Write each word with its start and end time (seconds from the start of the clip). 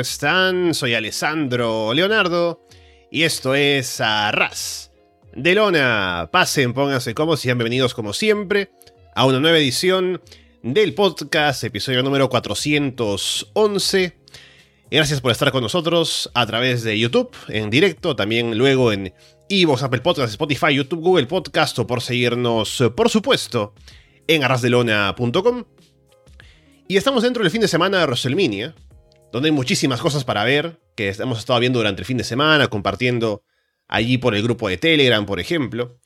Hola, 0.00 0.06
hola, 0.06 0.14
¿cómo 0.14 0.14
están? 0.14 0.74
Soy 0.74 0.94
Alessandro 0.94 1.92
Leonardo 1.92 2.66
y 3.10 3.24
esto 3.24 3.54
es 3.54 4.00
Arras 4.00 4.92
de 5.34 5.54
Lona. 5.54 6.30
Pasen, 6.32 6.72
pónganse 6.72 7.12
como 7.12 7.36
sean 7.36 7.58
bienvenidos 7.58 7.92
como 7.92 8.14
siempre 8.14 8.70
a 9.14 9.26
una 9.26 9.40
nueva 9.40 9.58
edición 9.58 10.22
del 10.62 10.94
podcast, 10.94 11.64
episodio 11.64 12.02
número 12.02 12.30
411. 12.30 14.16
Gracias 14.90 15.20
por 15.20 15.32
estar 15.32 15.52
con 15.52 15.62
nosotros 15.62 16.30
a 16.32 16.46
través 16.46 16.82
de 16.82 16.98
YouTube, 16.98 17.30
en 17.48 17.68
directo, 17.68 18.16
también 18.16 18.56
luego 18.56 18.92
en 18.92 19.12
Evox, 19.50 19.82
Apple 19.82 20.00
Podcasts, 20.00 20.32
Spotify, 20.32 20.74
YouTube, 20.74 21.00
Google 21.00 21.26
Podcast 21.26 21.78
o 21.78 21.86
por 21.86 22.00
seguirnos, 22.00 22.82
por 22.96 23.10
supuesto, 23.10 23.74
en 24.26 24.44
arrasdelona.com. 24.44 25.64
Y 26.88 26.96
estamos 26.96 27.22
dentro 27.22 27.42
del 27.42 27.52
fin 27.52 27.60
de 27.60 27.68
semana 27.68 27.98
de 27.98 28.06
WrestleMania, 28.06 28.74
donde 29.32 29.48
hay 29.48 29.52
muchísimas 29.52 30.00
cosas 30.00 30.24
para 30.24 30.44
ver, 30.44 30.80
que 30.96 31.10
hemos 31.18 31.38
estado 31.38 31.60
viendo 31.60 31.78
durante 31.78 32.02
el 32.02 32.06
fin 32.06 32.16
de 32.16 32.24
semana, 32.24 32.68
compartiendo 32.68 33.44
allí 33.88 34.18
por 34.18 34.34
el 34.34 34.42
grupo 34.42 34.68
de 34.68 34.76
Telegram, 34.76 35.24
por 35.26 35.40
ejemplo. 35.40 35.98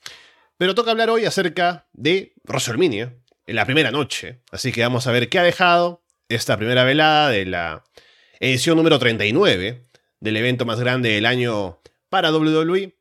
Pero 0.56 0.74
toca 0.74 0.90
hablar 0.90 1.10
hoy 1.10 1.24
acerca 1.24 1.88
de 1.92 2.34
WrestleMania, 2.44 3.14
en 3.46 3.56
la 3.56 3.64
primera 3.64 3.90
noche. 3.90 4.40
Así 4.50 4.72
que 4.72 4.82
vamos 4.82 5.06
a 5.06 5.12
ver 5.12 5.28
qué 5.28 5.38
ha 5.38 5.42
dejado 5.42 6.02
esta 6.28 6.56
primera 6.56 6.84
velada 6.84 7.30
de 7.30 7.46
la 7.46 7.84
edición 8.40 8.76
número 8.76 8.98
39 8.98 9.82
del 10.20 10.36
evento 10.36 10.64
más 10.64 10.80
grande 10.80 11.10
del 11.10 11.26
año 11.26 11.80
para 12.08 12.32
WWE. 12.32 12.96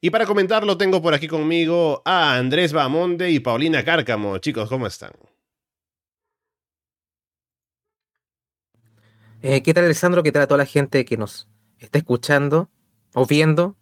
Y 0.00 0.10
para 0.10 0.26
comentarlo 0.26 0.78
tengo 0.78 1.02
por 1.02 1.14
aquí 1.14 1.28
conmigo 1.28 2.02
a 2.04 2.36
Andrés 2.36 2.72
Bamonde 2.72 3.30
y 3.30 3.40
Paulina 3.40 3.84
Cárcamo. 3.84 4.38
Chicos, 4.38 4.68
¿cómo 4.68 4.86
están? 4.86 5.12
Eh, 9.42 9.62
¿Qué 9.62 9.72
tal, 9.72 9.84
Alessandro? 9.84 10.22
¿Qué 10.22 10.32
tal 10.32 10.42
a 10.42 10.46
toda 10.46 10.58
la 10.58 10.66
gente 10.66 11.06
que 11.06 11.16
nos 11.16 11.48
está 11.78 11.96
escuchando 11.96 12.70
o 13.14 13.24
viendo? 13.24 13.74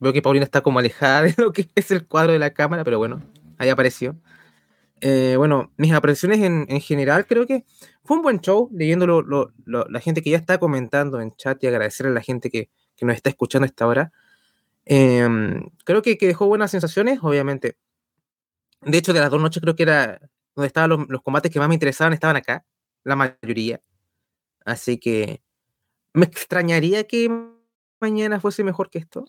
Veo 0.00 0.12
que 0.12 0.20
Paulina 0.20 0.44
está 0.44 0.62
como 0.62 0.80
alejada 0.80 1.22
de 1.22 1.34
lo 1.38 1.52
que 1.52 1.68
es 1.76 1.90
el 1.92 2.06
cuadro 2.06 2.32
de 2.32 2.40
la 2.40 2.52
cámara, 2.52 2.82
pero 2.82 2.98
bueno, 2.98 3.22
ahí 3.58 3.68
apareció. 3.68 4.16
Eh, 5.00 5.34
bueno, 5.36 5.72
mis 5.76 5.92
apreciaciones 5.92 6.40
en, 6.40 6.80
general 6.80 7.26
creo 7.26 7.46
que 7.46 7.64
fue 8.02 8.16
un 8.16 8.22
buen 8.24 8.40
show, 8.40 8.68
leyendo 8.72 9.06
la 9.66 10.00
gente 10.00 10.22
que 10.22 10.30
ya 10.30 10.38
está 10.38 10.58
comentando 10.58 11.20
en 11.20 11.36
chat 11.36 11.62
y 11.62 11.66
agradecerle 11.68 12.10
a 12.10 12.14
la 12.14 12.22
gente 12.22 12.50
que, 12.50 12.70
nos 13.02 13.14
está 13.14 13.30
escuchando 13.30 13.64
a 13.64 13.68
esta 13.68 13.86
hora. 13.86 14.12
Em, 14.86 15.68
creo 15.84 16.02
que, 16.02 16.16
dejó 16.20 16.46
buenas 16.46 16.70
sensaciones, 16.72 17.20
obviamente. 17.22 17.76
De 18.80 18.98
hecho, 18.98 19.12
de 19.12 19.20
las 19.20 19.30
dos 19.30 19.40
noches 19.40 19.60
creo 19.60 19.76
que 19.76 19.82
era 19.84 20.20
donde 20.54 20.66
estaban 20.68 21.06
los 21.08 21.22
combates 21.22 21.52
que 21.52 21.58
más 21.60 21.68
me 21.68 21.74
interesaban, 21.74 22.12
estaban 22.12 22.36
acá, 22.36 22.64
la 23.04 23.16
mayoría. 23.16 23.80
Así 24.66 24.98
que 24.98 25.40
me 26.12 26.26
extrañaría 26.26 27.04
que 27.04 27.30
mañana 28.00 28.40
fuese 28.40 28.64
mejor 28.64 28.90
que 28.90 28.98
esto, 28.98 29.24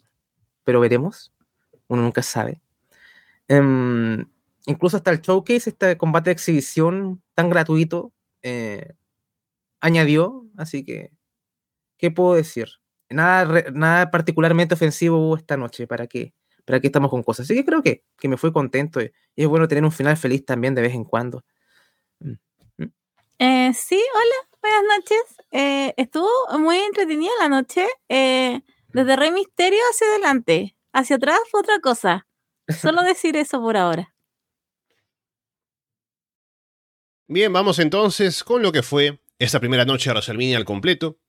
pero 0.63 0.81
veremos. 0.81 1.31
Uno 1.87 2.01
nunca 2.01 2.23
sabe. 2.23 2.61
Em, 3.47 4.25
incluso 4.65 4.97
hasta 4.97 5.11
el 5.11 5.21
showcase, 5.21 5.69
este 5.69 5.97
combate 5.97 6.31
de 6.31 6.33
exhibición 6.33 7.21
tan 7.35 7.49
gratuito, 7.49 8.11
eh, 8.41 8.93
añadió. 9.79 10.45
Así 10.57 10.83
que, 10.83 11.11
¿qué 11.97 12.11
puedo 12.11 12.33
decir? 12.33 12.67
Nada, 13.09 13.65
nada 13.71 14.11
particularmente 14.11 14.73
ofensivo 14.73 15.17
hubo 15.17 15.37
esta 15.37 15.55
noche. 15.55 15.87
¿Para 15.87 16.07
qué? 16.07 16.33
¿Para 16.65 16.79
qué 16.79 16.87
estamos 16.87 17.11
con 17.11 17.21
cosas? 17.23 17.45
Así 17.45 17.55
que 17.55 17.63
creo 17.63 17.83
que, 17.83 18.03
que 18.17 18.27
me 18.27 18.37
fui 18.37 18.51
contento 18.51 19.01
y, 19.01 19.11
es 19.35 19.47
bueno 19.47 19.67
tener 19.67 19.83
un 19.83 19.91
final 19.91 20.17
feliz 20.17 20.43
también 20.45 20.73
de 20.73 20.81
vez 20.81 20.93
en 20.95 21.05
cuando. 21.05 21.45
Mm, 22.19 22.33
mm. 22.77 22.91
Eh, 23.39 23.73
sí, 23.73 23.95
hola, 23.95 24.56
buenas 24.67 24.97
noches. 24.97 25.45
Eh, 25.51 25.93
estuvo 25.97 26.29
muy 26.59 26.77
entretenida 26.77 27.31
la 27.39 27.49
noche. 27.49 27.87
Eh, 28.09 28.61
desde 28.89 29.15
Rey 29.15 29.31
Misterio 29.31 29.79
hacia 29.91 30.07
adelante. 30.07 30.75
Hacia 30.93 31.17
atrás 31.17 31.39
fue 31.49 31.61
otra 31.61 31.79
cosa. 31.79 32.27
Solo 32.67 33.01
decir 33.03 33.35
eso 33.35 33.61
por 33.61 33.77
ahora. 33.77 34.13
Bien, 37.27 37.51
vamos 37.51 37.79
entonces 37.79 38.43
con 38.43 38.61
lo 38.61 38.71
que 38.71 38.83
fue 38.83 39.19
esta 39.37 39.59
primera 39.59 39.85
noche 39.85 40.09
de 40.09 40.13
WrestleMania 40.13 40.57
al 40.57 40.65
completo. 40.65 41.19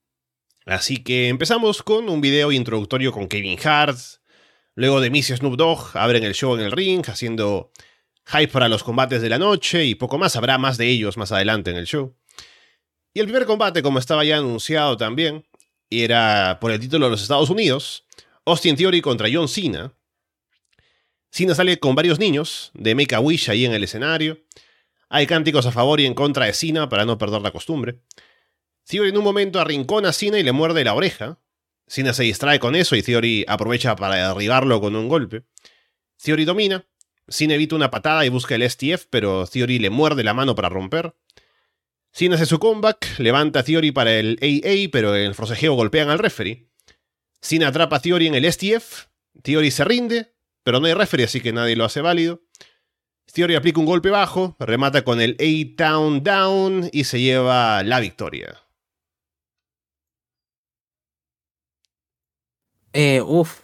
Así 0.65 1.03
que 1.03 1.29
empezamos 1.29 1.83
con 1.83 2.09
un 2.09 2.21
video 2.21 2.53
introductorio 2.53 3.13
con 3.13 3.27
Kevin 3.27 3.59
Hart. 3.65 3.99
Luego 4.75 5.01
de 5.01 5.11
Miss 5.11 5.29
Snoop 5.29 5.57
Dogg 5.57 5.97
abren 5.97 6.23
el 6.23 6.35
show 6.35 6.55
en 6.55 6.61
el 6.61 6.73
ring, 6.73 7.05
haciendo 7.09 7.73
hype 8.27 8.53
para 8.53 8.69
los 8.69 8.85
combates 8.85 9.23
de 9.23 9.29
la 9.29 9.39
noche 9.39 9.85
y 9.85 9.97
poco 9.97 10.19
más. 10.19 10.37
Habrá 10.37 10.57
más 10.59 10.79
de 10.79 10.89
ellos 10.89 11.17
más 11.17 11.33
adelante 11.33 11.71
en 11.71 11.79
el 11.79 11.87
show. 11.87 12.15
Y 13.15 13.21
el 13.21 13.27
primer 13.27 13.47
combate, 13.47 13.83
como 13.83 13.99
estaba 13.99 14.25
ya 14.25 14.39
anunciado 14.39 14.97
también, 14.97 15.45
era 15.91 16.59
por 16.61 16.71
el 16.71 16.81
título 16.81 17.07
de 17.07 17.11
los 17.11 17.23
Estados 17.23 17.51
Unidos, 17.51 18.05
Austin 18.45 18.77
Theory 18.77 19.01
contra 19.01 19.29
John 19.33 19.49
Cena. 19.49 19.93
Cena 21.31 21.55
sale 21.55 21.79
con 21.79 21.95
varios 21.95 22.19
niños 22.19 22.71
de 22.75 22.95
Make 22.95 23.15
a 23.15 23.21
Wish 23.21 23.51
ahí 23.51 23.65
en 23.65 23.73
el 23.73 23.85
escenario. 23.85 24.39
Hay 25.09 25.27
cánticos 25.27 25.67
a 25.67 25.73
favor 25.73 26.01
y 26.01 26.07
en 26.07 26.15
contra 26.15 26.47
de 26.47 26.53
Cena 26.53 26.89
para 26.89 27.05
no 27.05 27.19
perder 27.19 27.43
la 27.43 27.51
costumbre. 27.51 28.01
Theory 28.85 29.11
en 29.11 29.19
un 29.19 29.25
momento 29.25 29.61
arrincona 29.61 30.11
a 30.11 30.13
Cena 30.13 30.39
y 30.39 30.43
le 30.43 30.53
muerde 30.53 30.85
la 30.85 30.95
oreja. 30.95 31.39
Cena 31.87 32.13
se 32.13 32.23
distrae 32.23 32.59
con 32.59 32.75
eso 32.75 32.97
y 32.97 33.03
Theory 33.03 33.45
aprovecha 33.49 33.97
para 33.97 34.29
derribarlo 34.29 34.81
con 34.81 34.97
un 34.97 35.09
golpe. 35.09 35.45
Theory 36.23 36.45
domina. 36.45 36.85
Cena 37.29 37.55
evita 37.55 37.77
una 37.77 37.91
patada 37.91 38.25
y 38.25 38.31
busca 38.31 38.55
el 38.55 38.69
STF, 38.69 39.07
pero 39.11 39.47
Theory 39.47 39.79
le 39.79 39.91
muerde 39.91 40.25
la 40.25 40.33
mano 40.33 40.55
para 40.55 40.71
romper. 40.71 41.15
Sin 42.13 42.33
hace 42.33 42.47
su 42.47 42.59
comeback, 42.59 43.19
levanta 43.19 43.61
a 43.61 43.63
Theory 43.63 43.93
para 43.93 44.13
el 44.15 44.39
AA, 44.43 44.91
pero 44.91 45.15
en 45.15 45.27
el 45.27 45.35
forcejeo 45.35 45.75
golpean 45.75 46.09
al 46.09 46.19
referee. 46.19 46.69
Sin 47.41 47.63
atrapa 47.63 47.97
a 47.97 48.01
Theory 48.01 48.27
en 48.27 48.35
el 48.35 48.51
STF. 48.51 49.07
Theory 49.43 49.71
se 49.71 49.85
rinde, 49.85 50.35
pero 50.65 50.81
no 50.81 50.87
hay 50.87 50.95
referee, 50.95 51.25
así 51.25 51.41
que 51.41 51.53
nadie 51.53 51.77
lo 51.77 51.85
hace 51.85 52.01
válido. 52.01 52.43
Theory 53.33 53.55
aplica 53.55 53.79
un 53.79 53.87
golpe 53.87 54.11
bajo, 54.11 54.57
remata 54.59 55.05
con 55.05 55.21
el 55.21 55.37
A-Town 55.39 56.25
Down 56.25 56.91
y 56.93 57.05
se 57.05 57.21
lleva 57.21 57.83
la 57.83 58.01
victoria. 58.01 58.59
Eh, 62.93 63.21
uf. 63.21 63.61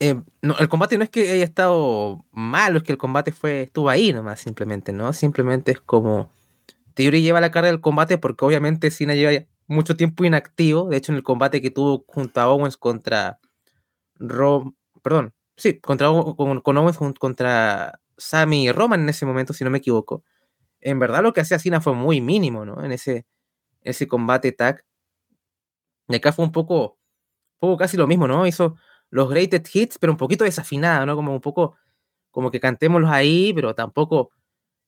Eh, 0.00 0.20
el 0.42 0.68
combate 0.68 0.98
no 0.98 1.04
es 1.04 1.10
que 1.10 1.30
haya 1.30 1.44
estado 1.44 2.24
malo, 2.32 2.78
es 2.78 2.82
que 2.82 2.92
el 2.92 2.98
combate 2.98 3.30
fue 3.30 3.62
estuvo 3.62 3.88
ahí 3.88 4.12
nomás, 4.12 4.40
simplemente, 4.40 4.92
¿no? 4.92 5.12
Simplemente 5.12 5.72
es 5.72 5.80
como 5.80 6.32
Theory 6.94 7.22
lleva 7.22 7.40
la 7.40 7.50
carga 7.50 7.70
del 7.70 7.80
combate 7.80 8.18
porque 8.18 8.44
obviamente 8.44 8.90
Cena 8.90 9.14
lleva 9.14 9.46
mucho 9.66 9.96
tiempo 9.96 10.24
inactivo. 10.24 10.88
De 10.88 10.96
hecho, 10.96 11.12
en 11.12 11.16
el 11.16 11.22
combate 11.22 11.60
que 11.62 11.70
tuvo 11.70 12.04
junto 12.06 12.40
a 12.40 12.48
Owens 12.48 12.76
contra 12.76 13.38
Rom, 14.16 14.74
perdón, 15.02 15.34
sí, 15.56 15.80
contra 15.80 16.08
con, 16.08 16.78
Owens 16.78 16.98
contra 17.18 18.00
Sammy 18.16 18.66
y 18.66 18.72
Roman 18.72 19.02
en 19.02 19.08
ese 19.08 19.26
momento, 19.26 19.52
si 19.52 19.64
no 19.64 19.70
me 19.70 19.78
equivoco. 19.78 20.24
En 20.80 20.98
verdad 20.98 21.22
lo 21.22 21.32
que 21.32 21.40
hacía 21.42 21.58
Cena 21.58 21.80
fue 21.80 21.94
muy 21.94 22.20
mínimo, 22.20 22.64
¿no? 22.64 22.84
En 22.84 22.92
ese, 22.92 23.26
ese 23.82 24.08
combate 24.08 24.52
tag. 24.52 24.84
Y 26.08 26.16
acá 26.16 26.32
fue 26.32 26.44
un 26.44 26.52
poco, 26.52 26.98
poco 27.58 27.76
casi 27.76 27.96
lo 27.96 28.06
mismo, 28.06 28.28
¿no? 28.28 28.46
Hizo 28.46 28.76
los 29.10 29.28
greatest 29.30 29.74
hits, 29.74 29.98
pero 29.98 30.12
un 30.12 30.18
poquito 30.18 30.44
desafinado, 30.44 31.06
¿no? 31.06 31.16
Como 31.16 31.32
un 31.32 31.40
poco, 31.40 31.76
como 32.30 32.50
que 32.50 32.60
cantémoslos 32.60 33.10
ahí, 33.10 33.52
pero 33.54 33.74
tampoco 33.74 34.30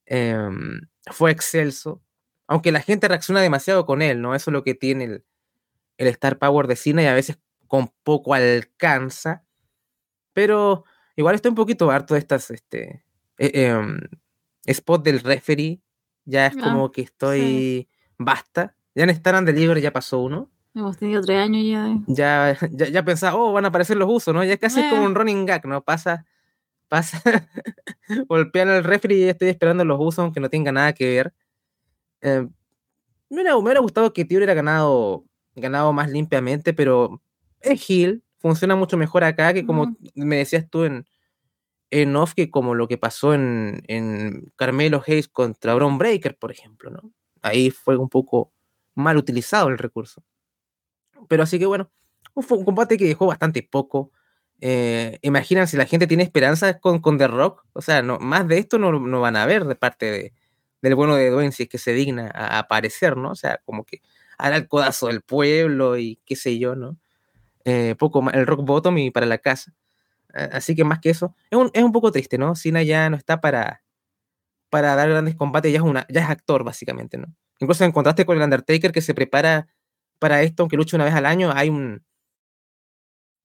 Em, 0.07 0.81
fue 1.07 1.31
excelso. 1.31 2.03
Aunque 2.47 2.73
la 2.73 2.81
gente 2.81 3.09
reacciona 3.09 3.41
demasiado 3.41 3.87
con 3.87 4.03
él, 4.03 4.21
¿no? 4.21 4.35
Eso 4.35 4.51
es 4.51 4.53
lo 4.53 4.63
que 4.63 4.75
tiene 4.75 5.05
el, 5.05 6.07
Star 6.09 6.39
Power 6.39 6.67
de 6.67 6.77
cine 6.77 7.05
y 7.05 7.07
a 7.07 7.15
veces 7.15 7.39
con 7.67 7.91
poco 8.03 8.35
alcanza. 8.35 9.45
Pero 10.33 10.85
igual 11.17 11.35
estoy 11.35 11.51
un 11.51 11.55
poquito 11.55 11.91
harto 11.91 12.15
de 12.15 12.21
estas 12.21 12.51
este, 12.51 13.05
eh, 13.39 13.77
spot 14.67 15.05
del 15.05 15.21
referee. 15.21 15.81
Ya 16.27 16.47
es 16.47 16.57
ah, 16.59 16.61
como 16.63 16.93
que 16.93 17.03
estoy. 17.03 17.89
Basta. 18.19 18.77
Ya 18.95 19.05
en 19.05 19.11
Star 19.11 19.35
and 19.35 19.47
Deliver 19.47 19.81
ya 19.81 19.93
pasó 19.93 20.21
uno. 20.21 20.51
Hemos 20.75 20.97
tenido 20.99 21.23
tres 21.23 21.39
años 21.39 21.65
ya. 21.65 21.99
Ya, 22.07 22.59
ya, 22.73 22.89
ya 22.89 23.05
pensaba, 23.05 23.37
oh, 23.37 23.53
van 23.53 23.65
a 23.65 23.69
aparecer 23.69 23.97
los 23.97 24.11
usos, 24.11 24.35
¿no? 24.35 24.45
Ya 24.45 24.57
casi 24.57 24.81
es 24.81 24.91
como 24.91 25.03
eh. 25.03 25.07
un 25.07 25.15
running 25.15 25.47
gag, 25.47 25.67
¿no? 25.67 25.83
Pasa 25.83 26.27
pasa, 26.89 27.23
golpean 28.29 28.69
al 28.69 28.85
refri 28.85 29.17
y 29.17 29.29
estoy 29.29 29.49
esperando 29.49 29.85
los 29.85 29.99
usos 30.01 30.21
aunque 30.21 30.41
no 30.41 30.51
tenga 30.51 30.73
nada 30.73 30.93
que 30.93 31.07
ver. 31.09 31.35
Eh, 32.23 32.47
me, 33.31 33.55
hubiera, 33.55 33.81
gustado 33.81 34.13
que 34.13 34.25
Tío 34.25 34.39
hubiera 34.39 34.55
ganado, 34.55 35.25
ganado 35.55 35.93
más 35.93 36.11
limpiamente, 36.11 36.73
pero 36.73 37.23
es 37.61 37.89
Hill, 37.89 38.23
funciona 38.39 38.77
mucho 38.77 38.97
mejor 38.97 39.25
acá 39.25 39.53
que 39.55 39.67
como 39.67 39.97
me 40.15 40.37
decías 40.37 40.69
tú 40.69 40.85
en, 40.85 41.07
en 41.91 42.17
off, 42.17 42.35
que 42.35 42.51
como 42.51 42.75
lo 42.75 42.89
que 42.89 42.99
pasó 42.99 43.35
en, 43.35 43.83
en 43.89 44.53
Carmelo 44.57 45.03
Hayes 45.07 45.29
contra 45.29 45.75
Brown 45.75 45.99
Breaker, 45.99 46.37
por 46.37 46.51
ejemplo, 46.51 46.91
¿no? 46.91 47.13
Ahí 47.43 47.71
fue 47.71 47.97
un 47.97 48.09
poco 48.09 48.53
mal 48.95 49.17
utilizado 49.17 49.69
el 49.69 49.79
recurso. 49.79 50.23
Pero 51.29 51.43
así 51.43 51.59
que 51.59 51.67
bueno, 51.67 51.91
fue 52.43 52.59
un 52.59 52.65
combate 52.65 52.97
que 52.97 53.07
dejó 53.07 53.27
bastante 53.27 53.63
poco. 53.63 54.11
Eh, 54.67 55.19
imaginan 55.21 55.69
si 55.69 55.77
la 55.77 55.85
gente 55.85 56.07
tiene 56.07 56.23
esperanzas 56.23 56.77
con, 56.81 57.01
con 57.01 57.19
The 57.19 57.29
Rock, 57.29 57.67
o 57.75 57.83
sea, 57.83 58.01
no, 58.01 58.19
más 58.19 58.49
de 58.49 58.57
esto 58.57 58.79
no, 58.79 58.99
no 58.99 59.21
van 59.21 59.37
a 59.37 59.45
ver 59.45 59.67
de 59.67 59.75
parte 59.75 60.11
de, 60.11 60.33
del 60.81 60.95
bueno 60.95 61.17
de 61.17 61.29
Dwayne 61.29 61.53
que 61.69 61.77
se 61.77 61.93
digna 61.93 62.31
a, 62.35 62.61
aparecer, 62.61 63.19
¿no? 63.19 63.33
O 63.33 63.35
sea, 63.35 63.61
como 63.67 63.85
que 63.85 64.01
hará 64.39 64.57
el 64.57 64.67
codazo 64.67 65.09
del 65.09 65.21
pueblo 65.21 65.99
y 65.99 66.19
qué 66.25 66.35
sé 66.35 66.59
yo, 66.59 66.77
¿no? 66.77 66.97
Eh, 67.67 67.95
poco 67.99 68.23
más, 68.23 68.33
el 68.33 68.47
rock 68.47 68.65
bottom 68.65 68.97
y 68.97 69.11
para 69.11 69.27
la 69.27 69.37
casa. 69.37 69.75
Así 70.33 70.75
que 70.75 70.83
más 70.83 70.99
que 70.99 71.11
eso, 71.11 71.37
es 71.51 71.59
un, 71.59 71.71
es 71.75 71.85
un 71.85 71.93
poco 71.93 72.11
triste, 72.11 72.39
¿no? 72.39 72.55
Cena 72.55 72.83
ya 72.83 73.11
no 73.11 73.19
está 73.19 73.43
para, 73.43 73.83
para 74.71 74.97
dar 74.97 75.11
grandes 75.11 75.35
combates, 75.35 75.73
ya 75.75 75.81
es, 75.81 75.85
una, 75.85 76.07
ya 76.09 76.23
es 76.23 76.31
actor, 76.31 76.65
básicamente, 76.65 77.19
¿no? 77.19 77.27
Incluso 77.61 77.85
en 77.85 77.93
contraste 77.93 78.25
con 78.25 78.39
el 78.39 78.43
Undertaker 78.43 78.93
que 78.93 79.03
se 79.03 79.13
prepara 79.13 79.69
para 80.19 80.41
esto, 80.41 80.63
aunque 80.63 80.79
lucha 80.79 80.97
una 80.97 81.05
vez 81.05 81.15
al 81.15 81.27
año, 81.27 81.53
hay 81.55 81.69
un 81.69 82.03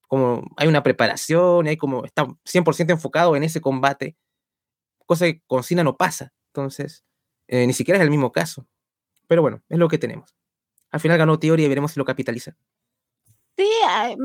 como 0.10 0.44
hay 0.58 0.68
una 0.68 0.84
preparación, 0.84 1.68
hay 1.68 1.78
como 1.78 2.04
está 2.04 2.28
100% 2.44 2.90
enfocado 2.90 3.36
en 3.36 3.44
ese 3.44 3.62
combate, 3.62 4.18
cosa 5.06 5.26
que 5.28 5.42
con 5.46 5.64
Cena 5.64 5.84
no 5.84 5.98
pasa. 5.98 6.34
Entonces, 6.48 7.06
eh, 7.48 7.66
ni 7.68 7.74
siquiera 7.74 8.00
es 8.00 8.04
el 8.04 8.10
mismo 8.10 8.32
caso. 8.32 8.66
Pero 9.28 9.44
bueno, 9.44 9.62
es 9.70 9.78
lo 9.78 9.88
que 9.88 10.00
tenemos. 10.00 10.36
Al 10.90 11.00
final 11.00 11.20
ganó 11.20 11.38
Theory 11.38 11.64
y 11.64 11.68
veremos 11.68 11.92
si 11.92 12.00
lo 12.00 12.06
capitaliza. 12.06 12.58
Sí, 13.56 13.70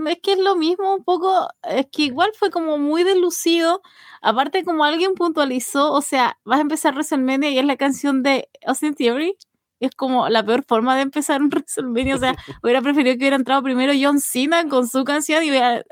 es 0.09 0.19
que 0.23 0.33
es 0.33 0.39
lo 0.39 0.57
mismo 0.57 0.95
un 0.95 1.05
poco, 1.05 1.49
es 1.65 1.87
que 1.93 2.03
igual 2.05 2.31
fue 2.39 2.51
como 2.51 2.79
muy 2.79 3.03
delucido, 3.05 3.83
aparte 4.23 4.65
como 4.65 4.85
alguien 4.85 5.15
puntualizó, 5.15 5.93
o 5.93 6.01
sea, 6.03 6.39
vas 6.45 6.61
a 6.61 6.63
empezar 6.63 6.95
WrestleMania 6.95 7.51
y 7.51 7.59
es 7.59 7.65
la 7.67 7.77
canción 7.77 8.23
de 8.23 8.49
Austin 8.65 8.95
Theory, 8.95 9.37
es 9.85 9.95
como 9.95 10.29
la 10.29 10.45
peor 10.45 10.65
forma 10.65 10.97
de 10.97 11.03
empezar 11.03 11.43
un 11.43 11.49
WrestleMania, 11.53 12.17
o 12.17 12.19
sea, 12.19 12.37
hubiera 12.63 12.83
preferido 12.83 13.15
que 13.15 13.19
hubiera 13.19 13.37
entrado 13.37 13.63
primero 13.63 13.93
John 14.01 14.21
Cena 14.21 14.69
con 14.69 14.89
su 14.89 15.05
canción 15.05 15.45
y 15.45 15.51
hubiera, 15.51 15.83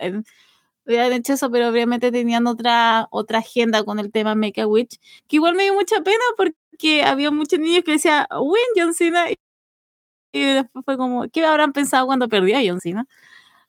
hubiera 0.86 1.14
hecho 1.14 1.34
eso, 1.34 1.50
pero 1.50 1.68
obviamente 1.68 2.10
tenían 2.12 2.46
otra, 2.46 3.08
otra 3.10 3.38
agenda 3.38 3.84
con 3.84 3.98
el 3.98 4.10
tema 4.12 4.34
Make 4.34 4.62
a 4.62 4.66
Witch, 4.66 4.98
que 5.28 5.36
igual 5.36 5.54
me 5.54 5.64
dio 5.64 5.74
mucha 5.74 6.00
pena 6.02 6.24
porque 6.36 7.02
había 7.04 7.30
muchos 7.30 7.58
niños 7.58 7.84
que 7.84 7.92
decían, 7.92 8.26
win 8.40 8.64
John 8.76 8.94
Cena, 8.94 9.26
y 10.32 10.40
después 10.40 10.84
fue 10.84 10.96
como, 10.96 11.28
¿qué 11.28 11.44
habrán 11.44 11.72
pensado 11.72 12.06
cuando 12.06 12.28
perdió 12.28 12.56
a 12.56 12.62
John 12.64 12.80
Cena? 12.80 13.06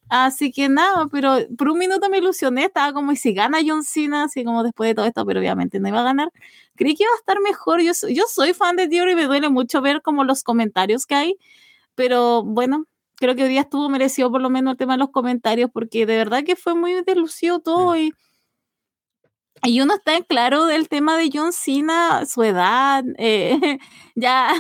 Así 0.10 0.52
que 0.52 0.70
nada, 0.70 1.08
pero 1.12 1.38
por 1.58 1.70
un 1.70 1.80
minuto 1.80 2.10
me 2.10 2.20
ilusioné, 2.20 2.66
estaba 2.66 2.94
como, 2.94 3.12
¿y 3.12 3.16
si 3.16 3.34
gana 3.34 3.60
John 3.66 3.84
Cena? 3.84 4.24
Así 4.26 4.44
como 4.44 4.64
después 4.64 4.90
de 4.90 4.96
todo 4.96 5.06
esto, 5.06 5.26
pero 5.26 5.40
obviamente 5.40 5.80
no 5.80 5.88
iba 5.88 6.02
a 6.02 6.04
ganar. 6.04 6.30
Creí 6.76 6.96
que 6.96 7.04
iba 7.04 7.12
a 7.14 7.18
estar 7.20 7.40
mejor. 7.42 7.82
Yo, 7.82 7.92
yo 8.10 8.24
soy 8.28 8.54
fan 8.54 8.76
de 8.76 8.88
Theory 8.88 9.14
y 9.14 9.16
me 9.16 9.26
duele 9.26 9.50
mucho 9.50 9.82
ver 9.82 10.02
como 10.02 10.24
los 10.24 10.44
comentarios 10.44 11.06
que 11.06 11.16
hay, 11.16 11.36
pero 11.96 12.44
bueno, 12.44 12.86
creo 13.16 13.36
que 13.36 13.44
hoy 13.44 13.50
día 13.50 13.62
estuvo 13.62 13.90
merecido 13.90 14.32
por 14.32 14.42
lo 14.42 14.50
menos 14.50 14.74
el 14.74 14.78
tema 14.78 14.94
de 14.94 15.00
los 15.00 15.12
comentarios, 15.12 15.70
porque 15.74 16.06
de 16.06 16.18
verdad 16.18 16.44
que 16.44 16.56
fue 16.56 16.76
muy 16.76 16.94
delucido 17.04 17.60
todo 17.60 17.96
y 17.98 18.14
y 19.66 19.82
uno 19.82 19.96
está 19.96 20.16
en 20.16 20.24
claro 20.24 20.66
del 20.66 20.90
tema 20.90 21.18
de 21.18 21.30
John 21.34 21.54
Cena, 21.54 22.26
su 22.26 22.44
edad, 22.44 23.04
eh, 23.18 23.80
ya. 24.16 24.54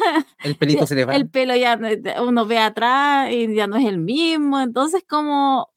El 0.44 0.56
pelito 0.56 0.88
se 0.88 0.96
le 0.96 1.06
va. 1.06 1.16
El 1.16 1.30
pelo 1.30 1.56
ya 1.56 1.80
uno 2.22 2.46
ve 2.46 2.60
atrás 2.60 3.32
y 3.32 3.54
ya 3.54 3.68
no 3.68 3.76
es 3.78 3.86
el 3.86 3.98
mismo. 4.00 4.60
Entonces, 4.60 5.04
como. 5.08 5.70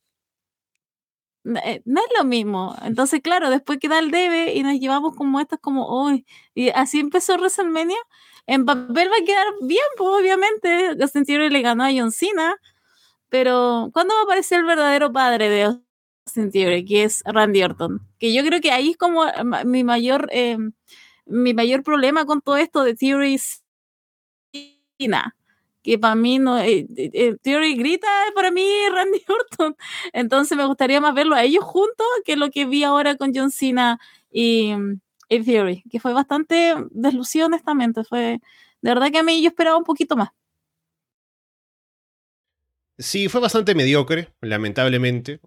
Eh, 1.44 1.82
no 1.84 2.00
es 2.00 2.06
lo 2.18 2.24
mismo. 2.24 2.74
Entonces, 2.82 3.20
claro, 3.22 3.50
después 3.50 3.78
queda 3.78 3.98
el 3.98 4.10
debe 4.10 4.54
y 4.54 4.62
nos 4.62 4.78
llevamos 4.80 5.14
como 5.16 5.40
estas, 5.40 5.60
como 5.60 5.86
hoy. 5.86 6.26
y 6.54 6.70
así 6.70 7.00
empezó 7.00 7.34
WrestleMania. 7.36 7.98
En 8.46 8.64
papel 8.64 9.08
va 9.10 9.16
a 9.22 9.24
quedar 9.24 9.46
bien, 9.62 9.82
pues 9.96 10.10
obviamente. 10.20 10.96
Sentido 11.08 11.40
le 11.48 11.62
ganó 11.62 11.84
a 11.84 11.90
John 11.92 12.12
Cena. 12.12 12.56
Pero, 13.30 13.90
¿cuándo 13.92 14.14
va 14.14 14.20
a 14.22 14.24
aparecer 14.24 14.60
el 14.60 14.66
verdadero 14.66 15.12
padre 15.12 15.48
de 15.50 15.78
Que 16.34 17.04
es 17.04 17.22
Randy 17.24 17.62
Orton. 17.62 18.00
Que 18.18 18.34
yo 18.34 18.44
creo 18.44 18.60
que 18.60 18.70
ahí 18.70 18.90
es 18.90 18.96
como 18.96 19.24
mi 19.64 19.84
mayor, 19.84 20.28
eh, 20.32 20.58
mi 21.24 21.54
mayor 21.54 21.82
problema 21.82 22.26
con 22.26 22.40
todo 22.40 22.56
esto 22.56 22.84
de 22.84 22.94
Theory 22.94 23.38
que 25.82 25.98
para 25.98 26.16
mí 26.16 26.38
no 26.38 26.58
eh, 26.58 26.86
eh, 26.96 27.36
Theory 27.42 27.76
grita 27.76 28.08
para 28.34 28.50
mí 28.50 28.66
Randy 28.92 29.22
Orton 29.28 29.76
entonces 30.12 30.56
me 30.56 30.64
gustaría 30.64 31.00
más 31.00 31.14
verlo 31.14 31.36
a 31.36 31.44
ellos 31.44 31.62
juntos 31.62 32.06
que 32.24 32.36
lo 32.36 32.50
que 32.50 32.66
vi 32.66 32.82
ahora 32.82 33.16
con 33.16 33.32
John 33.32 33.52
Cena 33.52 34.00
y, 34.30 34.72
y 35.28 35.44
Theory 35.44 35.84
que 35.90 36.00
fue 36.00 36.12
bastante 36.12 36.74
deslucido 36.90 37.46
honestamente 37.46 38.02
fue 38.02 38.40
de 38.80 38.90
verdad 38.90 39.12
que 39.12 39.18
a 39.18 39.22
mí 39.22 39.40
yo 39.42 39.48
esperaba 39.48 39.76
un 39.76 39.84
poquito 39.84 40.16
más 40.16 40.30
Sí, 42.98 43.28
fue 43.28 43.42
bastante 43.42 43.74
mediocre, 43.74 44.32
lamentablemente 44.40 45.40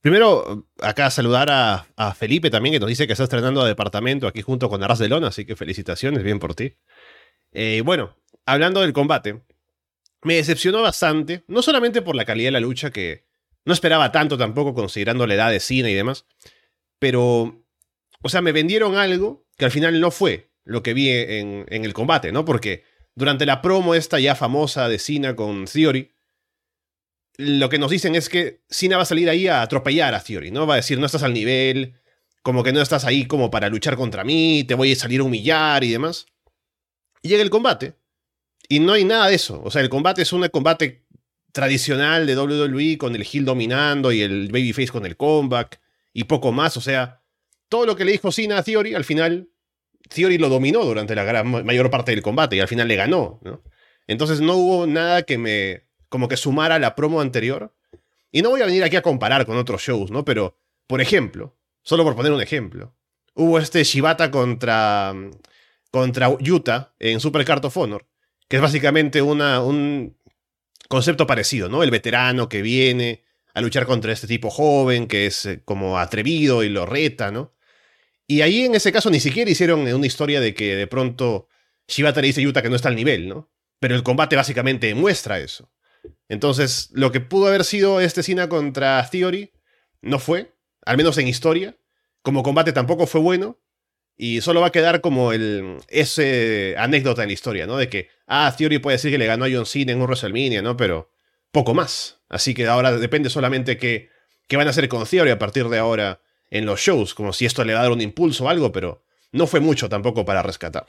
primero, 0.00 0.68
acá 0.80 1.10
saludar 1.10 1.48
a, 1.50 2.14
Felipe 2.14 2.50
también, 2.50 2.74
que 2.74 2.80
nos 2.80 2.88
dice 2.88 3.06
que 3.06 3.12
está 3.12 3.24
estrenando 3.24 3.62
a 3.62 3.68
departamento 3.68 4.26
aquí 4.26 4.42
junto 4.42 4.68
con 4.68 4.82
Arras 4.82 4.98
de 4.98 5.08
Lona, 5.08 5.28
así 5.28 5.44
que 5.44 5.56
felicitaciones, 5.56 6.22
bien 6.22 6.38
por 6.38 6.54
ti. 6.54 6.76
Eh, 7.52 7.82
bueno, 7.84 8.16
hablando 8.46 8.80
del 8.80 8.92
combate, 8.92 9.42
me 10.22 10.34
decepcionó 10.34 10.82
bastante, 10.82 11.44
no 11.48 11.62
solamente 11.62 12.02
por 12.02 12.14
la 12.14 12.24
calidad 12.24 12.48
de 12.48 12.52
la 12.52 12.60
lucha, 12.60 12.90
que 12.90 13.26
no 13.64 13.72
esperaba 13.72 14.12
tanto 14.12 14.38
tampoco 14.38 14.74
considerando 14.74 15.26
la 15.26 15.34
edad 15.34 15.50
de 15.50 15.60
cine 15.60 15.90
y 15.90 15.94
demás, 15.94 16.26
pero, 16.98 17.64
o 18.22 18.28
sea, 18.28 18.40
me 18.40 18.52
vendieron 18.52 18.96
algo 18.96 19.46
que 19.56 19.64
al 19.64 19.70
final 19.70 20.00
no 20.00 20.10
fue 20.10 20.50
lo 20.64 20.82
que 20.82 20.94
vi 20.94 21.10
en, 21.10 21.66
en 21.68 21.84
el 21.84 21.92
combate, 21.92 22.32
¿no? 22.32 22.44
Porque 22.44 22.84
durante 23.14 23.46
la 23.46 23.60
promo 23.60 23.94
esta 23.94 24.18
ya 24.20 24.34
famosa 24.34 24.88
de 24.88 24.98
Cena 24.98 25.36
con 25.36 25.66
Theory, 25.66 26.12
lo 27.40 27.68
que 27.68 27.78
nos 27.78 27.90
dicen 27.90 28.14
es 28.14 28.28
que 28.28 28.60
Cena 28.68 28.96
va 28.96 29.02
a 29.02 29.06
salir 29.06 29.28
ahí 29.28 29.48
a 29.48 29.62
atropellar 29.62 30.14
a 30.14 30.22
Theory, 30.22 30.50
¿no? 30.50 30.66
Va 30.66 30.74
a 30.74 30.76
decir, 30.76 30.98
no 30.98 31.06
estás 31.06 31.22
al 31.22 31.32
nivel, 31.32 31.94
como 32.42 32.62
que 32.62 32.72
no 32.72 32.80
estás 32.80 33.04
ahí 33.04 33.26
como 33.26 33.50
para 33.50 33.68
luchar 33.68 33.96
contra 33.96 34.24
mí, 34.24 34.64
te 34.64 34.74
voy 34.74 34.92
a 34.92 34.96
salir 34.96 35.20
a 35.20 35.24
humillar 35.24 35.82
y 35.84 35.90
demás. 35.90 36.26
Llega 37.22 37.42
el 37.42 37.50
combate. 37.50 37.94
Y 38.68 38.78
no 38.78 38.92
hay 38.92 39.04
nada 39.04 39.28
de 39.28 39.34
eso. 39.34 39.60
O 39.64 39.70
sea, 39.70 39.82
el 39.82 39.88
combate 39.88 40.22
es 40.22 40.32
un 40.32 40.46
combate 40.48 41.04
tradicional 41.52 42.26
de 42.26 42.36
WWE 42.36 42.98
con 42.98 43.14
el 43.14 43.26
heel 43.30 43.44
dominando 43.44 44.12
y 44.12 44.22
el 44.22 44.48
babyface 44.52 44.88
con 44.88 45.06
el 45.06 45.16
comeback 45.16 45.80
y 46.12 46.24
poco 46.24 46.52
más. 46.52 46.76
O 46.76 46.80
sea, 46.80 47.22
todo 47.68 47.86
lo 47.86 47.96
que 47.96 48.04
le 48.04 48.12
dijo 48.12 48.30
Cena 48.30 48.58
a 48.58 48.62
Theory, 48.62 48.94
al 48.94 49.04
final, 49.04 49.50
Theory 50.08 50.38
lo 50.38 50.48
dominó 50.48 50.84
durante 50.84 51.14
la 51.14 51.24
gran, 51.24 51.48
mayor 51.64 51.90
parte 51.90 52.12
del 52.12 52.22
combate 52.22 52.56
y 52.56 52.60
al 52.60 52.68
final 52.68 52.88
le 52.88 52.96
ganó. 52.96 53.40
Entonces 54.06 54.40
no 54.40 54.54
hubo 54.54 54.86
nada 54.86 55.22
que 55.22 55.38
me 55.38 55.89
como 56.10 56.28
que 56.28 56.36
sumara 56.36 56.78
la 56.78 56.94
promo 56.94 57.22
anterior. 57.22 57.74
Y 58.30 58.42
no 58.42 58.50
voy 58.50 58.60
a 58.60 58.66
venir 58.66 58.84
aquí 58.84 58.96
a 58.96 59.02
comparar 59.02 59.46
con 59.46 59.56
otros 59.56 59.80
shows, 59.80 60.10
¿no? 60.10 60.24
Pero, 60.26 60.58
por 60.86 61.00
ejemplo, 61.00 61.56
solo 61.82 62.04
por 62.04 62.14
poner 62.14 62.32
un 62.32 62.42
ejemplo, 62.42 62.94
hubo 63.34 63.58
este 63.58 63.82
Shibata 63.82 64.30
contra, 64.30 65.14
contra 65.90 66.28
Utah 66.28 66.94
en 66.98 67.20
Super 67.20 67.44
Card 67.44 67.64
of 67.64 67.76
Honor, 67.76 68.06
que 68.48 68.56
es 68.56 68.62
básicamente 68.62 69.22
una, 69.22 69.62
un 69.62 70.16
concepto 70.88 71.26
parecido, 71.26 71.68
¿no? 71.68 71.82
El 71.82 71.90
veterano 71.90 72.48
que 72.48 72.62
viene 72.62 73.24
a 73.54 73.60
luchar 73.60 73.86
contra 73.86 74.12
este 74.12 74.26
tipo 74.26 74.50
joven, 74.50 75.06
que 75.06 75.26
es 75.26 75.46
eh, 75.46 75.62
como 75.64 75.98
atrevido 75.98 76.62
y 76.62 76.68
lo 76.68 76.86
reta, 76.86 77.30
¿no? 77.30 77.54
Y 78.26 78.42
ahí 78.42 78.64
en 78.64 78.74
ese 78.74 78.92
caso 78.92 79.10
ni 79.10 79.18
siquiera 79.18 79.50
hicieron 79.50 79.80
una 79.80 80.06
historia 80.06 80.40
de 80.40 80.54
que 80.54 80.76
de 80.76 80.86
pronto 80.86 81.48
Shibata 81.88 82.20
le 82.20 82.28
dice 82.28 82.44
a 82.44 82.48
Utah 82.48 82.62
que 82.62 82.68
no 82.68 82.76
está 82.76 82.88
al 82.88 82.94
nivel, 82.94 83.28
¿no? 83.28 83.50
Pero 83.80 83.96
el 83.96 84.04
combate 84.04 84.36
básicamente 84.36 84.94
muestra 84.94 85.40
eso. 85.40 85.70
Entonces, 86.30 86.90
lo 86.92 87.10
que 87.10 87.18
pudo 87.18 87.48
haber 87.48 87.64
sido 87.64 88.00
este 88.00 88.22
Cena 88.22 88.48
contra 88.48 89.04
Theory 89.10 89.50
no 90.00 90.20
fue, 90.20 90.54
al 90.86 90.96
menos 90.96 91.18
en 91.18 91.26
historia. 91.26 91.76
Como 92.22 92.44
combate 92.44 92.72
tampoco 92.72 93.08
fue 93.08 93.20
bueno. 93.20 93.58
Y 94.16 94.40
solo 94.40 94.60
va 94.60 94.68
a 94.68 94.72
quedar 94.72 95.00
como 95.00 95.32
el, 95.32 95.78
ese 95.88 96.76
anécdota 96.78 97.22
en 97.22 97.30
la 97.30 97.32
historia, 97.32 97.66
¿no? 97.66 97.76
De 97.76 97.88
que, 97.88 98.10
ah, 98.28 98.54
Theory 98.56 98.78
puede 98.78 98.96
decir 98.96 99.10
que 99.10 99.18
le 99.18 99.26
ganó 99.26 99.44
a 99.44 99.48
John 99.50 99.66
Cena 99.66 99.90
en 99.90 99.98
un 99.98 100.04
WrestleMania, 100.04 100.62
¿no? 100.62 100.76
Pero 100.76 101.10
poco 101.50 101.74
más. 101.74 102.20
Así 102.28 102.54
que 102.54 102.68
ahora 102.68 102.92
depende 102.92 103.28
solamente 103.28 103.76
qué, 103.76 104.08
qué 104.46 104.56
van 104.56 104.68
a 104.68 104.70
hacer 104.70 104.88
con 104.88 105.04
Theory 105.04 105.30
a 105.32 105.38
partir 105.38 105.68
de 105.68 105.78
ahora 105.78 106.20
en 106.48 106.64
los 106.64 106.78
shows, 106.78 107.12
como 107.12 107.32
si 107.32 107.44
esto 107.44 107.64
le 107.64 107.74
va 107.74 107.80
a 107.80 107.82
dar 107.82 107.92
un 107.92 108.00
impulso 108.00 108.44
o 108.44 108.48
algo, 108.48 108.70
pero 108.70 109.02
no 109.32 109.48
fue 109.48 109.58
mucho 109.58 109.88
tampoco 109.88 110.24
para 110.24 110.44
rescatar. 110.44 110.86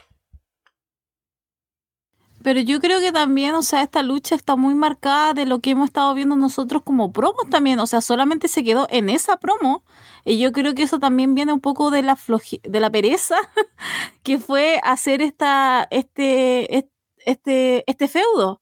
Pero 2.43 2.59
yo 2.61 2.79
creo 2.79 2.99
que 2.99 3.11
también, 3.11 3.55
o 3.55 3.61
sea, 3.63 3.81
esta 3.83 4.03
lucha 4.03 4.35
está 4.35 4.55
muy 4.55 4.73
marcada 4.75 5.33
de 5.33 5.45
lo 5.45 5.59
que 5.59 5.71
hemos 5.71 5.87
estado 5.87 6.13
viendo 6.13 6.35
nosotros 6.35 6.81
como 6.83 7.11
promos 7.11 7.49
también. 7.49 7.79
O 7.79 7.87
sea, 7.87 8.01
solamente 8.01 8.47
se 8.47 8.63
quedó 8.63 8.87
en 8.89 9.09
esa 9.09 9.37
promo. 9.37 9.83
Y 10.25 10.39
yo 10.39 10.51
creo 10.51 10.73
que 10.75 10.83
eso 10.83 10.99
también 10.99 11.35
viene 11.35 11.53
un 11.53 11.61
poco 11.61 11.91
de 11.91 12.01
la 12.03 12.17
de 12.63 12.79
la 12.79 12.89
pereza 12.89 13.35
que 14.23 14.39
fue 14.39 14.79
hacer 14.83 15.21
esta, 15.21 15.87
este, 15.91 16.89
este, 17.25 17.83
este 17.87 18.07
feudo. 18.07 18.61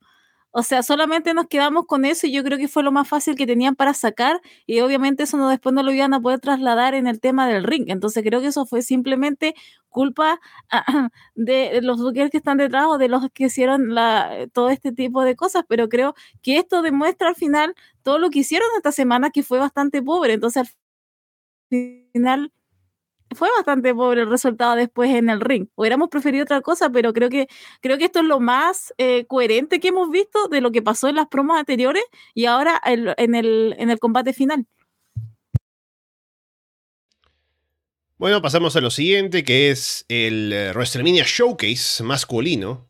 O 0.51 0.63
sea, 0.63 0.81
solamente 0.81 1.33
nos 1.35 1.47
quedamos 1.47 1.85
con 1.85 2.05
eso 2.05 2.25
y 2.25 2.31
yo 2.31 2.43
creo 2.43 2.57
que 2.57 2.67
fue 2.67 2.81
lo 2.81 2.91
más 2.91 3.07
fácil 3.07 3.35
que 3.35 3.45
tenían 3.45 3.75
para 3.75 3.93
sacar 3.93 4.41
y 4.65 4.79
obviamente 4.79 5.23
eso 5.23 5.37
no, 5.37 5.47
después 5.47 5.75
no 5.75 5.83
lo 5.83 5.91
iban 5.91 6.13
a 6.15 6.19
poder 6.21 6.39
trasladar 6.39 6.95
en 6.95 7.05
el 7.05 7.19
tema 7.19 7.47
del 7.47 7.63
ring. 7.63 7.85
Entonces 7.89 8.23
creo 8.23 8.41
que 8.41 8.47
eso 8.47 8.65
fue 8.65 8.81
simplemente 8.81 9.53
culpa 9.89 10.39
de 11.35 11.81
los 11.81 12.01
buques 12.01 12.29
que 12.31 12.37
están 12.37 12.57
detrás 12.57 12.85
o 12.87 12.97
de 12.97 13.09
los 13.09 13.29
que 13.33 13.45
hicieron 13.45 13.93
la, 13.95 14.47
todo 14.53 14.69
este 14.69 14.91
tipo 14.91 15.23
de 15.23 15.35
cosas, 15.35 15.63
pero 15.67 15.89
creo 15.89 16.15
que 16.41 16.57
esto 16.57 16.81
demuestra 16.81 17.29
al 17.29 17.35
final 17.35 17.75
todo 18.03 18.19
lo 18.19 18.29
que 18.29 18.39
hicieron 18.39 18.67
esta 18.77 18.91
semana 18.91 19.31
que 19.31 19.43
fue 19.43 19.59
bastante 19.59 20.01
pobre. 20.01 20.33
Entonces 20.33 20.69
al 21.71 22.09
final 22.13 22.51
fue 23.35 23.49
bastante 23.57 23.93
pobre 23.93 24.21
el 24.21 24.29
resultado 24.29 24.75
después 24.75 25.11
en 25.11 25.29
el 25.29 25.41
ring. 25.41 25.67
Hubiéramos 25.75 26.09
preferido 26.09 26.43
otra 26.43 26.61
cosa, 26.61 26.89
pero 26.89 27.13
creo 27.13 27.29
que, 27.29 27.47
creo 27.81 27.97
que 27.97 28.05
esto 28.05 28.19
es 28.19 28.25
lo 28.25 28.39
más 28.39 28.93
eh, 28.97 29.25
coherente 29.27 29.79
que 29.79 29.89
hemos 29.89 30.09
visto 30.09 30.47
de 30.47 30.61
lo 30.61 30.71
que 30.71 30.81
pasó 30.81 31.07
en 31.09 31.15
las 31.15 31.27
promos 31.27 31.57
anteriores 31.59 32.03
y 32.33 32.45
ahora 32.45 32.81
en, 32.85 33.35
el, 33.35 33.75
en 33.77 33.89
el 33.89 33.99
combate 33.99 34.33
final. 34.33 34.65
Bueno, 38.19 38.41
pasamos 38.41 38.75
a 38.75 38.81
lo 38.81 38.91
siguiente, 38.91 39.45
que 39.45 39.71
es 39.71 40.03
el 40.09 40.51
eh, 40.51 40.73
WrestleMania 40.73 41.23
Showcase 41.25 42.03
masculino. 42.03 42.89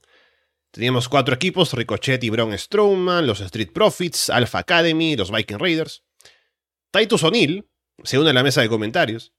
Teníamos 0.71 1.07
cuatro 1.07 1.35
equipos, 1.35 1.71
Ricochet 1.73 2.23
y 2.23 2.31
Braun 2.31 2.57
Strowman, 2.57 3.27
los 3.27 3.39
Street 3.39 3.69
Profits, 3.71 4.31
Alpha 4.31 4.57
Academy, 4.57 5.15
los 5.15 5.31
Viking 5.31 5.59
Raiders. 5.59 6.03
Titus 6.89 7.21
O'Neill 7.21 7.69
se 8.03 8.17
une 8.17 8.31
a 8.31 8.33
la 8.33 8.41
mesa 8.41 8.61
de 8.61 8.69
comentarios. 8.69 9.35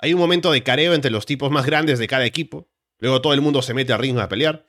Hay 0.00 0.14
un 0.14 0.18
momento 0.18 0.50
de 0.50 0.64
careo 0.64 0.94
entre 0.94 1.12
los 1.12 1.26
tipos 1.26 1.48
más 1.48 1.64
grandes 1.64 2.00
de 2.00 2.08
cada 2.08 2.26
equipo. 2.26 2.68
Luego 2.98 3.20
todo 3.20 3.34
el 3.34 3.40
mundo 3.40 3.62
se 3.62 3.72
mete 3.72 3.92
al 3.92 4.00
ring 4.00 4.18
a 4.18 4.28
pelear. 4.28 4.66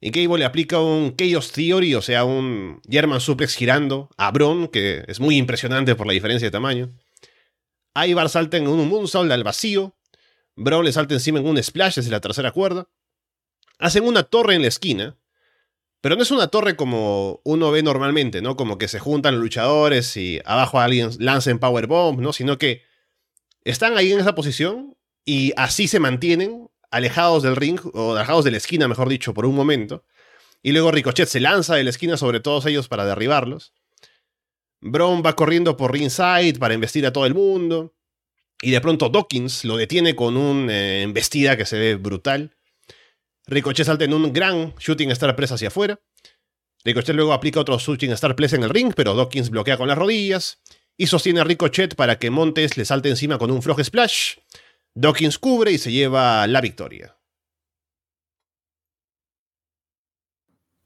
Y 0.00 0.12
Cable 0.12 0.38
le 0.38 0.44
aplica 0.46 0.80
un 0.80 1.14
Chaos 1.14 1.52
Theory, 1.52 1.94
o 1.94 2.00
sea, 2.00 2.24
un 2.24 2.80
German 2.88 3.20
Suplex 3.20 3.54
girando 3.54 4.08
a 4.16 4.30
Bron, 4.30 4.68
que 4.68 5.04
es 5.08 5.20
muy 5.20 5.36
impresionante 5.36 5.94
por 5.94 6.06
la 6.06 6.14
diferencia 6.14 6.46
de 6.46 6.52
tamaño. 6.52 6.96
Ivar 7.94 8.28
salta 8.28 8.56
en 8.56 8.68
un 8.68 8.88
moonsault 8.88 9.30
al 9.30 9.44
vacío. 9.44 9.94
Bron 10.56 10.84
le 10.84 10.92
salta 10.92 11.14
encima 11.14 11.38
en 11.38 11.46
un 11.46 11.62
splash 11.62 11.96
desde 11.96 12.10
la 12.10 12.20
tercera 12.20 12.52
cuerda. 12.52 12.88
Hacen 13.78 14.04
una 14.04 14.22
torre 14.22 14.54
en 14.54 14.62
la 14.62 14.68
esquina. 14.68 15.16
Pero 16.00 16.16
no 16.16 16.22
es 16.22 16.30
una 16.32 16.48
torre 16.48 16.74
como 16.74 17.40
uno 17.44 17.70
ve 17.70 17.82
normalmente, 17.82 18.42
¿no? 18.42 18.56
Como 18.56 18.76
que 18.76 18.88
se 18.88 18.98
juntan 18.98 19.38
luchadores 19.38 20.16
y 20.16 20.40
abajo 20.44 20.80
alguien 20.80 21.10
lanza 21.20 21.50
en 21.50 21.60
Powerbomb, 21.60 22.20
¿no? 22.20 22.32
Sino 22.32 22.58
que 22.58 22.82
están 23.62 23.96
ahí 23.96 24.10
en 24.10 24.18
esa 24.18 24.34
posición 24.34 24.96
y 25.24 25.52
así 25.56 25.86
se 25.86 26.00
mantienen, 26.00 26.68
alejados 26.90 27.44
del 27.44 27.54
ring, 27.54 27.80
o 27.94 28.16
alejados 28.16 28.44
de 28.44 28.50
la 28.50 28.56
esquina, 28.56 28.88
mejor 28.88 29.08
dicho, 29.08 29.32
por 29.32 29.46
un 29.46 29.54
momento. 29.54 30.04
Y 30.62 30.72
luego 30.72 30.90
Ricochet 30.90 31.28
se 31.28 31.40
lanza 31.40 31.76
de 31.76 31.84
la 31.84 31.90
esquina 31.90 32.16
sobre 32.16 32.40
todos 32.40 32.66
ellos 32.66 32.88
para 32.88 33.04
derribarlos. 33.04 33.72
Braun 34.82 35.22
va 35.24 35.34
corriendo 35.34 35.76
por 35.76 35.92
ringside 35.92 36.58
para 36.58 36.74
investir 36.74 37.06
a 37.06 37.12
todo 37.12 37.24
el 37.24 37.34
mundo. 37.34 37.94
Y 38.60 38.70
de 38.70 38.80
pronto 38.80 39.08
Dawkins 39.08 39.64
lo 39.64 39.76
detiene 39.76 40.14
con 40.14 40.36
una 40.36 40.72
eh, 40.72 41.02
embestida 41.02 41.56
que 41.56 41.64
se 41.64 41.78
ve 41.78 41.94
brutal. 41.94 42.56
Ricochet 43.46 43.86
salta 43.86 44.04
en 44.04 44.14
un 44.14 44.32
gran 44.32 44.74
Shooting 44.78 45.10
Star 45.12 45.34
Press 45.34 45.52
hacia 45.52 45.68
afuera. 45.68 46.00
Ricochet 46.84 47.14
luego 47.14 47.32
aplica 47.32 47.60
otro 47.60 47.78
Shooting 47.78 48.10
Star 48.12 48.34
Press 48.34 48.52
en 48.54 48.64
el 48.64 48.70
ring, 48.70 48.92
pero 48.94 49.14
Dawkins 49.14 49.50
bloquea 49.50 49.76
con 49.76 49.88
las 49.88 49.98
rodillas 49.98 50.60
y 50.96 51.06
sostiene 51.06 51.40
a 51.40 51.44
Ricochet 51.44 51.94
para 51.94 52.18
que 52.18 52.30
Montes 52.30 52.76
le 52.76 52.84
salte 52.84 53.08
encima 53.08 53.38
con 53.38 53.50
un 53.50 53.62
Frog 53.62 53.82
Splash. 53.84 54.36
Dawkins 54.94 55.38
cubre 55.38 55.72
y 55.72 55.78
se 55.78 55.92
lleva 55.92 56.46
la 56.46 56.60
victoria. 56.60 57.16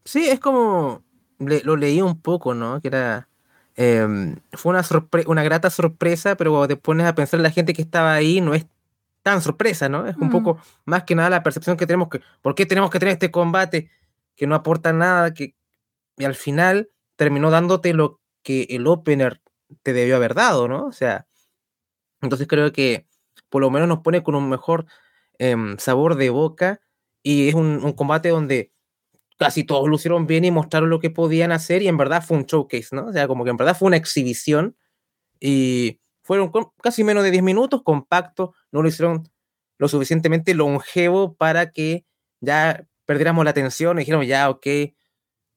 Sí, 0.05 0.29
es 0.29 0.39
como. 0.39 1.03
lo 1.39 1.77
leí 1.77 2.01
un 2.01 2.21
poco, 2.21 2.55
¿no? 2.55 2.81
Que 2.81 2.89
era. 2.89 3.29
Em, 3.77 4.37
fue 4.53 4.71
una, 4.71 4.83
una 5.27 5.43
grata 5.43 5.69
sorpresa, 5.71 6.35
pero 6.37 6.51
cuando 6.51 6.69
te 6.69 6.77
pones 6.77 7.07
a 7.07 7.15
pensar 7.15 7.39
en 7.39 7.45
la 7.45 7.51
gente 7.51 7.75
que 7.75 7.83
estaba 7.83 8.15
ahí, 8.15 8.41
no 8.41 8.55
es 8.55 8.67
tan 9.23 9.43
sorpresa, 9.43 9.89
¿no? 9.89 10.07
Es 10.07 10.17
un 10.17 10.31
poco 10.31 10.59
más 10.85 11.05
que 11.05 11.15
nada 11.15 11.29
la 11.29 11.43
percepción 11.43 11.77
que 11.77 11.87
tenemos 11.87 12.09
que. 12.09 12.21
¿Por 12.43 12.55
qué 12.55 12.65
tenemos 12.65 12.91
que 12.91 12.99
tener 12.99 13.13
este 13.13 13.31
combate 13.31 13.91
que 14.37 14.47
no 14.47 14.55
aporta 14.55 14.93
nada? 14.93 15.35
Que, 15.35 15.55
y 16.17 16.25
al 16.25 16.37
final 16.37 16.91
terminó 17.17 17.51
dándote 17.51 17.93
lo 17.93 18.21
que 18.43 18.69
el 18.71 18.87
opener 18.87 19.43
te 19.83 19.93
debió 19.93 20.17
haber 20.17 20.35
dado, 20.35 20.69
¿no? 20.69 20.87
O 20.87 20.93
sea, 20.93 21.27
entonces 22.23 22.47
creo 22.47 22.73
que 22.73 23.07
por 23.49 23.61
lo 23.63 23.71
menos 23.71 23.89
nos 23.89 24.01
pone 24.01 24.23
con 24.23 24.35
un 24.35 24.49
mejor 24.49 24.87
em, 25.39 25.77
sabor 25.79 26.15
de 26.15 26.31
boca 26.31 26.81
y 27.23 27.49
es 27.49 27.55
un, 27.55 27.93
combate 27.95 28.29
donde 28.29 28.73
casi 29.39 29.65
todos 29.65 29.89
lucieron 29.89 30.27
bien 30.27 30.45
y 30.45 30.51
mostraron 30.51 30.91
lo 30.91 31.01
que 31.01 31.11
podían 31.11 31.53
hacer 31.53 31.83
y 31.83 31.89
en 31.89 31.97
verdad 31.97 32.25
fue 32.25 32.37
un 32.39 32.45
showcase, 32.45 32.89
¿no? 32.93 33.07
O 33.07 33.13
sea, 33.13 33.29
como 33.29 33.45
que 33.45 33.51
en 33.51 33.57
verdad 33.57 33.77
fue 33.77 33.87
una 33.87 33.97
exhibición 33.97 34.77
y 35.41 36.01
fueron 36.23 36.51
casi 36.83 37.05
menos 37.05 37.23
de 37.23 37.31
10 37.31 37.43
minutos, 37.43 37.83
compacto, 37.83 38.55
no 38.73 38.83
lo 38.83 38.89
hicieron 38.89 39.29
lo 39.79 39.89
suficientemente 39.89 40.55
longevo 40.55 41.35
para 41.35 41.71
que 41.71 42.07
ya 42.41 42.87
perdiéramos 43.05 43.45
la 43.45 43.51
atención 43.51 43.99
y 43.99 44.01
dijéramos, 44.01 44.27
ya, 44.27 44.49
ok, 44.51 44.67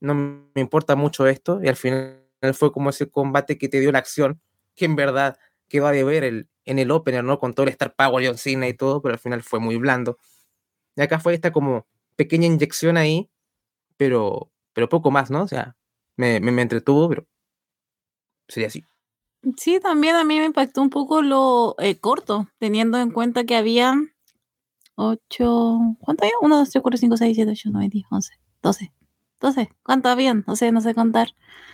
no 0.01 0.13
me 0.13 0.62
importa 0.62 0.95
mucho 0.95 1.27
esto 1.27 1.62
y 1.63 1.67
al 1.67 1.75
final 1.75 2.19
fue 2.53 2.71
como 2.71 2.89
ese 2.89 3.09
combate 3.09 3.57
que 3.57 3.69
te 3.69 3.79
dio 3.79 3.91
la 3.91 4.00
acción, 4.00 4.41
que 4.75 4.86
en 4.86 4.95
verdad 4.95 5.38
quedó 5.67 5.88
a 5.88 5.91
ver 5.91 6.24
el, 6.24 6.50
en 6.65 6.79
el 6.79 6.91
opener, 6.91 7.24
¿no? 7.24 7.39
Con 7.39 7.53
todo 7.53 7.65
el 7.65 7.71
Star 7.71 7.95
Power, 7.95 8.25
John 8.25 8.38
Cena 8.38 8.67
y 8.67 8.74
todo, 8.74 9.01
pero 9.01 9.13
al 9.13 9.19
final 9.19 9.43
fue 9.43 9.59
muy 9.59 9.77
blando. 9.77 10.17
Y 10.95 11.01
acá 11.01 11.19
fue 11.19 11.33
esta 11.33 11.51
como 11.51 11.88
pequeña 12.15 12.48
inyección 12.48 12.98
ahí, 12.98 13.29
pero, 14.00 14.50
pero 14.72 14.88
poco 14.88 15.12
más, 15.12 15.29
¿no? 15.29 15.44
O 15.44 15.48
sea, 15.48 15.75
me, 16.15 16.39
me, 16.39 16.62
entretuvo, 16.62 17.10
pero 17.10 17.27
sería 18.48 18.68
así. 18.68 18.86
Sí, 19.58 19.82
también 19.82 20.15
a 20.15 20.24
mí 20.24 20.39
me 20.39 20.46
impactó 20.46 20.82
un 20.82 20.89
poco 20.89 21.22
lo 21.22 21.75
eh, 21.79 22.00
corto, 22.00 22.48
teniendo 22.60 22.98
en 22.98 23.12
cuenta 23.12 23.44
que 23.44 23.58
había 23.58 23.94
8, 24.96 25.98
¿cuánto 26.00 26.24
había? 26.24 26.34
1, 26.41 26.58
2, 26.60 26.70
3, 26.70 26.82
4, 26.82 26.98
5, 26.98 27.18
6, 27.18 27.36
7, 27.36 27.51
8, 27.51 27.70
9, 27.74 27.89
10, 27.91 28.06
11, 28.10 28.34
12. 28.62 28.94
12, 29.41 29.70
¿cuánto 29.84 30.10
habían? 30.10 30.46
No 30.48 30.56
sé, 30.56 30.72
no 30.72 30.79
sé 30.79 30.94
contar. 30.94 31.29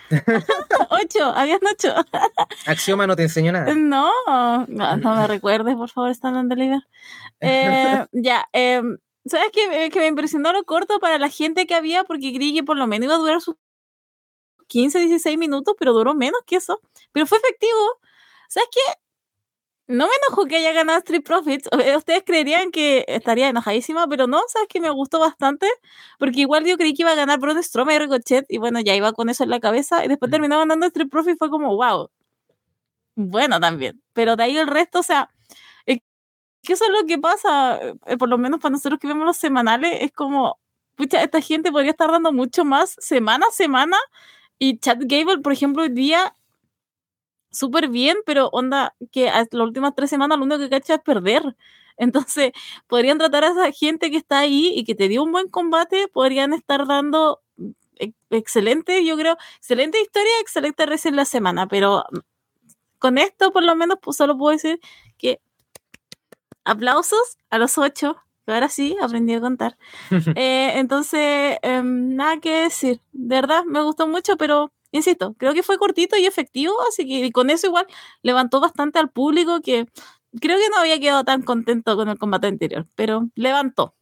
ocho, 0.90 1.26
habían 1.36 1.60
ocho. 1.72 1.94
Axioma 2.66 3.08
no 3.08 3.16
te 3.16 3.24
enseñó 3.24 3.52
nada. 3.52 3.74
No, 3.76 4.12
no, 4.68 5.16
me 5.16 5.28
recuerdes, 5.28 5.76
por 5.76 5.90
favor, 5.90 6.10
están 6.10 6.36
en 6.38 6.50
deliver. 6.50 6.82
Eh, 7.40 8.06
ya, 8.12 8.48
eh, 8.54 8.82
¿sabes 9.26 9.50
qué? 9.54 9.90
Que 9.92 10.00
me 10.00 10.08
impresionó 10.08 10.54
lo 10.54 10.64
corto 10.66 11.00
para 11.00 11.18
la 11.20 11.30
gente 11.30 11.66
que 11.68 11.76
había, 11.76 12.04
porque 12.04 12.34
creí 12.34 12.54
que 12.54 12.64
por 12.64 12.78
lo 12.78 12.88
menos 12.88 13.06
iba 13.06 13.16
a 13.16 13.18
durar 13.20 13.42
sus 13.42 13.56
15, 14.68 15.00
16 15.00 15.38
minutos, 15.38 15.76
pero 15.78 15.94
duró 15.94 16.14
menos 16.14 16.42
que 16.46 16.58
eso. 16.58 16.82
Pero 17.12 17.26
fue 17.28 17.38
efectivo. 17.40 18.00
¿Sabes 18.50 18.70
qué? 18.72 18.82
No 19.88 20.08
me 20.08 20.12
enojo 20.28 20.46
que 20.48 20.56
haya 20.58 20.74
ganado 20.74 20.98
Street 21.00 21.24
Profits. 21.24 21.70
Eh, 21.80 21.96
ustedes 21.96 22.24
creerían 22.26 22.72
que 22.72 23.06
estaría 23.08 23.50
enojadísima, 23.50 24.08
pero 24.08 24.26
no, 24.28 24.42
sabes 24.48 24.68
que 24.68 24.82
me 24.82 24.90
gustó 24.90 25.20
bastante. 25.20 25.68
Porque 26.20 26.42
igual 26.42 26.66
yo 26.66 26.78
creí 26.78 26.94
que 26.94 27.04
iba 27.04 27.12
a 27.12 27.16
ganar 27.16 27.40
Braun 27.40 27.62
Strowman 27.62 27.96
y 27.96 28.00
Ricochet. 28.00 28.46
Y 28.50 28.58
bueno, 28.58 28.80
ya 28.82 28.96
iba 28.96 29.14
con 29.14 29.30
eso 29.30 29.44
en 29.44 29.52
la 29.52 29.60
cabeza. 29.60 30.04
Y 30.04 30.08
después 30.08 30.32
terminó 30.32 30.58
ganando 30.58 30.88
Street 30.88 31.10
Profits. 31.10 31.38
Fue 31.38 31.50
como, 31.50 31.76
wow. 31.76 32.10
Bueno, 33.16 33.60
también. 33.60 34.02
Pero 34.14 34.36
de 34.36 34.44
ahí 34.44 34.58
el 34.58 34.68
resto, 34.68 35.00
o 35.00 35.04
sea, 35.04 35.30
que 36.66 36.74
eso 36.74 36.86
es 36.86 36.92
lo 36.92 37.06
que 37.08 37.18
pasa. 37.20 37.80
Eh, 38.08 38.18
por 38.18 38.30
lo 38.30 38.38
menos 38.38 38.60
para 38.60 38.74
nosotros 38.74 39.00
que 39.00 39.08
vemos 39.08 39.26
los 39.26 39.38
semanales, 39.38 39.98
es 40.02 40.12
como, 40.12 40.60
pucha, 40.96 41.24
esta 41.24 41.42
gente 41.42 41.72
podría 41.72 41.92
estar 41.92 42.12
dando 42.12 42.34
mucho 42.34 42.66
más 42.66 42.96
semana 43.00 43.48
a 43.50 43.52
semana. 43.52 43.98
Y 44.60 44.80
Chad 44.80 45.00
Gable, 45.02 45.40
por 45.40 45.54
ejemplo, 45.54 45.84
hoy 45.84 45.90
día 45.90 46.36
súper 47.52 47.90
bien, 47.90 48.18
pero 48.26 48.50
onda 48.50 48.96
que 49.12 49.26
las 49.26 49.48
últimas 49.54 49.96
tres 49.96 50.10
semanas 50.10 50.38
lo 50.38 50.46
único 50.46 50.60
que 50.60 50.70
cacha 50.70 50.96
es 50.96 51.02
perder. 51.02 51.56
Entonces, 51.98 52.52
podrían 52.88 53.18
tratar 53.18 53.46
a 53.46 53.50
esa 53.52 53.72
gente 53.72 54.12
que 54.12 54.18
está 54.18 54.40
ahí 54.40 54.74
y 54.76 54.84
que 54.86 54.96
te 54.96 55.08
dio 55.08 55.24
un 55.24 55.32
buen 55.32 55.50
combate, 55.50 56.08
podrían 56.10 56.54
estar 56.54 56.86
dando 56.88 57.42
excelente, 58.30 59.06
yo 59.06 59.18
creo, 59.18 59.38
excelente 59.58 60.02
historia, 60.02 60.32
excelente 60.42 60.86
recién 60.86 61.16
la 61.16 61.26
semana, 61.26 61.68
pero 61.68 62.04
con 63.00 63.18
esto 63.18 63.52
por 63.52 63.64
lo 63.64 63.76
menos 63.76 63.98
pues, 64.02 64.18
solo 64.18 64.38
puedo 64.38 64.52
decir 64.52 64.80
aplausos 66.66 67.38
a 67.50 67.58
los 67.58 67.78
ocho, 67.78 68.18
que 68.46 68.54
ahora 68.54 68.70
sí 68.70 68.98
aprendí 69.02 69.34
a 69.34 69.42
contar. 69.42 69.78
Eh, 70.36 70.74
entonces, 70.80 71.58
em, 71.62 72.16
nada 72.16 72.40
que 72.40 72.64
decir, 72.64 73.02
de 73.14 73.36
verdad 73.36 73.64
me 73.66 73.82
gustó 73.82 74.08
mucho, 74.08 74.38
pero 74.38 74.72
insisto, 74.92 75.36
creo 75.38 75.54
que 75.54 75.64
fue 75.64 75.78
cortito 75.78 76.18
y 76.18 76.26
efectivo, 76.26 76.76
así 76.90 77.08
que 77.08 77.32
con 77.32 77.50
eso 77.50 77.68
igual 77.68 77.88
levantó 78.24 78.60
bastante 78.62 79.00
al 79.00 79.10
público 79.10 79.62
que 79.62 79.88
creo 80.42 80.58
que 80.58 80.70
no 80.70 80.78
había 80.78 81.00
quedado 81.00 81.24
tan 81.24 81.42
contento 81.44 81.96
con 81.96 82.10
el 82.10 82.18
combate 82.18 82.48
anterior, 82.48 82.88
pero 82.96 83.30
levantó. 83.36 83.96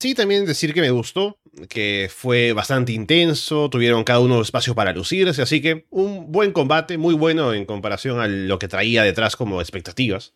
Sí, 0.00 0.14
también 0.14 0.46
decir 0.46 0.72
que 0.72 0.80
me 0.80 0.90
gustó, 0.90 1.38
que 1.68 2.10
fue 2.10 2.54
bastante 2.54 2.92
intenso, 2.92 3.68
tuvieron 3.68 4.02
cada 4.02 4.20
uno 4.20 4.40
espacio 4.40 4.74
para 4.74 4.94
lucirse, 4.94 5.42
así 5.42 5.60
que 5.60 5.86
un 5.90 6.32
buen 6.32 6.52
combate, 6.52 6.96
muy 6.96 7.14
bueno 7.14 7.52
en 7.52 7.66
comparación 7.66 8.18
a 8.18 8.26
lo 8.26 8.58
que 8.58 8.66
traía 8.66 9.02
detrás 9.02 9.36
como 9.36 9.60
expectativas. 9.60 10.32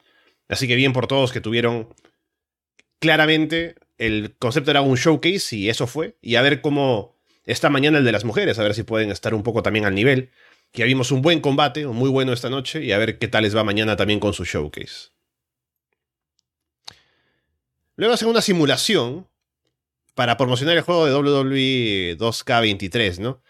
Así 0.49 0.68
que 0.68 0.76
bien 0.76 0.92
por 0.92 1.06
todos 1.06 1.33
que 1.33 1.40
tuvieron 1.40 1.88
claramente 2.99 3.76
el 3.97 4.37
concepto 4.38 4.71
era 4.71 4.83
un 4.83 4.97
showcase 4.97 5.56
y 5.56 5.71
eso 5.71 5.87
fue. 5.87 6.18
Y 6.21 6.35
a 6.35 6.42
ver 6.42 6.61
cómo 6.61 7.16
está 7.47 7.71
mañana 7.71 7.99
el 7.99 8.04
de 8.04 8.12
las 8.12 8.25
mujeres, 8.26 8.59
a 8.59 8.62
ver 8.62 8.75
si 8.75 8.83
pueden 8.83 9.11
estar 9.11 9.33
un 9.33 9.42
poco 9.42 9.62
también 9.62 9.87
al 9.87 9.94
nivel. 9.94 10.30
Que 10.73 10.85
vimos 10.85 11.11
un 11.11 11.23
buen 11.23 11.40
combate, 11.40 11.87
muy 11.87 12.11
bueno 12.11 12.35
esta 12.35 12.50
noche, 12.50 12.85
y 12.85 12.92
a 12.92 12.99
ver 12.99 13.18
qué 13.18 13.28
tal 13.28 13.44
les 13.44 13.56
va 13.56 13.64
mañana 13.64 13.97
también 13.97 14.21
con 14.21 14.35
su 14.35 14.44
showcase. 14.44 15.12
Luego 17.97 18.12
hacen 18.12 18.28
una 18.28 18.42
simulación 18.42 19.26
para 20.14 20.37
promocionar 20.37 20.76
el 20.76 20.83
juego 20.83 21.06
de 21.06 21.14
WWE 21.14 22.18
2K23, 22.18 23.18
¿no? 23.18 23.42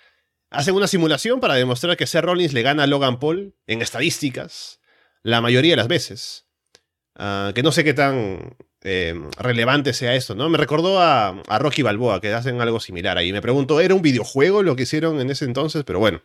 Hacen 0.50 0.74
una 0.74 0.86
simulación 0.86 1.40
para 1.40 1.54
demostrar 1.54 1.96
que 1.96 2.06
Seth 2.06 2.24
Rollins 2.24 2.52
le 2.52 2.62
gana 2.62 2.84
a 2.84 2.86
Logan 2.86 3.18
Paul 3.18 3.54
en 3.66 3.82
estadísticas 3.82 4.80
la 5.22 5.40
mayoría 5.40 5.72
de 5.72 5.76
las 5.76 5.88
veces. 5.88 6.46
Ah, 7.16 7.52
que 7.54 7.62
no 7.62 7.72
sé 7.72 7.84
qué 7.84 7.94
tan 7.94 8.56
eh, 8.82 9.14
relevante 9.38 9.92
sea 9.92 10.14
esto, 10.14 10.34
¿no? 10.34 10.48
Me 10.48 10.58
recordó 10.58 11.00
a, 11.00 11.28
a, 11.28 11.58
Rocky 11.58 11.82
Balboa, 11.82 12.20
que 12.20 12.32
hacen 12.32 12.60
algo 12.60 12.80
similar 12.80 13.18
ahí. 13.18 13.32
Me 13.32 13.42
pregunto, 13.42 13.80
¿era 13.80 13.94
un 13.94 14.02
videojuego 14.02 14.62
lo 14.62 14.76
que 14.76 14.84
hicieron 14.84 15.20
en 15.20 15.30
ese 15.30 15.44
entonces? 15.44 15.84
Pero 15.84 15.98
bueno. 15.98 16.22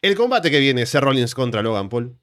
El 0.00 0.16
combate 0.16 0.50
que 0.50 0.58
viene, 0.58 0.84
Seth 0.84 1.02
Rollins 1.02 1.34
contra 1.34 1.62
Logan 1.62 1.88
Paul. 1.88 2.18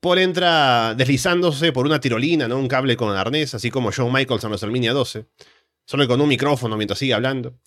Paul 0.00 0.18
entra 0.18 0.94
deslizándose 0.94 1.72
por 1.72 1.86
una 1.86 1.98
tirolina, 1.98 2.46
¿no? 2.46 2.58
Un 2.58 2.68
cable 2.68 2.96
con 2.96 3.16
arnés, 3.16 3.54
así 3.54 3.70
como 3.70 3.90
Shawn 3.90 4.12
Michaels 4.12 4.44
en 4.44 4.50
WrestleMania 4.50 4.92
12. 4.92 5.26
Solo 5.86 6.06
con 6.08 6.20
un 6.20 6.28
micrófono 6.28 6.76
mientras 6.76 6.98
sigue 6.98 7.14
hablando. 7.14 7.58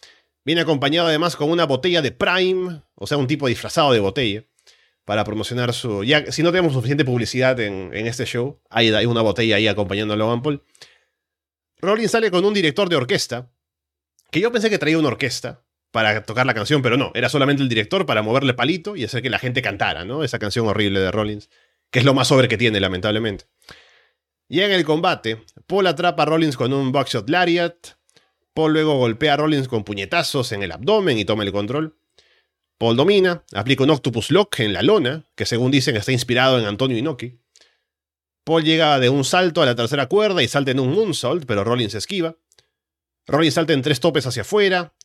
Viene 0.43 0.62
acompañado 0.62 1.07
además 1.07 1.36
con 1.36 1.50
una 1.50 1.65
botella 1.65 2.01
de 2.01 2.12
Prime, 2.12 2.81
o 2.95 3.07
sea, 3.07 3.17
un 3.17 3.27
tipo 3.27 3.47
disfrazado 3.47 3.91
de 3.91 4.00
botella, 4.00 4.45
para 5.05 5.24
promocionar 5.24 5.74
su... 5.74 6.03
Ya, 6.03 6.31
si 6.31 6.43
no 6.43 6.51
tenemos 6.51 6.74
suficiente 6.74 7.05
publicidad 7.05 7.59
en, 7.59 7.91
en 7.93 8.07
este 8.07 8.25
show, 8.25 8.59
hay, 8.69 8.89
hay, 8.89 9.05
una 9.05 9.21
botella 9.21 9.57
ahí 9.57 9.67
acompañando 9.67 10.13
a 10.13 10.17
Logan 10.17 10.41
Paul. 10.41 10.63
Rollins 11.79 12.12
sale 12.12 12.31
con 12.31 12.43
un 12.43 12.53
director 12.53 12.89
de 12.89 12.95
orquesta, 12.95 13.50
que 14.31 14.39
yo 14.39 14.51
pensé 14.51 14.69
que 14.69 14.79
traía 14.79 14.97
una 14.97 15.09
orquesta 15.09 15.63
para 15.91 16.24
tocar 16.24 16.45
la 16.45 16.53
canción, 16.53 16.81
pero 16.81 16.97
no, 16.97 17.12
era 17.13 17.29
solamente 17.29 17.63
el 17.63 17.69
director 17.69 18.05
para 18.05 18.21
moverle 18.21 18.53
palito 18.53 18.95
y 18.95 19.03
hacer 19.03 19.21
que 19.21 19.29
la 19.29 19.39
gente 19.39 19.62
cantara, 19.62 20.05
¿no? 20.05 20.24
Esa 20.24 20.39
canción 20.39 20.67
horrible 20.67 21.00
de 21.00 21.12
Rollins 21.12 21.50
que 21.91 22.00
es 22.00 22.05
lo 22.05 22.13
más 22.13 22.27
sobre 22.27 22.47
que 22.47 22.57
tiene, 22.57 22.79
lamentablemente. 22.79 23.45
Y 24.50 24.62
en 24.62 24.71
el 24.71 24.86
combate, 24.86 25.43
Paul 25.65 25.88
atrapa 25.88 26.24
a 26.24 26.25
Rollins 26.25 26.57
con 26.57 26.74
un 26.74 26.91
buckshot 26.91 27.29
lariat. 27.29 27.97
Paul 28.57 28.73
luego 28.73 28.97
golpea 28.97 29.35
a 29.35 29.37
Rollins 29.37 29.67
con 29.67 29.83
puñetazos 29.83 30.51
en 30.51 30.63
el 30.63 30.71
abdomen 30.71 31.19
y 31.19 31.25
toma 31.25 31.43
el 31.43 31.51
control. 31.51 31.95
Paul 32.79 32.95
domina, 32.97 33.43
aplica 33.53 33.83
un 33.83 33.91
Octopus 33.91 34.31
Lock 34.31 34.61
en 34.61 34.73
la 34.73 34.81
lona, 34.81 35.27
que 35.35 35.45
según 35.45 35.69
dicen 35.69 35.95
está 35.95 36.11
inspirado 36.11 36.57
en 36.57 36.65
Antonio 36.65 36.97
Inoki. 36.97 37.39
Paul 38.43 38.63
llega 38.63 38.99
de 38.99 39.09
un 39.09 39.25
salto 39.25 39.61
a 39.61 39.67
la 39.67 39.75
tercera 39.75 40.07
cuerda 40.07 40.41
y 40.41 40.47
salta 40.47 40.71
en 40.71 40.79
un 40.79 40.91
moonsault, 40.91 41.45
pero 41.45 41.63
Rollins 41.63 41.93
esquiva. 41.93 42.35
Rollins 43.27 43.53
salta 43.53 43.73
en 43.73 43.83
tres 43.83 43.99
topes 43.99 44.25
hacia 44.25 44.41
afuera. 44.41 44.95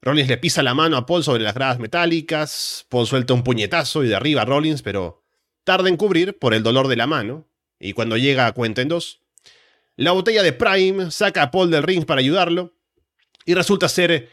Rollins 0.00 0.30
le 0.30 0.38
pisa 0.38 0.62
la 0.62 0.72
mano 0.72 0.96
a 0.96 1.04
Paul 1.04 1.22
sobre 1.22 1.42
las 1.42 1.52
gradas 1.52 1.78
metálicas. 1.78 2.86
Paul 2.88 3.06
suelta 3.06 3.34
un 3.34 3.44
puñetazo 3.44 4.02
y 4.02 4.08
derriba 4.08 4.40
a 4.40 4.46
Rollins, 4.46 4.80
pero 4.80 5.26
tarda 5.62 5.90
en 5.90 5.98
cubrir 5.98 6.38
por 6.38 6.54
el 6.54 6.62
dolor 6.62 6.88
de 6.88 6.96
la 6.96 7.06
mano, 7.06 7.50
y 7.78 7.92
cuando 7.92 8.16
llega 8.16 8.50
cuenta 8.52 8.80
en 8.80 8.88
dos, 8.88 9.20
la 9.96 10.12
botella 10.12 10.42
de 10.42 10.54
Prime 10.54 11.10
saca 11.10 11.42
a 11.42 11.50
Paul 11.50 11.70
del 11.70 11.82
ring 11.82 12.06
para 12.06 12.20
ayudarlo, 12.20 12.77
y 13.48 13.54
resulta 13.54 13.88
ser 13.88 14.28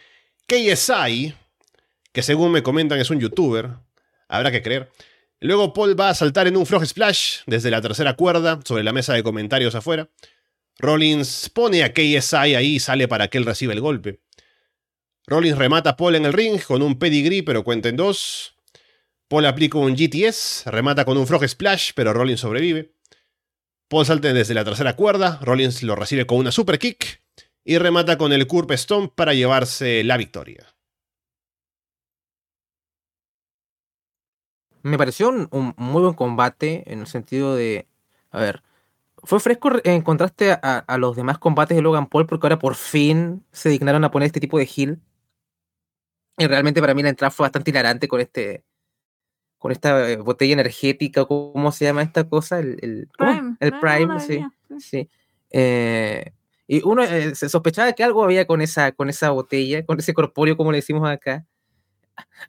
KSI, 0.46 1.34
que 2.12 2.22
según 2.22 2.52
me 2.52 2.64
comentan 2.64 3.00
es 3.00 3.10
un 3.10 3.22
youtuber, 3.22 3.70
habrá 4.28 4.52
que 4.52 4.62
creer. 4.62 4.92
Luego 5.40 5.72
Paul 5.72 5.98
va 5.98 6.10
a 6.10 6.14
saltar 6.14 6.48
en 6.48 6.58
un 6.58 6.66
frog 6.66 6.86
splash 6.86 7.38
desde 7.46 7.72
la 7.72 7.82
tercera 7.82 8.18
cuerda 8.18 8.60
sobre 8.66 8.84
la 8.84 8.92
mesa 8.92 9.14
de 9.14 9.24
comentarios 9.24 9.74
afuera. 9.74 10.10
Rollins 10.80 11.50
pone 11.50 11.86
a 11.86 11.94
KSI 11.94 12.56
ahí 12.56 12.76
y 12.76 12.80
sale 12.82 13.08
para 13.08 13.30
que 13.30 13.38
él 13.38 13.46
reciba 13.46 13.72
el 13.72 13.80
golpe. 13.80 14.20
Rollins 15.28 15.58
remata 15.58 15.92
a 15.92 15.96
Paul 15.96 16.16
en 16.16 16.26
el 16.26 16.34
ring 16.34 16.62
con 16.62 16.82
un 16.82 17.00
pedigree, 17.00 17.42
pero 17.42 17.64
cuenta 17.64 17.88
en 17.88 17.96
dos. 17.96 18.58
Paul 19.30 19.46
aplica 19.46 19.78
un 19.78 19.96
GTS, 19.96 20.64
remata 20.66 21.06
con 21.06 21.18
un 21.18 21.26
Frog 21.26 21.48
Splash, 21.48 21.92
pero 21.96 22.12
Rollins 22.12 22.42
sobrevive. 22.42 22.92
Paul 23.88 24.06
salta 24.06 24.34
desde 24.34 24.54
la 24.54 24.66
tercera 24.66 24.98
cuerda, 24.98 25.40
Rollins 25.42 25.84
lo 25.84 25.96
recibe 25.96 26.26
con 26.26 26.40
una 26.40 26.52
Super 26.52 26.80
Kick 26.80 27.24
y 27.66 27.80
remata 27.80 28.18
con 28.18 28.32
el 28.32 28.48
Curb 28.48 28.72
Stomp 28.78 29.14
para 29.14 29.34
llevarse 29.34 30.04
la 30.04 30.16
victoria. 30.16 30.76
Me 34.84 35.00
pareció 35.00 35.30
un, 35.30 35.48
un, 35.52 35.74
muy 35.78 36.04
buen 36.04 36.14
combate 36.14 36.84
en 36.86 37.00
el 37.00 37.08
sentido 37.08 37.56
de. 37.56 37.88
A 38.30 38.40
ver. 38.40 38.62
Fue 39.24 39.40
fresco 39.40 39.72
en 39.84 40.04
contraste 40.04 40.52
a, 40.52 40.60
a, 40.88 40.98
los 41.00 41.16
demás 41.16 41.40
combates 41.40 41.76
de 41.76 41.82
Logan 41.82 42.06
Paul 42.06 42.28
porque 42.28 42.46
ahora 42.46 42.60
por 42.60 42.76
fin 42.76 43.44
se 43.52 43.70
dignaron 43.70 44.04
a 44.04 44.12
poner 44.12 44.28
este 44.28 44.40
tipo 44.40 44.60
de 44.60 44.66
heal. 44.68 45.02
Y 46.38 46.46
realmente 46.46 46.80
para 46.80 46.94
mí 46.94 47.02
la 47.02 47.10
entrada 47.10 47.32
fue 47.32 47.46
bastante 47.46 47.72
hilarante 47.72 48.08
con 48.08 48.22
este, 48.22 48.64
con 49.58 49.72
esta 49.72 50.12
eh, 50.12 50.18
botella 50.18 50.54
energética, 50.54 51.26
¿cómo 51.26 51.72
se 51.72 51.86
llama 51.86 52.04
esta 52.04 52.30
cosa? 52.30 52.60
El, 52.60 52.78
el 52.84 53.10
Prime, 53.18 53.58
el 53.60 53.80
Prime, 53.80 54.20
sí. 54.20 54.46
sí. 54.78 55.10
Eh, 55.50 56.35
y 56.68 56.82
uno 56.84 57.04
eh, 57.04 57.36
se 57.36 57.50
sospechaba 57.50 57.94
que 57.94 58.04
algo 58.04 58.24
había 58.24 58.48
con 58.48 58.62
esa, 58.62 58.92
con 58.92 59.10
esa 59.10 59.30
botella, 59.32 59.86
con 59.86 60.00
ese 60.00 60.14
corpóreo, 60.14 60.58
como 60.58 60.72
le 60.72 60.80
decimos 60.80 61.08
acá. 61.08 61.46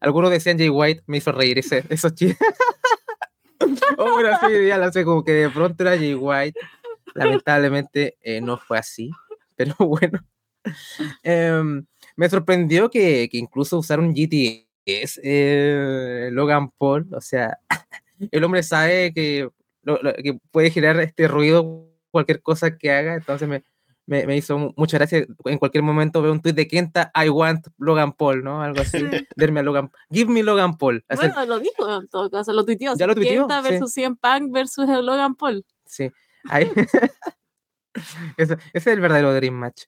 Algunos 0.00 0.30
decían 0.30 0.58
Jay 0.58 0.70
White, 0.70 1.02
me 1.06 1.18
hizo 1.18 1.32
reír 1.32 1.58
ese, 1.58 1.84
esos 1.88 2.14
chistes. 2.14 2.48
oh, 3.98 4.12
bueno, 4.12 4.30
sí, 4.40 4.66
ya 4.66 4.78
lo 4.78 4.90
sé, 4.90 5.04
como 5.04 5.24
que 5.24 5.32
de 5.32 5.50
pronto 5.50 5.82
era 5.82 5.96
Jay 5.96 6.14
White. 6.14 6.58
Lamentablemente 7.14 8.16
eh, 8.22 8.40
no 8.40 8.58
fue 8.58 8.78
así, 8.78 9.10
pero 9.54 9.74
bueno. 9.78 10.20
Em, 11.22 11.84
me 12.16 12.28
sorprendió 12.28 12.90
que, 12.90 13.28
que 13.30 13.38
incluso 13.38 13.78
usaron 13.78 14.14
GT 14.14 14.66
es 14.86 15.20
eh, 15.22 16.30
Logan 16.32 16.70
Paul, 16.70 17.08
o 17.12 17.20
sea, 17.20 17.58
el 18.30 18.44
hombre 18.44 18.62
sabe 18.62 19.12
que, 19.12 19.48
lo, 19.82 20.02
lo, 20.02 20.14
que 20.14 20.38
puede 20.50 20.70
generar 20.70 21.00
este 21.00 21.28
ruido 21.28 21.90
cualquier 22.10 22.40
cosa 22.40 22.78
que 22.78 22.90
haga, 22.90 23.14
entonces 23.14 23.48
me, 23.48 23.62
me, 24.06 24.26
me, 24.26 24.36
hizo 24.36 24.72
mucha 24.76 24.98
gracia. 24.98 25.26
En 25.44 25.58
cualquier 25.58 25.82
momento 25.82 26.22
veo 26.22 26.32
un 26.32 26.40
tweet 26.40 26.54
de 26.54 26.68
Kenta, 26.68 27.10
I 27.14 27.28
want 27.28 27.66
Logan 27.78 28.12
Paul, 28.12 28.44
¿no? 28.44 28.62
Algo 28.62 28.80
así. 28.80 29.04
Derme 29.36 29.60
a 29.60 29.62
Logan, 29.62 29.90
give 30.10 30.32
me 30.32 30.42
Logan 30.42 30.78
Paul. 30.78 31.04
Bueno, 31.14 31.46
lo 31.46 31.58
dijo 31.58 32.00
en 32.00 32.08
todo 32.08 32.30
caso, 32.30 32.52
lo 32.52 32.64
tuiteó. 32.64 32.94
Ya 32.96 33.06
lo 33.06 33.14
tuiteó. 33.14 33.46
Kenta 33.46 33.60
versus 33.60 33.92
sí. 33.92 34.02
CM 34.02 34.16
Punk 34.16 34.52
versus 34.52 34.86
Logan 34.88 35.34
Paul. 35.34 35.64
Sí. 35.84 36.10
Ahí. 36.48 36.70
ese, 38.36 38.54
ese, 38.54 38.58
es 38.72 38.86
el 38.86 39.00
verdadero 39.00 39.34
Dream 39.34 39.54
Match. 39.54 39.82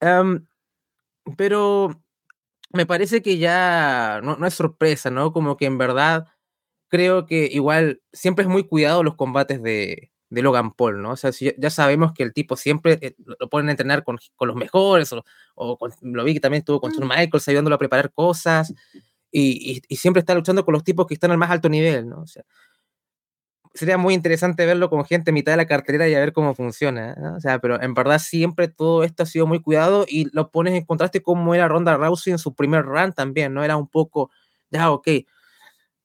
Um, 0.00 0.46
pero 1.36 2.02
me 2.72 2.86
parece 2.86 3.22
que 3.22 3.38
ya 3.38 4.20
no, 4.22 4.36
no, 4.36 4.46
es 4.46 4.54
sorpresa, 4.54 5.10
¿no? 5.10 5.32
Como 5.32 5.56
que 5.56 5.66
en 5.66 5.78
verdad 5.78 6.28
creo 6.88 7.26
que 7.26 7.48
igual 7.50 8.00
siempre 8.12 8.44
es 8.44 8.48
muy 8.48 8.64
cuidado 8.64 9.02
los 9.02 9.16
combates 9.16 9.62
de, 9.62 10.12
de 10.36 10.42
Logan 10.42 10.70
Paul, 10.72 11.00
¿no? 11.00 11.12
O 11.12 11.16
sea, 11.16 11.32
si 11.32 11.50
ya 11.56 11.70
sabemos 11.70 12.12
que 12.12 12.22
el 12.22 12.34
tipo 12.34 12.56
siempre 12.56 12.98
eh, 13.00 13.16
lo 13.40 13.48
ponen 13.48 13.68
a 13.68 13.70
entrenar 13.70 14.04
con, 14.04 14.18
con 14.36 14.48
los 14.48 14.56
mejores, 14.56 15.10
o, 15.14 15.24
o 15.54 15.78
con, 15.78 15.92
lo 16.02 16.24
vi 16.24 16.34
que 16.34 16.40
también 16.40 16.60
estuvo 16.60 16.78
con 16.78 16.92
Shawn 16.92 17.08
Michaels 17.08 17.48
ayudándolo 17.48 17.76
a 17.76 17.78
preparar 17.78 18.12
cosas, 18.12 18.74
y, 19.30 19.72
y, 19.72 19.82
y, 19.88 19.96
siempre 19.96 20.20
está 20.20 20.34
luchando 20.34 20.62
con 20.64 20.74
los 20.74 20.84
tipos 20.84 21.06
que 21.06 21.14
están 21.14 21.30
al 21.30 21.38
más 21.38 21.50
alto 21.50 21.70
nivel, 21.70 22.08
¿no? 22.08 22.20
O 22.20 22.26
sea, 22.26 22.44
sería 23.72 23.96
muy 23.96 24.12
interesante 24.12 24.66
verlo 24.66 24.90
con 24.90 25.04
gente 25.06 25.30
a 25.30 25.34
mitad 25.34 25.52
de 25.52 25.56
la 25.56 25.66
cartelera 25.66 26.06
y 26.06 26.14
a 26.14 26.20
ver 26.20 26.32
cómo 26.34 26.54
funciona. 26.54 27.14
¿no? 27.14 27.36
O 27.36 27.40
sea, 27.40 27.58
pero 27.58 27.80
en 27.80 27.94
verdad 27.94 28.18
siempre 28.18 28.68
todo 28.68 29.04
esto 29.04 29.22
ha 29.22 29.26
sido 29.26 29.46
muy 29.46 29.60
cuidado 29.60 30.04
y 30.08 30.28
lo 30.34 30.50
pones 30.50 30.74
en 30.74 30.84
contraste 30.84 31.22
como 31.22 31.54
era 31.54 31.68
Ronda 31.68 31.96
Rousey 31.96 32.32
en 32.32 32.38
su 32.38 32.54
primer 32.54 32.84
run 32.84 33.12
también, 33.12 33.54
¿no? 33.54 33.64
Era 33.64 33.76
un 33.76 33.88
poco, 33.88 34.30
ya, 34.70 34.90
ok, 34.90 35.08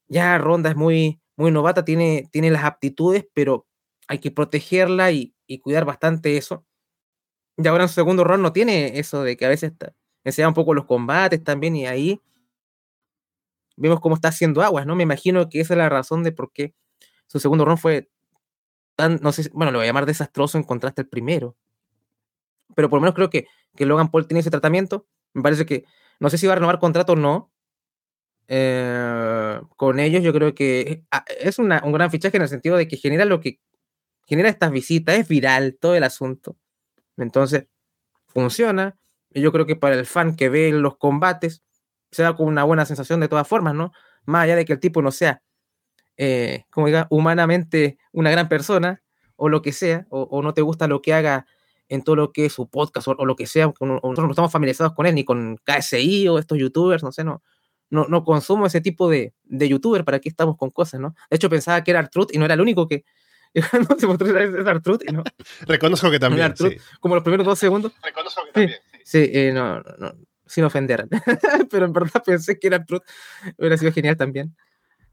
ya 0.08 0.38
Ronda 0.38 0.70
es 0.70 0.76
muy, 0.76 1.20
muy 1.36 1.50
novata, 1.50 1.84
tiene, 1.84 2.28
tiene 2.30 2.50
las 2.50 2.64
aptitudes, 2.64 3.26
pero 3.34 3.66
hay 4.08 4.18
que 4.18 4.30
protegerla 4.30 5.12
y, 5.12 5.34
cuidar 5.62 5.84
bastante 5.84 6.38
eso. 6.38 6.64
Y 7.58 7.66
ahora 7.68 7.84
en 7.84 7.88
su 7.88 7.94
segundo 7.94 8.24
run 8.24 8.40
no 8.40 8.52
tiene 8.52 8.98
eso 8.98 9.22
de 9.22 9.36
que 9.36 9.44
a 9.44 9.50
veces 9.50 9.72
enseña 10.24 10.48
un 10.48 10.54
poco 10.54 10.72
los 10.72 10.86
combates 10.86 11.44
también 11.44 11.76
y 11.76 11.86
ahí 11.86 12.20
vemos 13.76 14.00
cómo 14.00 14.14
está 14.14 14.28
haciendo 14.28 14.62
aguas, 14.62 14.86
¿no? 14.86 14.96
Me 14.96 15.02
imagino 15.02 15.48
que 15.48 15.60
esa 15.60 15.74
es 15.74 15.78
la 15.78 15.90
razón 15.90 16.22
de 16.22 16.32
por 16.32 16.52
qué 16.52 16.74
su 17.26 17.38
segundo 17.38 17.64
run 17.64 17.76
fue 17.76 18.10
tan, 18.96 19.18
no 19.22 19.32
sé, 19.32 19.50
bueno, 19.52 19.72
lo 19.72 19.78
voy 19.78 19.84
a 19.84 19.88
llamar 19.88 20.06
desastroso 20.06 20.58
en 20.58 20.64
contraste 20.64 21.02
al 21.02 21.08
primero. 21.08 21.56
Pero 22.74 22.88
por 22.88 22.98
lo 22.98 23.02
menos 23.02 23.14
creo 23.14 23.30
que, 23.30 23.46
que 23.76 23.86
Logan 23.86 24.10
Paul 24.10 24.26
tiene 24.26 24.40
ese 24.40 24.50
tratamiento. 24.50 25.06
Me 25.34 25.42
parece 25.42 25.66
que, 25.66 25.84
no 26.20 26.30
sé 26.30 26.38
si 26.38 26.46
va 26.46 26.52
a 26.54 26.56
renovar 26.56 26.78
contrato 26.78 27.12
o 27.12 27.16
no. 27.16 27.50
Eh, 28.48 29.60
con 29.76 29.98
ellos 30.00 30.22
yo 30.22 30.32
creo 30.32 30.54
que 30.54 31.04
ah, 31.10 31.24
es 31.40 31.58
una, 31.58 31.82
un 31.84 31.92
gran 31.92 32.10
fichaje 32.10 32.36
en 32.36 32.42
el 32.42 32.48
sentido 32.48 32.76
de 32.76 32.88
que 32.88 32.96
genera 32.96 33.24
lo 33.24 33.40
que 33.40 33.60
genera 34.32 34.48
estas 34.48 34.70
visitas, 34.70 35.16
es 35.16 35.28
viral 35.28 35.76
todo 35.80 35.94
el 35.94 36.04
asunto. 36.04 36.56
Entonces, 37.16 37.66
funciona. 38.26 38.98
Y 39.30 39.40
yo 39.42 39.52
creo 39.52 39.66
que 39.66 39.76
para 39.76 39.94
el 39.94 40.06
fan 40.06 40.36
que 40.36 40.48
ve 40.48 40.72
los 40.72 40.96
combates, 40.96 41.62
se 42.10 42.22
da 42.22 42.36
con 42.36 42.46
una 42.48 42.64
buena 42.64 42.84
sensación 42.86 43.20
de 43.20 43.28
todas 43.28 43.48
formas, 43.48 43.74
¿no? 43.74 43.92
Más 44.24 44.44
allá 44.44 44.56
de 44.56 44.64
que 44.64 44.72
el 44.74 44.80
tipo 44.80 45.02
no 45.02 45.10
sea 45.10 45.42
eh, 46.16 46.64
como 46.70 46.86
diga, 46.86 47.06
humanamente 47.10 47.98
una 48.12 48.30
gran 48.30 48.48
persona, 48.48 49.02
o 49.36 49.48
lo 49.48 49.62
que 49.62 49.72
sea, 49.72 50.06
o, 50.10 50.22
o, 50.22 50.42
no 50.42 50.54
te 50.54 50.62
gusta 50.62 50.86
lo 50.86 51.02
que 51.02 51.14
haga 51.14 51.46
en 51.88 52.02
todo 52.02 52.16
lo 52.16 52.32
que 52.32 52.46
es 52.46 52.52
su 52.52 52.68
podcast, 52.68 53.08
o, 53.08 53.12
o 53.18 53.26
lo 53.26 53.34
que 53.34 53.46
sea, 53.46 53.68
o, 53.68 53.86
nosotros 53.86 54.26
no 54.26 54.30
estamos 54.30 54.52
familiarizados 54.52 54.94
con 54.94 55.06
él, 55.06 55.14
ni 55.14 55.24
con 55.24 55.58
KSI 55.64 56.28
o 56.28 56.38
estos 56.38 56.58
youtubers, 56.58 57.02
no 57.02 57.12
sé, 57.12 57.24
no, 57.24 57.42
no, 57.90 58.06
no 58.08 58.24
consumo 58.24 58.66
ese 58.66 58.80
tipo 58.80 59.08
de, 59.08 59.34
de 59.44 59.68
youtuber, 59.68 60.04
para 60.04 60.20
qué 60.20 60.28
estamos 60.28 60.56
con 60.56 60.70
cosas, 60.70 61.00
¿no? 61.00 61.14
De 61.30 61.36
hecho, 61.36 61.50
pensaba 61.50 61.82
que 61.82 61.90
era 61.90 62.00
Artruth 62.00 62.32
y 62.32 62.38
no 62.38 62.44
era 62.44 62.54
el 62.54 62.60
único 62.60 62.86
que, 62.88 63.04
se 63.98 64.06
mostró 64.06 64.38
es 64.38 64.66
Artruth, 64.66 65.02
¿no? 65.10 65.22
Reconozco 65.66 66.10
que 66.10 66.18
también. 66.18 66.46
Artruth, 66.46 66.72
sí. 66.72 66.78
Como 67.00 67.14
los 67.14 67.24
primeros 67.24 67.46
dos 67.46 67.58
segundos. 67.58 67.92
Reconozco 68.02 68.42
que 68.42 68.48
sí, 68.48 68.52
también. 68.52 68.78
Sí, 69.04 69.24
sí 69.26 69.30
eh, 69.32 69.52
no, 69.52 69.80
no, 69.98 70.14
sin 70.46 70.64
ofender. 70.64 71.08
Pero 71.70 71.86
en 71.86 71.92
verdad 71.92 72.22
pensé 72.24 72.58
que 72.58 72.66
era 72.66 72.84
Truth. 72.84 73.02
Hubiera 73.58 73.76
sido 73.76 73.92
genial 73.92 74.16
también. 74.16 74.54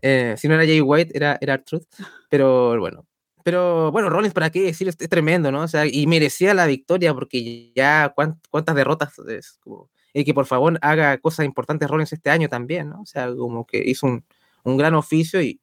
Eh, 0.02 0.36
si 0.38 0.48
no 0.48 0.56
era 0.56 0.64
Jay 0.66 0.82
White, 0.82 1.12
era, 1.16 1.38
era 1.42 1.64
Truth. 1.64 1.86
Pero 2.30 2.80
bueno. 2.80 3.06
Pero 3.44 3.92
bueno, 3.92 4.10
Rollins, 4.10 4.34
¿para 4.34 4.50
qué 4.50 4.62
decir? 4.62 4.88
Es, 4.88 4.98
tremendo, 4.98 5.52
¿no? 5.52 5.62
O 5.62 5.68
sea, 5.68 5.86
y 5.86 6.06
merecía 6.08 6.54
la 6.54 6.68
victoria 6.68 7.14
porque 7.14 7.72
ya 7.74 8.14
cuántas 8.14 8.76
derrotas 8.76 9.18
es 9.30 9.58
como, 9.62 9.90
y 10.14 10.26
que 10.26 10.34
por 10.34 10.46
favor 10.46 10.78
haga 10.82 11.18
cosas 11.20 11.46
importantes 11.46 11.90
Rollins 11.90 12.14
este 12.14 12.30
año 12.30 12.50
también, 12.50 12.90
¿no? 12.90 13.02
O 13.02 13.06
sea, 13.06 13.34
como 13.34 13.66
que 13.66 13.82
hizo 13.84 14.08
un, 14.08 14.26
un 14.64 14.78
gran 14.78 14.94
oficio 14.94 15.42
y, 15.42 15.60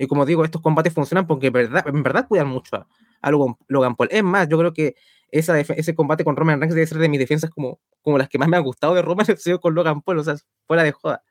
y 0.00 0.06
como 0.06 0.24
digo, 0.24 0.42
estos 0.46 0.62
combates 0.62 0.94
funcionan 0.94 1.26
porque 1.26 1.48
en 1.48 2.02
verdad, 2.02 2.26
cuidan 2.26 2.48
mucho 2.48 2.86
a, 3.20 3.30
Logan 3.30 3.94
Paul. 3.96 4.08
Es 4.10 4.24
más, 4.24 4.48
yo 4.48 4.56
creo 4.56 4.72
que 4.72 4.94
ese 5.30 5.94
combate 5.94 6.24
con 6.24 6.36
Roman 6.36 6.58
Reigns 6.58 6.74
debe 6.74 6.86
ser 6.86 6.96
de 6.96 7.10
mis 7.10 7.20
defensas 7.20 7.50
como, 7.50 7.80
como 8.00 8.16
las 8.16 8.30
que 8.30 8.38
más 8.38 8.48
me 8.48 8.56
han 8.56 8.62
gustado 8.62 8.94
de 8.94 9.02
Roman, 9.02 9.26
sido 9.36 9.60
con 9.60 9.74
Logan 9.74 10.00
Paul, 10.00 10.20
o 10.20 10.24
sea, 10.24 10.36
fuera 10.66 10.84
de 10.84 10.92
joda. 10.92 11.22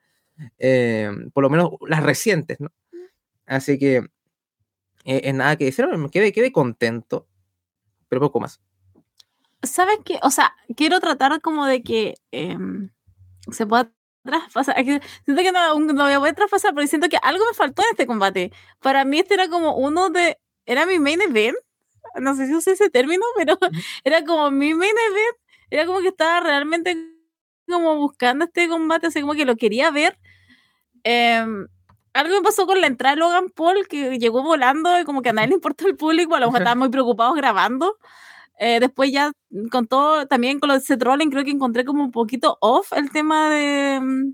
Eh, 0.59 1.09
por 1.33 1.41
lo 1.41 1.49
menos 1.49 1.71
las 1.87 2.03
recientes, 2.03 2.59
¿no? 2.59 2.71
Así 3.47 3.79
que 3.79 4.07
eh, 5.03 5.21
es 5.23 5.33
nada 5.33 5.55
que 5.55 5.65
decir, 5.65 5.87
me 5.87 6.11
quedé 6.11 6.51
contento, 6.51 7.27
pero 8.07 8.21
poco 8.21 8.39
más. 8.39 8.61
¿Sabes 9.63 9.97
qué? 10.05 10.19
O 10.21 10.29
sea, 10.29 10.53
quiero 10.77 10.99
tratar 10.99 11.41
como 11.41 11.65
de 11.65 11.81
que 11.81 12.13
em, 12.29 12.91
se 13.51 13.65
pueda 13.65 13.91
traspasar. 14.23 14.75
Siento 14.83 15.43
que 15.43 15.51
no, 15.51 15.79
no 15.79 16.03
voy 16.03 16.13
a 16.13 16.19
poder 16.19 16.35
traspasar, 16.35 16.73
pero 16.73 16.87
siento 16.87 17.09
que 17.09 17.17
algo 17.21 17.43
me 17.49 17.55
faltó 17.55 17.81
en 17.83 17.89
este 17.91 18.07
combate. 18.07 18.51
Para 18.79 19.05
mí 19.05 19.19
este 19.19 19.33
era 19.35 19.49
como 19.49 19.75
uno 19.75 20.09
de... 20.09 20.37
Era 20.65 20.85
mi 20.85 20.99
main 20.99 21.21
event 21.21 21.57
no 22.15 22.35
sé 22.35 22.47
si 22.47 22.55
usé 22.55 22.71
ese 22.71 22.89
término, 22.89 23.23
pero 23.37 23.57
era 24.03 24.23
como 24.23 24.51
mi 24.51 24.73
main 24.73 24.95
event, 25.09 25.37
era 25.69 25.85
como 25.85 26.01
que 26.01 26.09
estaba 26.09 26.39
realmente 26.41 26.97
como 27.67 27.95
buscando 27.97 28.45
este 28.45 28.67
combate, 28.67 29.07
así 29.07 29.21
como 29.21 29.33
que 29.33 29.45
lo 29.45 29.55
quería 29.55 29.91
ver. 29.91 30.17
Em, 31.03 31.67
algo 32.13 32.35
me 32.35 32.41
pasó 32.41 32.65
con 32.65 32.81
la 32.81 32.87
entrada 32.87 33.15
de 33.15 33.19
Logan 33.19 33.49
Paul, 33.49 33.87
que 33.87 34.17
llegó 34.17 34.41
volando 34.41 34.99
y 34.99 35.03
como 35.03 35.21
que 35.21 35.29
a 35.29 35.33
nadie 35.33 35.49
le 35.49 35.53
importó 35.55 35.87
el 35.87 35.95
público, 35.95 36.35
a 36.35 36.39
lo 36.39 36.47
mejor 36.47 36.61
estaban 36.61 36.79
muy 36.79 36.89
preocupados 36.89 37.35
grabando. 37.35 37.97
Eh, 38.61 38.81
después 38.81 39.11
ya 39.11 39.31
con 39.71 39.87
todo, 39.87 40.27
también 40.27 40.59
con 40.59 40.67
lo 40.67 40.73
de 40.73 40.81
Seth 40.81 41.01
Rollins, 41.01 41.31
creo 41.31 41.45
que 41.45 41.51
encontré 41.51 41.85
como 41.85 42.03
un 42.03 42.11
poquito 42.11 42.57
off 42.59 42.91
el 42.91 43.09
tema 43.09 43.49
de 43.49 43.99
mm, 44.01 44.33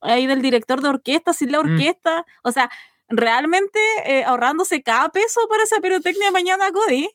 ahí 0.00 0.26
del 0.26 0.40
director 0.40 0.80
de 0.80 0.88
orquesta, 0.88 1.34
sin 1.34 1.52
la 1.52 1.62
mm. 1.62 1.72
orquesta. 1.72 2.24
O 2.42 2.52
sea, 2.52 2.70
realmente 3.08 3.78
eh, 4.06 4.24
ahorrándose 4.24 4.82
cada 4.82 5.10
peso 5.10 5.40
para 5.50 5.62
esa 5.62 5.80
pirotecnia 5.80 6.30
mañana, 6.30 6.70
Cody. 6.72 7.10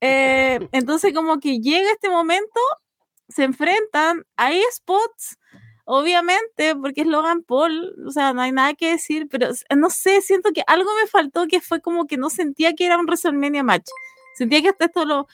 Eh, 0.00 0.68
entonces, 0.72 1.14
como 1.14 1.38
que 1.38 1.60
llega 1.60 1.92
este 1.92 2.10
momento, 2.10 2.60
se 3.28 3.44
enfrentan, 3.44 4.24
hay 4.36 4.60
spots, 4.72 5.38
obviamente, 5.84 6.74
porque 6.74 7.02
es 7.02 7.06
Logan 7.06 7.44
Paul, 7.44 7.94
o 8.06 8.10
sea, 8.10 8.32
no 8.32 8.42
hay 8.42 8.50
nada 8.50 8.74
que 8.74 8.90
decir, 8.90 9.28
pero 9.30 9.48
no 9.76 9.88
sé, 9.88 10.20
siento 10.20 10.50
que 10.52 10.64
algo 10.66 10.90
me 11.00 11.06
faltó 11.06 11.46
que 11.46 11.60
fue 11.60 11.80
como 11.80 12.08
que 12.08 12.16
no 12.16 12.28
sentía 12.28 12.74
que 12.74 12.86
era 12.86 12.98
un 12.98 13.06
WrestleMania 13.06 13.62
match. 13.62 13.88
Sentía 14.34 14.62
que 14.62 14.70
hasta 14.70 14.86
esto 14.86 15.04
lo. 15.04 15.28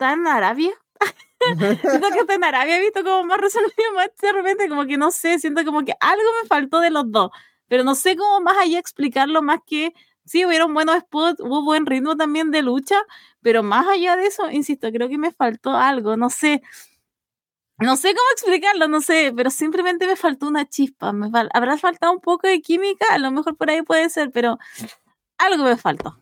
¿Está 0.00 0.14
en 0.14 0.26
Arabia? 0.26 0.72
siento 1.82 2.08
que 2.10 2.20
hasta 2.20 2.34
en 2.34 2.44
Arabia 2.44 2.78
he 2.78 2.80
visto 2.80 3.04
como 3.04 3.24
más 3.24 3.36
WrestleMania 3.36 3.92
match 3.94 4.18
de 4.18 4.32
repente, 4.32 4.68
como 4.70 4.86
que 4.86 4.96
no 4.96 5.10
sé, 5.10 5.38
siento 5.38 5.62
como 5.62 5.84
que 5.84 5.92
algo 6.00 6.24
me 6.42 6.48
faltó 6.48 6.80
de 6.80 6.88
los 6.88 7.10
dos 7.12 7.30
pero 7.68 7.84
no 7.84 7.94
sé 7.94 8.16
cómo 8.16 8.40
más 8.40 8.56
allá 8.56 8.78
explicarlo 8.78 9.42
más 9.42 9.60
que 9.66 9.92
sí, 10.24 10.46
hubieron 10.46 10.72
buenos 10.72 11.00
spots, 11.00 11.40
hubo 11.40 11.62
buen 11.62 11.84
ritmo 11.84 12.16
también 12.16 12.50
de 12.50 12.62
lucha, 12.62 12.96
pero 13.42 13.62
más 13.62 13.86
allá 13.88 14.16
de 14.16 14.26
eso, 14.26 14.50
insisto, 14.50 14.90
creo 14.90 15.10
que 15.10 15.18
me 15.18 15.32
faltó 15.32 15.76
algo, 15.76 16.16
no 16.16 16.30
sé. 16.30 16.62
No 17.78 17.96
sé 17.96 18.08
cómo 18.14 18.26
explicarlo, 18.32 18.88
no 18.88 19.02
sé, 19.02 19.32
pero 19.36 19.50
simplemente 19.50 20.06
me 20.06 20.16
faltó 20.16 20.48
una 20.48 20.68
chispa. 20.68 21.12
Me 21.12 21.30
habrá 21.52 21.76
faltado 21.78 22.12
un 22.12 22.20
poco 22.20 22.46
de 22.46 22.60
química, 22.60 23.06
a 23.10 23.18
lo 23.18 23.30
mejor 23.30 23.56
por 23.56 23.70
ahí 23.70 23.82
puede 23.82 24.08
ser, 24.10 24.30
pero 24.30 24.58
algo 25.38 25.64
me 25.64 25.76
faltó. 25.76 26.20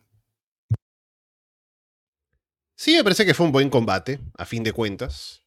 Sí, 2.80 2.94
me 2.94 3.02
parece 3.02 3.26
que 3.26 3.34
fue 3.34 3.44
un 3.44 3.52
buen 3.52 3.70
combate, 3.70 4.20
a 4.36 4.44
fin 4.44 4.62
de 4.62 4.72
cuentas. 4.72 5.42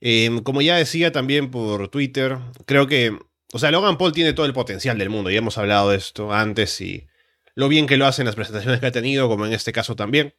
Em, 0.00 0.40
como 0.42 0.60
ya 0.60 0.76
decía 0.76 1.12
también 1.12 1.52
por 1.52 1.88
Twitter, 1.88 2.38
creo 2.66 2.88
que 2.88 3.16
o 3.52 3.58
sea, 3.58 3.70
Logan 3.70 3.96
Paul 3.96 4.12
tiene 4.12 4.34
todo 4.34 4.44
el 4.44 4.52
potencial 4.52 4.98
del 4.98 5.08
mundo, 5.08 5.30
ya 5.30 5.38
hemos 5.38 5.56
hablado 5.56 5.90
de 5.90 5.96
esto 5.96 6.32
antes 6.32 6.80
y 6.82 7.06
lo 7.54 7.68
bien 7.68 7.86
que 7.86 7.96
lo 7.96 8.06
hace 8.06 8.22
en 8.22 8.26
las 8.26 8.34
presentaciones 8.34 8.80
que 8.80 8.86
ha 8.86 8.92
tenido, 8.92 9.28
como 9.28 9.46
en 9.46 9.52
este 9.52 9.72
caso 9.72 9.96
también. 9.96 10.34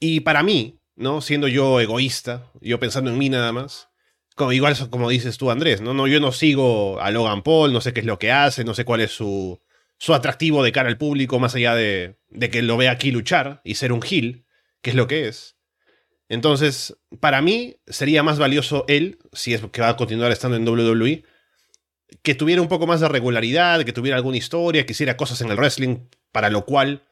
Y 0.00 0.20
para 0.20 0.42
mí, 0.42 0.80
¿no? 0.96 1.20
Siendo 1.20 1.46
yo 1.48 1.80
egoísta, 1.80 2.50
yo 2.60 2.80
pensando 2.80 3.10
en 3.10 3.18
mí 3.18 3.28
nada 3.28 3.52
más, 3.52 3.90
como, 4.34 4.52
igual 4.52 4.76
como 4.90 5.08
dices 5.08 5.38
tú, 5.38 5.50
Andrés, 5.50 5.80
¿no? 5.80 5.94
no 5.94 6.08
Yo 6.08 6.18
no 6.18 6.32
sigo 6.32 7.00
a 7.00 7.10
Logan 7.12 7.42
Paul, 7.42 7.72
no 7.72 7.80
sé 7.80 7.92
qué 7.92 8.00
es 8.00 8.06
lo 8.06 8.18
que 8.18 8.32
hace, 8.32 8.64
no 8.64 8.74
sé 8.74 8.84
cuál 8.84 9.00
es 9.02 9.12
su, 9.12 9.60
su 9.98 10.14
atractivo 10.14 10.64
de 10.64 10.72
cara 10.72 10.88
al 10.88 10.98
público, 10.98 11.38
más 11.38 11.54
allá 11.54 11.76
de, 11.76 12.16
de 12.28 12.50
que 12.50 12.62
lo 12.62 12.76
vea 12.76 12.90
aquí 12.90 13.12
luchar 13.12 13.60
y 13.64 13.76
ser 13.76 13.92
un 13.92 14.02
heel, 14.02 14.44
que 14.82 14.90
es 14.90 14.96
lo 14.96 15.06
que 15.06 15.28
es. 15.28 15.56
Entonces, 16.28 16.96
para 17.20 17.42
mí 17.42 17.76
sería 17.86 18.22
más 18.22 18.38
valioso 18.38 18.84
él, 18.88 19.18
si 19.32 19.54
es 19.54 19.62
que 19.72 19.80
va 19.82 19.90
a 19.90 19.96
continuar 19.96 20.32
estando 20.32 20.56
en 20.56 20.68
WWE, 20.68 21.24
que 22.22 22.34
tuviera 22.34 22.62
un 22.62 22.68
poco 22.68 22.86
más 22.86 23.00
de 23.00 23.08
regularidad, 23.08 23.84
que 23.84 23.92
tuviera 23.92 24.16
alguna 24.16 24.36
historia, 24.36 24.84
que 24.84 24.92
hiciera 24.92 25.16
cosas 25.16 25.40
en 25.40 25.50
el 25.50 25.56
wrestling, 25.56 26.08
para 26.30 26.50
lo 26.50 26.64
cual 26.64 27.04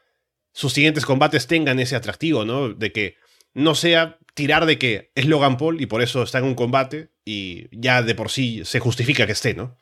sus 0.52 0.72
siguientes 0.72 1.06
combates 1.06 1.46
tengan 1.46 1.78
ese 1.80 1.96
atractivo, 1.96 2.44
¿no? 2.44 2.70
De 2.70 2.92
que 2.92 3.16
no 3.54 3.74
sea 3.74 4.18
tirar 4.34 4.66
de 4.66 4.78
que 4.78 5.12
es 5.14 5.26
Logan 5.26 5.56
Paul 5.56 5.80
y 5.80 5.86
por 5.86 6.02
eso 6.02 6.22
está 6.22 6.38
en 6.38 6.44
un 6.44 6.54
combate 6.54 7.10
y 7.24 7.68
ya 7.78 8.02
de 8.02 8.14
por 8.14 8.30
sí 8.30 8.62
se 8.64 8.80
justifica 8.80 9.26
que 9.26 9.32
esté, 9.32 9.54
¿no? 9.54 9.76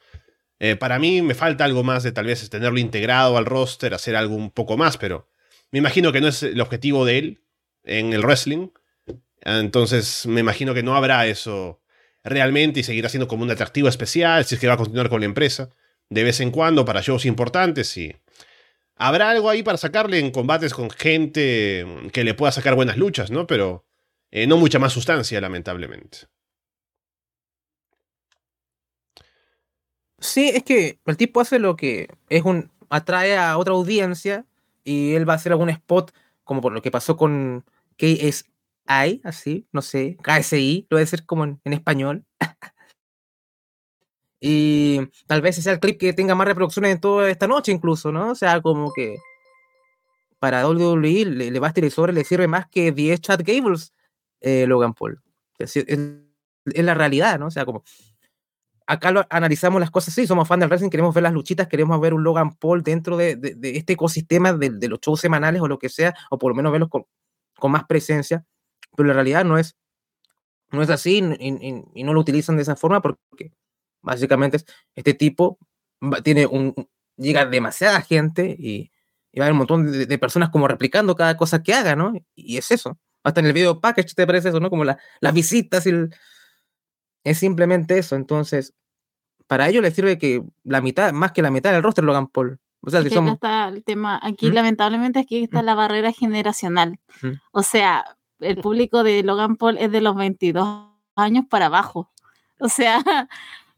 Eh, 0.59 0.75
para 0.75 0.99
mí 0.99 1.23
me 1.23 1.35
falta 1.35 1.65
algo 1.65 1.85
más 1.85 2.03
de 2.03 2.13
tal 2.13 2.27
vez 2.27 2.49
tenerlo 2.51 2.79
integrado 2.79 3.37
al 3.37 3.47
roster, 3.47 3.95
hacer 3.95 4.17
algo 4.17 4.35
un 4.35 4.51
poco 4.51 4.77
más, 4.77 4.97
pero 4.97 5.31
me 5.71 5.79
imagino 5.79 6.11
que 6.11 6.21
no 6.21 6.29
es 6.29 6.43
el 6.43 6.61
objetivo 6.61 7.05
de 7.05 7.19
él 7.19 7.43
en 7.89 8.13
el 8.13 8.23
wrestling. 8.23 8.69
Entonces 9.41 10.27
me 10.27 10.41
imagino 10.41 10.75
que 10.75 10.83
no 10.83 10.95
habrá 10.95 11.27
eso 11.27 11.81
realmente 12.25 12.81
y 12.81 12.83
seguirá 12.83 13.09
siendo 13.09 13.29
como 13.29 13.43
un 13.43 13.51
atractivo 13.51 13.89
especial 13.89 14.45
si 14.45 14.55
es 14.55 14.61
que 14.61 14.67
va 14.67 14.75
a 14.75 14.79
continuar 14.79 15.09
con 15.09 15.21
la 15.21 15.27
empresa 15.27 15.71
de 16.11 16.25
vez 16.25 16.41
en 16.41 16.51
cuando 16.51 16.85
para 16.85 17.01
shows 17.01 17.25
importantes 17.25 17.97
y 17.97 18.15
habrá 18.97 19.31
algo 19.31 19.49
ahí 19.49 19.63
para 19.63 19.79
sacarle 19.79 20.19
en 20.19 20.31
combates 20.31 20.75
con 20.75 20.91
gente 20.91 21.87
que 22.13 22.25
le 22.25 22.35
pueda 22.35 22.53
sacar 22.53 22.75
buenas 22.75 22.97
luchas, 22.97 23.31
¿no? 23.31 23.47
Pero 23.47 23.85
eh, 24.31 24.47
no 24.47 24.57
mucha 24.57 24.79
más 24.79 24.93
sustancia, 24.93 25.41
lamentablemente. 25.41 26.29
Sí, 30.21 30.49
es 30.49 30.65
que 30.65 30.99
el 31.07 31.17
tipo 31.17 31.41
hace 31.41 31.59
lo 31.59 31.77
que 31.77 32.09
es 32.29 32.43
un 32.43 32.71
atrae 32.91 33.37
a 33.37 33.57
otra 33.57 33.75
audiencia 33.75 34.47
y 34.83 35.15
él 35.15 35.29
va 35.29 35.35
a 35.35 35.37
hacer 35.37 35.53
algún 35.53 35.71
spot 35.71 36.13
como 36.43 36.61
por 36.61 36.73
lo 36.73 36.83
que 36.83 36.91
pasó 36.91 37.17
con 37.17 37.65
KS 37.99 38.45
hay, 38.89 39.21
así, 39.23 39.69
no 39.71 39.83
sé, 39.83 40.17
KSI, 40.23 40.87
lo 40.89 40.97
debe 40.97 41.07
ser 41.07 41.27
como 41.27 41.45
en, 41.45 41.61
español. 41.65 42.25
y 44.41 45.01
tal 45.27 45.43
vez 45.43 45.57
sea 45.57 45.75
el 45.75 45.81
clip 45.81 46.01
que 46.01 46.15
tenga 46.15 46.35
más 46.35 46.49
reproducciones 46.49 46.93
en 46.93 47.01
toda 47.01 47.31
esta 47.31 47.47
noche 47.47 47.71
incluso, 47.71 48.11
¿no? 48.11 48.31
O 48.31 48.35
sea, 48.35 48.63
como 48.63 48.91
que 48.95 49.19
para 50.39 50.67
WWE 50.67 51.27
le, 51.27 51.51
le 51.51 51.61
va 51.61 51.69
a 51.69 51.91
sobre, 51.91 52.13
le 52.15 52.25
sirve 52.25 52.49
más 52.49 52.67
que 52.69 52.93
10 52.93 53.21
Chad 53.21 53.41
Gables 53.45 53.93
eh, 54.41 54.67
Logan 54.67 54.95
Paul. 54.95 55.21
Es, 55.59 55.77
es, 55.77 55.99
la 56.65 56.95
realidad, 56.95 57.39
¿no? 57.39 57.49
O 57.49 57.51
sea, 57.51 57.67
como 57.67 57.83
acá 58.87 59.27
analizamos 59.29 59.81
las 59.81 59.91
cosas 59.91 60.15
así, 60.15 60.27
somos 60.27 60.49
fans 60.49 60.61
del 60.61 60.71
wrestling, 60.71 60.89
queremos 60.89 61.15
ver 61.15 61.25
las 61.25 61.33
luchitas, 61.35 61.69
queremos 61.69 62.01
ver 62.01 62.15
un 62.15 62.25
Logan 62.25 62.55
Paul 62.57 62.83
dentro 62.83 63.19
de, 63.19 63.37
de, 63.37 63.77
este 63.77 63.95
ecosistema 63.95 64.55
de, 64.55 64.71
de, 64.71 64.89
los 64.89 65.01
shows 65.01 65.21
semanales 65.21 65.61
o 65.61 65.69
lo 65.69 65.79
que 65.79 65.91
sea, 65.91 66.15
o 66.31 66.39
por 66.39 66.53
lo 66.53 66.57
menos 66.57 66.73
verlos 66.73 66.89
con, 66.89 67.05
con 67.59 67.73
más 67.73 67.85
presencia 67.85 68.45
pero 68.99 69.07
la 69.07 69.15
realidad 69.15 69.45
no 69.45 69.59
es, 69.59 69.77
no 70.73 70.83
es 70.83 70.91
así 70.91 71.19
y, 71.19 72.03
no 72.03 72.13
lo 72.13 72.21
utilizan 72.21 72.57
de 72.57 72.63
esa 72.63 72.75
forma 72.75 73.01
porque 73.01 73.53
básicamente 74.03 74.59
este 74.97 75.15
tipo 75.15 75.59
tiene 76.25 76.47
un, 76.47 76.75
llega 77.17 77.47
demasiada 77.47 78.01
gente 78.03 78.57
y, 78.59 78.91
va 79.39 79.45
a 79.45 79.47
haber 79.47 79.53
un 79.53 79.59
montón 79.59 79.93
de, 79.93 80.19
personas 80.19 80.51
como 80.51 80.67
replicando 80.67 81.15
cada 81.15 81.37
cosa 81.37 81.63
que 81.63 81.73
haga, 81.73 81.95
¿no? 81.95 82.13
Y 82.35 82.57
es 82.57 82.73
eso. 82.73 82.99
Hasta 83.23 83.39
en 83.39 83.47
el 83.47 83.53
video 83.53 83.81
package 83.81 84.15
te 84.17 84.27
parece 84.27 84.49
eso, 84.49 84.59
¿no? 84.59 84.69
Como 84.69 84.85
las 84.85 85.33
visitas 85.33 85.87
y 85.87 85.93
es 87.23 87.39
simplemente 87.39 87.99
eso. 87.99 88.17
Entonces, 88.17 88.75
para 89.47 89.69
ello 89.69 89.81
les 89.81 89.95
sirve 89.95 90.19
que 90.19 90.43
la 90.65 90.81
mitad, 90.81 91.13
más 91.13 91.31
que 91.31 91.43
la 91.43 91.53
mitad 91.53 91.71
del 91.73 91.85
roster 91.85 92.03
lo 92.03 92.11
hagan 92.11 92.27
Paul. 92.27 92.59
O 92.89 92.91
sea, 92.91 93.03
si 93.03 93.11
somos... 93.11 93.35
está 93.35 93.69
el 93.69 93.85
tema, 93.85 94.19
aquí 94.23 94.51
lamentablemente 94.51 95.19
aquí 95.19 95.45
está 95.45 95.63
la 95.63 95.75
barrera 95.75 96.11
generacional. 96.11 96.99
O 97.53 97.63
sea, 97.63 98.17
el 98.41 98.57
público 98.57 99.03
de 99.03 99.23
Logan 99.23 99.57
Paul 99.57 99.77
es 99.79 99.93
de 99.93 100.01
los 100.01 100.17
22 100.17 100.87
años 101.17 101.45
para 101.49 101.67
abajo. 101.67 102.11
O 102.59 102.69
sea, 102.69 103.29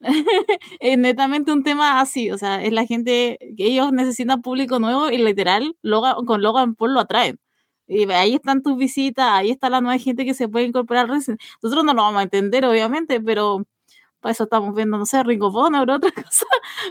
es 0.80 0.98
netamente 0.98 1.52
un 1.52 1.64
tema 1.64 2.00
así. 2.00 2.30
O 2.30 2.38
sea, 2.38 2.62
es 2.62 2.72
la 2.72 2.86
gente 2.86 3.38
que 3.56 3.66
ellos 3.66 3.92
necesitan 3.92 4.42
público 4.42 4.78
nuevo 4.78 5.10
y 5.10 5.18
literal, 5.18 5.76
Logan, 5.82 6.24
con 6.24 6.40
Logan 6.40 6.76
Paul 6.76 6.94
lo 6.94 7.00
atraen. 7.00 7.40
Y 7.88 8.08
ahí 8.12 8.36
están 8.36 8.62
tus 8.62 8.76
visitas, 8.76 9.26
ahí 9.28 9.50
está 9.50 9.68
la 9.68 9.80
nueva 9.80 9.98
gente 9.98 10.24
que 10.24 10.34
se 10.34 10.48
puede 10.48 10.66
incorporar 10.66 11.08
Nosotros 11.08 11.84
no 11.84 11.92
lo 11.92 12.02
vamos 12.02 12.20
a 12.20 12.22
entender, 12.22 12.64
obviamente, 12.64 13.20
pero 13.20 13.66
para 14.20 14.32
eso 14.32 14.44
estamos 14.44 14.74
viendo, 14.74 14.98
no 14.98 15.06
sé, 15.06 15.22
Ring 15.22 15.42
of 15.42 15.54
Honor 15.54 15.90
o 15.90 15.94
otra 15.96 16.10
cosa, 16.24 16.46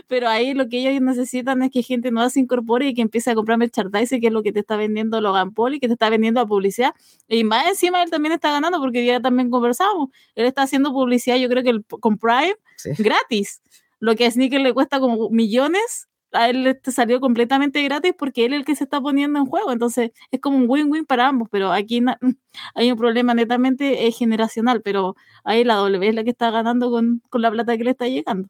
pero 0.08 0.28
ahí 0.28 0.54
lo 0.54 0.68
que 0.68 0.78
ellos 0.78 1.00
necesitan 1.00 1.62
es 1.62 1.70
que 1.70 1.82
gente 1.82 2.10
nueva 2.10 2.30
se 2.30 2.40
incorpore 2.40 2.88
y 2.88 2.94
que 2.94 3.02
empiece 3.02 3.30
a 3.30 3.34
comprar 3.34 3.58
merchandise, 3.58 4.20
que 4.20 4.26
es 4.26 4.32
lo 4.32 4.42
que 4.42 4.52
te 4.52 4.60
está 4.60 4.76
vendiendo 4.76 5.20
Logan 5.20 5.52
Paul 5.52 5.74
y 5.74 5.80
que 5.80 5.86
te 5.86 5.94
está 5.94 6.10
vendiendo 6.10 6.40
a 6.40 6.46
publicidad. 6.46 6.94
Y 7.28 7.44
más 7.44 7.66
encima 7.68 8.02
él 8.02 8.10
también 8.10 8.32
está 8.32 8.50
ganando, 8.50 8.78
porque 8.80 9.04
ya 9.04 9.20
también 9.20 9.50
conversamos, 9.50 10.10
él 10.34 10.46
está 10.46 10.62
haciendo 10.62 10.92
publicidad, 10.92 11.36
yo 11.36 11.48
creo 11.48 11.62
que 11.62 11.80
con 12.00 12.18
Prime, 12.18 12.56
gratis. 12.98 13.62
Lo 14.00 14.16
que 14.16 14.24
a 14.24 14.30
Sneaker 14.30 14.60
le 14.60 14.72
cuesta 14.72 14.98
como 14.98 15.28
millones, 15.28 16.08
a 16.32 16.48
él 16.50 16.78
te 16.82 16.92
salió 16.92 17.20
completamente 17.20 17.82
gratis 17.82 18.12
porque 18.18 18.44
él 18.44 18.52
es 18.52 18.60
el 18.60 18.64
que 18.64 18.76
se 18.76 18.84
está 18.84 19.00
poniendo 19.00 19.38
en 19.38 19.46
juego. 19.46 19.72
Entonces 19.72 20.12
es 20.30 20.40
como 20.40 20.56
un 20.58 20.64
win-win 20.68 21.04
para 21.06 21.28
ambos, 21.28 21.48
pero 21.50 21.72
aquí 21.72 22.02
hay 22.74 22.92
un 22.92 22.98
problema 22.98 23.34
netamente 23.34 24.06
eh, 24.06 24.12
generacional, 24.12 24.82
pero 24.82 25.16
ahí 25.44 25.64
la 25.64 25.74
W 25.76 26.08
es 26.08 26.14
la 26.14 26.24
que 26.24 26.30
está 26.30 26.50
ganando 26.50 26.90
con, 26.90 27.22
con 27.30 27.42
la 27.42 27.50
plata 27.50 27.76
que 27.76 27.84
le 27.84 27.90
está 27.92 28.08
llegando. 28.08 28.48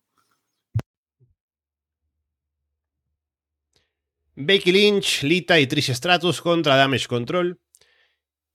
Becky 4.36 4.72
Lynch, 4.72 5.22
Lita 5.22 5.60
y 5.60 5.66
Trish 5.66 5.92
Stratus 5.92 6.40
contra 6.40 6.76
Damage 6.76 7.06
Control. 7.06 7.60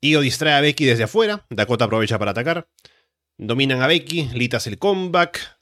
Io 0.02 0.22
distrae 0.22 0.54
a 0.54 0.62
Becky 0.62 0.86
desde 0.86 1.04
afuera, 1.04 1.46
Dakota 1.50 1.86
aprovecha 1.86 2.18
para 2.18 2.32
atacar. 2.32 2.68
Dominan 3.38 3.82
a 3.82 3.88
Becky, 3.88 4.30
Lita 4.34 4.58
hace 4.58 4.70
el 4.70 4.80
comeback. 4.80 5.60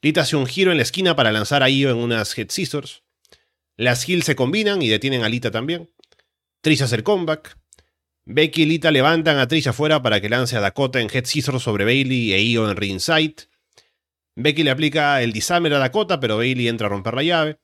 Lita 0.00 0.22
hace 0.22 0.36
un 0.36 0.46
giro 0.46 0.70
en 0.70 0.76
la 0.76 0.82
esquina 0.82 1.16
para 1.16 1.32
lanzar 1.32 1.62
a 1.62 1.70
Io 1.70 1.90
en 1.90 1.96
unas 1.96 2.36
Head 2.38 2.50
Scissors. 2.50 3.05
Las 3.76 4.08
Hills 4.08 4.24
se 4.24 4.36
combinan 4.36 4.80
y 4.80 4.88
detienen 4.88 5.22
a 5.22 5.28
Lita 5.28 5.50
también. 5.50 5.90
Trish 6.62 6.82
hace 6.82 6.96
el 6.96 7.02
comeback. 7.02 7.58
Becky 8.24 8.62
y 8.62 8.66
Lita 8.66 8.90
levantan 8.90 9.38
a 9.38 9.46
Trish 9.46 9.68
afuera 9.68 10.02
para 10.02 10.20
que 10.20 10.28
lance 10.28 10.56
a 10.56 10.60
Dakota 10.60 11.00
en 11.00 11.08
Head 11.12 11.26
Scissors 11.26 11.62
sobre 11.62 11.84
Bailey 11.84 12.32
e 12.32 12.42
Io 12.42 12.68
en 12.68 12.76
ringside. 12.76 13.36
Becky 14.34 14.64
le 14.64 14.70
aplica 14.70 15.22
el 15.22 15.32
disarmer 15.32 15.72
a 15.74 15.78
Dakota, 15.78 16.18
pero 16.18 16.38
Bailey 16.38 16.68
entra 16.68 16.86
a 16.86 16.90
romper 16.90 17.14
la 17.14 17.22
llave. 17.22 17.60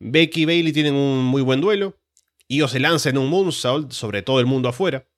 Becky 0.00 0.42
y 0.42 0.44
Bailey 0.44 0.72
tienen 0.72 0.94
un 0.94 1.24
muy 1.24 1.42
buen 1.42 1.60
duelo. 1.60 1.98
Io 2.48 2.68
se 2.68 2.80
lanza 2.80 3.10
en 3.10 3.18
un 3.18 3.28
moonsault 3.28 3.92
sobre 3.92 4.22
todo 4.22 4.40
el 4.40 4.46
mundo 4.46 4.68
afuera. 4.68 5.08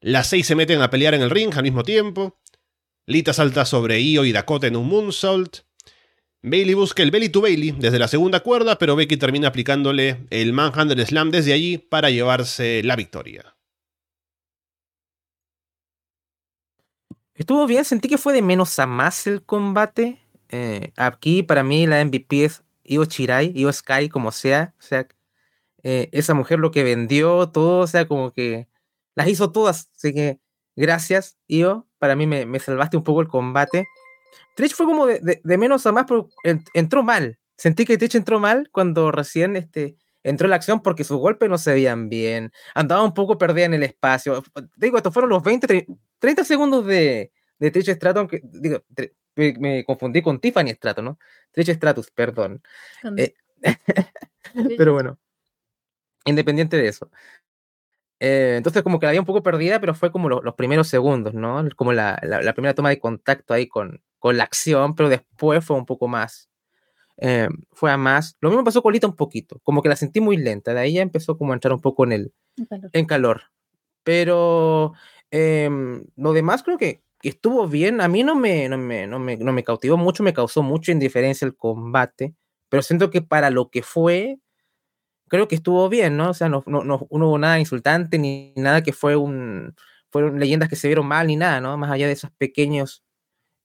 Las 0.00 0.28
seis 0.28 0.46
se 0.46 0.54
meten 0.54 0.82
a 0.82 0.90
pelear 0.90 1.14
en 1.14 1.22
el 1.22 1.30
ring 1.30 1.54
al 1.56 1.62
mismo 1.62 1.82
tiempo. 1.82 2.40
Lita 3.06 3.32
salta 3.32 3.64
sobre 3.64 4.00
Io 4.00 4.24
y 4.24 4.32
Dakota 4.32 4.66
en 4.66 4.76
un 4.76 4.88
moonsault. 4.88 5.67
Bailey 6.42 6.74
busca 6.74 7.02
el 7.02 7.10
belly 7.10 7.28
to 7.30 7.40
Bailey 7.40 7.72
desde 7.72 7.98
la 7.98 8.06
segunda 8.06 8.40
cuerda, 8.40 8.78
pero 8.78 8.94
Becky 8.94 9.16
termina 9.16 9.48
aplicándole 9.48 10.26
el 10.30 10.52
Manhandle 10.52 11.04
Slam 11.04 11.30
desde 11.30 11.52
allí 11.52 11.78
para 11.78 12.10
llevarse 12.10 12.82
la 12.84 12.94
victoria. 12.94 13.56
Estuvo 17.34 17.66
bien, 17.66 17.84
sentí 17.84 18.08
que 18.08 18.18
fue 18.18 18.32
de 18.32 18.42
menos 18.42 18.78
a 18.78 18.86
más 18.86 19.26
el 19.26 19.42
combate. 19.44 20.20
Eh, 20.48 20.92
aquí 20.96 21.42
para 21.42 21.62
mí 21.62 21.86
la 21.86 22.04
MVP 22.04 22.44
es 22.44 22.64
Io 22.84 23.04
Chirai, 23.04 23.52
Io 23.54 23.72
Sky, 23.72 24.08
como 24.08 24.30
sea. 24.30 24.74
O 24.78 24.82
sea, 24.82 25.08
eh, 25.82 26.08
esa 26.12 26.34
mujer 26.34 26.60
lo 26.60 26.70
que 26.70 26.84
vendió, 26.84 27.48
todo, 27.48 27.80
o 27.80 27.86
sea, 27.86 28.06
como 28.06 28.32
que 28.32 28.68
las 29.16 29.28
hizo 29.28 29.50
todas. 29.50 29.90
Así 29.96 30.14
que 30.14 30.40
gracias, 30.76 31.36
Io. 31.48 31.88
Para 31.98 32.14
mí 32.14 32.26
me, 32.28 32.46
me 32.46 32.60
salvaste 32.60 32.96
un 32.96 33.04
poco 33.04 33.20
el 33.22 33.28
combate. 33.28 33.86
Trish 34.58 34.74
fue 34.74 34.86
como 34.86 35.06
de, 35.06 35.40
menos 35.44 35.86
a 35.86 35.92
más, 35.92 36.04
pero 36.08 36.30
entró 36.74 37.04
mal. 37.04 37.38
Sentí 37.56 37.84
que 37.84 37.96
Trish 37.96 38.16
entró 38.16 38.40
mal 38.40 38.68
cuando 38.72 39.12
recién 39.12 39.54
este, 39.54 39.94
entró 40.24 40.46
en 40.46 40.50
la 40.50 40.56
acción 40.56 40.82
porque 40.82 41.04
sus 41.04 41.16
golpes 41.18 41.48
no 41.48 41.58
se 41.58 41.72
veían 41.74 42.08
bien. 42.08 42.50
Andaba 42.74 43.04
un 43.04 43.14
poco 43.14 43.38
perdida 43.38 43.66
en 43.66 43.74
el 43.74 43.84
espacio. 43.84 44.42
Digo, 44.76 44.96
estos 44.96 45.14
fueron 45.14 45.30
los 45.30 45.44
20, 45.44 45.86
30 46.18 46.44
segundos 46.44 46.84
de, 46.86 47.30
de 47.60 47.70
Trish 47.70 47.94
Stratus, 47.94 48.18
aunque 48.18 48.40
digo, 48.42 48.82
me, 49.36 49.84
confundí 49.84 50.22
con 50.22 50.40
Tiffany 50.40 50.70
Stratus, 50.70 51.04
¿no? 51.04 51.20
Trish 51.52 51.70
Stratus, 51.74 52.10
perdón. 52.10 52.60
Eh, 53.16 53.34
pero 54.76 54.92
bueno, 54.92 55.20
independiente 56.24 56.76
de 56.76 56.88
eso. 56.88 57.12
Eh, 58.18 58.54
entonces 58.56 58.82
como 58.82 58.98
que 58.98 59.06
la 59.06 59.10
había 59.10 59.20
un 59.20 59.26
poco 59.26 59.44
perdida, 59.44 59.78
pero 59.78 59.94
fue 59.94 60.10
como 60.10 60.28
los 60.28 60.54
primeros 60.56 60.88
segundos, 60.88 61.32
¿no? 61.32 61.64
Como 61.76 61.92
la, 61.92 62.18
la, 62.24 62.52
primera 62.54 62.74
toma 62.74 62.88
de 62.88 62.98
contacto 62.98 63.54
ahí 63.54 63.68
con, 63.68 64.02
con 64.18 64.36
la 64.36 64.44
acción, 64.44 64.94
pero 64.94 65.08
después 65.08 65.64
fue 65.64 65.76
un 65.76 65.86
poco 65.86 66.08
más. 66.08 66.48
Eh, 67.18 67.48
fue 67.72 67.90
a 67.90 67.96
más. 67.96 68.36
Lo 68.40 68.50
mismo 68.50 68.64
pasó 68.64 68.82
con 68.82 68.92
Lita 68.92 69.06
un 69.06 69.16
poquito, 69.16 69.60
como 69.62 69.82
que 69.82 69.88
la 69.88 69.96
sentí 69.96 70.20
muy 70.20 70.36
lenta, 70.36 70.74
de 70.74 70.80
ahí 70.80 70.94
ya 70.94 71.02
empezó 71.02 71.36
como 71.36 71.52
a 71.52 71.56
entrar 71.56 71.72
un 71.74 71.80
poco 71.80 72.04
en 72.04 72.12
el 72.12 72.32
en 72.92 73.06
calor. 73.06 73.42
Pero 74.04 74.92
em, 75.30 76.04
lo 76.16 76.32
demás 76.32 76.62
creo 76.62 76.78
que, 76.78 77.02
estuvo 77.22 77.66
bien. 77.68 78.00
A 78.00 78.08
mí 78.08 78.22
no 78.22 78.34
me, 78.36 78.68
no 78.68 78.78
me, 78.78 79.06
no, 79.06 79.18
me, 79.18 79.36
no 79.36 79.52
me 79.52 79.64
cautivó 79.64 79.96
mucho, 79.96 80.22
me 80.22 80.32
causó 80.32 80.62
mucha 80.62 80.92
indiferencia 80.92 81.46
el 81.46 81.56
combate, 81.56 82.34
pero 82.68 82.82
siento 82.82 83.10
que 83.10 83.22
para 83.22 83.50
lo 83.50 83.70
que 83.70 83.82
fue, 83.82 84.38
creo 85.28 85.48
que 85.48 85.56
estuvo 85.56 85.88
bien, 85.88 86.16
¿no? 86.16 86.30
O 86.30 86.34
sea, 86.34 86.48
no, 86.48 86.62
no, 86.66 86.84
no, 86.84 87.06
hubo 87.10 87.38
nada 87.38 87.58
insultante 87.60 88.18
ni 88.18 88.52
nada 88.56 88.82
que 88.82 88.92
fue 88.92 89.16
un, 89.16 89.74
fueron 90.10 90.38
leyendas 90.40 90.68
que 90.68 90.76
se 90.76 90.88
vieron 90.88 91.06
mal 91.06 91.26
ni 91.26 91.36
nada, 91.36 91.60
¿no? 91.60 91.76
Más 91.78 91.90
allá 91.90 92.06
de 92.06 92.12
esos 92.14 92.30
pequeños 92.32 93.04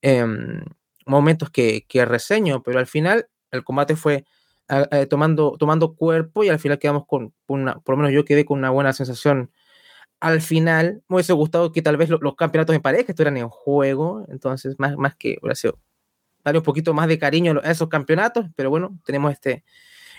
Em, 0.04 0.66
momentos 1.06 1.50
que, 1.50 1.86
que, 1.88 2.04
reseño, 2.04 2.62
pero 2.62 2.80
al 2.80 2.88
final 2.88 3.30
el 3.52 3.64
combate 3.64 3.96
fue 3.96 4.26
eh, 4.68 5.06
tomando, 5.08 5.56
tomando 5.58 5.96
cuerpo 5.96 6.44
y 6.44 6.50
al 6.50 6.60
final 6.60 6.78
quedamos 6.78 7.06
con 7.08 7.34
una, 7.48 7.80
por 7.80 7.94
lo 7.96 7.98
menos 8.04 8.14
yo 8.14 8.26
quedé 8.26 8.44
con 8.44 8.60
una 8.60 8.70
buena 8.70 8.92
sensación. 8.92 9.52
Al 10.20 10.42
final 10.42 11.04
me 11.08 11.18
hubiese 11.18 11.34
gustado 11.34 11.72
que 11.72 11.82
tal 11.82 11.98
vez 11.98 12.10
los 12.10 12.36
campeonatos 12.36 12.76
en 12.76 12.82
pareja 12.82 13.12
estuvieran 13.14 13.38
en 13.38 13.50
juego, 13.50 14.26
entonces 14.30 14.76
más, 14.78 14.98
más 14.98 15.16
que 15.16 15.38
hubiera 15.42 15.56
sido 15.56 15.80
darle 16.44 16.60
un 16.60 16.66
poquito 16.66 16.94
más 16.94 17.08
de 17.08 17.20
cariño 17.20 17.62
a 17.64 17.72
esos 17.72 17.90
campeonatos, 17.90 18.48
pero 18.56 18.70
bueno, 18.70 19.00
tenemos 19.06 19.32
este, 19.34 19.64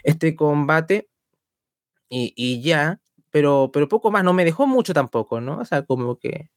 este 0.03 0.37
combate 0.37 1.11
y, 2.09 2.33
y 2.37 2.62
ya, 2.62 3.01
pero, 3.31 3.70
pero 3.73 3.88
poco 3.88 4.11
más, 4.11 4.25
no 4.25 4.33
me 4.35 4.44
dejó 4.47 4.66
mucho 4.66 4.94
tampoco, 4.94 5.40
¿no? 5.40 5.59
O 5.61 5.64
sea, 5.66 5.83
como 5.85 6.18
que 6.18 6.51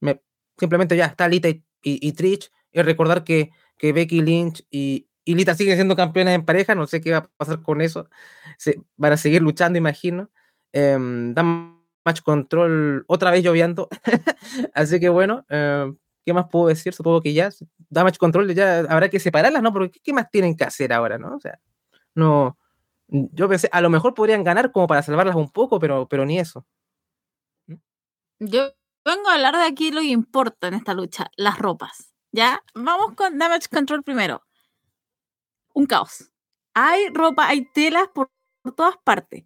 me, 0.00 0.20
simplemente 0.58 0.96
ya 0.96 1.06
está 1.06 1.28
Lita 1.28 1.48
y 1.48 1.64
y, 1.82 2.12
Trish, 2.12 2.50
y 2.72 2.82
recordar 2.82 3.24
que, 3.24 3.50
que 3.76 3.92
Becky 3.92 4.22
Lynch 4.22 4.66
y, 4.70 5.08
y, 5.24 5.34
Lita 5.34 5.54
siguen 5.54 5.76
siendo 5.76 5.96
campeonas 5.96 6.34
en 6.34 6.44
pareja, 6.44 6.74
no 6.74 6.86
sé 6.86 7.00
qué 7.00 7.12
va 7.12 7.18
a 7.18 7.30
pasar 7.36 7.62
con 7.62 7.80
eso, 7.80 8.08
Se, 8.58 8.80
van 8.96 9.12
a 9.12 9.16
seguir 9.16 9.42
luchando, 9.42 9.78
imagino. 9.78 10.30
Eh, 10.72 10.98
Match 12.06 12.22
Control 12.22 13.04
otra 13.08 13.32
vez 13.32 13.42
lloviendo, 13.42 13.88
así 14.74 15.00
que 15.00 15.08
bueno, 15.08 15.44
em, 15.48 15.96
¿qué 16.24 16.32
más 16.32 16.46
puedo 16.48 16.68
decir? 16.68 16.94
Supongo 16.94 17.20
que 17.20 17.34
ya, 17.34 17.50
Damage 17.90 18.18
Control 18.18 18.54
ya 18.54 18.78
habrá 18.80 19.08
que 19.08 19.18
separarlas, 19.18 19.62
¿no? 19.62 19.72
Porque 19.72 20.00
¿qué 20.02 20.12
más 20.12 20.30
tienen 20.30 20.56
que 20.56 20.64
hacer 20.64 20.92
ahora, 20.92 21.18
no? 21.18 21.34
O 21.34 21.40
sea, 21.40 21.58
no, 22.14 22.56
yo 23.08 23.48
pensé, 23.48 23.68
a 23.72 23.80
lo 23.80 23.90
mejor 23.90 24.14
podrían 24.14 24.44
ganar 24.44 24.72
como 24.72 24.86
para 24.86 25.02
salvarlas 25.02 25.36
un 25.36 25.50
poco, 25.50 25.80
pero, 25.80 26.08
pero 26.08 26.24
ni 26.24 26.38
eso. 26.38 26.64
Yo 28.38 28.70
Vengo 29.06 29.28
a 29.28 29.34
hablar 29.34 29.56
de 29.56 29.62
aquí 29.62 29.92
lo 29.92 30.00
que 30.00 30.08
importa 30.08 30.66
en 30.66 30.74
esta 30.74 30.92
lucha, 30.92 31.30
las 31.36 31.60
ropas. 31.60 32.12
¿Ya? 32.32 32.64
Vamos 32.74 33.14
con 33.14 33.38
Damage 33.38 33.68
Control 33.72 34.02
primero. 34.02 34.42
Un 35.74 35.86
caos. 35.86 36.32
Hay 36.74 37.10
ropa, 37.10 37.46
hay 37.46 37.70
telas 37.72 38.08
por, 38.12 38.32
todas 38.76 38.96
partes. 39.04 39.44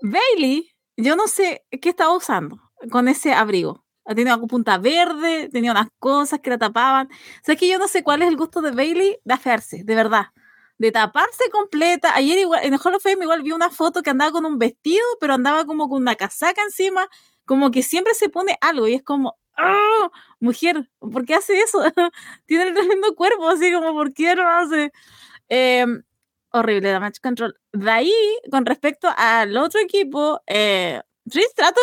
Bailey, 0.00 0.70
yo 0.96 1.14
no 1.14 1.28
sé 1.28 1.66
qué 1.82 1.90
estaba 1.90 2.16
usando 2.16 2.58
con 2.90 3.08
ese 3.08 3.34
abrigo. 3.34 3.84
Tenía 4.06 4.34
una 4.34 4.46
punta 4.46 4.78
verde, 4.78 5.50
tenía 5.50 5.72
unas 5.72 5.88
cosas 5.98 6.40
que 6.40 6.48
la 6.48 6.56
tapaban. 6.56 7.08
O 7.08 7.44
sea, 7.44 7.54
que 7.54 7.68
yo 7.68 7.78
no 7.78 7.88
sé 7.88 8.02
cuál 8.02 8.22
es 8.22 8.28
el 8.28 8.38
gusto 8.38 8.62
de 8.62 8.70
Bailey 8.70 9.18
de 9.24 9.34
hacerse, 9.34 9.82
de 9.84 9.94
verdad. 9.94 10.28
De 10.78 10.90
taparse 10.90 11.50
completa. 11.50 12.14
Ayer 12.14 12.38
igual, 12.38 12.64
en 12.64 12.72
el 12.72 12.80
Hall 12.82 12.94
of 12.94 13.02
Fame 13.02 13.24
igual 13.24 13.42
vi 13.42 13.52
una 13.52 13.68
foto 13.68 14.02
que 14.02 14.08
andaba 14.08 14.32
con 14.32 14.46
un 14.46 14.58
vestido, 14.58 15.04
pero 15.20 15.34
andaba 15.34 15.66
como 15.66 15.86
con 15.90 16.00
una 16.00 16.14
casaca 16.14 16.62
encima 16.62 17.06
como 17.46 17.70
que 17.70 17.82
siempre 17.82 18.14
se 18.14 18.28
pone 18.28 18.58
algo 18.60 18.88
y 18.88 18.94
es 18.94 19.02
como, 19.02 19.36
¡ah! 19.56 20.10
Mujer, 20.40 20.90
¿por 20.98 21.24
qué 21.24 21.34
hace 21.34 21.58
eso? 21.60 21.80
Tiene 22.46 22.64
el 22.64 22.74
tremendo 22.74 23.14
cuerpo, 23.14 23.48
así 23.48 23.72
como, 23.72 23.92
¿por 23.94 24.12
qué 24.12 24.34
no 24.36 24.46
hace? 24.48 24.92
Eh, 25.48 25.86
horrible 26.52 26.90
Damage 26.90 27.20
Control. 27.22 27.58
De 27.72 27.90
ahí, 27.90 28.12
con 28.50 28.66
respecto 28.66 29.08
al 29.16 29.56
otro 29.56 29.80
equipo, 29.80 30.40
eh, 30.46 31.00
trato, 31.54 31.80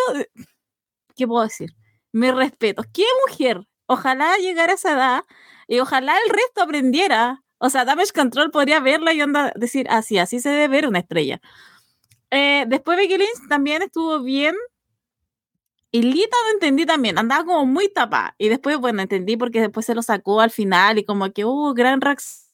¿qué 1.16 1.28
puedo 1.28 1.44
decir? 1.44 1.72
Me 2.12 2.32
respeto. 2.32 2.84
¿Qué 2.94 3.04
mujer? 3.28 3.62
Ojalá 3.88 4.38
llegara 4.38 4.74
a 4.74 4.76
esa 4.76 4.94
edad 4.94 5.24
y 5.68 5.80
ojalá 5.80 6.16
el 6.26 6.30
resto 6.30 6.62
aprendiera. 6.62 7.44
O 7.58 7.70
sea, 7.70 7.86
Damage 7.86 8.12
Control 8.14 8.52
podría 8.52 8.80
verla 8.80 9.14
y 9.14 9.22
onda 9.22 9.54
decir, 9.56 9.88
así, 9.90 10.18
así 10.18 10.40
se 10.40 10.50
debe 10.50 10.68
ver 10.68 10.88
una 10.88 11.00
estrella. 11.00 11.40
Eh, 12.32 12.66
después 12.68 12.98
Becky 12.98 13.18
Lynch 13.18 13.48
también 13.48 13.82
estuvo 13.84 14.22
bien, 14.22 14.56
y 15.94 16.02
Lita 16.02 16.36
no 16.46 16.54
entendí 16.54 16.88
también, 16.88 17.20
andaba 17.20 17.46
como 17.46 17.68
muy 17.68 17.88
tapada. 17.88 18.34
Y 18.40 18.50
después, 18.50 18.78
bueno, 18.80 19.04
entendí 19.04 19.38
porque 19.38 19.62
después 19.62 19.86
se 19.86 19.94
lo 19.94 20.02
sacó 20.02 20.42
al 20.42 20.50
final 20.52 20.98
y 20.98 21.06
como 21.06 21.32
que 21.32 21.46
hubo 21.46 21.70
uh, 21.70 21.74
gran 21.76 22.02
reacción. 22.02 22.50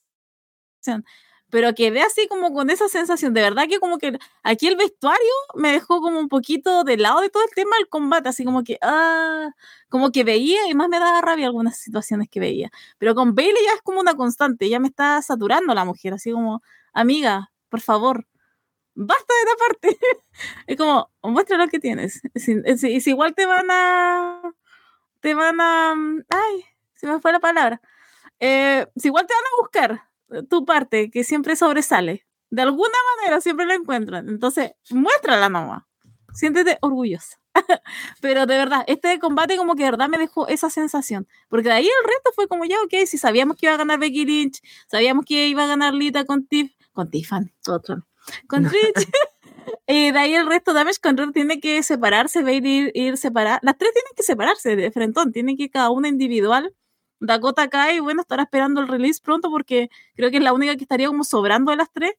pero 1.49 1.73
quedé 1.73 2.01
así 2.01 2.27
como 2.27 2.53
con 2.53 2.69
esa 2.69 2.87
sensación. 2.89 3.33
De 3.33 3.41
verdad 3.41 3.67
que 3.69 3.79
como 3.79 3.97
que 3.97 4.19
aquí 4.43 4.67
el 4.67 4.75
vestuario 4.75 5.19
me 5.55 5.71
dejó 5.71 6.01
como 6.01 6.19
un 6.19 6.29
poquito 6.29 6.83
de 6.83 6.97
lado 6.97 7.21
de 7.21 7.29
todo 7.29 7.43
el 7.43 7.55
tema 7.55 7.77
del 7.77 7.87
combate, 7.89 8.29
así 8.29 8.43
como 8.45 8.63
que, 8.63 8.77
ah, 8.81 9.49
como 9.89 10.11
que 10.11 10.23
veía 10.23 10.67
y 10.69 10.75
más 10.75 10.89
me 10.89 10.99
daba 10.99 11.21
rabia 11.21 11.47
algunas 11.47 11.77
situaciones 11.77 12.29
que 12.29 12.39
veía. 12.39 12.71
Pero 12.97 13.15
con 13.15 13.35
Bailey 13.35 13.63
ya 13.65 13.73
es 13.75 13.81
como 13.83 14.01
una 14.01 14.15
constante, 14.15 14.69
ya 14.69 14.79
me 14.79 14.87
está 14.89 15.21
saturando 15.21 15.73
la 15.73 15.85
mujer, 15.85 16.13
así 16.13 16.31
como, 16.31 16.61
amiga, 16.93 17.51
por 17.69 17.81
favor, 17.81 18.27
basta 18.99 19.33
de 19.33 19.51
taparte. 19.51 19.99
es 20.67 20.77
como, 20.77 21.09
muestra 21.23 21.57
lo 21.57 21.67
que 21.67 21.79
tienes. 21.79 22.21
Y 22.35 22.99
si, 23.01 23.09
igual 23.09 23.33
te 23.33 23.45
van 23.45 23.67
a, 23.71 24.41
te 25.21 25.33
van 25.33 25.59
a, 25.61 25.91
ay, 26.29 26.65
se 26.95 27.07
me 27.07 27.19
fue 27.19 27.31
la 27.31 27.39
palabra. 27.39 27.81
Eh, 28.39 28.87
si 28.95 29.07
igual 29.07 29.25
te 29.25 29.33
van 29.33 29.43
a 29.43 29.61
buscar, 29.61 30.47
tu 30.49 30.65
parte 30.65 31.09
que 31.11 31.23
siempre 31.23 31.55
sobresale. 31.55 32.25
De 32.51 32.61
alguna 32.61 32.97
manera 33.17 33.41
siempre 33.41 33.65
la 33.65 33.75
encuentran. 33.75 34.27
Entonces, 34.27 34.71
muéstrala 34.89 35.49
nomás. 35.49 35.83
Siéntete 36.33 36.77
orgullosa. 36.81 37.39
Pero 38.21 38.45
de 38.45 38.57
verdad, 38.57 38.83
este 38.87 39.17
combate 39.19 39.57
como 39.57 39.75
que 39.75 39.83
de 39.83 39.91
verdad 39.91 40.09
me 40.09 40.17
dejó 40.17 40.47
esa 40.47 40.69
sensación. 40.69 41.27
Porque 41.47 41.69
de 41.69 41.75
ahí 41.75 41.85
el 41.85 42.07
resto 42.07 42.31
fue 42.35 42.47
como 42.47 42.65
ya, 42.65 42.75
ok, 42.83 43.05
si 43.05 43.17
sabíamos 43.17 43.55
que 43.55 43.67
iba 43.67 43.75
a 43.75 43.77
ganar 43.77 43.99
Becky 43.99 44.25
Lynch, 44.25 44.61
sabíamos 44.87 45.25
que 45.25 45.47
iba 45.47 45.63
a 45.63 45.67
ganar 45.67 45.93
Lita 45.93 46.25
con 46.25 46.45
Tiff, 46.47 46.73
con 46.91 47.09
Tiffany, 47.09 47.51
otro, 47.67 48.05
con 48.47 48.67
Trish. 48.67 49.09
y 49.87 50.11
de 50.11 50.19
ahí 50.19 50.35
el 50.35 50.47
resto, 50.47 50.73
Damage 50.73 50.99
Control 51.01 51.33
tiene 51.33 51.59
que 51.59 51.81
separarse, 51.83 52.43
ver 52.43 52.65
ir, 52.65 52.91
ir 52.93 53.17
separar. 53.17 53.59
Las 53.63 53.77
tres 53.77 53.93
tienen 53.93 54.13
que 54.15 54.23
separarse 54.23 54.75
de 54.75 54.91
frentón, 54.91 55.31
tienen 55.31 55.57
que 55.57 55.63
ir 55.63 55.71
cada 55.71 55.89
una 55.89 56.07
individual 56.07 56.73
Dakota 57.19 57.67
Kai, 57.69 57.99
bueno, 57.99 58.21
estará 58.21 58.43
esperando 58.43 58.81
el 58.81 58.87
release 58.87 59.21
pronto 59.21 59.49
porque 59.49 59.89
creo 60.15 60.31
que 60.31 60.37
es 60.37 60.43
la 60.43 60.53
única 60.53 60.75
que 60.75 60.83
estaría 60.83 61.07
como 61.07 61.23
sobrando 61.23 61.71
de 61.71 61.77
las 61.77 61.91
tres, 61.91 62.13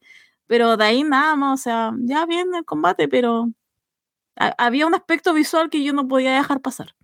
pero 0.47 0.77
de 0.77 0.85
ahí 0.85 1.05
nada 1.05 1.37
más, 1.37 1.61
o 1.61 1.63
sea, 1.63 1.93
ya 2.01 2.27
viene 2.27 2.59
el 2.59 2.65
combate, 2.65 3.09
pero 3.09 3.49
había 4.37 4.87
un 4.87 4.95
aspecto 4.95 5.35
visual 5.35 5.71
que 5.71 5.85
yo 5.85 5.93
no 5.93 6.09
podía 6.09 6.35
dejar 6.35 6.61
pasar. 6.61 6.95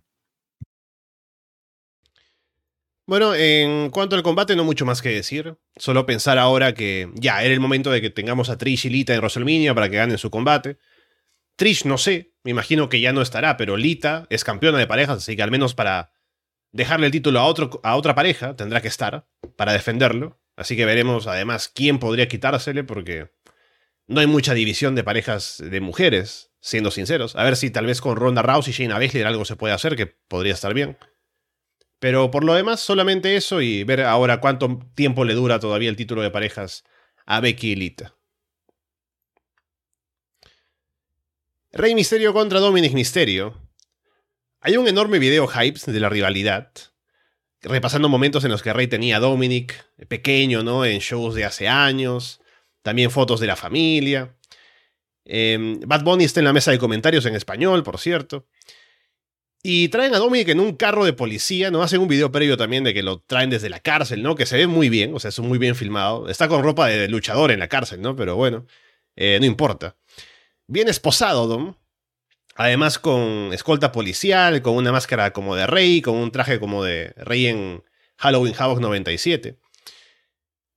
Bueno, 3.07 3.33
en 3.33 3.89
cuanto 3.89 4.17
al 4.17 4.21
combate, 4.21 4.57
no 4.57 4.65
mucho 4.65 4.85
más 4.85 5.01
que 5.01 5.07
decir. 5.07 5.55
Solo 5.77 6.05
pensar 6.05 6.37
ahora 6.37 6.73
que 6.73 7.09
ya 7.15 7.41
era 7.41 7.53
el 7.53 7.61
momento 7.61 7.89
de 7.89 8.01
que 8.01 8.09
tengamos 8.09 8.49
a 8.49 8.57
Trish 8.57 8.85
y 8.85 8.89
Lita 8.89 9.13
en 9.13 9.21
WrestleMania 9.21 9.73
para 9.73 9.89
que 9.89 9.95
ganen 9.95 10.17
su 10.17 10.29
combate. 10.29 10.77
Trish, 11.55 11.85
no 11.85 11.97
sé, 11.97 12.33
me 12.43 12.51
imagino 12.51 12.89
que 12.89 12.99
ya 12.99 13.13
no 13.13 13.21
estará, 13.21 13.55
pero 13.55 13.77
Lita 13.77 14.27
es 14.29 14.43
campeona 14.43 14.77
de 14.77 14.87
parejas, 14.87 15.19
así 15.19 15.37
que 15.37 15.41
al 15.41 15.51
menos 15.51 15.73
para 15.73 16.11
dejarle 16.73 17.05
el 17.05 17.13
título 17.13 17.39
a, 17.39 17.45
otro, 17.45 17.79
a 17.81 17.95
otra 17.95 18.13
pareja, 18.13 18.57
tendrá 18.57 18.81
que 18.81 18.89
estar 18.89 19.25
para 19.55 19.71
defenderlo. 19.71 20.41
Así 20.57 20.75
que 20.75 20.85
veremos 20.85 21.27
además 21.27 21.71
quién 21.73 21.99
podría 21.99 22.27
quitársele, 22.27 22.83
porque 22.83 23.31
no 24.05 24.19
hay 24.19 24.27
mucha 24.27 24.53
división 24.53 24.95
de 24.95 25.05
parejas 25.05 25.63
de 25.63 25.79
mujeres, 25.79 26.51
siendo 26.59 26.91
sinceros. 26.91 27.37
A 27.37 27.43
ver 27.45 27.55
si 27.55 27.71
tal 27.71 27.85
vez 27.85 28.01
con 28.01 28.17
Ronda 28.17 28.41
Rousey 28.41 28.71
y 28.71 28.75
Shayna 28.75 28.99
Baszler 28.99 29.27
algo 29.27 29.45
se 29.45 29.55
puede 29.55 29.73
hacer, 29.73 29.95
que 29.95 30.07
podría 30.07 30.53
estar 30.53 30.73
bien. 30.73 30.97
Pero 31.99 32.29
por 32.29 32.43
lo 32.43 32.53
demás, 32.53 32.79
solamente 32.79 33.35
eso 33.35 33.61
y 33.61 33.83
ver 33.83 34.01
ahora 34.01 34.39
cuánto 34.39 34.79
tiempo 34.93 35.25
le 35.25 35.33
dura 35.33 35.59
todavía 35.59 35.89
el 35.89 35.95
título 35.95 36.21
de 36.21 36.31
parejas 36.31 36.83
a 37.25 37.39
Becky 37.39 37.71
y 37.71 37.75
Lita. 37.75 38.15
Rey 41.71 41.95
Misterio 41.95 42.33
contra 42.33 42.59
Dominic 42.59 42.93
Misterio. 42.93 43.53
Hay 44.61 44.77
un 44.77 44.87
enorme 44.87 45.19
video 45.19 45.47
hype 45.47 45.91
de 45.91 45.99
la 45.99 46.09
rivalidad, 46.09 46.71
repasando 47.61 48.09
momentos 48.09 48.43
en 48.43 48.51
los 48.51 48.63
que 48.63 48.73
Rey 48.73 48.87
tenía 48.87 49.17
a 49.17 49.19
Dominic, 49.19 49.87
pequeño, 50.07 50.63
¿no? 50.63 50.85
En 50.85 50.99
shows 50.99 51.35
de 51.35 51.45
hace 51.45 51.67
años, 51.67 52.41
también 52.81 53.11
fotos 53.11 53.39
de 53.39 53.47
la 53.47 53.55
familia. 53.55 54.35
Em, 55.25 55.79
Bad 55.81 56.03
Bunny 56.03 56.23
está 56.23 56.39
en 56.39 56.45
la 56.45 56.53
mesa 56.53 56.71
de 56.71 56.79
comentarios 56.79 57.25
en 57.25 57.35
español, 57.35 57.83
por 57.83 57.99
cierto. 57.99 58.47
Y 59.69 59.89
traen 59.89 60.15
a 60.15 60.19
Dominic 60.19 60.47
en 60.47 60.61
un 60.61 60.77
carro 60.77 61.03
de 61.03 61.11
policía, 61.11 61.71
¿no? 61.71 61.83
Hacen 61.83 61.99
un 61.99 62.07
video 62.07 62.31
previo 62.31 62.55
también 62.55 62.85
de 62.85 62.93
que 62.93 63.03
lo 63.03 63.19
traen 63.19 63.49
desde 63.49 63.69
la 63.69 63.81
cárcel, 63.81 64.23
¿no? 64.23 64.33
Que 64.33 64.45
se 64.45 64.55
ve 64.55 64.65
muy 64.65 64.87
bien, 64.87 65.13
o 65.13 65.19
sea, 65.19 65.27
es 65.27 65.39
muy 65.39 65.57
bien 65.57 65.75
filmado. 65.75 66.29
Está 66.29 66.47
con 66.47 66.63
ropa 66.63 66.87
de 66.87 67.09
luchador 67.09 67.51
en 67.51 67.59
la 67.59 67.67
cárcel, 67.67 68.01
¿no? 68.01 68.15
Pero 68.15 68.37
bueno, 68.37 68.65
eh, 69.17 69.37
no 69.41 69.45
importa. 69.45 69.97
Bien 70.67 70.87
esposado, 70.87 71.47
Dom. 71.47 71.75
Además 72.55 72.97
con 72.97 73.51
escolta 73.51 73.91
policial, 73.91 74.61
con 74.61 74.73
una 74.73 74.93
máscara 74.93 75.33
como 75.33 75.53
de 75.57 75.67
rey, 75.67 76.01
con 76.01 76.15
un 76.15 76.31
traje 76.31 76.61
como 76.61 76.85
de 76.85 77.13
rey 77.17 77.47
en 77.47 77.83
Halloween 78.15 78.55
Havoc 78.57 78.79
97. 78.79 79.59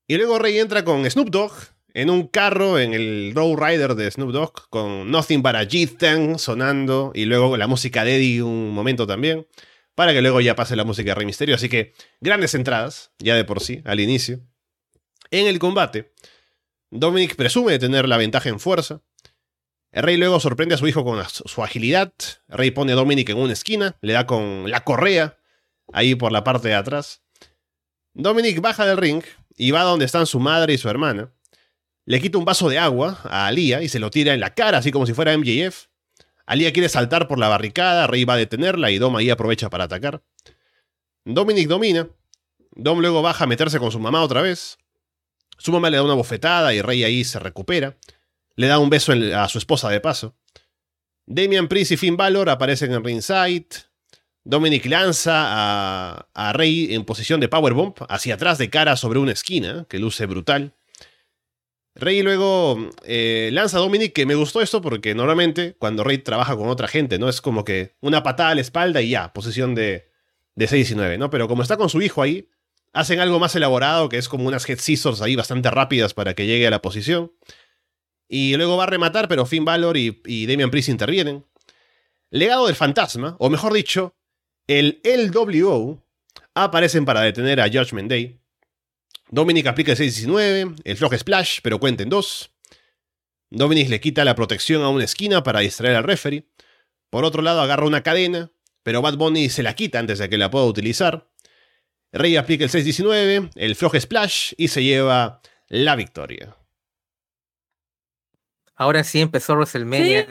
Y 0.08 0.16
luego 0.16 0.40
Rey 0.40 0.58
entra 0.58 0.84
con 0.84 1.08
Snoop 1.08 1.30
Dogg 1.30 1.52
en 1.94 2.10
un 2.10 2.26
carro 2.28 2.78
en 2.78 2.94
el 2.94 3.32
Row 3.34 3.56
Rider 3.56 3.94
de 3.94 4.10
Snoop 4.10 4.32
Dogg 4.32 4.68
con 4.70 5.10
Nothing 5.10 5.42
But 5.42 5.54
a 5.54 5.64
G-Thang 5.64 6.38
sonando 6.38 7.12
y 7.14 7.24
luego 7.24 7.56
la 7.56 7.66
música 7.66 8.04
de 8.04 8.16
Eddie 8.16 8.42
un 8.42 8.70
momento 8.70 9.06
también, 9.06 9.46
para 9.94 10.12
que 10.12 10.22
luego 10.22 10.40
ya 10.40 10.54
pase 10.54 10.76
la 10.76 10.84
música 10.84 11.10
de 11.10 11.14
Rey 11.14 11.26
Misterio. 11.26 11.54
Así 11.54 11.68
que 11.68 11.92
grandes 12.20 12.54
entradas, 12.54 13.12
ya 13.18 13.34
de 13.34 13.44
por 13.44 13.60
sí, 13.60 13.82
al 13.84 14.00
inicio. 14.00 14.40
En 15.30 15.46
el 15.46 15.58
combate, 15.58 16.12
Dominic 16.90 17.36
presume 17.36 17.72
de 17.72 17.78
tener 17.78 18.08
la 18.08 18.16
ventaja 18.16 18.48
en 18.48 18.60
fuerza, 18.60 19.02
el 19.92 20.04
rey 20.04 20.16
luego 20.16 20.38
sorprende 20.38 20.76
a 20.76 20.78
su 20.78 20.86
hijo 20.86 21.04
con 21.04 21.22
su 21.28 21.62
agilidad. 21.62 22.12
El 22.48 22.58
rey 22.58 22.70
pone 22.70 22.92
a 22.92 22.96
Dominic 22.96 23.28
en 23.30 23.38
una 23.38 23.52
esquina, 23.52 23.96
le 24.00 24.12
da 24.12 24.26
con 24.26 24.70
la 24.70 24.84
correa 24.84 25.38
ahí 25.92 26.14
por 26.14 26.30
la 26.30 26.44
parte 26.44 26.68
de 26.68 26.74
atrás. 26.74 27.22
Dominic 28.14 28.60
baja 28.60 28.86
del 28.86 28.96
ring 28.96 29.22
y 29.56 29.72
va 29.72 29.82
donde 29.82 30.04
están 30.04 30.26
su 30.26 30.38
madre 30.38 30.74
y 30.74 30.78
su 30.78 30.88
hermana. 30.88 31.32
Le 32.10 32.20
quita 32.20 32.38
un 32.38 32.44
vaso 32.44 32.68
de 32.68 32.76
agua 32.76 33.20
a 33.22 33.46
Alia 33.46 33.82
y 33.82 33.88
se 33.88 34.00
lo 34.00 34.10
tira 34.10 34.34
en 34.34 34.40
la 34.40 34.52
cara, 34.52 34.78
así 34.78 34.90
como 34.90 35.06
si 35.06 35.14
fuera 35.14 35.38
MJF. 35.38 35.86
Alia 36.44 36.72
quiere 36.72 36.88
saltar 36.88 37.28
por 37.28 37.38
la 37.38 37.46
barricada, 37.46 38.08
Rey 38.08 38.24
va 38.24 38.34
a 38.34 38.36
detenerla 38.36 38.90
y 38.90 38.98
Dom 38.98 39.14
ahí 39.14 39.30
aprovecha 39.30 39.70
para 39.70 39.84
atacar. 39.84 40.20
Dominic 41.24 41.68
domina. 41.68 42.08
Dom 42.72 42.98
luego 42.98 43.22
baja 43.22 43.44
a 43.44 43.46
meterse 43.46 43.78
con 43.78 43.92
su 43.92 44.00
mamá 44.00 44.22
otra 44.22 44.42
vez. 44.42 44.76
Su 45.56 45.70
mamá 45.70 45.88
le 45.88 45.98
da 45.98 46.02
una 46.02 46.14
bofetada 46.14 46.74
y 46.74 46.82
Rey 46.82 47.04
ahí 47.04 47.22
se 47.22 47.38
recupera. 47.38 47.96
Le 48.56 48.66
da 48.66 48.80
un 48.80 48.90
beso 48.90 49.12
a 49.36 49.48
su 49.48 49.58
esposa 49.58 49.88
de 49.88 50.00
paso. 50.00 50.34
Damian 51.26 51.68
Priest 51.68 51.92
y 51.92 51.96
Finn 51.96 52.16
Balor 52.16 52.50
aparecen 52.50 52.92
en 52.92 53.04
ringside. 53.04 53.68
Dominic 54.42 54.84
lanza 54.86 56.26
a, 56.34 56.52
Rey 56.54 56.92
en 56.92 57.04
posición 57.04 57.38
de 57.38 57.48
powerbomb 57.48 57.94
hacia 58.08 58.34
atrás 58.34 58.58
de 58.58 58.68
cara 58.68 58.96
sobre 58.96 59.20
una 59.20 59.30
esquina, 59.30 59.86
que 59.88 60.00
luce 60.00 60.26
brutal. 60.26 60.74
Rey 62.00 62.22
luego 62.22 62.90
eh, 63.04 63.50
lanza 63.52 63.76
a 63.76 63.80
Dominic, 63.80 64.12
que 64.12 64.26
me 64.26 64.34
gustó 64.34 64.60
esto 64.60 64.80
porque 64.80 65.14
normalmente 65.14 65.76
cuando 65.78 66.04
Rey 66.04 66.18
trabaja 66.18 66.56
con 66.56 66.68
otra 66.68 66.88
gente, 66.88 67.18
¿no? 67.18 67.28
Es 67.28 67.40
como 67.40 67.64
que 67.64 67.94
una 68.00 68.22
patada 68.22 68.50
a 68.50 68.54
la 68.54 68.60
espalda 68.60 69.02
y 69.02 69.10
ya, 69.10 69.32
posición 69.32 69.74
de, 69.74 70.10
de 70.54 70.66
6 70.66 70.90
y 70.90 70.94
9, 70.94 71.18
¿no? 71.18 71.30
Pero 71.30 71.48
como 71.48 71.62
está 71.62 71.76
con 71.76 71.88
su 71.88 72.02
hijo 72.02 72.22
ahí, 72.22 72.48
hacen 72.92 73.20
algo 73.20 73.38
más 73.38 73.54
elaborado, 73.54 74.08
que 74.08 74.18
es 74.18 74.28
como 74.28 74.48
unas 74.48 74.68
head 74.68 74.78
scissors 74.78 75.22
ahí 75.22 75.36
bastante 75.36 75.70
rápidas 75.70 76.14
para 76.14 76.34
que 76.34 76.46
llegue 76.46 76.66
a 76.66 76.70
la 76.70 76.82
posición. 76.82 77.32
Y 78.28 78.56
luego 78.56 78.76
va 78.76 78.84
a 78.84 78.86
rematar, 78.86 79.28
pero 79.28 79.46
Finn 79.46 79.64
Balor 79.64 79.96
y, 79.96 80.20
y 80.24 80.46
Damian 80.46 80.70
Priest 80.70 80.88
intervienen. 80.88 81.44
Legado 82.30 82.66
del 82.66 82.76
fantasma, 82.76 83.36
o 83.38 83.50
mejor 83.50 83.72
dicho, 83.72 84.14
el 84.68 85.00
LWO, 85.04 86.02
aparecen 86.54 87.04
para 87.04 87.22
detener 87.22 87.60
a 87.60 87.68
Judgment 87.68 88.08
Day. 88.08 88.39
Dominic 89.30 89.66
aplica 89.66 89.92
el 89.92 89.96
619, 89.96 90.74
el 90.82 90.96
Frog 90.96 91.16
Splash, 91.16 91.60
pero 91.62 91.78
cuenten 91.78 92.08
dos. 92.08 92.50
Dominic 93.48 93.88
le 93.88 94.00
quita 94.00 94.24
la 94.24 94.34
protección 94.34 94.82
a 94.82 94.88
una 94.88 95.04
esquina 95.04 95.42
para 95.42 95.60
distraer 95.60 95.96
al 95.96 96.04
referee. 96.04 96.46
Por 97.10 97.24
otro 97.24 97.42
lado, 97.42 97.60
agarra 97.60 97.86
una 97.86 98.02
cadena, 98.02 98.50
pero 98.82 99.02
Bad 99.02 99.16
Bunny 99.16 99.48
se 99.48 99.62
la 99.62 99.74
quita 99.74 99.98
antes 99.98 100.18
de 100.18 100.28
que 100.28 100.38
la 100.38 100.50
pueda 100.50 100.64
utilizar. 100.64 101.28
Rey 102.12 102.36
aplica 102.36 102.64
el 102.64 102.70
619, 102.70 103.50
el 103.54 103.76
Frog 103.76 104.00
Splash 104.00 104.52
y 104.56 104.68
se 104.68 104.82
lleva 104.82 105.40
la 105.68 105.94
victoria. 105.94 106.56
Ahora 108.74 109.04
sí 109.04 109.20
empezó 109.20 109.54
WrestleMania. 109.54 110.26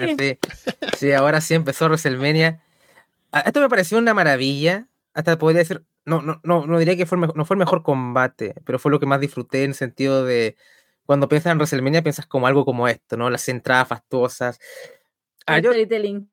Sí. 0.98 1.12
ahora 1.14 1.40
sí 1.40 1.54
empezó 1.54 1.86
WrestleMania. 1.86 2.62
Ah, 3.32 3.42
esto 3.46 3.62
me 3.62 3.70
pareció 3.70 3.98
una 3.98 4.14
maravilla. 4.14 4.88
Hasta 5.14 5.38
podría 5.38 5.60
decir, 5.60 5.84
no, 6.10 6.22
no, 6.22 6.42
no, 6.44 6.66
no 6.68 6.80
diría 6.80 6.98
que 6.98 7.06
fue 7.06 7.18
no 7.18 7.46
fue 7.46 7.56
el 7.56 7.60
mejor 7.60 7.84
combate, 7.84 8.56
pero 8.66 8.80
fue 8.80 8.92
lo 8.92 9.00
que 9.00 9.06
más 9.06 9.22
disfruté 9.22 9.64
en 9.64 9.72
el 9.72 9.76
sentido 9.76 10.26
de 10.26 10.58
cuando 11.06 11.30
piensas 11.30 11.52
en 11.52 11.58
WrestleMania 11.58 12.04
piensas 12.04 12.28
como 12.28 12.48
algo 12.48 12.66
como 12.66 12.88
esto, 12.88 13.18
¿no? 13.18 13.30
Las 13.30 13.48
entradas 13.50 13.88
fastuosas. 13.88 14.60
Ah, 15.46 15.60
storytelling. 15.60 16.30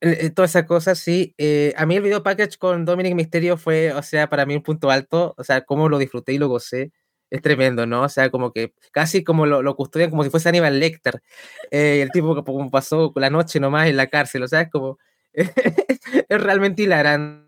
Eh, 0.00 0.30
todas 0.30 0.52
esas 0.52 0.64
cosas, 0.64 0.98
sí. 0.98 1.34
Eh, 1.38 1.74
a 1.76 1.84
mí 1.86 1.96
el 1.96 2.02
video 2.02 2.22
package 2.22 2.56
con 2.56 2.84
Dominic 2.84 3.14
Mysterio 3.14 3.56
fue, 3.56 3.92
o 3.92 4.02
sea, 4.02 4.28
para 4.28 4.46
mí 4.46 4.54
un 4.54 4.62
punto 4.62 4.90
alto. 4.90 5.34
O 5.36 5.44
sea, 5.44 5.62
cómo 5.62 5.88
lo 5.88 5.98
disfruté 5.98 6.34
y 6.34 6.38
lo 6.38 6.48
gocé 6.48 6.92
es 7.30 7.42
tremendo, 7.42 7.86
¿no? 7.86 8.02
O 8.02 8.08
sea, 8.08 8.30
como 8.30 8.52
que 8.52 8.74
casi 8.92 9.24
como 9.24 9.46
lo, 9.46 9.62
lo 9.62 9.76
custodian 9.76 10.10
como 10.10 10.24
si 10.24 10.30
fuese 10.30 10.48
Aníbal 10.48 10.78
Lecter, 10.80 11.20
eh, 11.70 12.00
el 12.02 12.10
tipo 12.10 12.34
que 12.34 12.42
como 12.44 12.70
pasó 12.70 13.12
la 13.16 13.30
noche 13.30 13.60
nomás 13.60 13.88
en 13.88 13.96
la 13.96 14.06
cárcel, 14.06 14.42
o 14.44 14.48
sea, 14.48 14.62
es 14.62 14.70
como, 14.70 14.98
es 15.32 16.40
realmente 16.42 16.82
hilarante. 16.82 17.47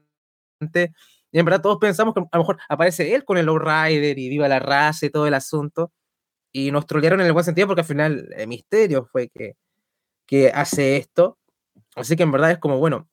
Y 1.33 1.39
en 1.39 1.45
verdad 1.45 1.63
todos 1.63 1.79
pensamos 1.79 2.15
que 2.15 2.21
a 2.21 2.37
lo 2.37 2.43
mejor 2.43 2.59
aparece 2.69 3.15
él 3.15 3.25
con 3.25 3.39
el 3.39 3.47
Rider 3.47 4.19
y 4.19 4.29
viva 4.29 4.49
la 4.49 4.59
raza 4.59 5.07
y 5.07 5.11
todo 5.11 5.27
el 5.27 5.35
asunto, 5.35 5.93
y 6.53 6.73
nos 6.73 6.87
trolearon 6.87 7.21
en 7.21 7.27
el 7.27 7.33
buen 7.33 7.45
sentido 7.45 7.67
porque 7.69 7.83
al 7.83 7.87
final 7.87 8.29
Misterio 8.49 9.05
fue 9.05 9.29
que, 9.29 9.57
que 10.27 10.49
hace 10.51 10.97
esto. 10.97 11.39
Así 11.97 12.17
que 12.17 12.25
en 12.25 12.33
verdad 12.33 12.53
es 12.53 12.59
como, 12.59 12.79
bueno, 12.79 13.09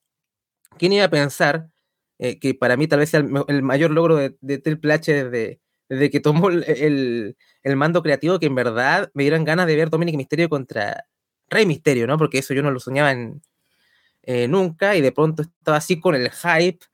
¿quién 0.78 0.92
iba 0.92 1.04
a 1.04 1.10
pensar 1.10 1.68
eh, 2.18 2.38
que 2.40 2.54
para 2.54 2.76
mí 2.76 2.88
tal 2.88 3.00
vez 3.00 3.10
sea 3.10 3.20
el, 3.20 3.62
mayor 3.62 3.92
logro 3.92 4.16
de, 4.16 4.36
de 4.40 4.58
Triple 4.58 4.92
H 4.92 5.12
desde, 5.12 5.60
desde 5.88 6.10
que 6.10 6.20
tomó 6.20 6.50
el, 6.50 7.36
el, 7.62 7.76
mando 7.76 8.02
creativo, 8.02 8.38
que 8.38 8.46
en 8.46 8.54
verdad 8.56 9.10
me 9.14 9.22
dieran 9.24 9.44
ganas 9.44 9.66
de 9.66 9.76
ver 9.76 9.90
Dominic 9.90 10.16
Misterio 10.16 10.48
contra 10.48 11.06
Rey 11.48 11.66
Misterio, 11.66 12.06
¿no? 12.06 12.18
Porque 12.18 12.38
eso 12.38 12.54
yo 12.54 12.62
no 12.62 12.70
lo 12.70 12.80
soñaba 12.80 13.12
en, 13.12 13.40
eh, 14.22 14.48
nunca 14.48 14.96
y 14.96 15.00
de 15.00 15.12
pronto 15.12 15.42
estaba 15.42 15.78
así 15.78 16.00
con 16.00 16.14
el 16.14 16.30
hype. 16.30 16.84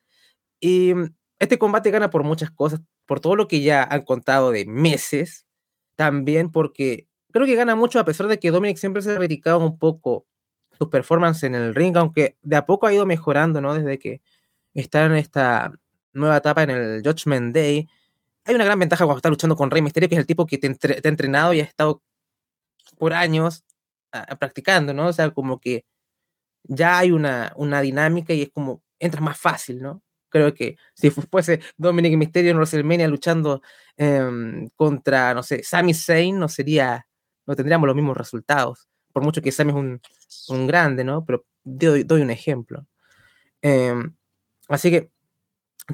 Y 0.65 0.95
este 1.39 1.59
combate 1.59 1.91
gana 1.91 2.09
por 2.09 2.25
muchas 2.25 2.51
cosas, 2.51 2.81
por 3.05 3.21
todo 3.21 3.37
lo 3.37 3.49
que 3.49 3.61
ya 3.61 3.83
han 3.85 4.01
contado 4.01 4.51
de 4.51 4.65
meses, 4.65 5.47
también 5.95 6.51
porque 6.51 7.07
creo 7.33 7.45
que 7.45 7.55
gana 7.55 7.75
mucho 7.75 8.01
a 8.01 8.05
pesar 8.07 8.29
de 8.29 8.39
que 8.39 8.51
Dominic 8.51 8.79
siempre 8.79 9.03
se 9.03 9.13
ha 9.13 9.17
criticado 9.19 9.59
un 9.59 9.79
poco 9.79 10.27
sus 10.79 10.89
performances 10.89 11.43
en 11.43 11.55
el 11.55 11.75
ring, 11.75 11.95
aunque 11.99 12.39
de 12.41 12.57
a 12.57 12.65
poco 12.65 12.87
ha 12.87 12.95
ido 12.95 13.05
mejorando, 13.05 13.61
¿no? 13.61 13.75
Desde 13.75 13.99
que 13.99 14.23
está 14.73 15.05
en 15.05 15.17
esta 15.17 15.71
nueva 16.15 16.39
etapa 16.39 16.63
en 16.63 16.71
el 16.71 17.03
Judgment 17.05 17.55
Day. 17.55 17.87
Hay 18.47 18.55
una 18.55 18.65
gran 18.65 18.79
ventaja 18.79 19.05
cuando 19.05 19.19
está 19.19 19.29
luchando 19.29 19.57
con 19.57 19.71
Rey 19.71 19.83
Mysterio, 19.83 20.09
que 20.09 20.15
es 20.15 20.21
el 20.21 20.27
tipo 20.27 20.47
que 20.47 20.57
te, 20.57 20.69
ha 20.69 21.09
entrenado 21.09 21.53
y 21.53 21.61
ha 21.61 21.65
estado 21.65 22.03
por 22.97 23.13
años 23.13 23.65
practicando, 24.39 24.95
¿no? 24.95 25.09
O 25.09 25.13
sea, 25.13 25.29
como 25.31 25.61
que 25.61 25.85
ya 26.63 26.99
hay 27.01 27.11
una, 27.11 27.53
una 27.57 27.83
dinámica 27.83 28.33
y 28.33 28.43
es 28.43 28.51
como 28.51 28.83
entras 28.99 29.23
más 29.23 29.39
fácil, 29.39 29.83
¿no? 29.83 30.04
Creo 30.35 30.53
que 30.53 30.77
si 30.95 31.11
fuese 31.11 31.61
Dominic 31.77 32.17
Mysterio 32.17 32.51
en 32.51 32.57
WrestleMania 32.57 33.07
luchando 33.07 33.63
em, 33.97 34.69
contra, 34.75 35.33
no 35.33 35.45
sé, 35.45 35.63
Sami 35.63 35.95
Zayn, 35.95 36.41
no 36.41 36.49
sería, 36.49 37.07
no 37.47 37.55
tendríamos 37.55 37.87
los 37.87 37.95
mismos 37.95 38.17
resultados. 38.17 38.89
Por 39.13 39.23
mucho 39.23 39.41
que 39.41 39.53
Sami 39.53 39.71
es 39.71 39.77
un, 39.77 40.01
un 40.49 40.67
grande, 40.67 41.05
¿no? 41.05 41.25
Pero 41.25 41.47
doy, 41.63 42.03
doy 42.03 42.23
un 42.23 42.33
ejemplo. 42.33 42.85
Em, 43.63 44.13
así 44.69 44.91
que 44.91 45.13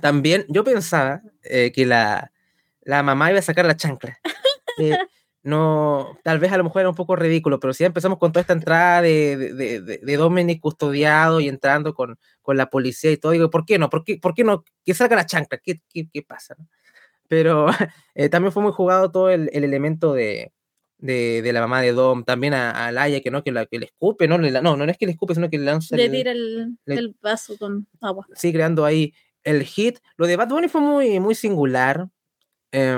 también 0.01 0.47
yo 0.49 0.65
pensaba 0.65 1.21
eh, 1.43 1.71
que 1.71 1.85
la, 1.85 2.33
la, 2.81 3.03
mamá 3.03 3.29
iba 3.29 3.41
a 3.41 3.43
sacar 3.43 3.67
la 3.67 3.77
chancla. 3.77 4.19
No, 5.43 6.19
tal 6.23 6.39
vez 6.39 6.53
a 6.53 6.59
lo 6.59 6.65
mejor 6.65 6.81
era 6.81 6.91
un 6.91 6.95
poco 6.95 7.17
ridículo, 7.17 7.59
pero 7.61 7.73
si 7.73 7.85
empezamos 7.85 8.19
con 8.19 8.31
toda 8.31 8.43
esta 8.43 8.53
entrada 8.53 9.01
de, 9.01 9.39
de, 9.39 9.81
de, 9.81 9.99
de 9.99 10.17
Dominic 10.17 10.61
custodiado 10.61 11.41
y 11.41 11.49
entrando 11.49 11.95
con, 11.95 12.19
con, 12.43 12.59
la 12.59 12.69
policía 12.69 13.11
y 13.11 13.17
todo, 13.17 13.33
digo, 13.33 13.49
¿por 13.49 13.65
qué 13.65 13.79
no? 13.79 13.89
¿Por 13.89 14.05
qué, 14.05 14.19
por 14.19 14.35
qué 14.35 14.45
no? 14.45 14.65
Que 14.85 14.93
salga 14.93 15.17
la 15.17 15.25
chancla, 15.25 15.59
¿qué, 15.59 15.81
qué, 15.89 16.09
qué 16.13 16.23
pasa? 16.23 16.57
Pero 17.27 17.69
eh, 18.15 18.29
también 18.29 18.53
fue 18.53 18.63
muy 18.63 18.73
jugado 18.73 19.11
todo 19.11 19.31
el, 19.31 19.49
el 19.55 19.65
elemento 19.65 20.13
de, 20.13 20.53
de, 20.99 21.53
la 21.55 21.61
mamá 21.61 21.81
de 21.81 21.93
Dom, 21.93 22.25
también 22.25 22.53
a, 22.53 22.87
a 22.87 22.93
Laia, 22.93 23.23
que 23.23 23.31
no, 23.31 23.43
que, 23.43 23.51
la, 23.51 23.65
que 23.65 23.79
le 23.79 23.87
escupe, 23.87 24.29
¿no? 24.29 24.37
Le, 24.37 24.51
no, 24.61 24.77
no 24.77 24.85
es 24.85 24.99
que 24.99 25.07
le 25.07 25.13
escupe, 25.13 25.35
sino 25.35 25.49
que 25.49 25.59
le 25.59 25.65
lanza. 25.65 25.97
Le 25.97 26.11
tira 26.11 26.33
el, 26.33 26.77
el, 26.85 27.17
vaso 27.23 27.57
con 27.57 27.87
agua. 28.03 28.27
Sí, 28.35 28.53
creando 28.53 28.85
ahí 28.85 29.15
el 29.43 29.63
hit. 29.63 30.01
Lo 30.17 30.27
de 30.27 30.37
Bad 30.37 30.49
Bunny 30.49 30.69
fue 30.69 30.83
muy, 30.83 31.19
muy 31.19 31.35
singular. 31.35 32.09
Eh, 32.73 32.95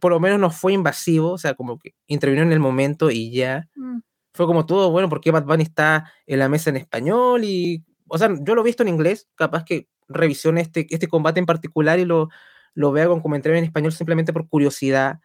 por 0.00 0.12
lo 0.12 0.20
menos 0.20 0.40
no 0.40 0.50
fue 0.50 0.72
invasivo, 0.72 1.32
o 1.32 1.38
sea, 1.38 1.54
como 1.54 1.78
que 1.78 1.94
intervino 2.06 2.42
en 2.42 2.52
el 2.52 2.60
momento 2.60 3.10
y 3.10 3.30
ya. 3.30 3.68
Mm. 3.76 4.00
Fue 4.32 4.46
como 4.46 4.64
todo, 4.66 4.90
bueno, 4.90 5.08
porque 5.08 5.30
Bad 5.30 5.44
Bunny 5.44 5.64
está 5.64 6.10
en 6.26 6.38
la 6.38 6.48
mesa 6.48 6.70
en 6.70 6.76
español 6.76 7.44
y, 7.44 7.84
o 8.08 8.16
sea, 8.16 8.30
yo 8.40 8.54
lo 8.54 8.62
he 8.62 8.64
visto 8.64 8.82
en 8.82 8.88
inglés, 8.88 9.28
capaz 9.34 9.64
que 9.64 9.88
revisione 10.08 10.60
este, 10.60 10.86
este 10.90 11.08
combate 11.08 11.40
en 11.40 11.46
particular 11.46 11.98
y 11.98 12.04
lo, 12.04 12.28
lo 12.74 12.92
vea 12.92 13.08
con 13.08 13.20
comentario 13.20 13.58
en 13.58 13.64
español 13.64 13.92
simplemente 13.92 14.32
por 14.32 14.48
curiosidad. 14.48 15.20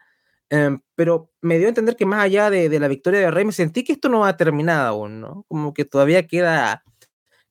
Um, 0.50 0.80
pero 0.94 1.30
me 1.40 1.58
dio 1.58 1.66
a 1.66 1.70
entender 1.70 1.96
que 1.96 2.06
más 2.06 2.22
allá 2.22 2.50
de, 2.50 2.68
de, 2.68 2.78
la 2.78 2.88
victoria 2.88 3.20
de 3.20 3.30
Rey, 3.32 3.44
me 3.44 3.52
sentí 3.52 3.82
que 3.82 3.92
esto 3.92 4.08
no 4.08 4.24
ha 4.24 4.36
terminado 4.36 4.86
aún, 4.88 5.20
¿no? 5.20 5.44
Como 5.48 5.74
que 5.74 5.84
todavía 5.84 6.26
queda, 6.26 6.84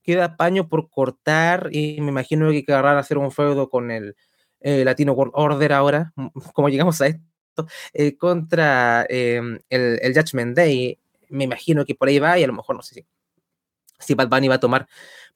queda 0.02 0.38
paño 0.38 0.70
por 0.70 0.90
cortar 0.90 1.70
y 1.72 2.00
me 2.02 2.10
imagino 2.10 2.52
que 2.52 2.64
querrán 2.64 2.98
hacer 2.98 3.18
un 3.18 3.32
feudo 3.32 3.70
con 3.70 3.92
el, 3.92 4.16
eh, 4.66 4.84
Latino 4.84 5.14
Order 5.14 5.74
ahora, 5.74 6.12
como 6.54 6.70
llegamos 6.70 7.00
a 7.00 7.06
esto, 7.06 7.68
eh, 7.94 8.18
contra 8.18 9.06
eh, 9.08 9.40
el, 9.70 10.14
Judgment 10.16 10.58
Day. 10.58 11.00
Me 11.30 11.44
imagino 11.44 11.86
que 11.86 11.94
por 11.94 12.08
ahí 12.08 12.18
va 12.18 12.40
y 12.40 12.44
a 12.44 12.48
lo 12.48 12.54
mejor 12.54 12.76
no 12.76 12.82
sé 12.82 12.96
si, 12.96 13.06
si 14.00 14.16
Bad 14.16 14.28
Bunny 14.28 14.48
va 14.48 14.56
a 14.56 14.60
tomar 14.60 14.88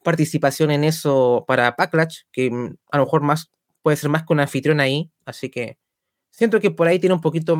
participación 0.02 0.72
en 0.72 0.82
eso 0.82 1.44
para 1.46 1.76
Backlash, 1.78 2.22
que 2.32 2.50
mm, 2.50 2.76
a 2.90 2.98
lo 2.98 3.04
mejor 3.04 3.22
más 3.22 3.52
puede 3.82 3.96
ser 3.96 4.10
más 4.10 4.24
un 4.28 4.40
anfitrión 4.40 4.80
ahí, 4.80 5.12
así 5.24 5.48
que 5.48 5.78
siento 6.30 6.58
que 6.58 6.72
por 6.72 6.88
ahí 6.88 6.98
tiene 6.98 7.14
un 7.14 7.20
poquito 7.20 7.56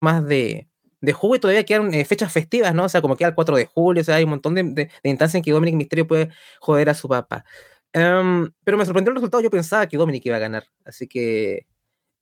más 0.00 0.26
de, 0.26 0.68
de 1.00 1.12
jugo 1.14 1.36
y 1.36 1.38
todavía 1.38 1.64
quedan 1.64 1.94
eh, 1.94 2.04
fechas 2.04 2.30
festivas, 2.30 2.74
¿no? 2.74 2.84
O 2.84 2.88
sea, 2.90 3.00
como 3.00 3.16
queda 3.16 3.28
el 3.28 3.34
4 3.34 3.56
de 3.56 3.64
julio, 3.64 4.02
o 4.02 4.04
sea, 4.04 4.16
hay 4.16 4.24
un 4.24 4.30
montón 4.30 4.54
de, 4.54 4.62
de, 4.62 4.90
de 5.02 5.10
instancias 5.10 5.36
en 5.36 5.42
que 5.42 5.52
Dominic 5.52 5.74
Mysterio 5.74 6.06
puede 6.06 6.28
joder 6.60 6.90
a 6.90 6.94
su 6.94 7.08
papá. 7.08 7.46
Um, 7.94 8.50
pero 8.64 8.76
me 8.76 8.84
sorprendió 8.84 9.10
el 9.10 9.16
resultado. 9.16 9.42
Yo 9.42 9.50
pensaba 9.50 9.86
que 9.86 9.96
Dominic 9.96 10.26
iba 10.26 10.36
a 10.36 10.40
ganar. 10.40 10.64
Así 10.84 11.06
que 11.08 11.66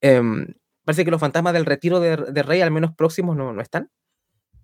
um, 0.03 0.47
parece 0.85 1.05
que 1.05 1.11
los 1.11 1.21
fantasmas 1.21 1.53
del 1.53 1.67
retiro 1.67 2.01
de, 2.01 2.17
de, 2.17 2.43
Rey, 2.43 2.61
al 2.61 2.71
menos 2.71 2.95
próximos, 2.95 3.37
no, 3.37 3.53
no 3.53 3.61
están. 3.63 3.91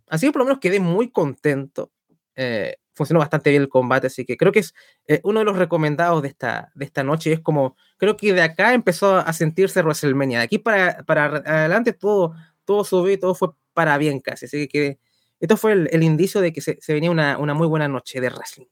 Así 0.09 0.27
que 0.27 0.33
por 0.33 0.41
lo 0.41 0.47
menos 0.47 0.61
quedé 0.61 0.81
muy 0.81 1.11
contento. 1.11 1.93
Eh, 2.37 2.77
funcionó 2.95 3.21
bastante 3.21 3.51
bien 3.51 3.63
el 3.63 3.69
combate, 3.69 4.09
así 4.09 4.25
que 4.27 4.37
creo 4.37 4.53
que 4.53 4.61
es 4.61 4.75
eh, 5.07 5.21
uno 5.25 5.39
de 5.41 5.47
los 5.47 5.57
recomendados 5.57 6.23
de 6.23 6.29
esta, 6.29 6.71
de 6.75 6.85
esta 6.85 7.03
noche. 7.03 7.33
Es 7.33 7.41
como, 7.41 7.77
creo 7.97 8.17
que 8.17 8.33
de 8.33 8.43
acá 8.43 8.75
empezó 8.75 9.17
a 9.17 9.33
sentirse 9.33 9.83
WrestleMania. 9.83 10.39
De 10.39 10.45
aquí 10.45 10.59
para, 10.59 11.03
para 11.05 11.27
adelante 11.27 11.93
todo, 11.93 12.35
todo 12.65 12.85
subió 12.85 13.13
y 13.13 13.19
todo 13.19 13.35
fue 13.35 13.49
para 13.73 13.99
bien 13.99 14.21
casi. 14.21 14.47
Así 14.47 14.69
que, 14.69 14.99
esto 15.41 15.57
fue 15.57 15.73
el, 15.73 15.89
el 15.91 16.05
indicio 16.05 16.41
de 16.41 16.53
que 16.53 16.61
se, 16.61 16.79
se 16.81 16.95
venía 16.95 17.11
una, 17.11 17.37
una 17.39 17.55
muy 17.55 17.67
buena 17.67 17.89
noche 17.89 18.21
de 18.21 18.29
wrestling 18.31 18.67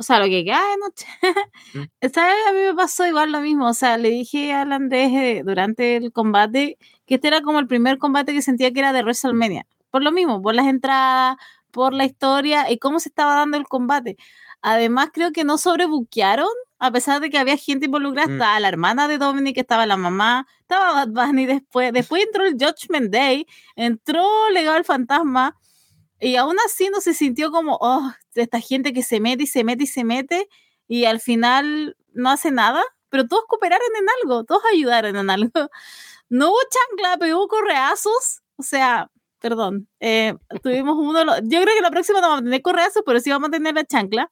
o 0.00 0.02
sea, 0.02 0.18
lo 0.18 0.24
que 0.24 0.44
queda 0.44 0.62
de 0.70 0.76
noche. 0.78 1.06
Mm. 1.74 1.82
¿Sabes? 2.14 2.34
A 2.48 2.52
mí 2.52 2.58
me 2.60 2.74
pasó 2.74 3.06
igual 3.06 3.32
lo 3.32 3.42
mismo. 3.42 3.68
O 3.68 3.74
sea, 3.74 3.98
le 3.98 4.08
dije 4.08 4.54
al 4.54 4.72
Andrés 4.72 5.12
eh, 5.12 5.42
durante 5.44 5.96
el 5.96 6.10
combate 6.10 6.78
que 7.04 7.16
este 7.16 7.28
era 7.28 7.42
como 7.42 7.58
el 7.58 7.66
primer 7.66 7.98
combate 7.98 8.32
que 8.32 8.40
sentía 8.40 8.72
que 8.72 8.80
era 8.80 8.94
de 8.94 9.02
WrestleMania. 9.02 9.66
Por 9.90 10.02
lo 10.02 10.10
mismo, 10.10 10.40
por 10.40 10.54
las 10.54 10.66
entradas, 10.68 11.36
por 11.70 11.92
la 11.92 12.06
historia 12.06 12.70
y 12.70 12.78
cómo 12.78 12.98
se 12.98 13.10
estaba 13.10 13.34
dando 13.34 13.58
el 13.58 13.64
combate. 13.64 14.16
Además, 14.62 15.10
creo 15.12 15.32
que 15.32 15.44
no 15.44 15.58
sobrebuquearon, 15.58 16.48
a 16.78 16.90
pesar 16.90 17.20
de 17.20 17.28
que 17.28 17.36
había 17.36 17.58
gente 17.58 17.84
involucrada. 17.84 18.28
Mm. 18.28 18.32
Estaba 18.32 18.60
la 18.60 18.68
hermana 18.68 19.06
de 19.06 19.18
Dominic, 19.18 19.58
estaba 19.58 19.84
la 19.84 19.98
mamá, 19.98 20.46
estaba 20.62 21.04
Bad 21.04 21.08
Bunny 21.08 21.44
después. 21.44 21.92
Después 21.92 22.24
entró 22.24 22.46
el 22.46 22.54
Judgment 22.54 23.12
Day, 23.12 23.46
entró 23.76 24.48
Legado 24.48 24.78
el 24.78 24.84
Fantasma 24.84 25.58
y 26.18 26.36
aún 26.36 26.56
así 26.64 26.88
no 26.90 27.02
se 27.02 27.12
sintió 27.12 27.50
como, 27.50 27.76
oh, 27.82 28.10
esta 28.34 28.60
gente 28.60 28.92
que 28.92 29.02
se 29.02 29.20
mete 29.20 29.44
y 29.44 29.46
se 29.46 29.64
mete 29.64 29.84
y 29.84 29.86
se 29.86 30.04
mete 30.04 30.48
y 30.88 31.04
al 31.04 31.20
final 31.20 31.96
no 32.12 32.30
hace 32.30 32.50
nada, 32.50 32.82
pero 33.10 33.26
todos 33.28 33.44
cooperaron 33.48 33.88
en 33.98 34.06
algo, 34.22 34.44
todos 34.44 34.62
ayudaron 34.72 35.16
en 35.16 35.30
algo. 35.30 35.50
No 36.32 36.50
hubo 36.50 36.58
chancla, 36.70 37.16
pero 37.18 37.38
hubo 37.38 37.48
correazos, 37.48 38.42
o 38.56 38.62
sea, 38.62 39.10
perdón, 39.40 39.88
eh, 39.98 40.34
tuvimos 40.62 40.96
uno, 40.96 41.24
yo 41.42 41.60
creo 41.62 41.74
que 41.74 41.82
la 41.82 41.90
próxima 41.90 42.20
no 42.20 42.28
vamos 42.28 42.42
a 42.42 42.44
tener 42.44 42.62
correazos, 42.62 43.02
pero 43.04 43.18
sí 43.18 43.30
vamos 43.30 43.48
a 43.48 43.52
tener 43.52 43.74
la 43.74 43.84
chancla. 43.84 44.30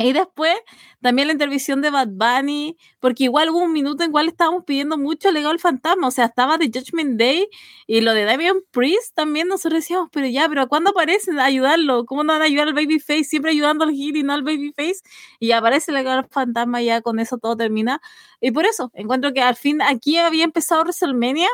Y 0.00 0.12
después 0.12 0.54
también 1.00 1.26
la 1.26 1.32
intervención 1.32 1.82
de 1.82 1.90
Bad 1.90 2.10
Bunny, 2.12 2.76
porque 3.00 3.24
igual 3.24 3.50
hubo 3.50 3.58
un 3.58 3.72
minuto 3.72 4.04
en 4.04 4.12
cual 4.12 4.28
estábamos 4.28 4.62
pidiendo 4.64 4.96
mucho 4.96 5.32
legado 5.32 5.50
al 5.50 5.58
fantasma, 5.58 6.06
o 6.06 6.10
sea, 6.12 6.26
estaba 6.26 6.56
The 6.56 6.70
Judgment 6.72 7.18
Day 7.18 7.48
y 7.88 8.00
lo 8.00 8.14
de 8.14 8.24
Damian 8.24 8.58
Priest 8.70 9.16
también 9.16 9.48
nosotros 9.48 9.82
decíamos, 9.82 10.08
pero 10.12 10.28
ya, 10.28 10.48
pero 10.48 10.68
¿cuándo 10.68 10.90
aparecen 10.90 11.40
a 11.40 11.46
ayudarlo? 11.46 12.04
¿Cómo 12.06 12.22
no 12.22 12.32
van 12.32 12.42
a 12.42 12.44
ayudar 12.44 12.68
al 12.68 12.74
Babyface? 12.74 13.24
Siempre 13.24 13.50
ayudando 13.50 13.82
al 13.84 13.90
Heel 13.90 14.16
y 14.16 14.22
no 14.22 14.34
al 14.34 14.44
Babyface. 14.44 15.00
Y 15.40 15.50
aparece 15.50 15.90
legado 15.90 16.20
al 16.20 16.28
fantasma 16.28 16.80
ya 16.80 17.00
con 17.02 17.18
eso 17.18 17.38
todo 17.38 17.56
termina. 17.56 18.00
Y 18.40 18.52
por 18.52 18.66
eso, 18.66 18.92
encuentro 18.94 19.32
que 19.32 19.42
al 19.42 19.56
fin 19.56 19.82
aquí 19.82 20.16
había 20.18 20.44
empezado 20.44 20.82
WrestleMania. 20.82 21.48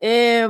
Eh, 0.00 0.48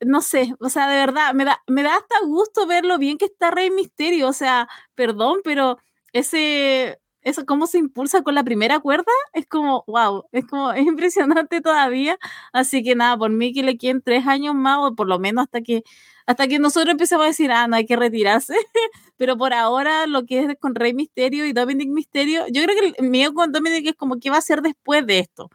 no 0.00 0.20
sé, 0.20 0.54
o 0.60 0.68
sea, 0.68 0.88
de 0.88 0.96
verdad, 0.96 1.32
me 1.34 1.44
da, 1.44 1.62
me 1.66 1.82
da 1.82 1.94
hasta 1.96 2.16
gusto 2.26 2.66
ver 2.66 2.84
lo 2.84 2.98
bien 2.98 3.18
que 3.18 3.26
está 3.26 3.50
Rey 3.50 3.70
Misterio, 3.70 4.28
o 4.28 4.32
sea, 4.32 4.68
perdón, 4.94 5.40
pero 5.44 5.78
ese, 6.18 7.00
eso 7.22 7.44
cómo 7.46 7.66
se 7.66 7.78
impulsa 7.78 8.22
con 8.22 8.34
la 8.34 8.44
primera 8.44 8.80
cuerda, 8.80 9.10
es 9.32 9.46
como, 9.46 9.84
wow, 9.86 10.24
es 10.32 10.46
como, 10.46 10.72
es 10.72 10.86
impresionante 10.86 11.60
todavía. 11.60 12.18
Así 12.52 12.82
que 12.82 12.94
nada, 12.94 13.16
por 13.18 13.30
mí 13.30 13.52
que 13.52 13.62
le 13.62 13.76
queden 13.78 14.02
tres 14.02 14.26
años 14.26 14.54
más, 14.54 14.78
o 14.80 14.94
por 14.94 15.08
lo 15.08 15.18
menos 15.18 15.44
hasta 15.44 15.60
que, 15.62 15.82
hasta 16.26 16.48
que 16.48 16.58
nosotros 16.58 16.92
empecemos 16.92 17.24
a 17.24 17.28
decir, 17.28 17.50
ah, 17.52 17.66
no 17.68 17.76
hay 17.76 17.86
que 17.86 17.96
retirarse. 17.96 18.54
Pero 19.16 19.36
por 19.36 19.54
ahora, 19.54 20.06
lo 20.06 20.24
que 20.26 20.40
es 20.44 20.56
con 20.60 20.74
Rey 20.74 20.94
Misterio 20.94 21.46
y 21.46 21.52
Dominic 21.52 21.88
Misterio, 21.88 22.46
yo 22.48 22.62
creo 22.62 22.76
que 22.78 23.02
el 23.02 23.10
mío 23.10 23.34
con 23.34 23.52
Dominic 23.52 23.86
es 23.88 23.94
como, 23.96 24.18
¿qué 24.20 24.30
va 24.30 24.36
a 24.36 24.38
hacer 24.40 24.62
después 24.62 25.06
de 25.06 25.20
esto? 25.20 25.50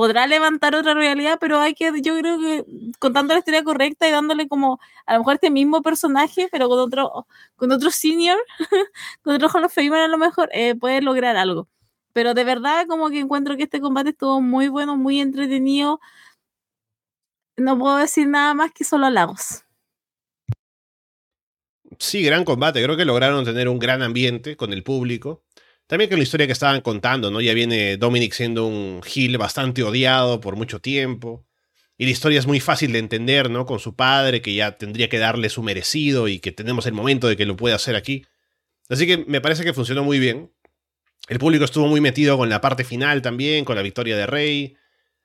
Podrá 0.00 0.26
levantar 0.26 0.74
otra 0.74 0.94
realidad, 0.94 1.36
pero 1.38 1.60
hay 1.60 1.74
que, 1.74 1.92
yo 2.00 2.16
creo 2.18 2.38
que 2.38 2.64
contando 2.98 3.34
la 3.34 3.40
historia 3.40 3.62
correcta 3.62 4.08
y 4.08 4.10
dándole 4.10 4.48
como 4.48 4.80
a 5.04 5.12
lo 5.12 5.18
mejor 5.18 5.34
este 5.34 5.50
mismo 5.50 5.82
personaje, 5.82 6.48
pero 6.50 6.70
con 6.70 6.78
otro, 6.78 7.26
con 7.56 7.70
otro 7.70 7.90
senior, 7.90 8.38
con 9.22 9.34
otro 9.34 9.50
Hall 9.50 9.64
of 9.64 9.74
Famer 9.74 10.00
a 10.00 10.08
lo 10.08 10.16
mejor, 10.16 10.48
eh, 10.54 10.74
puede 10.74 11.02
lograr 11.02 11.36
algo. 11.36 11.68
Pero 12.14 12.32
de 12.32 12.44
verdad 12.44 12.86
como 12.88 13.10
que 13.10 13.18
encuentro 13.20 13.58
que 13.58 13.64
este 13.64 13.78
combate 13.78 14.10
estuvo 14.10 14.40
muy 14.40 14.68
bueno, 14.68 14.96
muy 14.96 15.20
entretenido. 15.20 16.00
no 17.58 17.78
puedo 17.78 17.96
decir 17.98 18.26
nada 18.26 18.54
más 18.54 18.72
que 18.72 18.84
solo 18.84 19.04
halagos. 19.04 19.64
Sí, 21.98 22.22
gran 22.22 22.44
combate. 22.44 22.82
Creo 22.82 22.96
que 22.96 23.04
lograron 23.04 23.44
tener 23.44 23.68
un 23.68 23.78
gran 23.78 24.00
ambiente 24.00 24.56
con 24.56 24.72
el 24.72 24.82
público. 24.82 25.42
También 25.90 26.08
con 26.08 26.20
la 26.20 26.22
historia 26.22 26.46
que 26.46 26.52
estaban 26.52 26.82
contando, 26.82 27.32
¿no? 27.32 27.40
Ya 27.40 27.52
viene 27.52 27.96
Dominic 27.96 28.32
siendo 28.32 28.64
un 28.64 29.00
heel 29.04 29.36
bastante 29.38 29.82
odiado 29.82 30.40
por 30.40 30.54
mucho 30.54 30.78
tiempo. 30.78 31.44
Y 31.98 32.04
la 32.04 32.12
historia 32.12 32.38
es 32.38 32.46
muy 32.46 32.60
fácil 32.60 32.92
de 32.92 33.00
entender, 33.00 33.50
¿no? 33.50 33.66
Con 33.66 33.80
su 33.80 33.96
padre, 33.96 34.40
que 34.40 34.54
ya 34.54 34.78
tendría 34.78 35.08
que 35.08 35.18
darle 35.18 35.48
su 35.48 35.64
merecido 35.64 36.28
y 36.28 36.38
que 36.38 36.52
tenemos 36.52 36.86
el 36.86 36.92
momento 36.92 37.26
de 37.26 37.36
que 37.36 37.44
lo 37.44 37.56
pueda 37.56 37.74
hacer 37.74 37.96
aquí. 37.96 38.24
Así 38.88 39.04
que 39.04 39.24
me 39.26 39.40
parece 39.40 39.64
que 39.64 39.74
funcionó 39.74 40.04
muy 40.04 40.20
bien. 40.20 40.52
El 41.26 41.40
público 41.40 41.64
estuvo 41.64 41.88
muy 41.88 42.00
metido 42.00 42.38
con 42.38 42.48
la 42.48 42.60
parte 42.60 42.84
final 42.84 43.20
también, 43.20 43.64
con 43.64 43.74
la 43.74 43.82
victoria 43.82 44.16
de 44.16 44.26
Rey. 44.26 44.76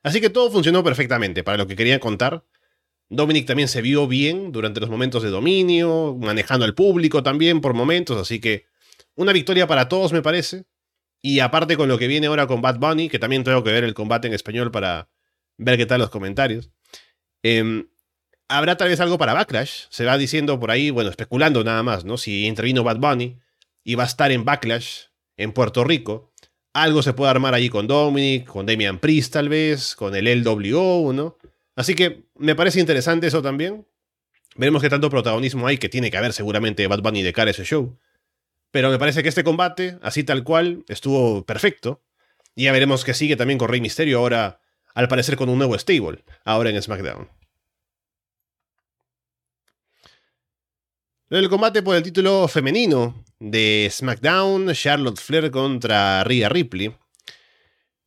Así 0.01 0.19
que 0.19 0.31
todo 0.31 0.49
funcionó 0.49 0.83
perfectamente 0.83 1.43
para 1.43 1.59
lo 1.59 1.67
que 1.67 1.75
querían 1.75 1.99
contar. 1.99 2.43
Dominic 3.07 3.45
también 3.45 3.67
se 3.67 3.83
vio 3.83 4.07
bien 4.07 4.51
durante 4.51 4.79
los 4.79 4.89
momentos 4.89 5.21
de 5.21 5.29
dominio, 5.29 6.17
manejando 6.19 6.65
al 6.65 6.73
público 6.73 7.21
también 7.21 7.61
por 7.61 7.75
momentos, 7.75 8.19
así 8.19 8.39
que 8.39 8.65
una 9.15 9.33
victoria 9.33 9.67
para 9.67 9.89
todos 9.89 10.13
me 10.13 10.21
parece. 10.21 10.65
Y 11.21 11.39
aparte 11.39 11.75
con 11.75 11.89
lo 11.89 11.97
que 11.97 12.07
viene 12.07 12.27
ahora 12.27 12.45
con 12.47 12.61
Bad 12.61 12.77
Bunny, 12.77 13.09
que 13.09 13.19
también 13.19 13.43
tengo 13.43 13.63
que 13.63 13.71
ver 13.71 13.83
el 13.83 13.93
combate 13.93 14.27
en 14.27 14.33
español 14.33 14.71
para 14.71 15.09
ver 15.57 15.77
qué 15.77 15.85
tal 15.85 15.99
los 15.99 16.09
comentarios. 16.09 16.69
Em, 17.41 17.87
habrá 18.47 18.77
tal 18.77 18.89
vez 18.89 18.99
algo 18.99 19.17
para 19.17 19.33
Backlash. 19.33 19.85
Se 19.89 20.05
va 20.05 20.17
diciendo 20.17 20.59
por 20.59 20.71
ahí, 20.71 20.91
bueno, 20.91 21.09
especulando 21.09 21.63
nada 21.63 21.81
más, 21.83 22.05
¿no? 22.05 22.17
Si 22.17 22.45
intervino 22.45 22.83
Bad 22.83 22.97
Bunny 22.97 23.39
y 23.83 23.95
va 23.95 24.03
a 24.03 24.07
estar 24.07 24.31
en 24.31 24.45
Backlash 24.45 25.05
en 25.37 25.51
Puerto 25.51 25.83
Rico. 25.83 26.31
Algo 26.73 27.01
se 27.01 27.13
puede 27.13 27.31
armar 27.31 27.53
allí 27.53 27.69
con 27.69 27.87
Dominic, 27.87 28.45
con 28.45 28.65
Damian 28.65 28.99
Priest 28.99 29.33
tal 29.33 29.49
vez, 29.49 29.95
con 29.95 30.15
el 30.15 30.43
LWO, 30.43 31.13
¿no? 31.13 31.37
Así 31.75 31.95
que 31.95 32.25
me 32.35 32.55
parece 32.55 32.79
interesante 32.79 33.27
eso 33.27 33.41
también. 33.41 33.87
Veremos 34.55 34.81
qué 34.81 34.89
tanto 34.89 35.09
protagonismo 35.09 35.67
hay, 35.67 35.77
que 35.77 35.89
tiene 35.89 36.11
que 36.11 36.17
haber 36.17 36.33
seguramente 36.33 36.87
Bad 36.87 37.01
Bunny 37.01 37.21
de 37.21 37.33
cara 37.33 37.49
a 37.49 37.51
ese 37.51 37.63
show. 37.63 37.97
Pero 38.75 38.89
me 38.89 38.99
parece 38.99 39.23
que 39.23 39.29
este 39.29 39.45
combate, 39.45 39.99
así 40.01 40.25
tal 40.25 40.43
cual, 40.43 40.83
estuvo 40.89 41.45
perfecto. 41.45 42.03
Y 42.55 42.65
ya 42.65 42.73
veremos 42.73 43.05
que 43.05 43.13
sigue 43.13 43.37
también 43.37 43.57
con 43.57 43.69
Rey 43.69 43.79
Misterio 43.79 44.19
ahora, 44.19 44.59
al 44.93 45.07
parecer 45.07 45.37
con 45.37 45.47
un 45.47 45.57
nuevo 45.57 45.79
stable, 45.79 46.25
ahora 46.43 46.71
en 46.71 46.81
SmackDown. 46.81 47.29
El 51.29 51.47
combate 51.47 51.83
por 51.83 51.95
el 51.95 52.03
título 52.03 52.49
femenino 52.49 53.23
de 53.39 53.87
SmackDown, 53.89 54.73
Charlotte 54.73 55.21
Flair 55.21 55.51
contra 55.51 56.25
Rhea 56.25 56.49
Ripley. 56.49 56.93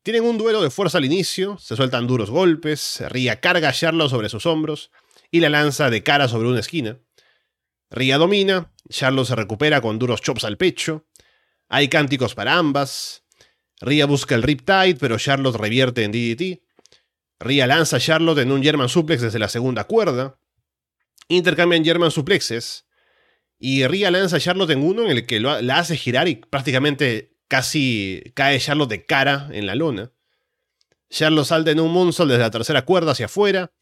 Tienen 0.03 0.25
un 0.25 0.37
duelo 0.37 0.61
de 0.61 0.69
fuerza 0.69 0.99
al 0.99 1.07
inicio, 1.07 1.57
se 1.57 1.77
sueltan 1.77 2.07
duros 2.07 2.29
golpes, 2.29 3.03
Ria 3.09 3.41
carga 3.41 3.71
a 3.71 3.73
Charlotte 3.73 4.11
sobre 4.11 4.29
sus 4.29 4.45
hombros 4.45 4.91
y 5.31 5.41
la 5.41 5.49
lanza 5.49 5.89
de 5.89 6.03
cara 6.03 6.29
sobre 6.29 6.49
una 6.49 6.61
esquina. 6.61 6.99
Ria 7.91 8.19
domina, 8.19 8.71
Charlotte 8.89 9.29
se 9.29 9.37
recupera 9.37 9.81
con 9.81 9.99
duros 9.99 10.21
chops 10.21 10.45
al 10.45 10.57
pecho, 10.57 11.07
hay 11.69 11.89
cánticos 11.89 12.35
para 12.35 12.57
ambas, 12.57 13.25
Ria 13.81 14.07
busca 14.07 14.35
el 14.35 14.43
Riptide, 14.43 14.97
pero 14.99 15.19
Charlotte 15.19 15.57
revierte 15.57 16.03
en 16.03 16.13
DDT. 16.13 16.63
Ria 17.39 17.67
lanza 17.67 17.97
a 17.97 18.01
Charlotte 18.01 18.39
en 18.39 18.51
un 18.51 18.63
German 18.63 18.89
Suplex 18.89 19.23
desde 19.23 19.39
la 19.39 19.49
segunda 19.49 19.85
cuerda. 19.85 20.41
Intercambian 21.29 21.85
German 21.85 22.11
Suplexes. 22.11 22.87
Y 23.61 23.87
Ria 23.87 24.11
lanza 24.11 24.37
a 24.37 24.41
Charlotte 24.41 24.71
en 24.71 24.83
uno 24.83 25.05
en 25.05 25.11
el 25.11 25.27
que 25.27 25.39
la 25.39 25.79
hace 25.79 25.97
girar 25.97 26.27
y 26.27 26.37
prácticamente 26.37 27.39
Casi 27.49 28.23
cae 28.35 28.61
Charlotte 28.61 28.91
de 28.91 29.07
cara 29.07 29.49
en 29.53 29.67
la 29.67 29.75
lona. 29.75 30.13
Charlotte 31.09 31.47
salta 31.47 31.71
en 31.71 31.81
un 31.81 31.91
moonsault 31.91 32.31
desde 32.31 32.43
la 32.43 32.51
tercera 32.51 32.85
cuerda 32.85 33.13
hacia 33.13 33.25
afuera. 33.25 33.73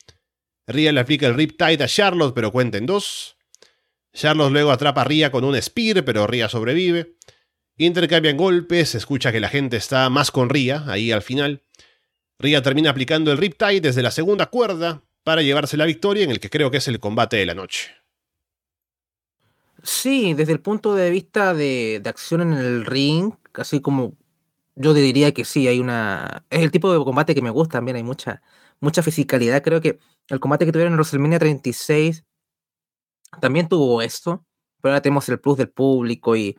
Ria 0.68 0.92
le 0.92 1.00
aplica 1.00 1.26
el 1.26 1.34
Riptide 1.34 1.82
a 1.82 1.88
Charlotte, 1.88 2.32
pero 2.32 2.52
cuenta 2.52 2.78
en 2.78 2.86
dos. 2.86 3.35
Charlotte 4.16 4.50
luego 4.50 4.70
atrapa 4.70 5.02
a 5.02 5.04
Ria 5.04 5.30
con 5.30 5.44
un 5.44 5.60
Spear, 5.60 6.02
pero 6.02 6.26
Ria 6.26 6.48
sobrevive. 6.48 7.16
Intercambian 7.76 8.38
golpes, 8.38 8.94
escucha 8.94 9.30
que 9.30 9.40
la 9.40 9.50
gente 9.50 9.76
está 9.76 10.08
más 10.08 10.30
con 10.30 10.48
Ria, 10.48 10.84
ahí 10.86 11.12
al 11.12 11.20
final. 11.20 11.62
Ria 12.38 12.62
termina 12.62 12.90
aplicando 12.90 13.30
el 13.30 13.36
Riptide 13.36 13.82
desde 13.82 14.02
la 14.02 14.10
segunda 14.10 14.46
cuerda 14.46 15.02
para 15.22 15.42
llevarse 15.42 15.76
la 15.76 15.84
victoria 15.84 16.24
en 16.24 16.30
el 16.30 16.40
que 16.40 16.48
creo 16.48 16.70
que 16.70 16.78
es 16.78 16.88
el 16.88 16.98
combate 16.98 17.36
de 17.36 17.44
la 17.44 17.54
noche. 17.54 17.90
Sí, 19.82 20.32
desde 20.32 20.52
el 20.52 20.60
punto 20.60 20.94
de 20.94 21.10
vista 21.10 21.52
de, 21.52 22.00
de 22.02 22.08
acción 22.08 22.40
en 22.40 22.54
el 22.54 22.86
ring, 22.86 23.34
así 23.52 23.82
como 23.82 24.16
yo 24.76 24.94
diría 24.94 25.32
que 25.32 25.44
sí, 25.44 25.68
hay 25.68 25.78
una... 25.78 26.46
Es 26.48 26.62
el 26.62 26.70
tipo 26.70 26.90
de 26.90 27.04
combate 27.04 27.34
que 27.34 27.42
me 27.42 27.50
gusta 27.50 27.78
también, 27.78 27.98
hay 27.98 28.02
mucha, 28.02 28.40
mucha 28.80 29.02
fisicalidad. 29.02 29.62
Creo 29.62 29.82
que 29.82 29.98
el 30.28 30.40
combate 30.40 30.64
que 30.64 30.72
tuvieron 30.72 30.94
en 30.94 30.98
WrestleMania 30.98 31.38
36 31.38 32.24
también 33.40 33.68
tuvo 33.68 34.02
esto, 34.02 34.44
pero 34.80 34.92
ahora 34.92 35.02
tenemos 35.02 35.28
el 35.28 35.40
plus 35.40 35.58
del 35.58 35.70
público 35.70 36.36
y, 36.36 36.56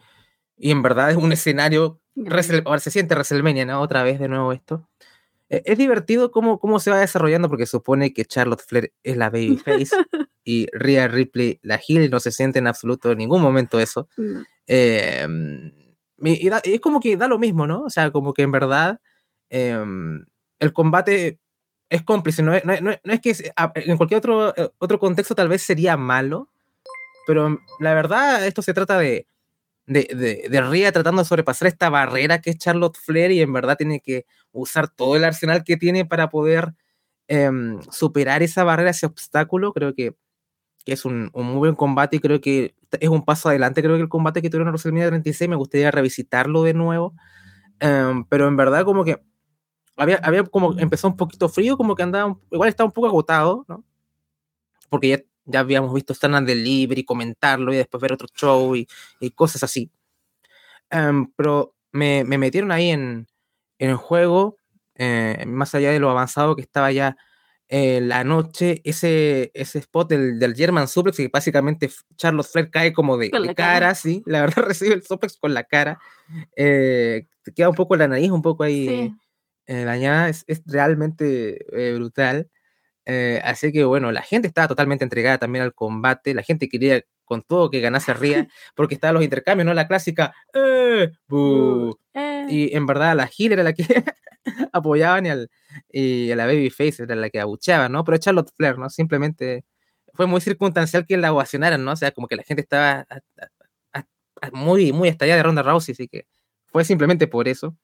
y 0.57 0.71
en 0.71 0.81
verdad 0.81 1.11
es 1.11 1.17
un 1.17 1.31
escenario... 1.31 1.99
Ahora 2.65 2.79
se 2.79 2.89
siente 2.89 3.13
WrestleMania, 3.13 3.65
¿no? 3.65 3.79
Otra 3.79 4.01
vez 4.01 4.19
de 4.19 4.27
nuevo 4.27 4.51
esto. 4.51 4.87
E, 5.49 5.61
es 5.65 5.77
divertido 5.77 6.31
cómo, 6.31 6.59
cómo 6.59 6.79
se 6.79 6.91
va 6.91 6.99
desarrollando 6.99 7.49
porque 7.49 7.65
supone 7.65 8.13
que 8.13 8.25
Charlotte 8.25 8.61
Flair 8.61 8.93
es 9.03 9.17
la 9.17 9.29
babyface 9.29 9.89
y 10.43 10.67
Rhea 10.73 11.07
Ripley 11.07 11.59
la 11.61 11.75
heel 11.75 12.03
y 12.03 12.09
no 12.09 12.19
se 12.19 12.31
siente 12.31 12.59
en 12.59 12.67
absoluto 12.67 13.11
en 13.11 13.19
ningún 13.19 13.41
momento 13.41 13.79
eso. 13.79 14.07
Eh, 14.65 15.27
es 16.63 16.81
como 16.81 16.99
que 16.99 17.17
da 17.17 17.27
lo 17.27 17.39
mismo, 17.39 17.67
¿no? 17.67 17.83
O 17.83 17.89
sea, 17.89 18.11
como 18.11 18.33
que 18.33 18.41
en 18.41 18.51
verdad 18.51 18.99
em, 19.49 20.25
el 20.59 20.73
combate 20.73 21.39
es 21.89 22.03
cómplice, 22.03 22.43
no 22.43 22.53
es, 22.53 22.65
no, 22.65 22.91
es 22.91 23.21
que 23.21 23.53
en 23.75 23.97
cualquier 23.97 24.17
otro, 24.17 24.55
eh, 24.57 24.69
otro 24.77 24.99
contexto 24.99 25.35
tal 25.35 25.47
vez 25.47 25.61
sería 25.61 25.95
malo, 25.95 26.49
pero 27.27 27.59
la 27.79 27.93
verdad 27.93 28.47
esto 28.47 28.63
se 28.63 28.73
trata 28.73 28.97
de, 28.97 29.27
de, 29.85 30.47
de, 30.49 30.61
Rhea 30.61 30.91
tratando 30.91 31.21
de 31.21 31.27
sobrepasar 31.27 31.67
esta 31.67 31.89
barrera 31.89 32.41
que 32.41 32.51
es 32.51 32.57
Charlotte 32.57 32.97
Flair 32.97 33.31
y 33.31 33.41
en 33.41 33.53
verdad 33.53 33.77
tiene 33.77 33.99
que 33.99 34.25
usar 34.51 34.87
todo 34.87 35.15
el 35.15 35.23
arsenal 35.23 35.63
que 35.63 35.77
tiene 35.77 36.05
para 36.05 36.29
poder 36.29 36.73
em, 37.27 37.79
superar 37.91 38.41
esa 38.41 38.63
barrera, 38.63 38.89
ese 38.91 39.05
obstáculo. 39.05 39.73
Creo 39.73 39.93
que 39.93 40.15
que 40.87 40.93
es 40.93 41.03
un, 41.03 41.29
muy 41.33 41.57
buen 41.57 41.75
combate 41.75 42.15
y 42.15 42.19
creo 42.21 42.39
que 42.39 42.73
es 43.01 43.09
un 43.09 43.25
paso 43.25 43.49
adelante. 43.49 43.83
Creo 43.83 43.97
que 43.97 44.03
el 44.03 44.07
combate 44.07 44.41
que 44.41 44.49
tuvieron 44.49 44.69
en 44.69 44.71
WrestleMania 44.71 45.07
36 45.07 45.49
me 45.49 45.57
gustaría 45.57 45.91
revisitarlo 45.91 46.63
de 46.63 46.73
nuevo. 46.73 47.13
Em, 47.81 48.23
pero 48.23 48.47
en 48.47 48.55
verdad, 48.55 48.85
como 48.85 49.03
que 49.03 49.21
había, 49.97 50.15
había 50.23 50.43
como 50.45 50.79
empezó 50.79 51.09
un 51.09 51.17
poquito 51.17 51.49
frío, 51.49 51.75
como 51.75 51.93
que 51.93 52.03
andaba, 52.03 52.37
igual 52.51 52.69
estaba 52.69 52.87
un 52.87 52.93
poco 52.93 53.07
agotado, 53.07 53.65
¿no? 53.67 53.83
Porque 54.89 55.09
ya, 55.09 55.19
ya 55.47 55.61
habíamos 55.61 55.93
visto 55.93 56.13
Stand 56.13 56.47
Delivery, 56.47 57.03
comentarlo 57.03 57.73
y 57.73 57.77
después 57.77 58.01
ver 58.01 58.13
otro 58.13 58.27
show 58.35 58.75
y, 58.75 58.87
y 59.19 59.31
cosas 59.31 59.63
así. 59.63 59.91
Em, 60.89 61.27
pero 61.35 61.75
me, 61.91 62.23
me, 62.23 62.37
metieron 62.37 62.71
ahí 62.71 62.89
en, 62.89 63.27
en 63.79 63.89
el 63.89 63.95
juego, 63.95 64.57
eh, 64.95 65.43
más 65.47 65.73
allá 65.75 65.91
de 65.91 65.99
lo 65.99 66.09
avanzado 66.09 66.55
que 66.55 66.61
estaba 66.61 66.91
ya 66.91 67.17
eh, 67.69 67.99
la 68.01 68.23
noche, 68.23 68.81
ese, 68.85 69.51
ese 69.53 69.79
spot 69.79 70.09
del, 70.09 70.39
del, 70.39 70.55
German 70.55 70.87
Suplex, 70.87 71.17
que 71.17 71.27
básicamente 71.27 71.89
Charles 72.15 72.49
Flair 72.49 72.69
cae 72.69 72.93
como 72.93 73.17
de, 73.17 73.29
cara, 73.55 73.93
sí, 73.95 74.23
la 74.25 74.41
verdad 74.41 74.63
recibe 74.67 74.93
el 74.93 75.03
suplex 75.03 75.37
con 75.37 75.53
la 75.53 75.63
cara, 75.63 75.99
eh, 76.55 77.27
queda 77.55 77.69
un 77.69 77.75
poco 77.75 77.95
la 77.95 78.07
nariz, 78.07 78.31
un 78.31 78.41
poco 78.41 78.63
ahí 78.63 79.13
eh, 79.65 79.83
dañada, 79.83 80.29
es, 80.29 80.45
es 80.47 80.61
realmente 80.65 81.65
brutal. 81.95 82.49
Así 83.43 83.71
que 83.71 83.83
bueno, 83.85 84.11
la 84.11 84.21
gente 84.21 84.47
estaba 84.47 84.67
totalmente 84.67 85.03
entregada 85.03 85.37
también 85.37 85.63
al 85.63 85.73
combate, 85.73 86.33
la 86.33 86.43
gente 86.43 86.67
quería 86.69 87.01
con 87.25 87.41
todo 87.43 87.69
que 87.69 87.81
ganase 87.81 88.13
Ría, 88.13 88.47
porque 88.75 88.95
estaban 88.95 89.15
los 89.15 89.23
intercambios, 89.23 89.65
¿no? 89.65 89.73
La 89.73 89.87
clásica, 89.87 90.33
¡eh! 90.53 91.11
Y 92.49 92.75
en 92.75 92.85
verdad 92.85 93.15
la 93.15 93.27
Gil 93.27 93.51
era 93.53 93.63
la 93.63 93.73
que 93.73 93.83
apoyaban 94.71 95.25
y, 95.25 95.29
al, 95.29 95.49
y 95.89 96.31
a 96.31 96.35
la 96.35 96.45
Babyface 96.45 97.03
era 97.03 97.15
la 97.15 97.29
que 97.29 97.39
abucheaba, 97.39 97.89
¿no? 97.89 98.03
Pero 98.03 98.17
Charlotte 98.17 98.51
Flair, 98.55 98.77
¿no? 98.77 98.89
Simplemente 98.89 99.65
fue 100.13 100.25
muy 100.25 100.41
circunstancial 100.41 101.05
que 101.05 101.17
la 101.17 101.33
ovacionaran, 101.33 101.83
¿no? 101.83 101.91
O 101.91 101.95
sea, 101.95 102.11
como 102.11 102.27
que 102.27 102.37
la 102.37 102.43
gente 102.43 102.61
estaba 102.61 103.05
muy, 104.53 104.93
muy 104.93 105.09
estallada 105.09 105.37
de 105.37 105.43
Ronda 105.43 105.63
Rousey, 105.63 105.93
así 105.93 106.07
que 106.07 106.27
fue 106.67 106.85
simplemente 106.85 107.27
por 107.27 107.47
eso. 107.47 107.75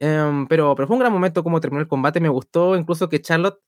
Em, 0.00 0.46
pero, 0.48 0.74
pero 0.74 0.88
fue 0.88 0.96
un 0.96 1.00
gran 1.00 1.12
momento 1.12 1.44
como 1.44 1.60
terminó 1.60 1.80
el 1.80 1.88
combate, 1.88 2.20
me 2.20 2.28
gustó 2.28 2.76
incluso 2.76 3.08
que 3.08 3.20
Charlotte 3.22 3.60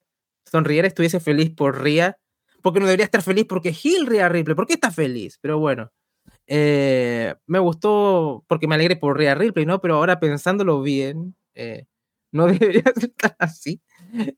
sonriera, 0.51 0.88
estuviese 0.88 1.20
feliz 1.20 1.51
por 1.51 1.82
Ria, 1.82 2.18
porque 2.62 2.80
no 2.80 2.86
debería 2.86 3.05
estar 3.05 3.22
feliz 3.22 3.44
porque 3.49 3.74
Hill 3.82 4.07
Ria 4.07 4.28
Ripley, 4.28 4.57
¿por 4.57 4.66
qué 4.66 4.74
está 4.74 4.90
feliz? 4.90 5.38
Pero 5.40 5.59
bueno, 5.59 5.92
eh, 6.47 7.34
me 7.47 7.59
gustó 7.59 8.44
porque 8.49 8.66
me 8.66 8.76
alegré 8.76 8.97
por 8.97 9.18
Ria 9.18 9.34
Ripley, 9.34 9.66
¿no? 9.66 9.80
Pero 9.80 9.97
ahora 9.97 10.20
pensándolo 10.20 10.82
bien, 10.82 11.36
eh, 11.55 11.86
no 12.32 12.47
debería 12.47 12.82
estar 12.97 13.36
así. 13.38 13.80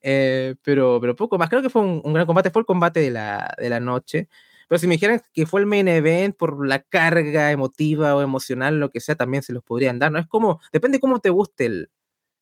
Eh, 0.01 0.55
pero, 0.63 0.99
pero 1.01 1.15
poco 1.15 1.37
más. 1.37 1.49
Creo 1.49 1.61
que 1.61 1.69
fue 1.69 1.81
un, 1.81 2.13
gran 2.13 2.25
combate. 2.25 2.51
Fue 2.51 2.61
el 2.61 2.65
combate 2.65 2.99
de 2.99 3.11
la, 3.11 3.55
de 3.57 3.69
la 3.69 3.79
noche. 3.79 4.29
Pero 4.67 4.79
si 4.79 4.87
me 4.87 4.95
dijeran 4.95 5.21
que 5.33 5.47
fue 5.47 5.61
el 5.61 5.65
main 5.65 5.87
event 5.87 6.35
por 6.37 6.67
la 6.67 6.79
carga 6.79 7.51
emotiva 7.51 8.15
o 8.15 8.21
emocional, 8.21 8.79
lo 8.79 8.91
que 8.91 8.99
sea, 8.99 9.15
también 9.15 9.41
se 9.41 9.53
los 9.53 9.63
podrían 9.63 9.97
dar, 9.97 10.11
¿no? 10.11 10.19
Es 10.19 10.27
como, 10.27 10.61
depende 10.71 10.99
cómo 10.99 11.19
te 11.19 11.31
guste 11.31 11.65
el, 11.65 11.89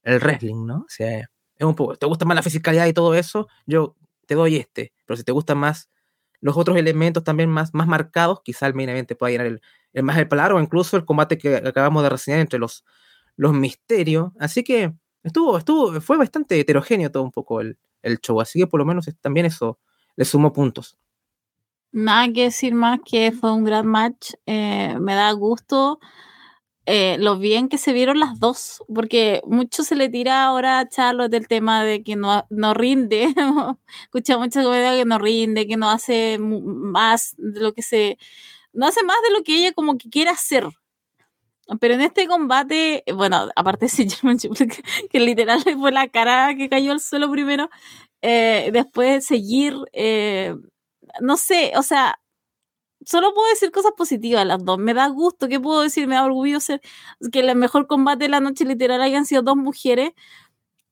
el 0.04 0.20
wrestling, 0.20 0.66
¿no? 0.66 0.80
O 0.80 0.90
sea, 0.90 1.30
es 1.58 1.66
un 1.66 1.76
poco, 1.76 1.96
¿te 1.96 2.06
gusta 2.06 2.26
más 2.26 2.36
la 2.36 2.44
fisicalidad 2.44 2.86
y 2.88 2.94
todo 2.94 3.14
eso? 3.16 3.48
Yo 3.66 3.96
te 4.26 4.36
doy 4.36 4.58
este. 4.58 4.94
Pero 5.06 5.18
si 5.18 5.24
te 5.24 5.32
gustan 5.32 5.58
más 5.58 5.90
los 6.40 6.56
otros 6.56 6.78
elementos 6.78 7.24
también 7.24 7.50
más, 7.50 7.74
más 7.74 7.88
marcados, 7.88 8.42
quizá 8.44 8.68
el 8.68 8.76
main 8.76 8.90
event 8.90 9.08
te 9.08 9.16
pueda 9.16 9.32
llenar 9.32 9.48
el, 9.94 10.04
más 10.04 10.18
el 10.18 10.28
palar 10.28 10.54
o 10.54 10.62
incluso 10.62 10.98
el 10.98 11.06
combate 11.06 11.38
que 11.38 11.56
acabamos 11.56 12.04
de 12.04 12.10
reseñar 12.10 12.40
entre 12.40 12.60
los, 12.60 12.86
los 13.36 13.54
misterios. 13.54 14.32
Así 14.40 14.64
que 14.64 14.94
estuvo, 15.24 15.58
estuvo, 15.58 16.00
fue 16.02 16.18
bastante 16.18 16.60
heterogéneo 16.60 17.12
todo 17.12 17.24
un 17.24 17.32
poco 17.32 17.62
el, 17.62 17.78
el 18.04 18.20
show. 18.20 18.40
Así 18.40 18.60
que 18.60 18.68
por 18.68 18.80
lo 18.80 18.86
menos 18.86 19.10
también 19.22 19.46
eso 19.48 19.80
le 20.16 20.26
sumó 20.26 20.54
puntos. 20.54 20.98
Nada 21.92 22.32
que 22.32 22.44
decir 22.44 22.74
más 22.74 23.00
que 23.04 23.32
fue 23.32 23.52
un 23.52 23.64
gran 23.64 23.88
match. 23.88 24.34
Eh, 24.46 24.96
me 25.00 25.16
da 25.16 25.32
gusto 25.32 26.00
eh, 26.88 27.18
lo 27.20 27.38
bien 27.38 27.68
que 27.70 27.78
se 27.78 27.92
vieron 27.94 28.20
las 28.20 28.40
dos, 28.40 28.82
porque 28.94 29.42
mucho 29.46 29.84
se 29.84 29.96
le 29.96 30.08
tira 30.10 30.46
ahora 30.46 30.80
a 30.80 30.88
Charlotte 30.90 31.30
del 31.30 31.48
tema 31.50 31.84
de 31.84 32.02
que 32.04 32.16
no, 32.16 32.48
no 32.50 32.74
rinde. 32.74 33.28
Escucha 34.04 34.38
mucha 34.38 34.64
comedia 34.64 34.96
que 34.96 35.06
no 35.06 35.20
rinde, 35.20 35.68
que 35.68 35.76
no 35.78 35.90
hace 35.90 36.38
más 36.40 37.36
de 37.38 37.60
lo 37.60 37.74
que 37.74 37.82
se. 37.82 38.18
No 38.74 38.88
hace 38.88 39.04
más 39.04 39.18
de 39.24 39.32
lo 39.38 39.44
que 39.44 39.56
ella 39.58 39.74
como 39.74 39.98
que 39.98 40.10
quiere 40.10 40.32
hacer. 40.32 40.66
Pero 41.82 41.96
en 41.96 42.02
este 42.02 42.28
combate, 42.28 43.04
bueno, 43.14 43.50
aparte 43.56 43.88
de 43.88 44.08
que, 44.68 44.84
que 45.10 45.20
literal 45.20 45.62
fue 45.80 45.92
la 45.92 46.08
cara 46.08 46.56
que 46.56 46.70
cayó 46.70 46.94
al 46.94 47.02
suelo 47.02 47.30
primero, 47.30 47.70
eh, 48.22 48.70
después 48.72 49.26
seguir, 49.26 49.76
eh, 49.94 50.56
no 51.22 51.36
sé, 51.38 51.74
o 51.76 51.84
sea, 51.84 52.20
solo 53.06 53.34
puedo 53.34 53.48
decir 53.50 53.72
cosas 53.72 53.92
positivas 53.98 54.46
las 54.46 54.64
dos. 54.64 54.78
Me 54.78 54.94
da 54.94 55.08
gusto, 55.08 55.48
¿qué 55.48 55.60
puedo 55.60 55.82
decir? 55.82 56.08
Me 56.08 56.16
da 56.16 56.26
orgullo 56.26 56.60
ser 56.60 56.82
que 57.32 57.40
el 57.40 57.56
mejor 57.56 57.88
combate 57.88 58.26
de 58.26 58.30
la 58.30 58.40
noche 58.40 58.66
literal 58.66 59.02
hayan 59.02 59.26
sido 59.26 59.42
dos 59.42 59.56
mujeres. 59.56 60.12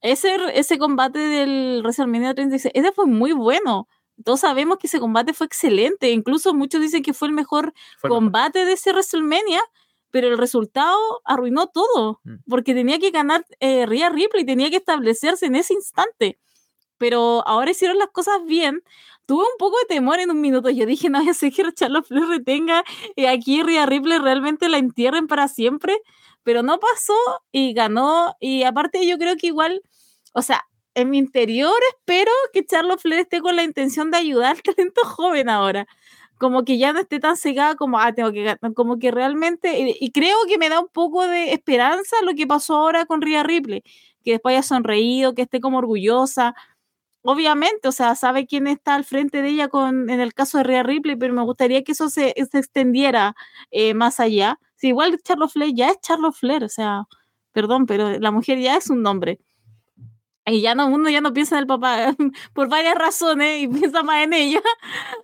Ese, 0.02 0.38
ese 0.54 0.78
combate 0.78 1.20
del 1.20 1.82
WrestleMania 1.82 2.36
36, 2.36 2.72
ese 2.76 2.92
fue 2.92 3.06
muy 3.08 3.32
bueno. 3.32 3.88
Todos 4.24 4.42
sabemos 4.42 4.78
que 4.78 4.88
ese 4.88 5.00
combate 5.00 5.34
fue 5.34 5.48
excelente. 5.48 6.12
Incluso 6.12 6.54
muchos 6.54 6.82
dicen 6.82 7.04
que 7.04 7.14
fue 7.14 7.28
el 7.28 7.34
mejor 7.34 7.74
combate 8.02 8.66
de 8.66 8.74
ese 8.74 8.92
WrestleMania, 8.92 9.62
pero 10.12 10.28
el 10.28 10.38
resultado 10.38 10.98
arruinó 11.26 11.68
todo. 11.68 12.22
Mm. 12.24 12.36
Porque 12.48 12.74
tenía 12.74 13.00
que 13.00 13.12
ganar 13.12 13.46
eh, 13.60 13.86
Rhea 13.86 14.10
Ripley, 14.10 14.46
tenía 14.46 14.70
que 14.70 14.78
establecerse 14.78 15.48
en 15.48 15.56
ese 15.56 15.74
instante. 15.74 16.40
Pero 16.98 17.46
ahora 17.46 17.72
hicieron 17.72 17.98
las 17.98 18.10
cosas 18.10 18.46
bien 18.46 18.82
tuve 19.26 19.44
un 19.44 19.58
poco 19.58 19.78
de 19.80 19.96
temor 19.96 20.20
en 20.20 20.32
un 20.32 20.42
minuto. 20.42 20.70
Yo 20.70 20.86
dije, 20.86 21.10
no, 21.10 21.22
sé 21.34 21.52
que 21.52 21.64
Charlotte 21.74 22.08
Flair 22.08 22.28
retenga 22.28 22.84
y 23.16 23.26
aquí 23.26 23.64
Rhea 23.64 23.86
Ripley 23.86 24.20
realmente 24.20 24.70
la 24.70 24.78
entierren 24.78 25.28
para 25.28 25.48
siempre, 25.48 25.98
pero 26.44 26.64
no 26.64 26.80
pasó 26.80 27.16
y 27.52 27.74
ganó. 27.74 28.36
Y 28.40 28.64
aparte, 28.64 29.06
yo 29.08 29.18
creo 29.18 29.36
que 29.38 29.48
igual, 29.48 29.82
o 30.34 30.42
sea, 30.42 30.64
en 30.96 31.10
mi 31.10 31.18
interior 31.18 31.74
espero 31.98 32.32
que 32.54 32.66
Charlotte 32.66 33.02
Flair 33.02 33.22
esté 33.22 33.42
con 33.42 33.56
la 33.56 33.64
intención 33.64 34.12
de 34.12 34.18
ayudar 34.18 34.56
al 34.56 34.62
talento 34.64 35.02
joven 35.06 35.50
ahora. 35.50 35.88
Como 36.38 36.66
que 36.66 36.78
ya 36.78 36.92
no 36.92 37.00
esté 37.00 37.20
tan 37.20 37.38
cegada 37.38 37.76
como, 37.76 37.98
ah, 38.00 38.14
tengo 38.14 38.32
que 38.34 38.44
ganar, 38.44 38.74
como 38.74 39.00
que 39.00 39.10
realmente, 39.12 39.80
y, 39.80 39.96
y, 40.00 40.12
creo 40.12 40.36
que 40.50 40.58
me 40.58 40.68
da 40.68 40.82
un 40.82 40.90
poco 40.90 41.26
de 41.26 41.54
esperanza 41.54 42.18
lo 42.24 42.34
que 42.36 42.46
pasó 42.46 42.76
ahora 42.76 43.06
con 43.06 43.22
Rhea 43.22 43.44
Ripley, 43.44 43.84
que 44.24 44.32
después 44.32 44.54
haya 44.54 44.64
sonreído, 44.64 45.34
que 45.34 45.44
esté 45.44 45.62
como 45.62 45.78
orgullosa, 45.78 46.54
obviamente, 47.26 47.88
o 47.88 47.92
sea, 47.92 48.16
sabe 48.16 48.48
quién 48.48 48.68
está 48.68 48.96
al 48.96 49.04
frente 49.06 49.42
de 49.42 49.50
ella 49.50 49.68
con, 49.68 50.10
en 50.10 50.20
el 50.20 50.34
caso 50.34 50.58
de 50.60 50.64
Rhea 50.66 50.84
Ripley, 50.84 51.16
pero 51.16 51.34
me 51.34 51.44
gustaría 51.44 51.84
que 51.84 51.94
eso 51.94 52.10
se, 52.10 52.34
se 52.50 52.58
extendiera 52.60 53.36
eh, 53.72 53.94
más 53.94 54.20
allá. 54.20 54.60
Si 54.76 54.88
igual 54.90 55.18
Charlotte 55.24 55.52
Flair 55.52 55.74
ya 55.76 55.90
es 55.90 56.00
Charlotte 56.02 56.36
Flair, 56.36 56.64
o 56.64 56.70
sea, 56.70 57.06
perdón, 57.52 57.86
pero 57.88 58.20
la 58.20 58.32
mujer 58.32 58.60
ya 58.60 58.78
es 58.78 58.90
un 58.90 59.02
nombre. 59.02 59.40
Y 60.48 60.62
ya 60.62 60.76
no, 60.76 60.88
uno 60.88 61.10
ya 61.10 61.22
no 61.22 61.34
piensa 61.34 61.56
en 61.56 61.62
el 61.62 61.68
papá 61.68 62.16
por 62.54 62.70
varias 62.70 62.96
razones 62.96 63.64
y 63.64 63.68
piensa 63.68 64.04
más 64.04 64.24
en 64.24 64.34
ella. 64.34 64.62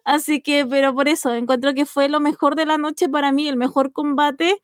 Así 0.04 0.42
que, 0.42 0.66
pero 0.66 0.94
por 0.96 1.08
eso, 1.08 1.34
encuentro 1.34 1.74
que 1.76 1.86
fue 1.86 2.10
lo 2.10 2.20
mejor 2.20 2.56
de 2.56 2.66
la 2.66 2.78
noche 2.78 3.08
para 3.10 3.32
mí, 3.32 3.48
el 3.48 3.58
mejor 3.58 3.92
combate 3.94 4.62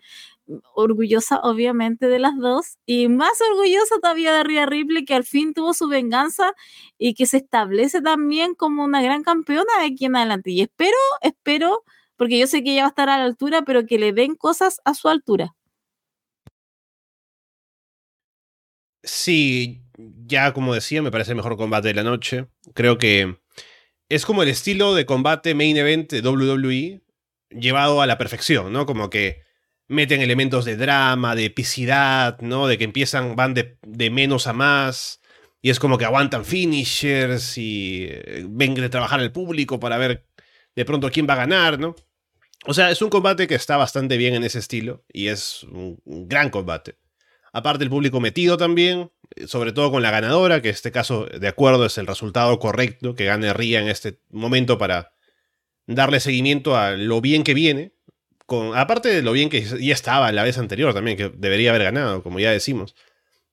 orgullosa 0.73 1.39
obviamente 1.43 2.07
de 2.07 2.19
las 2.19 2.37
dos 2.37 2.77
y 2.85 3.07
más 3.09 3.39
orgullosa 3.51 3.95
todavía 4.01 4.33
de 4.33 4.43
Rhea 4.43 4.65
Ripley 4.65 5.05
que 5.05 5.13
al 5.13 5.23
fin 5.23 5.53
tuvo 5.53 5.73
su 5.73 5.87
venganza 5.87 6.53
y 6.97 7.13
que 7.13 7.25
se 7.25 7.37
establece 7.37 8.01
también 8.01 8.55
como 8.55 8.83
una 8.83 9.01
gran 9.01 9.23
campeona 9.23 9.71
de 9.79 9.87
aquí 9.87 10.05
en 10.05 10.15
adelante 10.15 10.51
y 10.51 10.61
espero, 10.61 10.97
espero, 11.21 11.83
porque 12.15 12.39
yo 12.39 12.47
sé 12.47 12.63
que 12.63 12.71
ella 12.71 12.83
va 12.83 12.87
a 12.87 12.89
estar 12.89 13.09
a 13.09 13.17
la 13.17 13.25
altura, 13.25 13.63
pero 13.63 13.85
que 13.85 13.99
le 13.99 14.13
den 14.13 14.35
cosas 14.35 14.81
a 14.85 14.93
su 14.93 15.07
altura. 15.07 15.55
Sí, 19.03 19.83
ya 20.25 20.53
como 20.53 20.73
decía, 20.73 21.01
me 21.01 21.11
parece 21.11 21.31
el 21.31 21.37
mejor 21.37 21.57
combate 21.57 21.89
de 21.89 21.93
la 21.93 22.03
noche. 22.03 22.47
Creo 22.73 22.97
que 22.97 23.37
es 24.09 24.25
como 24.25 24.43
el 24.43 24.49
estilo 24.49 24.95
de 24.95 25.05
combate 25.05 25.55
main 25.55 25.77
event 25.77 26.11
de 26.11 26.21
WWE 26.21 27.01
llevado 27.49 28.01
a 28.01 28.07
la 28.07 28.17
perfección, 28.17 28.73
¿no? 28.73 28.85
Como 28.85 29.09
que 29.09 29.46
meten 29.87 30.21
elementos 30.21 30.65
de 30.65 30.77
drama, 30.77 31.35
de 31.35 31.45
epicidad, 31.45 32.39
¿no? 32.41 32.67
De 32.67 32.77
que 32.77 32.83
empiezan, 32.83 33.35
van 33.35 33.53
de, 33.53 33.77
menos 34.11 34.47
a 34.47 34.53
más. 34.53 35.21
Y 35.61 35.69
es 35.69 35.79
como 35.79 35.97
que 35.97 36.05
aguantan 36.05 36.45
finishers 36.45 37.57
y 37.57 38.05
eh, 38.09 38.45
ven 38.47 38.75
de 38.75 38.89
trabajar 38.89 39.19
el 39.21 39.31
público 39.31 39.79
para 39.79 39.97
ver 39.97 40.27
de 40.75 40.85
pronto 40.85 41.09
quién 41.09 41.27
va 41.27 41.33
a 41.33 41.37
ganar, 41.37 41.79
¿no? 41.79 41.95
O 42.65 42.73
sea, 42.73 42.91
es 42.91 43.01
un 43.01 43.09
combate 43.09 43.47
que 43.47 43.55
está 43.55 43.77
bastante 43.77 44.17
bien 44.17 44.35
en 44.35 44.43
ese 44.43 44.59
estilo 44.59 45.03
y 45.11 45.27
es 45.27 45.63
un, 45.63 45.99
gran 46.05 46.49
combate. 46.49 46.97
Aparte 47.53 47.83
el 47.83 47.89
público 47.89 48.19
metido 48.19 48.57
también, 48.57 49.11
sobre 49.47 49.71
todo 49.71 49.89
con 49.89 50.03
la 50.03 50.11
ganadora, 50.11 50.61
que 50.61 50.69
en 50.69 50.75
este 50.75 50.91
caso, 50.91 51.25
de 51.25 51.47
acuerdo, 51.47 51.85
es 51.85 51.97
el 51.97 52.07
resultado 52.07 52.59
correcto, 52.59 53.15
que 53.15 53.25
gane 53.25 53.53
Ría 53.53 53.79
en 53.79 53.87
este 53.87 54.19
momento 54.29 54.77
para 54.77 55.13
darle 55.87 56.19
seguimiento 56.19 56.75
a 56.75 56.91
lo 56.91 57.21
bien 57.21 57.43
que 57.43 57.53
viene, 57.53 57.93
aparte 58.75 59.09
de 59.09 59.21
lo 59.21 59.31
bien 59.31 59.49
que 59.49 59.61
ya 59.61 59.93
estaba 59.93 60.31
la 60.31 60.43
vez 60.43 60.57
anterior 60.57 60.93
también, 60.93 61.17
que 61.17 61.29
debería 61.35 61.71
haber 61.71 61.83
ganado, 61.83 62.23
como 62.23 62.39
ya 62.39 62.51
decimos. 62.51 62.95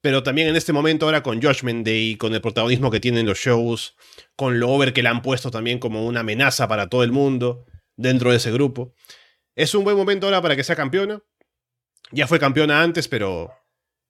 Pero 0.00 0.22
también 0.22 0.48
en 0.48 0.56
este 0.56 0.72
momento 0.72 1.06
ahora 1.06 1.22
con 1.22 1.42
Judgment 1.42 1.86
Day, 1.86 2.16
con 2.16 2.34
el 2.34 2.40
protagonismo 2.40 2.90
que 2.90 3.00
tienen 3.00 3.26
los 3.26 3.38
shows, 3.38 3.96
con 4.36 4.60
lo 4.60 4.70
over 4.70 4.92
que 4.92 5.02
le 5.02 5.08
han 5.08 5.22
puesto 5.22 5.50
también 5.50 5.78
como 5.78 6.06
una 6.06 6.20
amenaza 6.20 6.68
para 6.68 6.88
todo 6.88 7.02
el 7.04 7.10
mundo 7.10 7.64
dentro 7.96 8.30
de 8.30 8.36
ese 8.36 8.52
grupo. 8.52 8.94
Es 9.56 9.74
un 9.74 9.84
buen 9.84 9.96
momento 9.96 10.26
ahora 10.26 10.42
para 10.42 10.56
que 10.56 10.64
sea 10.64 10.76
campeona. 10.76 11.22
Ya 12.10 12.26
fue 12.26 12.38
campeona 12.38 12.82
antes, 12.82 13.08
pero 13.08 13.52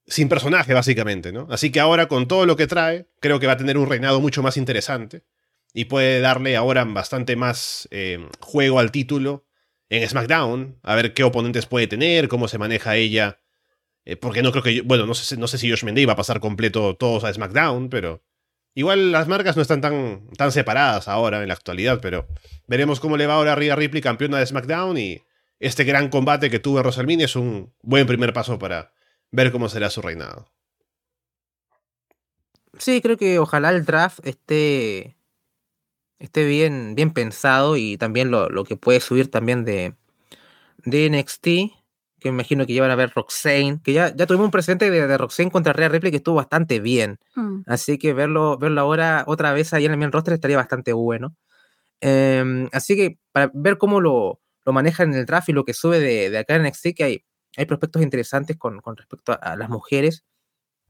sin 0.07 0.29
personaje 0.29 0.75
básicamente, 0.75 1.33
¿no? 1.33 1.47
Así 1.51 1.71
que 1.71 1.81
ahora 1.81 2.09
con 2.09 2.27
todo 2.27 2.45
lo 2.45 2.57
que 2.57 2.67
trae, 2.67 3.07
creo 3.21 3.39
que 3.39 3.47
va 3.47 3.53
a 3.53 3.57
tener 3.57 3.79
un 3.79 3.89
reinado 3.89 4.21
mucho 4.21 4.43
más 4.43 4.57
interesante 4.57 5.23
y 5.73 5.87
puede 5.87 6.21
darle 6.21 6.57
ahora 6.57 6.85
bastante 6.85 7.37
más 7.37 7.89
eh, 7.91 8.27
juego 8.41 8.79
al 8.79 8.91
título 8.91 9.47
en 9.97 10.09
SmackDown, 10.09 10.79
a 10.83 10.95
ver 10.95 11.15
qué 11.15 11.25
oponentes 11.25 11.67
puede 11.67 11.87
tener, 11.87 12.29
cómo 12.29 12.49
se 12.49 12.59
maneja 12.59 12.97
ella. 12.97 13.41
Eh, 14.05 14.17
porque 14.17 14.43
no 14.43 14.53
creo 14.53 14.63
que. 14.63 14.83
Bueno, 14.83 15.07
no 15.07 15.15
sé, 15.15 15.37
no 15.37 15.47
sé 15.49 15.59
si 15.59 15.71
Josh 15.71 15.85
Mendey 15.85 16.05
va 16.05 16.15
a 16.15 16.17
pasar 16.17 16.41
completo 16.41 16.97
todos 16.97 17.25
a 17.25 17.33
SmackDown, 17.33 17.89
pero. 17.89 18.23
Igual 18.77 19.13
las 19.13 19.29
marcas 19.29 19.55
no 19.55 19.63
están 19.63 19.81
tan, 19.81 20.29
tan 20.37 20.51
separadas 20.51 21.07
ahora 21.07 21.41
en 21.41 21.47
la 21.47 21.55
actualidad, 21.55 22.01
pero 22.03 22.27
veremos 22.67 22.99
cómo 22.99 23.17
le 23.17 23.29
va 23.29 23.35
ahora 23.35 23.53
a 23.53 23.55
Rhea 23.55 23.77
Ripley, 23.77 24.03
campeona 24.03 24.39
de 24.39 24.47
SmackDown, 24.47 24.99
y 24.99 25.23
este 25.61 25.85
gran 25.85 26.09
combate 26.09 26.51
que 26.51 26.59
tuvo 26.59 26.81
WrestleMania 26.81 27.27
es 27.27 27.37
un 27.37 27.73
buen 27.83 28.09
primer 28.09 28.33
paso 28.33 28.59
para 28.59 28.93
ver 29.31 29.53
cómo 29.53 29.69
será 29.69 29.91
su 29.91 30.03
reinado. 30.03 30.51
Sí, 32.79 33.01
creo 33.01 33.17
que 33.17 33.39
ojalá 33.39 33.71
el 33.71 33.85
draft 33.85 34.19
esté 34.27 35.17
esté 36.25 36.45
bien, 36.45 36.95
bien 36.95 37.13
pensado 37.13 37.77
y 37.77 37.97
también 37.97 38.31
lo, 38.31 38.49
lo 38.49 38.65
que 38.65 38.77
puede 38.77 39.01
subir 39.01 39.31
también 39.31 39.65
de, 39.65 39.95
de 40.85 41.11
NXT, 41.11 41.45
que 42.21 42.31
me 42.31 42.37
imagino 42.37 42.67
que 42.67 42.73
llevan 42.73 42.91
a 42.91 42.97
ver 42.97 43.13
Roxane, 43.15 43.81
que 43.83 43.93
ya, 43.93 44.15
ya 44.15 44.27
tuvimos 44.27 44.47
un 44.47 44.51
presente 44.51 44.91
de, 44.91 45.07
de 45.07 45.19
Roxane 45.19 45.51
contra 45.51 45.73
Rhea 45.73 45.89
Ripley 45.89 46.11
que 46.11 46.19
estuvo 46.19 46.37
bastante 46.37 46.81
bien. 46.81 47.19
Mm. 47.35 47.63
Así 47.67 47.99
que 47.99 48.13
verlo, 48.15 48.57
verlo 48.59 48.81
ahora 48.81 49.25
otra 49.27 49.53
vez 49.53 49.73
ahí 49.75 49.85
en 49.85 49.93
el 49.93 49.99
main 49.99 50.13
roster 50.13 50.35
estaría 50.35 50.57
bastante 50.57 50.93
bueno. 50.93 51.37
Em, 52.01 52.69
así 52.73 52.97
que 52.97 53.19
para 53.33 53.51
ver 53.55 53.79
cómo 53.79 54.01
lo, 54.01 54.41
lo 54.65 54.73
manejan 54.73 55.13
en 55.13 55.21
el 55.21 55.27
draft 55.27 55.49
y 55.49 55.53
lo 55.53 55.65
que 55.65 55.75
sube 55.75 56.01
de, 56.01 56.31
de 56.31 56.39
acá 56.39 56.57
en 56.57 56.63
NXT, 56.63 56.89
que 56.97 57.05
hay, 57.05 57.25
hay 57.57 57.67
prospectos 57.67 58.03
interesantes 58.03 58.57
con, 58.57 58.81
con 58.81 58.97
respecto 58.97 59.33
a, 59.33 59.37
a, 59.37 59.57
las 59.57 59.69
mujeres. 59.69 60.25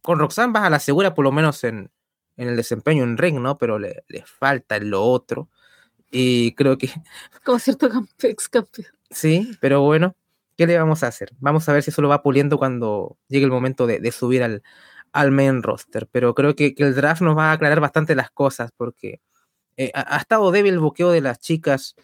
Con 0.03 0.19
Roxanne 0.19 0.53
vas 0.53 0.65
a 0.65 0.71
la 0.71 0.81
segura, 0.81 1.15
por 1.15 1.25
lo 1.25 1.33
menos 1.33 1.65
en, 1.65 1.91
en 2.37 2.49
el 2.49 2.57
desempeño 2.57 3.05
en 3.05 3.17
ring, 3.17 3.41
¿no? 3.41 3.59
Pero 3.59 3.79
le, 3.79 4.05
le 4.09 4.25
falta 4.27 4.77
en 4.77 4.91
lo 4.91 5.03
otro. 5.03 5.49
Y 6.11 6.55
creo 6.55 6.79
que. 6.79 6.89
Como 7.45 7.59
cierto 7.59 7.89
ex 8.23 8.49
campeón. 8.49 8.87
Sí, 9.11 9.51
pero 9.61 9.83
bueno, 9.83 10.17
¿qué 10.57 10.67
le 10.67 10.79
vamos 10.79 11.03
a 11.03 11.09
hacer? 11.09 11.31
Vamos 11.39 11.69
a 11.69 11.73
ver 11.73 11.83
si 11.83 11.91
eso 11.91 12.03
lo 12.03 12.09
va 12.09 12.23
puliendo 12.23 12.59
cuando 12.59 13.19
llegue 13.29 13.45
el 13.45 13.51
momento 13.51 13.87
de, 13.87 14.01
de 14.01 14.13
subir 14.13 14.43
al, 14.43 14.63
al 15.13 15.31
main 15.31 15.63
roster. 15.63 16.09
Pero 16.11 16.35
creo 16.35 16.55
que, 16.55 16.75
que, 16.75 16.83
el 16.85 16.95
draft 16.95 17.23
nos 17.23 17.37
va 17.37 17.51
a 17.51 17.53
aclarar 17.53 17.81
bastante 17.81 18.15
las 18.15 18.31
cosas 18.31 18.71
porque 18.77 19.21
eh, 19.77 19.91
ha, 19.95 20.17
ha, 20.17 20.19
estado 20.19 20.51
débil 20.51 20.75
el 20.75 20.81
buqueo 20.81 21.11
de 21.11 21.21
las 21.21 21.39
chicas 21.39 21.95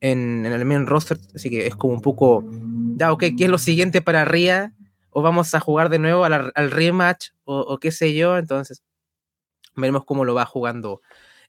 en, 0.00 0.44
en, 0.46 0.52
el 0.52 0.64
main 0.64 0.86
roster. 0.86 1.18
Así 1.34 1.50
que 1.50 1.66
es 1.66 1.76
como 1.76 1.94
un 1.94 2.02
poco. 2.02 2.44
Ya, 2.96 3.12
ok, 3.12 3.24
¿qué 3.36 3.44
es 3.44 3.50
lo 3.50 3.58
siguiente 3.58 4.02
para 4.02 4.24
Ria? 4.24 4.74
¿O 5.10 5.22
vamos 5.22 5.54
a 5.54 5.60
jugar 5.60 5.88
de 5.88 5.98
nuevo 5.98 6.24
al, 6.24 6.52
al 6.54 6.70
rematch? 6.70 7.30
O, 7.44 7.60
o 7.60 7.78
qué 7.78 7.92
sé 7.92 8.14
yo. 8.14 8.36
Entonces, 8.38 8.82
Veremos 9.80 10.04
cómo 10.04 10.24
lo 10.24 10.34
va 10.34 10.44
jugando 10.44 11.00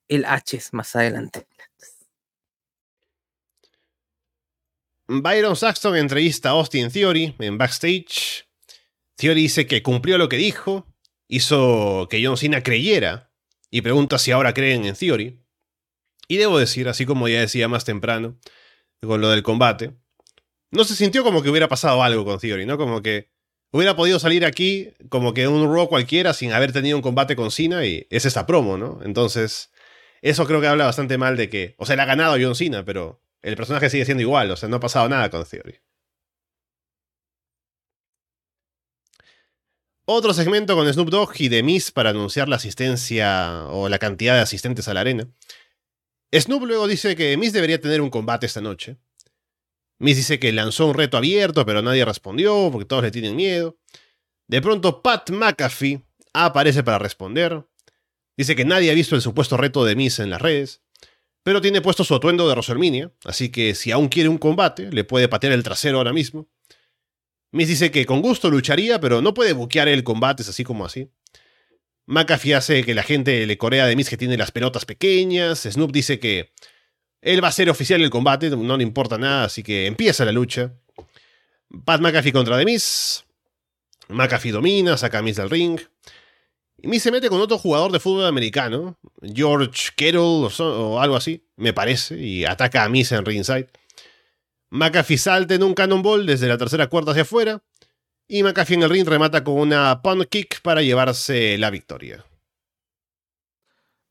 el 0.07 0.25
H 0.25 0.59
más 0.71 0.95
adelante. 0.95 1.47
Byron 5.07 5.55
Saxton 5.55 5.97
entrevista 5.97 6.49
a 6.49 6.51
Austin 6.51 6.91
Theory 6.91 7.35
en 7.39 7.57
backstage. 7.57 8.47
Theory 9.15 9.41
dice 9.41 9.65
que 9.65 9.81
cumplió 9.81 10.19
lo 10.19 10.29
que 10.29 10.37
dijo, 10.37 10.85
hizo 11.27 12.07
que 12.09 12.23
John 12.23 12.37
Cena 12.37 12.61
creyera 12.61 13.31
y 13.71 13.81
pregunta 13.81 14.19
si 14.19 14.31
ahora 14.31 14.53
creen 14.53 14.85
en 14.85 14.95
Theory. 14.95 15.39
Y 16.27 16.37
debo 16.37 16.59
decir, 16.59 16.87
así 16.87 17.07
como 17.07 17.27
ya 17.27 17.39
decía 17.39 17.67
más 17.67 17.85
temprano, 17.85 18.37
con 19.01 19.19
lo 19.19 19.29
del 19.29 19.41
combate, 19.41 19.95
no 20.69 20.83
se 20.83 20.95
sintió 20.95 21.23
como 21.23 21.41
que 21.41 21.49
hubiera 21.49 21.67
pasado 21.67 22.03
algo 22.03 22.23
con 22.23 22.39
Theory, 22.39 22.67
¿no? 22.67 22.77
Como 22.77 23.01
que 23.01 23.31
hubiera 23.71 23.95
podido 23.95 24.19
salir 24.19 24.45
aquí 24.45 24.93
como 25.09 25.33
que 25.33 25.47
un 25.47 25.73
Raw 25.73 25.87
cualquiera 25.87 26.33
sin 26.33 26.51
haber 26.53 26.71
tenido 26.71 26.97
un 26.97 27.03
combate 27.03 27.35
con 27.35 27.51
Cena 27.51 27.85
y 27.85 28.07
es 28.09 28.25
esta 28.25 28.45
promo, 28.45 28.77
¿no? 28.77 28.99
Entonces, 29.03 29.71
eso 30.21 30.45
creo 30.45 30.61
que 30.61 30.67
habla 30.67 30.85
bastante 30.85 31.17
mal 31.17 31.37
de 31.37 31.49
que, 31.49 31.75
o 31.77 31.85
sea, 31.85 31.95
le 31.95 32.01
ha 32.01 32.05
ganado 32.05 32.37
John 32.39 32.55
Cena, 32.55 32.83
pero 32.85 33.21
el 33.41 33.55
personaje 33.55 33.89
sigue 33.89 34.05
siendo 34.05 34.21
igual, 34.21 34.51
o 34.51 34.57
sea, 34.57 34.69
no 34.69 34.77
ha 34.77 34.79
pasado 34.79 35.07
nada 35.09 35.29
con 35.29 35.45
Theory. 35.45 35.79
Otro 40.11 40.33
segmento 40.33 40.75
con 40.75 40.91
Snoop 40.91 41.09
Dogg 41.09 41.33
y 41.37 41.49
The 41.49 41.61
Miz 41.61 41.91
para 41.91 42.09
anunciar 42.09 42.49
la 42.49 42.55
asistencia 42.55 43.65
o 43.67 43.89
la 43.89 43.99
cantidad 43.99 44.33
de 44.33 44.41
asistentes 44.41 44.87
a 44.87 44.95
la 44.95 45.01
arena. 45.01 45.27
Snoop 46.33 46.63
luego 46.63 46.87
dice 46.87 47.15
que 47.15 47.37
Miz 47.37 47.53
debería 47.53 47.79
tener 47.79 48.01
un 48.01 48.09
combate 48.09 48.47
esta 48.47 48.59
noche. 48.59 48.97
Miz 49.99 50.15
dice 50.15 50.39
que 50.39 50.51
lanzó 50.53 50.87
un 50.87 50.93
reto 50.93 51.17
abierto, 51.17 51.65
pero 51.65 51.81
nadie 51.81 52.05
respondió 52.05 52.69
porque 52.71 52.85
todos 52.85 53.03
le 53.03 53.11
tienen 53.11 53.35
miedo. 53.35 53.77
De 54.47 54.61
pronto 54.61 55.01
Pat 55.01 55.29
McAfee 55.29 56.01
aparece 56.33 56.83
para 56.83 56.99
responder. 56.99 57.65
Dice 58.37 58.55
que 58.55 58.63
nadie 58.63 58.91
ha 58.91 58.95
visto 58.95 59.15
el 59.15 59.21
supuesto 59.21 59.57
reto 59.57 59.83
de 59.83 59.97
Miz 59.97 60.19
en 60.19 60.29
las 60.29 60.41
redes, 60.41 60.81
pero 61.43 61.59
tiene 61.61 61.81
puesto 61.81 62.05
su 62.05 62.15
atuendo 62.15 62.47
de 62.47 62.53
WrestleMania, 62.53 63.11
así 63.25 63.49
que 63.49 63.75
si 63.75 63.91
aún 63.91 64.07
quiere 64.07 64.29
un 64.29 64.37
combate, 64.37 64.89
le 64.91 65.03
puede 65.03 65.27
patear 65.27 65.51
el 65.51 65.63
trasero 65.63 65.97
ahora 65.97 66.13
mismo. 66.13 66.49
Miz 67.51 67.67
dice 67.67 67.91
que 67.91 68.05
con 68.05 68.21
gusto 68.21 68.49
lucharía, 68.49 69.01
pero 69.01 69.21
no 69.21 69.33
puede 69.33 69.51
buquear 69.51 69.89
el 69.89 70.05
combate 70.05 70.43
así 70.43 70.63
como 70.63 70.85
así. 70.85 71.11
McAfee 72.05 72.55
hace 72.55 72.83
que 72.83 72.95
la 72.95 73.03
gente 73.03 73.45
le 73.45 73.57
corea 73.57 73.85
de 73.85 73.95
Miz 73.95 74.09
que 74.09 74.17
tiene 74.17 74.37
las 74.37 74.51
pelotas 74.51 74.85
pequeñas. 74.85 75.67
Snoop 75.69 75.91
dice 75.91 76.19
que 76.19 76.53
él 77.21 77.43
va 77.43 77.49
a 77.49 77.51
ser 77.51 77.69
oficial 77.69 78.01
el 78.01 78.09
combate, 78.09 78.49
no 78.49 78.77
le 78.77 78.83
importa 78.83 79.17
nada, 79.17 79.45
así 79.45 79.63
que 79.63 79.85
empieza 79.85 80.25
la 80.25 80.31
lucha. 80.31 80.73
Pat 81.85 82.01
McAfee 82.01 82.31
contra 82.31 82.57
The. 82.57 82.79
McAfee 84.09 84.51
domina, 84.51 84.97
saca 84.97 85.19
a 85.19 85.21
Miz 85.21 85.35
del 85.35 85.49
ring. 85.49 85.79
Y 86.77 86.87
Miz 86.87 87.03
se 87.03 87.11
mete 87.11 87.29
con 87.29 87.41
otro 87.41 87.57
jugador 87.57 87.91
de 87.91 87.99
fútbol 87.99 88.25
americano, 88.25 88.97
George 89.21 89.91
Kettle 89.95 90.47
o, 90.59 90.99
algo 90.99 91.17
así, 91.17 91.45
me 91.57 91.73
parece, 91.73 92.17
y 92.17 92.45
ataca 92.45 92.85
a 92.85 92.89
Miz 92.89 93.11
en 93.11 93.25
ringside. 93.25 93.67
McAfee 94.71 95.17
salta 95.17 95.55
en 95.55 95.63
un 95.63 95.73
cannonball 95.73 96.25
desde 96.25 96.47
la 96.47 96.57
tercera 96.57 96.87
cuerda 96.87 97.11
hacia 97.11 97.23
afuera. 97.23 97.61
Y 98.27 98.43
McAfee 98.43 98.75
en 98.75 98.83
el 98.83 98.89
ring 98.91 99.07
remata 99.07 99.43
con 99.43 99.55
una 99.55 100.01
punt 100.03 100.25
kick 100.29 100.61
para 100.61 100.83
llevarse 100.83 101.57
la 101.57 101.71
victoria. 101.71 102.23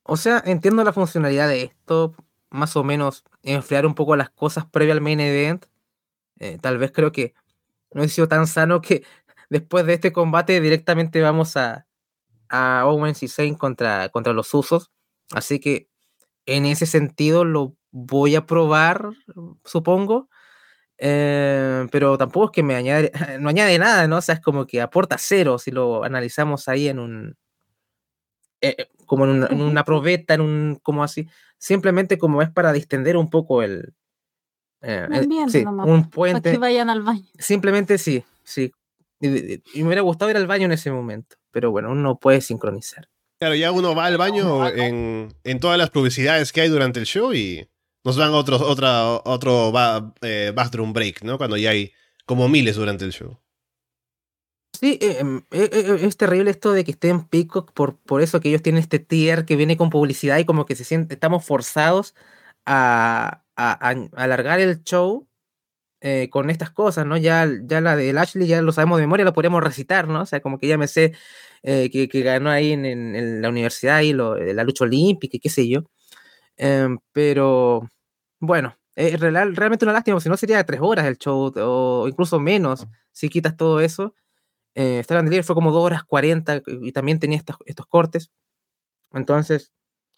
O 0.02 0.16
sea, 0.16 0.42
entiendo 0.44 0.82
la 0.82 0.92
funcionalidad 0.92 1.48
de 1.48 1.62
esto, 1.64 2.16
más 2.50 2.76
o 2.76 2.84
menos 2.84 3.24
enfriar 3.42 3.86
un 3.86 3.94
poco 3.94 4.16
las 4.16 4.30
cosas 4.30 4.66
previo 4.66 4.92
al 4.92 5.00
main 5.00 5.20
event. 5.20 5.66
Eh, 6.40 6.58
tal 6.60 6.78
vez 6.78 6.92
creo 6.92 7.12
que 7.12 7.34
no 7.92 8.02
he 8.04 8.08
sido 8.08 8.28
tan 8.28 8.46
sano 8.46 8.80
que 8.80 9.04
después 9.50 9.86
de 9.86 9.94
este 9.94 10.12
combate 10.12 10.60
directamente 10.60 11.20
vamos 11.20 11.56
a, 11.56 11.86
a 12.48 12.84
Owens 12.86 13.22
y 13.22 13.28
Zayn 13.28 13.54
contra, 13.54 14.08
contra 14.10 14.32
los 14.32 14.52
usos. 14.54 14.90
Así 15.32 15.60
que 15.60 15.88
en 16.46 16.66
ese 16.66 16.86
sentido 16.86 17.44
lo 17.44 17.76
voy 17.90 18.36
a 18.36 18.46
probar, 18.46 19.10
supongo. 19.64 20.28
Eh, 20.98 21.86
pero 21.92 22.18
tampoco 22.18 22.46
es 22.46 22.52
que 22.52 22.62
me 22.62 22.74
añade, 22.74 23.12
no 23.40 23.48
añade 23.48 23.78
nada, 23.78 24.08
¿no? 24.08 24.18
O 24.18 24.20
sea, 24.20 24.36
es 24.36 24.40
como 24.40 24.66
que 24.66 24.80
aporta 24.80 25.16
cero 25.18 25.58
si 25.58 25.70
lo 25.70 26.04
analizamos 26.04 26.68
ahí 26.68 26.88
en 26.88 26.98
un, 26.98 27.36
eh, 28.60 28.74
eh, 28.78 28.88
como 29.06 29.24
en 29.24 29.30
una, 29.30 29.46
en 29.46 29.60
una 29.60 29.84
probeta, 29.84 30.34
en 30.34 30.40
un, 30.40 30.78
como 30.82 31.02
así, 31.04 31.28
simplemente 31.58 32.18
como 32.18 32.42
es 32.42 32.50
para 32.50 32.72
distender 32.72 33.16
un 33.16 33.30
poco 33.30 33.62
el, 33.62 33.94
eh, 34.82 35.06
El 35.08 35.14
el- 35.14 35.22
ambiente 35.24 35.58
sí, 35.58 35.64
nomás, 35.64 35.86
un 35.86 36.02
Para 36.02 36.10
puente, 36.10 36.52
que 36.52 36.58
vayan 36.58 36.90
al 36.90 37.02
baño. 37.02 37.24
simplemente 37.38 37.98
sí, 37.98 38.22
sí. 38.44 38.72
Y, 39.20 39.28
y- 39.28 39.62
y 39.74 39.80
me 39.80 39.86
hubiera 39.88 40.02
gustado 40.02 40.30
ir 40.30 40.36
al 40.36 40.46
baño 40.46 40.66
en 40.66 40.72
ese 40.72 40.90
momento, 40.92 41.36
pero 41.50 41.70
bueno, 41.70 41.90
uno 41.90 42.16
puede 42.18 42.40
sincronizar. 42.40 43.08
Claro, 43.40 43.54
ya 43.54 43.70
uno 43.72 43.94
va 43.94 44.06
al 44.06 44.16
baño 44.18 44.68
en, 44.68 45.32
en 45.44 45.60
todas 45.60 45.78
las 45.78 45.90
publicidades 45.90 46.52
que 46.52 46.60
hay 46.60 46.68
durante 46.68 46.98
el 47.00 47.06
show 47.06 47.32
y 47.32 47.68
nos 48.04 48.16
dan 48.16 48.32
otro, 48.34 48.56
otra, 48.60 49.04
otro 49.24 49.70
ba- 49.72 50.12
eh, 50.22 50.52
bathroom 50.54 50.92
break, 50.92 51.22
¿no? 51.22 51.38
Cuando 51.38 51.56
ya 51.56 51.70
hay 51.70 51.92
como 52.26 52.48
miles 52.48 52.76
durante 52.76 53.04
el 53.04 53.12
show. 53.12 53.38
Sí, 54.80 54.98
eh, 55.02 55.16
em, 55.20 55.38
eh, 55.50 55.68
eh, 55.72 55.98
es 56.02 56.16
terrible 56.16 56.50
esto 56.50 56.72
de 56.72 56.84
que 56.84 56.92
esté 56.92 57.08
en 57.08 57.24
Peacock 57.26 57.72
por, 57.72 57.98
por 57.98 58.22
eso 58.22 58.38
que 58.40 58.48
ellos 58.48 58.62
tienen 58.62 58.80
este 58.80 58.98
tier 59.00 59.44
que 59.44 59.56
viene 59.56 59.76
con 59.76 59.90
publicidad 59.90 60.38
y 60.38 60.44
como 60.44 60.66
que 60.66 60.76
se 60.76 60.84
siente, 60.84 61.14
estamos 61.14 61.44
forzados 61.44 62.14
a, 62.64 63.42
a- 63.56 63.72
alargar 64.14 64.60
el 64.60 64.82
show 64.84 65.26
con 66.30 66.50
estas 66.50 66.70
cosas, 66.70 67.06
¿no? 67.06 67.16
Ya, 67.16 67.48
ya 67.64 67.80
la 67.80 67.96
del 67.96 68.18
Ashley 68.18 68.46
ya 68.46 68.62
lo 68.62 68.72
sabemos 68.72 68.98
de 68.98 69.02
memoria, 69.06 69.24
lo 69.24 69.32
podríamos 69.32 69.62
recitar, 69.62 70.08
¿no? 70.08 70.22
O 70.22 70.26
sea, 70.26 70.40
como 70.40 70.58
que 70.58 70.68
ya 70.68 70.78
me 70.78 70.88
sé 70.88 71.12
que, 71.62 72.08
que 72.10 72.22
ganó 72.22 72.50
ahí 72.50 72.72
en, 72.72 72.84
en- 72.86 73.42
la 73.42 73.48
universidad 73.48 74.00
y 74.02 74.12
lo, 74.12 74.34
de 74.34 74.54
la 74.54 74.64
lucha 74.64 74.84
olímpica 74.84 75.36
y 75.36 75.40
qué 75.40 75.50
sé 75.50 75.68
yo. 75.68 75.84
Em, 76.56 76.98
pero 77.12 77.88
bueno, 78.40 78.76
es 78.96 79.18
real- 79.20 79.56
realmente 79.56 79.84
una 79.84 79.92
lástima, 79.94 80.20
si 80.20 80.28
no 80.28 80.36
sería 80.36 80.64
tres 80.64 80.80
horas 80.82 81.06
el 81.06 81.18
show 81.18 81.52
o 81.56 82.08
incluso 82.08 82.40
menos 82.40 82.86
si 83.12 83.28
quitas 83.30 83.56
todo 83.56 83.80
eso. 83.80 84.14
Eh, 84.74 85.00
Star 85.00 85.18
and 85.18 85.28
Deliver 85.28 85.44
fue 85.44 85.54
como 85.54 85.72
2 85.72 85.84
horas 85.84 86.04
40 86.04 86.62
y 86.66 86.92
también 86.92 87.18
tenía 87.18 87.38
estos, 87.38 87.56
estos 87.66 87.86
cortes. 87.86 88.30
Entonces, 89.12 89.72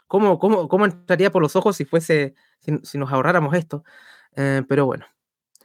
¿cómo, 0.06 0.38
cómo, 0.38 0.68
cómo 0.68 0.86
entraría 0.86 1.30
por 1.32 1.42
los 1.42 1.56
ojos 1.56 1.76
si 1.76 1.84
fuese, 1.84 2.34
si, 2.60 2.78
si 2.82 2.98
nos 2.98 3.12
ahorráramos 3.12 3.54
esto? 3.54 3.84
Eh, 4.36 4.62
pero 4.68 4.86
bueno, 4.86 5.06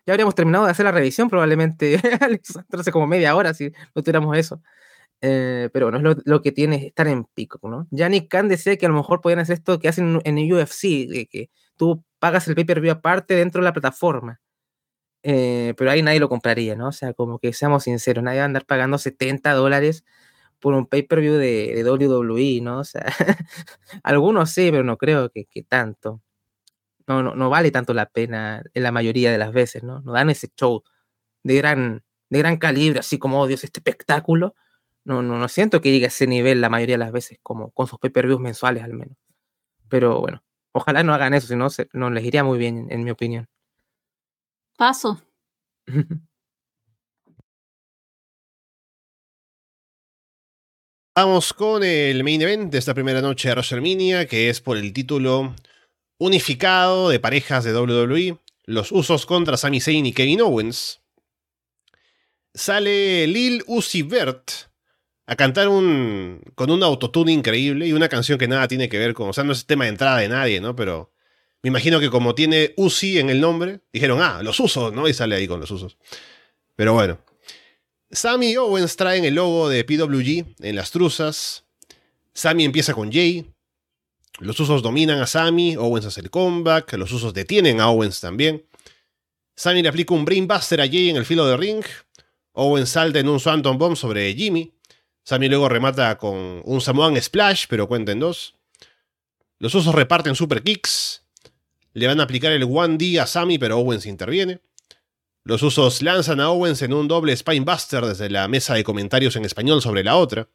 ya 0.05 0.13
habríamos 0.13 0.35
terminado 0.35 0.65
de 0.65 0.71
hacer 0.71 0.85
la 0.85 0.91
revisión 0.91 1.29
probablemente, 1.29 1.99
Alex, 2.21 2.59
hace 2.71 2.91
como 2.91 3.07
media 3.07 3.35
hora 3.35 3.53
si 3.53 3.71
no 3.95 4.03
tuviéramos 4.03 4.37
eso. 4.37 4.61
Eh, 5.21 5.69
pero 5.73 5.87
bueno, 5.87 5.97
es 5.99 6.03
lo, 6.03 6.21
lo 6.25 6.41
que 6.41 6.51
tiene 6.51 6.87
estar 6.87 7.07
en 7.07 7.25
pico, 7.25 7.59
¿no? 7.69 7.87
Yannick 7.91 8.29
Khan 8.29 8.49
decía 8.49 8.77
que 8.77 8.85
a 8.85 8.89
lo 8.89 8.95
mejor 8.95 9.21
podían 9.21 9.39
hacer 9.39 9.55
esto 9.55 9.79
que 9.79 9.87
hacen 9.89 10.21
en 10.23 10.53
UFC, 10.53 11.07
de 11.07 11.27
que 11.29 11.49
tú 11.77 12.03
pagas 12.19 12.47
el 12.47 12.55
pay-per-view 12.55 12.91
aparte 12.93 13.35
dentro 13.35 13.61
de 13.61 13.65
la 13.65 13.73
plataforma. 13.73 14.41
Eh, 15.27 15.73
pero 15.77 15.89
ahí 15.89 16.03
nadie 16.03 16.19
lo 16.19 16.29
compraría, 16.29 16.75
¿no? 16.75 16.89
O 16.89 16.91
sea, 16.91 17.13
como 17.13 17.39
que 17.39 17.51
seamos 17.51 17.85
sinceros, 17.85 18.23
nadie 18.23 18.37
va 18.39 18.43
a 18.43 18.45
andar 18.45 18.65
pagando 18.65 18.99
70 18.99 19.53
dólares 19.53 20.05
por 20.59 20.75
un 20.75 20.85
pay-per-view 20.87 21.33
de, 21.35 21.83
WWE, 21.83 22.61
¿no? 22.61 22.79
O 22.79 22.83
sea, 22.83 23.05
algunos 24.03 24.51
sí, 24.51 24.69
pero 24.71 24.83
no 24.83 24.97
creo 24.97 25.31
que, 25.31 25.47
tanto. 25.67 26.21
No, 27.07 27.23
no, 27.23 27.35
no 27.35 27.49
vale 27.49 27.71
tanto 27.71 27.93
la 27.95 28.07
pena 28.07 28.63
en 28.73 28.83
la 28.83 28.91
mayoría 28.91 29.31
de 29.31 29.39
las 29.39 29.51
veces, 29.53 29.83
¿no? 29.83 30.01
No 30.01 30.13
dan 30.13 30.29
ese 30.29 30.49
show 30.55 30.83
de 31.43 31.55
gran, 31.57 32.03
de 32.29 32.39
gran 32.39 32.57
calibre, 32.57 32.99
así 32.99 33.19
como, 33.19 33.41
oh 33.41 33.47
Dios, 33.47 33.63
este 33.63 33.79
espectáculo. 33.79 34.55
No, 35.05 35.23
no, 35.23 35.39
no 35.39 35.47
siento 35.49 35.81
que 35.81 35.91
llegue 35.91 36.05
a 36.05 36.09
ese 36.09 36.27
nivel 36.27 36.61
la 36.61 36.69
mayoría 36.69 36.95
de 36.95 36.99
las 36.99 37.11
veces, 37.11 37.39
como 37.43 37.71
con 37.71 37.87
sus 37.87 37.99
pay-per-views 37.99 38.41
mensuales 38.41 38.83
al 38.83 38.93
menos. 38.93 39.17
Pero 39.89 40.21
bueno, 40.21 40.43
ojalá 40.73 41.03
no 41.03 41.13
hagan 41.15 41.33
eso, 41.33 41.47
si 41.47 41.55
no, 41.55 41.67
no 41.93 42.09
les 42.11 42.25
iría 42.25 42.43
muy 42.43 42.59
bien, 42.59 42.77
en, 42.77 42.91
en 42.91 43.03
mi 43.05 43.11
opinión. 43.11 43.49
Paso. 44.77 45.21
Vamos 51.17 51.53
con 51.53 51.81
el 51.81 52.25
main 52.25 52.41
event 52.41 52.73
de 52.73 52.77
esta 52.77 52.93
primera 52.93 53.21
noche 53.21 53.47
de 53.47 53.53
WrestleMania, 53.53 54.27
que 54.27 54.49
es 54.49 54.59
por 54.59 54.75
el 54.75 54.91
título 54.91 55.55
unificado 56.17 57.07
de 57.07 57.21
parejas 57.21 57.63
de 57.63 57.73
WWE, 57.73 58.37
los 58.65 58.91
usos 58.91 59.25
contra 59.25 59.55
Sami 59.55 59.79
Zayn 59.79 60.05
y 60.05 60.11
Kevin 60.11 60.41
Owens. 60.41 61.01
Sale 62.53 63.27
Lil 63.27 63.63
Uzi 63.65 64.01
Vert 64.01 64.51
a 65.25 65.37
cantar 65.37 65.69
un, 65.69 66.41
con 66.53 66.69
un 66.69 66.83
autotune 66.83 67.31
increíble 67.31 67.87
y 67.87 67.93
una 67.93 68.09
canción 68.09 68.37
que 68.37 68.49
nada 68.49 68.67
tiene 68.67 68.89
que 68.89 68.99
ver 68.99 69.13
con, 69.13 69.29
o 69.29 69.33
sea, 69.33 69.45
no 69.45 69.53
es 69.53 69.65
tema 69.65 69.85
de 69.85 69.91
entrada 69.91 70.17
de 70.17 70.27
nadie, 70.27 70.59
¿no? 70.59 70.75
Pero 70.75 71.14
me 71.65 71.69
imagino 71.69 71.99
que 71.99 72.11
como 72.11 72.35
tiene 72.35 72.75
Uzi 72.77 73.17
en 73.17 73.31
el 73.31 73.41
nombre, 73.41 73.79
dijeron, 73.91 74.21
ah, 74.21 74.43
los 74.43 74.59
usos, 74.59 74.93
¿no? 74.93 75.07
Y 75.07 75.15
sale 75.15 75.35
ahí 75.35 75.47
con 75.47 75.59
los 75.59 75.71
usos. 75.71 75.97
Pero 76.75 76.93
bueno. 76.93 77.17
Sammy 78.11 78.51
y 78.51 78.57
Owens 78.57 78.95
traen 78.95 79.25
el 79.25 79.33
logo 79.33 79.67
de 79.67 79.83
PWG 79.83 80.63
en 80.63 80.75
las 80.75 80.91
truzas. 80.91 81.65
Sammy 82.35 82.65
empieza 82.65 82.93
con 82.93 83.11
Jay. 83.11 83.51
Los 84.37 84.59
usos 84.59 84.83
dominan 84.83 85.19
a 85.21 85.25
Sammy. 85.25 85.75
Owens 85.75 86.05
hace 86.05 86.21
el 86.21 86.29
comeback. 86.29 86.93
Los 86.93 87.11
usos 87.11 87.33
detienen 87.33 87.81
a 87.81 87.89
Owens 87.89 88.21
también. 88.21 88.63
Sammy 89.55 89.81
le 89.81 89.89
aplica 89.89 90.13
un 90.13 90.23
Brainbuster 90.23 90.79
a 90.81 90.85
Jay 90.85 91.09
en 91.09 91.15
el 91.15 91.25
filo 91.25 91.47
de 91.47 91.57
ring. 91.57 91.83
Owens 92.51 92.89
salta 92.89 93.17
en 93.17 93.27
un 93.27 93.39
Swanton 93.39 93.79
Bomb 93.79 93.95
sobre 93.95 94.31
Jimmy. 94.35 94.71
Sammy 95.23 95.49
luego 95.49 95.67
remata 95.67 96.15
con 96.19 96.61
un 96.63 96.79
Samoan 96.79 97.19
Splash, 97.19 97.65
pero 97.67 97.87
cuenta 97.87 98.11
en 98.11 98.19
dos. 98.19 98.53
Los 99.57 99.73
usos 99.73 99.95
reparten 99.95 100.35
super 100.35 100.61
kicks. 100.61 101.24
Le 101.95 102.07
van 102.07 102.19
a 102.19 102.23
aplicar 102.23 102.51
el 102.51 102.65
1D 102.65 103.19
a 103.21 103.25
Sami, 103.25 103.57
pero 103.57 103.79
Owens 103.79 104.05
interviene. 104.05 104.59
Los 105.45 105.63
usos 105.63 106.01
lanzan 106.01 106.41
a 106.41 106.49
Owens 106.49 106.81
en 106.81 106.91
un 106.91 107.07
doble 107.07 107.33
Spinebuster 107.33 108.05
desde 108.05 108.29
la 108.29 108.49
mesa 108.49 108.73
de 108.73 108.83
comentarios 108.83 109.37
en 109.37 109.45
español 109.45 109.81
sobre 109.81 110.03
la 110.03 110.17
otra. 110.17 110.49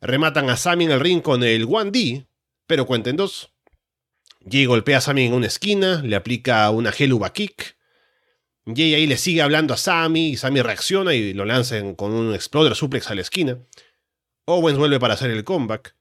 Rematan 0.00 0.48
a 0.48 0.56
Sami 0.56 0.86
en 0.86 0.92
el 0.92 1.00
ring 1.00 1.20
con 1.20 1.44
el 1.44 1.66
1D, 1.66 2.28
pero 2.66 2.86
cuenten 2.86 3.16
dos. 3.16 3.52
Jay 4.50 4.64
golpea 4.64 4.98
a 4.98 5.00
Sami 5.02 5.26
en 5.26 5.34
una 5.34 5.48
esquina, 5.48 6.00
le 6.02 6.16
aplica 6.16 6.70
una 6.70 6.94
Helluva 6.96 7.30
Kick. 7.34 7.76
Jay 8.64 8.94
ahí 8.94 9.06
le 9.06 9.18
sigue 9.18 9.42
hablando 9.42 9.74
a 9.74 9.76
Sami 9.76 10.30
y 10.30 10.36
Sami 10.38 10.62
reacciona 10.62 11.12
y 11.12 11.34
lo 11.34 11.44
lanzan 11.44 11.94
con 11.94 12.12
un 12.12 12.34
Exploder 12.34 12.74
Suplex 12.74 13.10
a 13.10 13.14
la 13.14 13.20
esquina. 13.20 13.58
Owens 14.46 14.78
vuelve 14.78 14.98
para 14.98 15.12
hacer 15.12 15.30
el 15.30 15.44
comeback. 15.44 15.94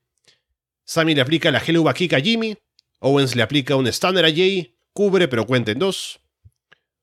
Sami 0.86 1.16
le 1.16 1.20
aplica 1.20 1.52
la 1.52 1.60
Helluva 1.60 1.94
Kick 1.94 2.14
a 2.14 2.22
Jimmy. 2.22 2.58
Owens 3.00 3.36
le 3.36 3.44
aplica 3.44 3.76
un 3.76 3.92
Stunner 3.92 4.26
a 4.26 4.30
Jay, 4.30 4.76
cubre 4.94 5.28
pero 5.28 5.46
cuenten 5.46 5.80
dos. 5.80 6.20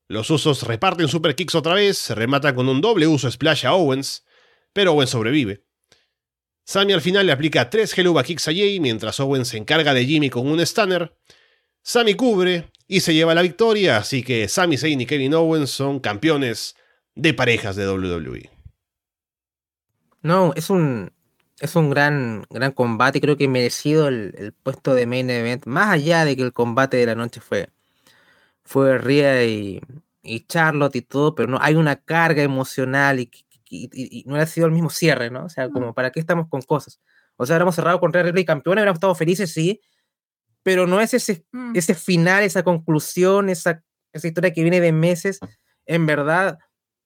Los 0.08 0.30
usos 0.30 0.62
reparten 0.64 1.08
super 1.08 1.34
kicks 1.34 1.54
otra 1.54 1.74
vez, 1.74 1.98
se 1.98 2.14
rematan 2.14 2.54
con 2.54 2.68
un 2.68 2.80
doble 2.80 3.06
uso 3.06 3.30
splash 3.30 3.64
a 3.66 3.74
Owens, 3.74 4.24
pero 4.72 4.92
Owens 4.92 5.10
sobrevive. 5.10 5.64
Sami 6.64 6.92
al 6.92 7.00
final 7.00 7.26
le 7.26 7.32
aplica 7.32 7.68
tres 7.68 7.96
Helluva 7.96 8.22
Kicks 8.24 8.48
a 8.48 8.52
Jay 8.52 8.80
mientras 8.80 9.20
Owens 9.20 9.48
se 9.48 9.58
encarga 9.58 9.92
de 9.92 10.06
Jimmy 10.06 10.30
con 10.30 10.46
un 10.46 10.64
Stunner. 10.64 11.14
Sami 11.82 12.14
cubre 12.14 12.70
y 12.88 13.00
se 13.00 13.14
lleva 13.14 13.34
la 13.34 13.42
victoria, 13.42 13.98
así 13.98 14.22
que 14.22 14.48
Sami 14.48 14.78
Zayn 14.78 15.00
y 15.00 15.06
Kevin 15.06 15.34
Owens 15.34 15.70
son 15.70 16.00
campeones 16.00 16.74
de 17.14 17.34
parejas 17.34 17.76
de 17.76 17.86
WWE. 17.86 18.50
No, 20.22 20.52
es 20.56 20.70
un, 20.70 21.12
es 21.60 21.76
un 21.76 21.90
gran, 21.90 22.44
gran 22.50 22.72
combate, 22.72 23.20
creo 23.20 23.36
que 23.36 23.48
merecido 23.48 24.08
el, 24.08 24.34
el 24.38 24.52
puesto 24.52 24.94
de 24.94 25.06
main 25.06 25.30
event, 25.30 25.66
más 25.66 25.90
allá 25.90 26.24
de 26.24 26.36
que 26.36 26.42
el 26.42 26.52
combate 26.52 26.96
de 26.96 27.06
la 27.06 27.14
noche 27.14 27.40
fue 27.40 27.68
fue 28.64 28.98
Rhea 28.98 29.44
y, 29.44 29.80
y, 30.22 30.40
Charlotte 30.46 30.96
y 30.96 31.02
todo, 31.02 31.34
pero 31.34 31.48
no 31.48 31.58
hay 31.60 31.74
una 31.74 31.96
carga 31.96 32.42
emocional 32.42 33.20
y, 33.20 33.30
y, 33.68 33.88
y, 33.92 34.24
no 34.26 34.36
ha 34.36 34.46
sido 34.46 34.66
el 34.66 34.72
mismo 34.72 34.90
cierre, 34.90 35.30
¿no? 35.30 35.44
O 35.44 35.48
sea, 35.48 35.68
como 35.70 35.94
para 35.94 36.10
qué 36.10 36.20
estamos 36.20 36.48
con 36.48 36.62
cosas. 36.62 37.00
O 37.36 37.46
sea, 37.46 37.54
hubiéramos 37.54 37.74
cerrado 37.74 38.00
con 38.00 38.12
Rhea 38.12 38.24
Ripley 38.24 38.44
campeona, 38.44 38.80
hubiéramos 38.80 38.96
estado 38.96 39.14
felices, 39.14 39.52
sí, 39.52 39.80
pero 40.62 40.86
no 40.86 41.00
es 41.00 41.14
ese, 41.14 41.44
mm. 41.52 41.76
ese 41.76 41.94
final, 41.94 42.42
esa 42.42 42.62
conclusión, 42.62 43.48
esa, 43.50 43.82
esa 44.12 44.26
historia 44.28 44.52
que 44.52 44.62
viene 44.62 44.80
de 44.80 44.92
meses. 44.92 45.40
En 45.86 46.06
verdad, 46.06 46.58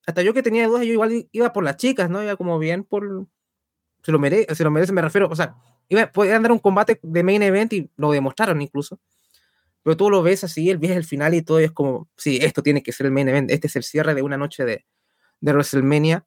hasta 0.07 0.22
yo 0.22 0.32
que 0.32 0.42
tenía 0.42 0.68
dudas, 0.68 0.86
yo 0.86 0.92
igual 0.92 1.28
iba 1.32 1.53
por 1.53 1.64
las 1.64 1.76
chicas, 1.76 2.09
¿no? 2.09 2.22
Iba 2.22 2.36
como 2.36 2.59
bien 2.59 2.84
por... 2.84 3.26
Se 4.09 4.12
lo 4.12 4.18
merece, 4.18 4.54
se 4.54 4.64
lo 4.64 4.70
merece, 4.70 4.92
me 4.94 5.02
refiero, 5.02 5.28
o 5.28 5.36
sea, 5.36 5.54
iba, 5.86 6.11
podían 6.11 6.42
dar 6.42 6.50
un 6.52 6.59
combate 6.59 6.98
de 7.02 7.22
main 7.22 7.42
event 7.42 7.74
y 7.74 7.90
lo 7.98 8.11
demostraron 8.11 8.62
incluso 8.62 8.98
pero 9.82 9.96
tú 9.96 10.11
lo 10.11 10.22
ves 10.22 10.44
así, 10.44 10.70
el 10.70 10.78
ves 10.78 10.92
el 10.92 11.04
final 11.04 11.32
y 11.34 11.42
todo 11.42 11.61
y 11.61 11.64
es 11.64 11.72
como, 11.72 12.11
sí, 12.16 12.38
esto 12.42 12.62
tiene 12.62 12.82
que 12.82 12.92
ser 12.92 13.06
el 13.06 13.12
main 13.12 13.28
event, 13.28 13.50
este 13.50 13.68
es 13.68 13.76
el 13.76 13.84
cierre 13.84 14.14
de 14.14 14.20
una 14.20 14.36
noche 14.36 14.66
de, 14.66 14.84
de 15.40 15.52
WrestleMania. 15.52 16.26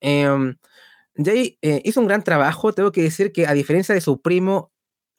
Eh, 0.00 0.54
Jay 1.14 1.58
eh, 1.62 1.80
hizo 1.84 2.00
un 2.00 2.08
gran 2.08 2.24
trabajo, 2.24 2.72
tengo 2.72 2.92
que 2.92 3.02
decir 3.02 3.32
que 3.32 3.46
a 3.46 3.52
diferencia 3.52 3.94
de 3.94 4.00
su 4.00 4.20
primo, 4.20 4.72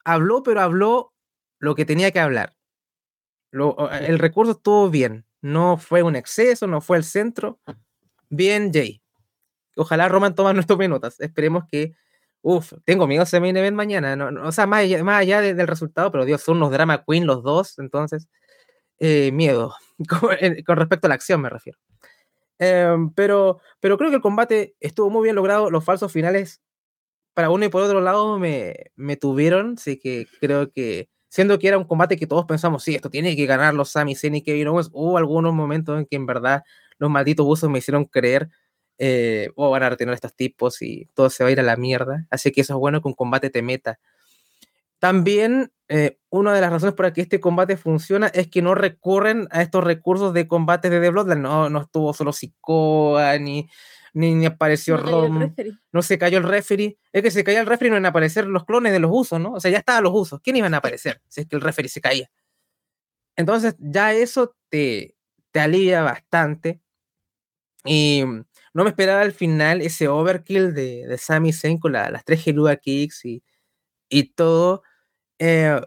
habló, 0.03 0.43
pero 0.43 0.61
habló 0.61 1.13
lo 1.59 1.73
que 1.75 1.85
tenía 1.85 2.11
que 2.11 2.19
hablar. 2.19 2.55
Lo, 3.51 3.89
el 3.91 4.19
recurso 4.19 4.51
estuvo 4.51 4.89
bien, 4.89 5.25
no 5.41 5.77
fue 5.77 6.03
un 6.03 6.17
exceso, 6.17 6.67
no 6.67 6.81
fue 6.81 6.97
el 6.97 7.05
centro. 7.05 7.61
Bien, 8.29 8.71
Jay. 8.73 9.01
Ojalá 9.77 10.09
Roman 10.09 10.35
tome 10.35 10.53
nuestras 10.53 10.77
notas. 10.89 11.19
Esperemos 11.19 11.63
que 11.69 11.93
Uf, 12.41 12.73
tengo 12.85 13.07
miedo 13.07 13.23
ese 13.23 13.39
main 13.39 13.57
event 13.57 13.75
mañana. 13.75 14.15
No, 14.15 14.31
no, 14.31 14.47
o 14.47 14.51
sea, 14.51 14.67
más 14.67 14.81
allá, 14.81 15.41
del 15.41 15.67
resultado, 15.67 16.11
pero 16.11 16.23
Dios, 16.25 16.41
son 16.41 16.57
unos 16.57 16.71
drama 16.71 17.03
queen 17.05 17.25
los 17.25 17.43
dos, 17.43 17.77
entonces, 17.79 18.27
eh, 18.99 19.31
miedo. 19.33 19.75
Con, 20.09 20.29
con, 20.65 20.77
respecto 20.77 21.07
a 21.07 21.09
la 21.09 21.15
acción 21.15 21.41
me 21.41 21.49
refiero. 21.49 21.79
Eh, 22.59 22.95
pero, 23.15 23.59
pero 23.79 23.97
creo 23.97 24.11
que 24.11 24.17
el 24.17 24.21
combate 24.21 24.75
estuvo 24.79 25.09
muy 25.09 25.23
bien 25.23 25.35
logrado. 25.35 25.71
Los 25.71 25.83
falsos 25.83 26.11
finales, 26.11 26.61
para 27.33 27.49
uno 27.49 27.65
y 27.65 27.69
por 27.69 27.83
otro 27.83 28.01
lado, 28.01 28.39
me, 28.39 28.75
me 28.95 29.17
tuvieron. 29.17 29.75
Así 29.77 29.99
que 29.99 30.27
creo 30.39 30.71
que, 30.71 31.09
siendo 31.29 31.59
que 31.59 31.67
era 31.67 31.77
un 31.79 31.85
combate 31.85 32.17
que 32.17 32.27
todos 32.27 32.45
pensamos, 32.45 32.83
sí, 32.83 32.95
esto 32.95 33.09
tiene 33.09 33.35
que 33.35 33.45
ganar 33.47 33.73
los 33.73 33.89
Sami 33.91 34.15
Zayn 34.15 34.35
y 34.35 34.43
Kevin 34.43 34.67
Owens, 34.69 34.89
hubo 34.93 35.17
algunos 35.17 35.53
momentos 35.53 35.99
en 35.99 36.05
que 36.05 36.15
en 36.15 36.27
verdad 36.27 36.63
los 36.99 37.09
malditos 37.09 37.45
usos 37.47 37.69
me 37.69 37.79
hicieron 37.79 38.05
creer 38.05 38.49
eh, 38.97 39.51
o 39.55 39.69
van 39.69 39.83
a 39.83 39.89
retener 39.89 40.11
a 40.13 40.15
estos 40.15 40.35
tipos 40.35 40.81
y 40.81 41.09
todo 41.13 41.29
se 41.29 41.43
va 41.43 41.49
a 41.49 41.51
ir 41.51 41.59
a 41.59 41.63
la 41.63 41.75
mierda. 41.75 42.25
Así 42.29 42.51
que 42.51 42.61
eso 42.61 42.73
es 42.73 42.79
bueno 42.79 43.01
que 43.01 43.07
un 43.07 43.13
combate 43.13 43.49
te 43.49 43.61
meta. 43.61 43.99
También 44.99 45.71
eh, 45.89 46.17
una 46.29 46.53
de 46.53 46.61
las 46.61 46.71
razones 46.71 46.95
por 46.95 47.05
las 47.05 47.13
que 47.13 47.21
este 47.21 47.39
combate 47.39 47.77
funciona 47.77 48.27
es 48.27 48.47
que 48.47 48.61
no 48.61 48.75
recurren 48.75 49.47
a 49.51 49.61
estos 49.61 49.83
recursos 49.83 50.33
de 50.33 50.47
combate 50.47 50.89
de 50.89 50.99
The 50.99 51.09
Bloodline. 51.11 51.41
No, 51.41 51.69
no 51.69 51.81
estuvo 51.81 52.13
solo 52.13 52.33
Sikoa, 52.33 53.37
ni, 53.37 53.69
ni, 54.13 54.33
ni 54.33 54.45
apareció 54.47 54.97
No 54.97 55.03
Rom, 55.03 55.53
no 55.91 56.01
se 56.01 56.17
cayó 56.17 56.39
el 56.39 56.43
referee. 56.43 56.97
Es 57.13 57.21
que 57.21 57.31
se 57.31 57.43
cayó 57.43 57.59
el 57.59 57.67
referee 57.67 57.91
no 57.91 57.95
iban 57.95 58.05
a 58.05 58.09
aparecer 58.09 58.47
los 58.47 58.65
clones 58.65 58.91
de 58.91 58.99
los 58.99 59.11
usos, 59.13 59.39
¿no? 59.39 59.53
O 59.53 59.59
sea, 59.59 59.71
ya 59.71 59.77
estaban 59.77 60.03
los 60.03 60.13
usos. 60.15 60.41
¿Quién 60.41 60.55
iban 60.55 60.73
a 60.73 60.77
aparecer 60.77 61.21
si 61.27 61.41
es 61.41 61.47
que 61.47 61.55
el 61.55 61.61
referee 61.61 61.89
se 61.89 62.01
caía? 62.01 62.29
Entonces, 63.35 63.75
ya 63.77 64.13
eso 64.13 64.55
te, 64.69 65.15
te 65.51 65.59
alivia 65.59 66.01
bastante. 66.01 66.81
Y 67.85 68.23
no 68.77 68.85
me 68.85 68.91
esperaba 68.91 69.21
al 69.21 69.33
final 69.33 69.81
ese 69.81 70.07
overkill 70.09 70.73
de, 70.75 71.07
de 71.07 71.19
Sami 71.19 71.53
Zayn 71.53 71.79
con 71.79 71.93
la- 71.93 72.11
las 72.11 72.25
tres 72.25 72.47
Helluva 72.47 72.77
Kicks 72.77 73.25
y, 73.25 73.43
y 74.09 74.33
todo. 74.35 74.83
Eh, 75.39 75.81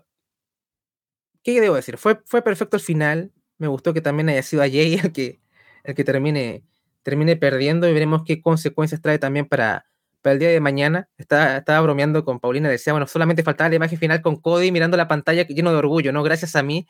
¿Qué 1.42 1.60
debo 1.60 1.76
decir? 1.76 1.96
Fue, 1.98 2.20
fue 2.26 2.42
perfecto 2.42 2.76
el 2.76 2.82
final. 2.82 3.32
Me 3.58 3.66
gustó 3.68 3.94
que 3.94 4.00
también 4.00 4.28
haya 4.28 4.42
sido 4.42 4.62
a 4.62 4.68
Jay 4.68 4.94
el 5.02 5.12
que, 5.12 5.40
el 5.84 5.94
que 5.94 6.04
termine, 6.04 6.64
termine 7.02 7.36
perdiendo 7.36 7.88
y 7.88 7.92
veremos 7.94 8.22
qué 8.26 8.40
consecuencias 8.42 9.00
trae 9.00 9.18
también 9.18 9.46
para, 9.46 9.86
para 10.22 10.34
el 10.34 10.38
día 10.38 10.50
de 10.50 10.60
mañana. 10.60 11.08
Estaba, 11.18 11.56
estaba 11.58 11.80
bromeando 11.80 12.24
con 12.24 12.40
Paulina, 12.40 12.68
decía, 12.68 12.92
bueno, 12.92 13.06
solamente 13.06 13.42
faltaba 13.42 13.70
la 13.70 13.76
imagen 13.76 13.98
final 13.98 14.20
con 14.22 14.36
Cody 14.40 14.70
mirando 14.72 14.96
la 14.96 15.08
pantalla 15.08 15.46
lleno 15.46 15.70
de 15.72 15.78
orgullo, 15.78 16.12
¿no? 16.12 16.22
Gracias 16.22 16.56
a 16.56 16.62
mí 16.62 16.86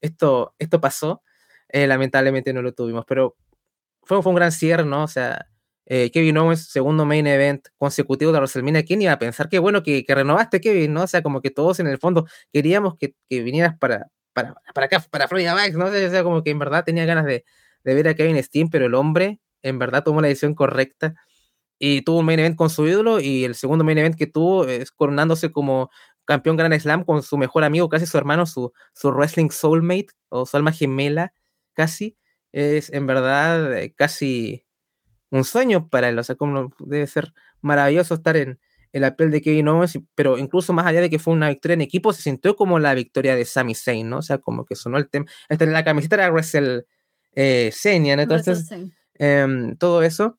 esto, 0.00 0.54
esto 0.58 0.80
pasó. 0.80 1.22
Eh, 1.68 1.86
lamentablemente 1.86 2.52
no 2.52 2.62
lo 2.62 2.72
tuvimos, 2.72 3.04
pero 3.08 3.36
fue, 4.04 4.22
fue 4.22 4.30
un 4.30 4.36
gran 4.36 4.52
cierre, 4.52 4.84
¿no? 4.84 5.04
O 5.04 5.08
sea, 5.08 5.46
eh, 5.86 6.10
Kevin 6.10 6.38
Owens, 6.38 6.68
segundo 6.68 7.04
main 7.04 7.26
event 7.26 7.66
consecutivo 7.76 8.32
de 8.32 8.38
WrestleMania. 8.38 8.84
¿Quién 8.84 9.02
iba 9.02 9.12
a 9.12 9.18
pensar? 9.18 9.48
Qué 9.48 9.58
bueno 9.58 9.82
que, 9.82 10.04
que 10.04 10.14
renovaste, 10.14 10.60
Kevin, 10.60 10.94
¿no? 10.94 11.02
O 11.04 11.06
sea, 11.06 11.22
como 11.22 11.40
que 11.40 11.50
todos 11.50 11.80
en 11.80 11.86
el 11.88 11.98
fondo 11.98 12.26
queríamos 12.52 12.96
que, 12.96 13.14
que 13.28 13.42
vinieras 13.42 13.76
para, 13.78 14.08
para, 14.32 14.54
para 14.74 14.86
acá, 14.86 15.04
para 15.10 15.28
Florida 15.28 15.54
Max, 15.54 15.74
¿no? 15.76 15.86
O 15.86 15.90
sea, 15.90 16.22
como 16.24 16.42
que 16.42 16.50
en 16.50 16.58
verdad 16.58 16.84
tenía 16.84 17.04
ganas 17.06 17.26
de, 17.26 17.44
de 17.84 17.94
ver 17.94 18.08
a 18.08 18.14
Kevin 18.14 18.42
Steen, 18.42 18.68
pero 18.70 18.86
el 18.86 18.94
hombre 18.94 19.40
en 19.62 19.78
verdad 19.78 20.04
tomó 20.04 20.20
la 20.20 20.28
decisión 20.28 20.54
correcta 20.54 21.14
y 21.78 22.02
tuvo 22.02 22.20
un 22.20 22.26
main 22.26 22.38
event 22.38 22.56
con 22.56 22.70
su 22.70 22.86
ídolo 22.86 23.20
y 23.20 23.44
el 23.44 23.54
segundo 23.54 23.84
main 23.84 23.98
event 23.98 24.16
que 24.16 24.26
tuvo 24.26 24.66
es 24.66 24.90
coronándose 24.92 25.52
como 25.52 25.90
campeón 26.24 26.56
Grand 26.56 26.78
Slam 26.78 27.04
con 27.04 27.22
su 27.22 27.36
mejor 27.36 27.64
amigo, 27.64 27.88
casi 27.88 28.06
su 28.06 28.16
hermano, 28.18 28.46
su, 28.46 28.72
su 28.94 29.10
wrestling 29.10 29.50
soulmate 29.50 30.08
o 30.28 30.46
su 30.46 30.56
alma 30.56 30.72
gemela, 30.72 31.32
casi. 31.74 32.16
Es 32.56 32.92
en 32.92 33.06
verdad 33.08 33.76
eh, 33.76 33.92
casi 33.96 34.64
un 35.30 35.42
sueño 35.44 35.88
para 35.88 36.08
él, 36.08 36.18
o 36.18 36.22
sea, 36.22 36.36
como 36.36 36.72
debe 36.78 37.06
ser 37.08 37.32
maravilloso 37.60 38.14
estar 38.14 38.36
en, 38.36 38.60
en 38.92 39.00
la 39.02 39.16
piel 39.16 39.32
de 39.32 39.42
Kevin 39.42 39.66
Owens, 39.66 39.98
pero 40.14 40.38
incluso 40.38 40.72
más 40.72 40.86
allá 40.86 41.00
de 41.00 41.10
que 41.10 41.18
fue 41.18 41.34
una 41.34 41.48
victoria 41.48 41.74
en 41.74 41.80
equipo, 41.80 42.12
se 42.12 42.22
sintió 42.22 42.54
como 42.54 42.78
la 42.78 42.94
victoria 42.94 43.34
de 43.34 43.44
Sami 43.44 43.74
Zayn, 43.74 44.08
¿no? 44.08 44.18
O 44.18 44.22
sea, 44.22 44.38
como 44.38 44.64
que 44.64 44.76
sonó 44.76 44.98
el 44.98 45.08
tema. 45.10 45.26
Esta, 45.48 45.66
la 45.66 45.82
camiseta 45.82 46.14
era 46.14 46.30
Wrestle 46.30 46.84
eh, 47.34 47.70
Senia, 47.72 48.14
¿no? 48.14 48.22
Entonces, 48.22 48.68
em, 49.14 49.76
todo 49.76 50.02
eso. 50.04 50.38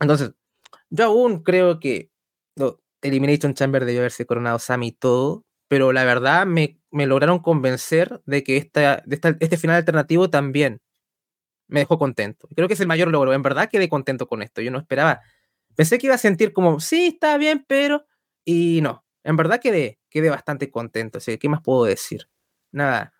Entonces, 0.00 0.32
yo 0.90 1.06
aún 1.06 1.42
creo 1.42 1.80
que 1.80 2.10
lo- 2.56 2.82
Elimination 3.00 3.54
Chamber 3.54 3.84
debió 3.86 4.00
haberse 4.02 4.26
coronado 4.26 4.58
Sami 4.58 4.88
y 4.88 4.92
todo, 4.92 5.44
pero 5.68 5.92
la 5.92 6.04
verdad 6.04 6.44
me, 6.46 6.78
me 6.90 7.06
lograron 7.06 7.38
convencer 7.38 8.20
de 8.26 8.44
que 8.44 8.58
esta, 8.58 9.02
de 9.06 9.14
esta- 9.16 9.36
este 9.40 9.56
final 9.56 9.76
alternativo 9.76 10.28
también 10.28 10.80
me 11.68 11.80
dejó 11.80 11.98
contento. 11.98 12.48
Creo 12.54 12.68
que 12.68 12.74
es 12.74 12.80
el 12.80 12.86
mayor 12.86 13.08
logro. 13.08 13.32
En 13.32 13.42
verdad 13.42 13.68
quedé 13.70 13.88
contento 13.88 14.26
con 14.26 14.42
esto. 14.42 14.60
Yo 14.60 14.70
no 14.70 14.78
esperaba. 14.78 15.20
Pensé 15.74 15.98
que 15.98 16.06
iba 16.06 16.14
a 16.14 16.18
sentir 16.18 16.52
como, 16.52 16.80
sí, 16.80 17.08
está 17.08 17.36
bien, 17.38 17.64
pero. 17.66 18.04
Y 18.44 18.80
no. 18.82 19.04
En 19.24 19.36
verdad 19.36 19.60
quedé, 19.60 19.98
quedé 20.10 20.30
bastante 20.30 20.70
contento. 20.70 21.18
Así 21.18 21.32
que, 21.32 21.38
¿qué 21.38 21.48
más 21.48 21.62
puedo 21.62 21.84
decir? 21.84 22.28
Nada. 22.72 23.12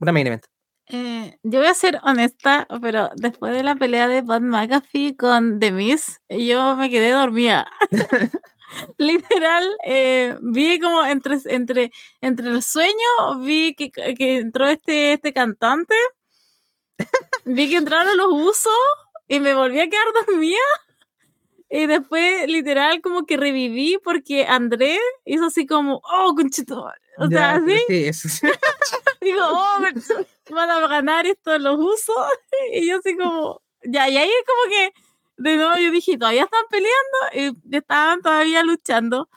Una 0.00 0.12
main 0.12 0.26
event. 0.26 0.44
Eh, 0.88 1.38
yo 1.42 1.60
voy 1.60 1.68
a 1.68 1.74
ser 1.74 1.98
honesta, 2.02 2.66
pero 2.82 3.10
después 3.16 3.54
de 3.54 3.62
la 3.62 3.74
pelea 3.76 4.06
de 4.06 4.22
Pat 4.22 4.42
McAfee 4.42 5.16
con 5.16 5.58
The 5.58 5.72
Miz, 5.72 6.20
yo 6.28 6.76
me 6.76 6.90
quedé 6.90 7.10
dormida. 7.12 7.66
Literal, 8.98 9.64
eh, 9.84 10.36
vi 10.40 10.78
como 10.80 11.04
entre, 11.04 11.38
entre, 11.46 11.90
entre 12.20 12.48
el 12.48 12.62
sueño, 12.62 13.40
vi 13.40 13.74
que, 13.74 13.90
que 13.90 14.36
entró 14.38 14.66
este, 14.68 15.14
este 15.14 15.32
cantante, 15.32 15.94
vi 17.44 17.68
que 17.68 17.76
entraron 17.76 18.16
los 18.16 18.32
usos 18.32 18.72
y 19.28 19.40
me 19.40 19.54
volví 19.54 19.80
a 19.80 19.88
quedar 19.88 20.06
dormida. 20.26 20.58
Y 21.70 21.86
después, 21.86 22.46
literal, 22.46 23.00
como 23.00 23.26
que 23.26 23.36
reviví 23.36 23.98
porque 24.04 24.46
Andrés 24.46 25.00
hizo 25.24 25.46
así 25.46 25.66
como, 25.66 26.00
oh, 26.04 26.34
conchito. 26.36 26.88
O 27.18 27.28
sea, 27.28 27.54
así. 27.54 27.76
Sí, 27.88 28.04
eso 28.06 28.28
sí. 28.28 28.46
Digo, 29.20 29.40
oh, 29.42 29.78
van 30.50 30.70
a 30.70 30.86
ganar 30.86 31.26
esto, 31.26 31.58
los 31.58 31.78
usos. 31.78 32.16
Y 32.72 32.88
yo 32.88 32.98
así 32.98 33.16
como, 33.16 33.62
ya, 33.82 34.08
y 34.08 34.16
ahí 34.16 34.28
es 34.28 34.44
como 34.46 34.70
que, 34.70 34.92
de 35.36 35.56
nuevo 35.56 35.76
yo 35.78 35.90
dije, 35.90 36.16
todavía 36.16 36.44
están 36.44 36.64
peleando 36.70 37.58
y 37.68 37.76
estaban 37.76 38.22
todavía 38.22 38.62
luchando. 38.62 39.28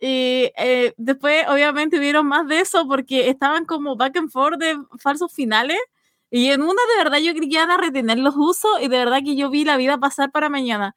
Y 0.00 0.52
eh, 0.56 0.94
después, 0.96 1.44
obviamente, 1.48 1.98
vieron 1.98 2.26
más 2.26 2.46
de 2.46 2.60
eso 2.60 2.86
porque 2.86 3.28
estaban 3.30 3.64
como 3.64 3.96
back 3.96 4.16
and 4.16 4.30
forth 4.30 4.58
de 4.58 4.78
falsos 5.00 5.32
finales. 5.32 5.78
Y 6.30 6.48
en 6.50 6.62
una, 6.62 6.72
de 6.96 7.04
verdad, 7.04 7.18
yo 7.18 7.32
creía 7.32 7.48
que 7.48 7.54
iban 7.56 7.70
a 7.70 7.76
retener 7.78 8.18
los 8.18 8.34
usos 8.36 8.70
y 8.82 8.88
de 8.88 8.98
verdad 8.98 9.20
que 9.24 9.36
yo 9.36 9.50
vi 9.50 9.64
la 9.64 9.76
vida 9.76 9.98
pasar 9.98 10.30
para 10.30 10.48
mañana. 10.50 10.94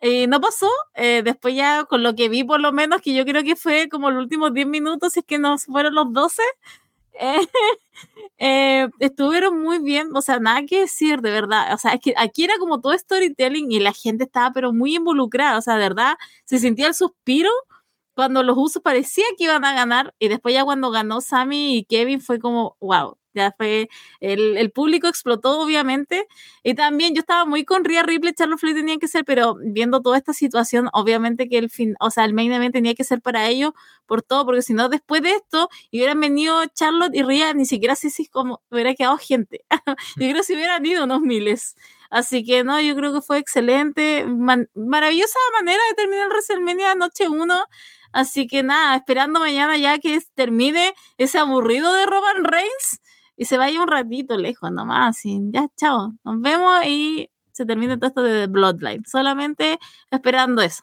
Eh, 0.00 0.26
no 0.28 0.40
pasó, 0.40 0.68
eh, 0.94 1.22
después 1.24 1.54
ya 1.54 1.84
con 1.84 2.02
lo 2.02 2.14
que 2.16 2.28
vi 2.30 2.44
por 2.44 2.60
lo 2.60 2.72
menos, 2.72 3.02
que 3.02 3.14
yo 3.14 3.24
creo 3.26 3.44
que 3.44 3.56
fue 3.56 3.88
como 3.90 4.10
los 4.10 4.22
últimos 4.24 4.54
10 4.54 4.66
minutos, 4.66 5.12
si 5.14 5.20
es 5.20 5.26
que 5.26 5.38
no 5.38 5.58
fueron 5.58 5.94
los 5.94 6.12
12, 6.12 6.42
eh, 7.20 7.40
eh, 8.38 8.88
estuvieron 9.00 9.60
muy 9.62 9.78
bien, 9.80 10.08
o 10.14 10.22
sea, 10.22 10.38
nada 10.40 10.62
que 10.66 10.80
decir, 10.80 11.20
de 11.20 11.30
verdad, 11.30 11.74
o 11.74 11.78
sea, 11.78 11.92
es 11.94 12.00
que 12.00 12.14
aquí 12.16 12.44
era 12.44 12.54
como 12.58 12.80
todo 12.80 12.96
storytelling 12.98 13.70
y 13.72 13.80
la 13.80 13.92
gente 13.92 14.24
estaba 14.24 14.52
pero 14.52 14.72
muy 14.72 14.96
involucrada, 14.96 15.58
o 15.58 15.62
sea, 15.62 15.74
de 15.74 15.80
verdad, 15.80 16.14
se 16.46 16.58
sentía 16.58 16.88
el 16.88 16.94
suspiro 16.94 17.50
cuando 18.14 18.42
los 18.42 18.56
usos 18.58 18.82
parecía 18.82 19.24
que 19.38 19.44
iban 19.44 19.64
a 19.64 19.74
ganar 19.74 20.14
y 20.18 20.28
después 20.28 20.54
ya 20.54 20.64
cuando 20.64 20.90
ganó 20.90 21.20
Sammy 21.20 21.76
y 21.78 21.84
Kevin 21.84 22.20
fue 22.20 22.38
como, 22.40 22.76
wow, 22.80 23.16
ya 23.34 23.52
fue, 23.56 23.88
el, 24.20 24.56
el, 24.56 24.70
público 24.70 25.08
explotó 25.08 25.60
obviamente, 25.60 26.26
y 26.62 26.74
también 26.74 27.14
yo 27.14 27.20
estaba 27.20 27.44
muy 27.44 27.64
con 27.64 27.84
Rhea 27.84 28.02
Ripley, 28.02 28.34
Charlotte 28.34 28.58
Flair 28.60 28.76
tenía 28.76 28.98
que 28.98 29.08
ser, 29.08 29.24
pero 29.24 29.56
viendo 29.62 30.00
toda 30.02 30.18
esta 30.18 30.32
situación, 30.32 30.88
obviamente 30.92 31.48
que 31.48 31.58
el 31.58 31.70
fin, 31.70 31.94
o 32.00 32.10
sea, 32.10 32.24
el 32.24 32.34
main 32.34 32.52
event 32.52 32.72
tenía 32.72 32.94
que 32.94 33.04
ser 33.04 33.20
para 33.20 33.48
ellos, 33.48 33.72
por 34.06 34.22
todo, 34.22 34.44
porque 34.44 34.62
si 34.62 34.74
no, 34.74 34.88
después 34.88 35.22
de 35.22 35.30
esto, 35.30 35.68
y 35.90 35.98
hubieran 35.98 36.20
venido 36.20 36.64
Charlotte 36.66 37.14
y 37.14 37.22
Rhea, 37.22 37.54
ni 37.54 37.66
siquiera 37.66 37.94
sé 37.94 38.10
si 38.10 38.26
como 38.26 38.62
hubiera 38.70 38.94
quedado 38.94 39.18
gente, 39.18 39.64
yo 40.16 40.26
creo 40.28 40.34
que 40.34 40.42
si 40.44 40.54
hubieran 40.54 40.84
ido 40.84 41.04
unos 41.04 41.20
miles, 41.20 41.76
así 42.10 42.44
que 42.44 42.64
no, 42.64 42.80
yo 42.80 42.94
creo 42.96 43.12
que 43.12 43.20
fue 43.20 43.38
excelente, 43.38 44.24
man, 44.26 44.68
maravillosa 44.74 45.38
manera 45.58 45.80
de 45.88 45.94
terminar 45.94 46.28
WrestleMania 46.28 46.94
noche 46.94 47.28
1, 47.28 47.64
Así 48.12 48.46
que 48.46 48.62
nada, 48.62 48.96
esperando 48.96 49.40
mañana 49.40 49.76
ya 49.76 49.98
que 49.98 50.20
termine 50.34 50.94
ese 51.16 51.38
aburrido 51.38 51.92
de 51.92 52.06
Roman 52.06 52.44
Reigns 52.44 53.00
y 53.40 53.46
se 53.46 53.56
vaya 53.56 53.80
un 53.80 53.88
ratito 53.88 54.36
lejos 54.36 54.70
nomás. 54.70 55.24
Y 55.24 55.40
ya, 55.50 55.66
chao. 55.74 56.12
Nos 56.24 56.42
vemos 56.42 56.84
y 56.86 57.30
se 57.52 57.64
termina 57.64 57.98
todo 57.98 58.08
esto 58.08 58.22
de 58.22 58.40
The 58.40 58.46
Bloodline. 58.48 59.02
Solamente 59.06 59.78
esperando 60.10 60.60
eso. 60.60 60.82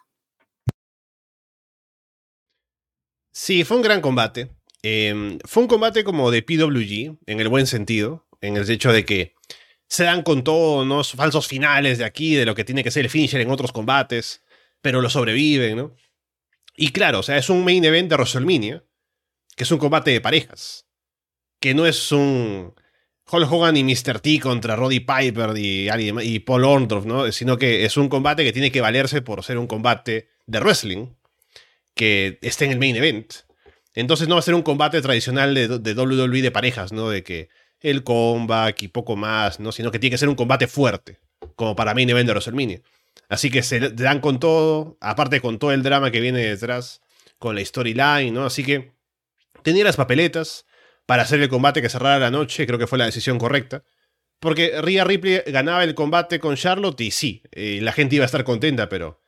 Sí, 3.32 3.64
fue 3.64 3.78
un 3.78 3.84
gran 3.84 4.02
combate. 4.02 4.56
Eh, 4.82 5.38
fue 5.46 5.62
un 5.62 5.70
combate 5.70 6.04
como 6.04 6.32
de 6.32 6.42
PWG, 6.42 7.20
en 7.28 7.40
el 7.40 7.48
buen 7.48 7.68
sentido, 7.68 8.26
en 8.42 8.58
el 8.58 8.68
hecho 8.68 8.92
de 8.92 9.06
que 9.06 9.36
se 9.88 10.06
dan 10.06 10.24
con 10.24 10.44
todos 10.44 10.84
unos 10.84 11.12
falsos 11.12 11.46
finales 11.46 12.00
de 12.00 12.06
aquí, 12.06 12.34
de 12.34 12.46
lo 12.48 12.56
que 12.56 12.64
tiene 12.64 12.84
que 12.84 12.90
ser 12.90 13.06
el 13.06 13.12
finisher 13.12 13.40
en 13.40 13.52
otros 13.52 13.72
combates, 13.72 14.44
pero 14.82 15.02
lo 15.04 15.12
sobreviven, 15.12 15.78
¿no? 15.78 15.96
Y 16.76 16.92
claro, 16.92 17.20
o 17.20 17.24
sea, 17.24 17.38
es 17.38 17.52
un 17.52 17.64
main 17.64 17.86
event 17.86 18.10
de 18.10 18.16
WrestleMania, 18.16 18.84
que 19.56 19.64
es 19.64 19.72
un 19.72 19.78
combate 19.78 20.10
de 20.10 20.22
parejas 20.22 20.87
que 21.60 21.74
no 21.74 21.86
es 21.86 22.12
un 22.12 22.74
Hulk 23.30 23.52
Hogan 23.52 23.78
y 23.78 23.84
Mr. 23.84 24.20
T 24.20 24.40
contra 24.40 24.76
Roddy 24.76 25.02
Piper 25.02 25.58
y, 25.58 25.90
y 26.24 26.40
Paul 26.40 26.64
Orndorff, 26.64 27.06
¿no? 27.06 27.32
Sino 27.32 27.58
que 27.58 27.86
es 27.86 27.98
un 27.98 28.10
combate 28.10 28.44
que 28.44 28.54
tiene 28.54 28.72
que 28.72 28.82
valerse 28.82 29.22
por 29.22 29.44
ser 29.44 29.58
un 29.58 29.68
combate 29.68 30.30
de 30.46 30.60
wrestling 30.60 31.08
que 31.94 32.40
esté 32.42 32.66
en 32.66 32.72
el 32.72 32.80
main 32.80 32.96
event. 32.96 33.34
Entonces 33.94 34.28
no 34.28 34.36
va 34.36 34.40
a 34.40 34.44
ser 34.44 34.54
un 34.54 34.62
combate 34.62 35.02
tradicional 35.02 35.54
de, 35.54 35.68
de 35.80 35.94
WWE 35.94 36.42
de 36.42 36.52
parejas, 36.52 36.94
¿no? 36.94 37.10
De 37.10 37.24
que 37.24 37.50
el 37.82 38.04
comeback 38.04 38.84
y 38.84 38.88
poco 38.88 39.16
más, 39.16 39.60
¿no? 39.60 39.72
Sino 39.72 39.92
que 39.92 40.00
tiene 40.00 40.12
que 40.12 40.18
ser 40.18 40.30
un 40.30 40.36
combate 40.36 40.68
fuerte, 40.68 41.20
como 41.56 41.76
para 41.76 41.94
main 41.94 42.10
event 42.10 42.28
de 42.28 42.34
WrestleMania. 42.34 42.82
Así 43.28 43.50
que 43.50 43.64
se 43.64 43.80
dan 43.90 44.22
con 44.22 44.40
todo, 44.40 44.98
aparte 45.02 45.42
con 45.42 45.60
todo 45.60 45.72
el 45.72 45.84
drama 45.84 46.12
que 46.12 46.22
viene 46.22 46.40
detrás, 46.40 47.02
con 47.40 47.56
la 47.56 47.66
storyline, 47.66 48.34
¿no? 48.34 48.46
Así 48.46 48.64
que 48.64 48.94
tenía 49.64 49.84
las 49.84 49.98
papeletas, 49.98 50.67
para 51.08 51.24
hacer 51.24 51.42
el 51.42 51.50
combate 51.50 51.82
que 51.82 51.90
cerrara 51.90 52.20
la 52.20 52.30
noche, 52.30 52.68
creo 52.68 52.78
que 52.78 52.86
fue 52.86 53.00
la 53.00 53.06
decisión 53.06 53.40
correcta. 53.40 53.84
Porque 54.40 54.80
Rhea 54.82 55.04
Ripley 55.04 55.42
ganaba 55.48 55.84
el 55.84 55.96
combate 55.96 56.40
con 56.40 56.56
Charlotte 56.56 57.02
y 57.02 57.10
sí, 57.10 57.42
eh, 57.52 57.80
la 57.82 57.94
gente 57.94 58.18
iba 58.18 58.26
a 58.26 58.28
estar 58.28 58.44
contenta, 58.44 58.88
pero 58.88 59.24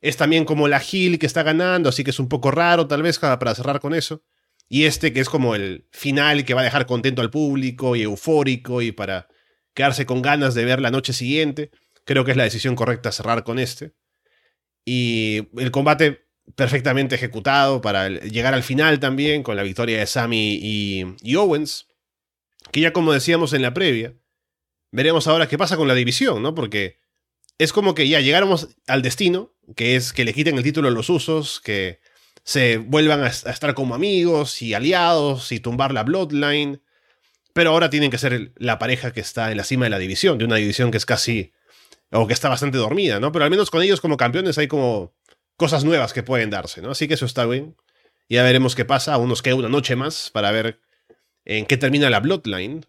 es 0.00 0.16
también 0.16 0.44
como 0.44 0.68
la 0.68 0.80
Hill 0.80 1.18
que 1.18 1.26
está 1.26 1.42
ganando, 1.42 1.88
así 1.88 2.04
que 2.04 2.10
es 2.10 2.20
un 2.20 2.28
poco 2.28 2.50
raro 2.50 2.86
tal 2.86 3.02
vez 3.02 3.18
para 3.18 3.54
cerrar 3.54 3.80
con 3.80 3.94
eso. 3.94 4.22
Y 4.68 4.84
este 4.84 5.12
que 5.12 5.20
es 5.20 5.28
como 5.28 5.54
el 5.54 5.88
final 5.90 6.44
que 6.44 6.54
va 6.54 6.60
a 6.60 6.64
dejar 6.64 6.86
contento 6.86 7.22
al 7.22 7.30
público 7.30 7.96
y 7.96 8.02
eufórico 8.02 8.82
y 8.82 8.92
para 8.92 9.26
quedarse 9.74 10.06
con 10.06 10.22
ganas 10.22 10.54
de 10.54 10.64
ver 10.64 10.80
la 10.80 10.90
noche 10.90 11.12
siguiente. 11.12 11.70
Creo 12.04 12.24
que 12.24 12.32
es 12.32 12.36
la 12.36 12.44
decisión 12.44 12.76
correcta 12.76 13.10
cerrar 13.10 13.42
con 13.42 13.58
este. 13.58 13.94
Y 14.84 15.48
el 15.58 15.70
combate 15.70 16.26
perfectamente 16.54 17.14
ejecutado 17.14 17.80
para 17.80 18.08
llegar 18.08 18.54
al 18.54 18.62
final 18.62 19.00
también 19.00 19.42
con 19.42 19.56
la 19.56 19.62
victoria 19.62 19.98
de 19.98 20.06
Sammy 20.06 20.58
y, 20.60 21.36
Owens, 21.36 21.86
que 22.70 22.80
ya 22.80 22.92
como 22.92 23.12
decíamos 23.12 23.52
en 23.52 23.62
la 23.62 23.74
previa, 23.74 24.14
veremos 24.90 25.26
ahora 25.26 25.48
qué 25.48 25.58
pasa 25.58 25.76
con 25.76 25.88
la 25.88 25.94
división, 25.94 26.42
¿no? 26.42 26.54
Porque 26.54 26.98
es 27.58 27.72
como 27.72 27.94
que 27.94 28.08
ya 28.08 28.20
llegáramos 28.20 28.68
al 28.86 29.02
destino, 29.02 29.54
que 29.76 29.96
es 29.96 30.12
que 30.12 30.24
le 30.24 30.34
quiten 30.34 30.56
el 30.56 30.64
título 30.64 30.88
a 30.88 30.90
los 30.90 31.08
usos, 31.08 31.60
que 31.60 32.00
se 32.44 32.78
vuelvan 32.78 33.22
a, 33.22 33.28
estar 33.28 33.74
como 33.74 33.94
amigos 33.94 34.62
y 34.62 34.74
aliados 34.74 35.52
y 35.52 35.60
tumbar 35.60 35.92
la 35.92 36.02
bloodline, 36.02 36.82
pero 37.52 37.70
ahora 37.70 37.90
tienen 37.90 38.10
que 38.10 38.18
ser 38.18 38.52
la 38.56 38.78
pareja 38.78 39.12
que 39.12 39.20
está 39.20 39.50
en 39.50 39.58
la 39.58 39.64
cima 39.64 39.86
de 39.86 39.90
la 39.90 39.98
división, 39.98 40.38
de 40.38 40.44
una 40.44 40.56
división 40.56 40.90
que 40.90 40.98
es 40.98 41.06
casi, 41.06 41.52
o 42.10 42.26
que 42.26 42.32
está 42.32 42.48
bastante 42.48 42.78
dormida, 42.78 43.20
¿no? 43.20 43.30
Pero 43.32 43.44
al 43.44 43.50
menos 43.50 43.70
con 43.70 43.82
ellos 43.82 44.00
como 44.00 44.16
campeones 44.16 44.58
hay 44.58 44.68
como 44.68 45.14
cosas 45.62 45.84
nuevas 45.84 46.12
que 46.12 46.24
pueden 46.24 46.50
darse, 46.50 46.82
¿no? 46.82 46.90
Así 46.90 47.06
que 47.06 47.14
eso 47.14 47.24
está 47.24 47.46
bien. 47.46 47.76
Ya 48.28 48.42
veremos 48.42 48.74
qué 48.74 48.84
pasa. 48.84 49.14
Aún 49.14 49.28
nos 49.28 49.42
queda 49.42 49.54
una 49.54 49.68
noche 49.68 49.94
más 49.94 50.28
para 50.30 50.50
ver 50.50 50.80
en 51.44 51.66
qué 51.66 51.76
termina 51.76 52.10
la 52.10 52.18
Bloodline. 52.18 52.84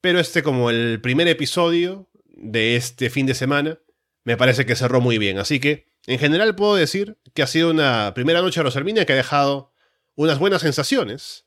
Pero 0.00 0.18
este, 0.18 0.42
como 0.42 0.70
el 0.70 1.00
primer 1.00 1.28
episodio 1.28 2.10
de 2.24 2.74
este 2.74 3.10
fin 3.10 3.26
de 3.26 3.34
semana, 3.34 3.78
me 4.24 4.36
parece 4.36 4.66
que 4.66 4.74
cerró 4.74 5.00
muy 5.00 5.18
bien. 5.18 5.38
Así 5.38 5.60
que, 5.60 5.86
en 6.08 6.18
general, 6.18 6.56
puedo 6.56 6.74
decir 6.74 7.16
que 7.32 7.44
ha 7.44 7.46
sido 7.46 7.70
una 7.70 8.12
primera 8.12 8.42
noche 8.42 8.58
de 8.58 8.64
Rosalminia 8.64 9.06
que 9.06 9.12
ha 9.12 9.16
dejado 9.16 9.72
unas 10.16 10.40
buenas 10.40 10.62
sensaciones. 10.62 11.46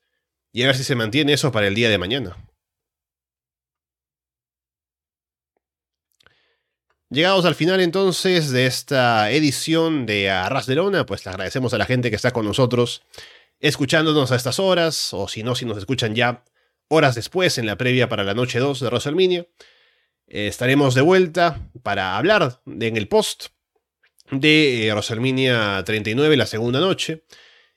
Y 0.53 0.64
a 0.64 0.68
ver 0.68 0.78
si 0.78 0.86
se 0.86 0.95
mantiene 0.95 1.34
eso 1.34 1.51
para 1.51 1.68
el 1.68 1.76
día 1.76 1.89
de 1.89 1.97
mañana. 1.97 2.38
Llegados 7.14 7.45
al 7.45 7.53
final 7.53 7.80
entonces 7.80 8.49
de 8.49 8.66
esta 8.66 9.30
edición 9.30 10.07
de 10.07 10.32
Arras 10.32 10.66
de 10.66 10.74
Lona, 10.74 11.05
pues 11.05 11.24
le 11.24 11.30
agradecemos 11.30 11.72
a 11.72 11.78
la 11.78 11.86
gente 11.86 12.09
que 12.09 12.16
está 12.16 12.32
con 12.32 12.43
nosotros 12.43 13.03
escuchándonos 13.59 14.32
a 14.32 14.36
estas 14.36 14.57
horas, 14.57 15.14
o 15.14 15.28
si 15.28 15.43
no, 15.43 15.53
si 15.53 15.64
nos 15.64 15.78
escuchan 15.78 16.16
ya 16.16 16.43
horas 16.88 17.14
después 17.14 17.59
en 17.59 17.68
la 17.68 17.78
previa 17.78 18.09
para 18.09 18.24
la 18.24 18.34
noche 18.34 18.57
2 18.57 18.80
de 18.80 18.89
Rosalminia. 18.89 19.45
Eh, 20.26 20.47
estaremos 20.47 20.95
de 20.95 21.01
vuelta 21.01 21.61
para 21.84 22.18
hablar 22.18 22.61
en 22.66 22.97
el 22.97 23.07
post 23.07 23.49
de 24.32 24.88
eh, 24.88 24.93
Rosalminia 24.95 25.84
39, 25.86 26.36
la 26.36 26.47
segunda 26.47 26.80
noche. 26.80 27.26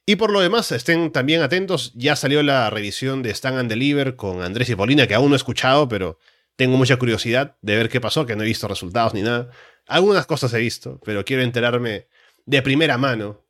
Y 0.07 0.17
por 0.17 0.33
lo 0.33 0.41
demás, 0.41 0.73
estén 0.73 1.13
también 1.13 1.43
atentos, 1.43 1.93
ya 1.95 2.17
salió 2.17 2.43
la 2.43 2.71
revisión 2.71 3.23
de 3.23 3.35
Stand 3.35 3.59
and 3.59 3.69
Deliver 3.69 4.17
con 4.17 4.41
Andrés 4.41 4.71
y 4.71 4.77
Paulina, 4.77 5.07
que 5.07 5.15
aún 5.15 5.29
no 5.29 5.35
he 5.35 5.37
escuchado, 5.37 5.91
pero 5.91 6.19
tengo 6.57 6.77
mucha 6.77 6.97
curiosidad 6.97 7.57
de 7.63 7.77
ver 7.77 7.89
qué 7.89 8.01
pasó, 8.01 8.27
que 8.27 8.35
no 8.35 8.43
he 8.43 8.47
visto 8.47 8.67
resultados 8.67 9.15
ni 9.15 9.23
nada. 9.23 9.51
Algunas 9.87 10.27
cosas 10.27 10.53
he 10.55 10.59
visto, 10.59 11.01
pero 11.05 11.25
quiero 11.25 11.43
enterarme 11.43 12.09
de 12.47 12.63
primera 12.63 12.99
mano 12.99 13.45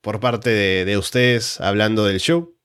por 0.00 0.20
parte 0.20 0.50
de, 0.50 0.96
ustedes 0.96 1.60
hablando 1.60 2.04
del 2.04 2.20
show. 2.20 2.56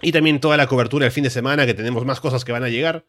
Y 0.00 0.12
también 0.12 0.40
toda 0.40 0.56
la 0.56 0.66
cobertura 0.66 1.04
del 1.04 1.12
fin 1.12 1.24
de 1.24 1.30
semana, 1.30 1.66
que 1.66 1.74
tenemos 1.74 2.04
más 2.04 2.20
cosas 2.20 2.44
que 2.44 2.52
van 2.52 2.64
a 2.64 2.68
llegar. 2.68 3.06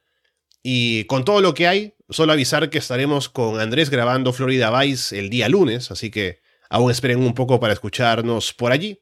Y 0.62 1.06
con 1.06 1.26
todo 1.26 1.42
lo 1.42 1.54
que 1.54 1.68
hay, 1.68 1.96
solo 2.10 2.34
avisar 2.34 2.70
que 2.70 2.78
estaremos 2.78 3.30
con 3.30 3.60
Andrés 3.60 3.90
grabando 3.90 4.34
Florida 4.34 4.78
Vice 4.80 5.18
el 5.18 5.30
día 5.30 5.50
lunes, 5.50 5.92
así 5.92 6.10
que 6.10 6.42
aún 6.70 6.92
esperen 6.92 7.20
un 7.20 7.34
poco 7.34 7.60
para 7.60 7.74
escucharnos 7.74 8.54
por 8.54 8.72
allí. 8.72 9.02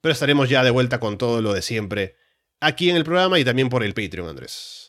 Pero 0.00 0.12
estaremos 0.12 0.48
ya 0.48 0.64
de 0.64 0.70
vuelta 0.70 1.00
con 1.00 1.18
todo 1.18 1.40
lo 1.42 1.52
de 1.52 1.62
siempre 1.62 2.16
aquí 2.60 2.90
en 2.90 2.96
el 2.96 3.04
programa 3.04 3.38
y 3.38 3.44
también 3.44 3.68
por 3.68 3.82
el 3.82 3.94
Patreon, 3.94 4.28
Andrés. 4.28 4.81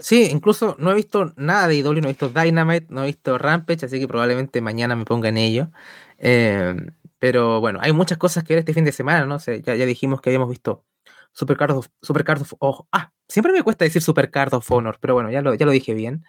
Sí, 0.00 0.28
incluso 0.30 0.76
no 0.78 0.90
he 0.92 0.94
visto 0.94 1.34
nada 1.36 1.68
de 1.68 1.76
IW, 1.76 2.00
no 2.00 2.08
he 2.08 2.12
visto 2.12 2.30
Dynamite, 2.30 2.86
no 2.88 3.02
he 3.02 3.06
visto 3.08 3.36
Rampage, 3.36 3.84
así 3.84 4.00
que 4.00 4.08
probablemente 4.08 4.62
mañana 4.62 4.96
me 4.96 5.04
ponga 5.04 5.28
en 5.28 5.36
ello. 5.36 5.70
Em, 6.18 6.86
pero 7.18 7.60
bueno, 7.60 7.80
hay 7.82 7.92
muchas 7.92 8.16
cosas 8.16 8.42
que 8.44 8.54
ver 8.54 8.60
este 8.60 8.72
fin 8.74 8.84
de 8.86 8.92
semana, 8.92 9.26
¿no? 9.26 9.38
sé, 9.38 9.60
ya, 9.62 9.74
dijimos 9.74 10.22
que 10.22 10.30
habíamos 10.30 10.48
visto 10.48 10.86
Supercard 11.32 11.72
of, 11.76 11.88
Supercard 12.02 12.40
of 12.42 12.54
oh, 12.60 12.88
ah, 12.92 13.12
siempre 13.28 13.52
me 13.52 13.62
cuesta 13.62 13.84
decir 13.84 14.02
Supercard 14.02 14.54
of 14.54 14.70
Honor, 14.70 14.98
pero 15.00 15.14
bueno, 15.14 15.30
ya 15.30 15.42
lo, 15.42 15.54
ya 15.54 15.66
lo 15.66 15.72
dije 15.72 15.94
bien. 15.94 16.24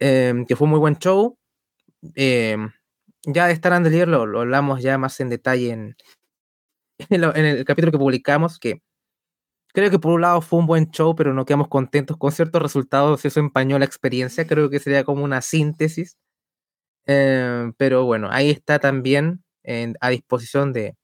Em, 0.00 0.46
que 0.46 0.56
fue 0.56 0.66
un 0.66 0.72
muy 0.72 0.80
buen 0.80 0.96
show. 0.98 1.38
Em, 2.14 2.72
ya 3.24 3.46
de 3.46 3.52
Star 3.54 3.74
and 3.74 3.86
Deliver 3.86 4.08
lo, 4.08 4.26
lo 4.26 4.40
hablamos 4.40 4.82
ya 4.82 4.98
más 4.98 5.20
en 5.20 5.30
detalle 5.30 5.70
en, 5.72 5.96
en 7.10 7.44
el 7.46 7.64
capítulo 7.64 7.92
que 7.92 7.98
publicamos, 7.98 8.58
que 8.58 8.82
creo 9.72 9.90
que 9.90 9.98
por 9.98 10.12
un 10.12 10.22
lado 10.22 10.40
fue 10.40 10.58
un 10.58 10.66
buen 10.66 10.90
show, 10.90 11.14
pero 11.14 11.34
no 11.34 11.44
quedamos 11.44 11.68
contentos 11.68 12.16
con 12.16 12.32
ciertos 12.32 12.62
resultados, 12.62 13.24
eso 13.24 13.40
empañó 13.40 13.78
la 13.78 13.84
experiencia, 13.84 14.46
creo 14.46 14.70
que 14.70 14.78
sería 14.80 15.04
como 15.04 15.24
una 15.24 15.42
síntesis. 15.42 16.16
Eh, 17.06 17.72
pero 17.76 18.04
bueno, 18.04 18.28
ahí 18.30 18.50
está 18.50 18.78
también 18.78 19.44
a 20.00 20.08
disposición 20.10 20.72
de, 20.72 20.96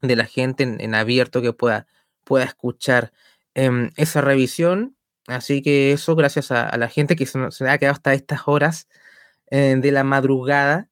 de 0.00 0.16
la 0.16 0.26
gente 0.26 0.64
en, 0.64 0.94
abierto 0.94 1.42
que 1.42 1.52
pueda, 1.52 1.86
pueda 2.24 2.44
escuchar 2.44 3.12
em, 3.54 3.90
esa 3.96 4.20
revisión. 4.20 4.96
Así 5.26 5.62
que 5.62 5.92
eso, 5.92 6.16
gracias 6.16 6.50
a, 6.52 6.76
la 6.76 6.88
gente 6.88 7.16
que 7.16 7.26
se, 7.26 7.50
se 7.50 7.68
ha 7.68 7.78
quedado 7.78 7.94
hasta 7.94 8.14
estas 8.14 8.42
horas 8.46 8.88
eh, 9.50 9.76
de 9.78 9.92
la 9.92 10.04
madrugada 10.04 10.90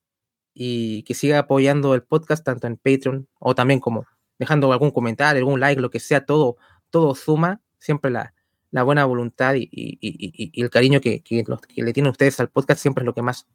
y 0.55 1.03
que 1.05 1.15
siga 1.15 1.41
apoyando 1.41 1.95
el 1.95 2.03
podcast 2.05 2.45
tanto 2.45 2.67
en 2.67 2.77
Patreon 2.77 3.29
o 3.41 3.55
también 3.55 3.81
como 3.81 4.07
dejando 4.39 4.73
algún 4.73 4.91
comentario, 4.91 5.41
algún 5.41 5.61
like, 5.61 5.81
lo 5.81 5.91
que 5.91 6.01
sea, 6.01 6.25
todo, 6.25 6.57
todo 6.95 7.17
suma, 7.17 7.61
siempre 7.81 8.09
la, 8.13 8.35
la 8.71 8.85
buena 8.85 9.05
voluntad 9.05 9.55
y, 9.55 9.69
y- 9.73 9.99
y- 10.01 10.63
el 10.63 10.71
cariño 10.71 11.01
que, 11.01 11.23
que 11.25 11.43
los- 11.45 11.61
que 11.61 11.83
le 11.83 11.93
tienen 11.93 12.13
ustedes 12.13 12.39
al 12.39 12.51
podcast 12.51 12.81
siempre 12.81 13.03
es 13.03 13.07
lo 13.07 13.15
que 13.15 13.23
más, 13.23 13.49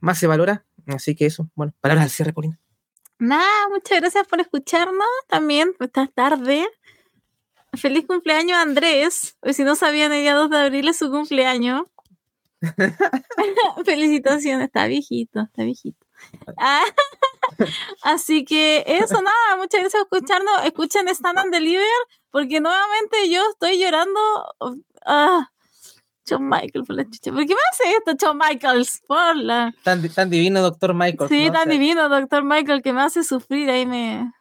más 0.00 0.16
se 0.16 0.26
valora. 0.26 0.64
Así 0.86 1.14
que 1.14 1.26
eso, 1.26 1.50
bueno, 1.54 1.74
palabras 1.82 2.04
al 2.04 2.10
cierre, 2.10 2.32
Paulina. 2.32 2.58
Nada, 3.18 3.68
muchas 3.68 4.00
gracias 4.00 4.26
por 4.26 4.40
escucharnos 4.40 5.06
también 5.28 5.74
esta 5.78 6.06
tarde. 6.06 6.66
Feliz 7.74 8.06
cumpleaños 8.06 8.56
Andrés. 8.56 9.36
Pues 9.40 9.56
si 9.56 9.62
no 9.64 9.76
sabían, 9.76 10.10
el 10.14 10.22
día 10.22 10.32
2 10.34 10.48
de 10.48 10.56
abril 10.56 10.88
es 10.88 10.96
su 10.96 11.10
cumpleaños. 11.10 11.82
Felicitaciones, 13.84 14.68
está 14.68 14.86
viejito, 14.86 15.40
está 15.42 15.64
viejito. 15.64 16.06
Ah, 16.56 16.84
así 18.02 18.44
que 18.44 18.84
eso, 18.86 19.14
nada, 19.14 19.56
muchas 19.56 19.80
gracias 19.80 20.04
por 20.08 20.18
escucharnos. 20.18 20.64
Escuchen 20.64 21.08
Stand 21.08 21.38
and 21.38 21.52
Deliver, 21.52 21.84
porque 22.30 22.60
nuevamente 22.60 23.30
yo 23.30 23.42
estoy 23.50 23.78
llorando. 23.78 24.20
Ah, 25.04 25.48
Shawn 26.26 26.48
Michael, 26.48 26.84
por 26.86 26.96
la 26.96 27.04
chucha. 27.04 27.32
¿Por 27.32 27.46
qué 27.46 27.54
me 27.54 27.60
hace 27.72 27.96
esto, 27.96 28.12
Shawn 28.18 28.38
Michaels? 28.38 29.02
Por 29.06 29.36
la. 29.36 29.74
Tan, 29.82 30.08
tan 30.08 30.30
divino, 30.30 30.62
doctor 30.62 30.94
Michael. 30.94 31.28
Sí, 31.28 31.44
¿no? 31.44 31.50
O 31.50 31.52
tan 31.52 31.64
sea, 31.64 31.72
divino, 31.72 32.08
doctor 32.08 32.44
Michael, 32.44 32.82
que 32.82 32.92
me 32.92 33.02
hace 33.02 33.24
sufrir 33.24 33.68
ahí 33.70 33.86
me. 33.86 34.32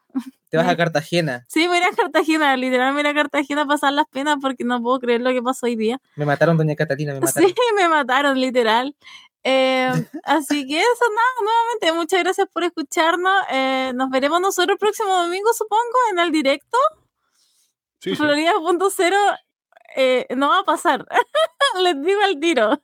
Te 0.49 0.57
vas 0.57 0.67
a 0.67 0.75
Cartagena. 0.75 1.45
Sí, 1.47 1.67
voy 1.67 1.77
a 1.77 1.81
ir 1.81 1.85
a 1.85 1.95
Cartagena, 1.95 2.57
literal, 2.57 2.93
voy 2.93 3.01
a 3.01 3.01
ir 3.01 3.07
a 3.07 3.13
Cartagena 3.13 3.61
a 3.61 3.65
pasar 3.65 3.93
las 3.93 4.07
penas 4.07 4.37
porque 4.41 4.63
no 4.63 4.81
puedo 4.81 4.99
creer 4.99 5.21
lo 5.21 5.29
que 5.29 5.43
pasó 5.43 5.67
hoy 5.67 5.75
día. 5.75 6.01
Me 6.15 6.25
mataron, 6.25 6.57
doña 6.57 6.75
Catalina, 6.75 7.13
me 7.13 7.19
mataron. 7.19 7.49
Sí, 7.49 7.55
me 7.77 7.87
mataron, 7.87 8.39
literal. 8.39 8.95
Eh, 9.43 9.91
así 10.23 10.67
que 10.67 10.79
eso, 10.79 11.05
nada, 11.09 11.33
nuevamente, 11.41 11.93
muchas 11.93 12.23
gracias 12.23 12.47
por 12.51 12.63
escucharnos. 12.63 13.33
Eh, 13.49 13.91
nos 13.95 14.09
veremos 14.09 14.41
nosotros 14.41 14.75
el 14.75 14.79
próximo 14.79 15.09
domingo, 15.09 15.53
supongo, 15.53 15.97
en 16.11 16.19
el 16.19 16.31
directo. 16.31 16.77
Sí, 17.99 18.11
sí. 18.11 18.15
Florida.0 18.15 19.37
eh, 19.95 20.27
no 20.35 20.49
va 20.49 20.59
a 20.59 20.63
pasar. 20.63 21.05
Les 21.81 22.01
digo 22.01 22.21
al 22.21 22.39
tiro. 22.39 22.79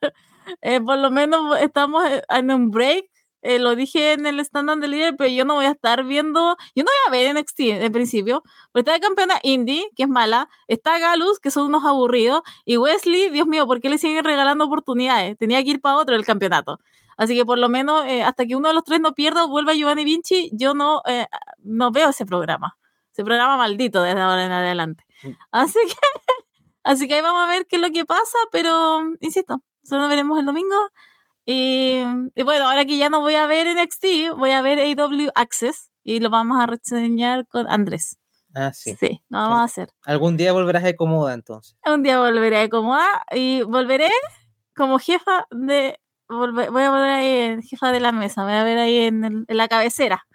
Eh, 0.61 0.79
por 0.79 0.97
lo 0.97 1.09
menos 1.11 1.59
estamos 1.59 2.03
en 2.29 2.51
un 2.51 2.71
break. 2.71 3.05
Eh, 3.45 3.59
lo 3.59 3.75
dije 3.75 4.13
en 4.13 4.25
el 4.25 4.39
stand 4.39 4.81
de 4.81 4.87
líder, 4.87 5.15
pero 5.15 5.29
yo 5.29 5.45
no 5.45 5.53
voy 5.53 5.65
a 5.65 5.71
estar 5.71 6.03
viendo. 6.03 6.57
Yo 6.73 6.83
no 6.83 6.89
voy 6.89 7.07
a 7.07 7.11
ver 7.11 7.35
NXT 7.35 7.59
en 7.59 7.91
principio. 7.91 8.41
Pero 8.73 8.81
está 8.81 8.93
de 8.93 8.99
campeona 8.99 9.39
Indy, 9.43 9.87
que 9.95 10.03
es 10.03 10.09
mala. 10.09 10.49
Está 10.67 10.97
Galus, 10.97 11.39
que 11.39 11.51
son 11.51 11.67
unos 11.67 11.85
aburridos. 11.85 12.41
Y 12.65 12.77
Wesley, 12.77 13.29
Dios 13.29 13.45
mío, 13.45 13.67
¿por 13.67 13.81
qué 13.81 13.89
le 13.89 13.99
siguen 13.99 14.23
regalando 14.25 14.65
oportunidades? 14.65 15.37
Tenía 15.37 15.63
que 15.63 15.69
ir 15.69 15.79
para 15.79 15.97
otro 15.97 16.15
el 16.15 16.25
campeonato. 16.25 16.79
Así 17.17 17.35
que 17.35 17.45
por 17.45 17.59
lo 17.59 17.69
menos 17.69 18.03
eh, 18.07 18.23
hasta 18.23 18.47
que 18.47 18.55
uno 18.55 18.69
de 18.69 18.73
los 18.73 18.83
tres 18.83 18.99
no 18.99 19.13
pierda 19.13 19.45
o 19.45 19.47
vuelva 19.47 19.75
Giovanni 19.75 20.03
Vinci, 20.05 20.49
yo 20.51 20.73
no, 20.73 21.03
eh, 21.05 21.27
no 21.59 21.91
veo 21.91 22.09
ese 22.09 22.25
programa. 22.25 22.77
Ese 23.13 23.23
programa 23.23 23.57
maldito 23.57 24.01
desde 24.01 24.21
ahora 24.21 24.43
en 24.43 24.51
adelante. 24.51 25.05
Así 25.51 25.79
que, 25.87 25.93
así 26.83 27.07
que 27.07 27.13
ahí 27.13 27.21
vamos 27.21 27.43
a 27.43 27.47
ver 27.47 27.67
qué 27.67 27.75
es 27.75 27.81
lo 27.83 27.91
que 27.91 28.05
pasa, 28.05 28.37
pero 28.51 29.01
insisto, 29.21 29.61
solo 29.83 30.07
veremos 30.07 30.39
el 30.39 30.47
domingo. 30.47 30.75
Y, 31.45 32.01
y 32.35 32.43
bueno, 32.43 32.67
ahora 32.69 32.85
que 32.85 32.97
ya 32.97 33.09
no 33.09 33.21
voy 33.21 33.35
a 33.35 33.45
ver 33.47 33.67
NXT, 33.67 34.35
voy 34.37 34.51
a 34.51 34.61
ver 34.61 34.79
AW 34.79 35.29
Access 35.35 35.91
y 36.03 36.19
lo 36.19 36.29
vamos 36.29 36.59
a 36.59 36.65
reseñar 36.65 37.45
con 37.47 37.67
Andrés. 37.69 38.17
Ah, 38.55 38.71
sí. 38.73 38.95
Sí, 38.99 39.21
lo 39.29 39.37
vamos 39.39 39.59
a 39.59 39.63
hacer. 39.65 39.89
Algún 40.05 40.37
día 40.37 40.53
volverás 40.53 40.83
a 40.85 40.93
Comoda 40.95 41.33
entonces. 41.33 41.75
Un 41.85 42.03
día 42.03 42.19
volveré 42.19 42.61
a 42.61 42.69
Comoda 42.69 43.05
y 43.31 43.61
volveré 43.63 44.09
como 44.75 44.97
jefa 44.97 45.45
de. 45.51 45.99
volve- 46.27 46.69
voy 46.71 46.83
a 46.83 46.89
volver 46.89 47.09
ahí 47.11 47.27
en 47.51 47.61
jefa 47.61 47.91
de 47.91 47.99
la 47.99 48.11
mesa, 48.11 48.43
voy 48.43 48.53
a 48.53 48.63
ver 48.63 48.77
ahí 48.79 48.97
en, 48.99 49.23
el- 49.25 49.45
en 49.47 49.57
la 49.57 49.67
cabecera. 49.67 50.25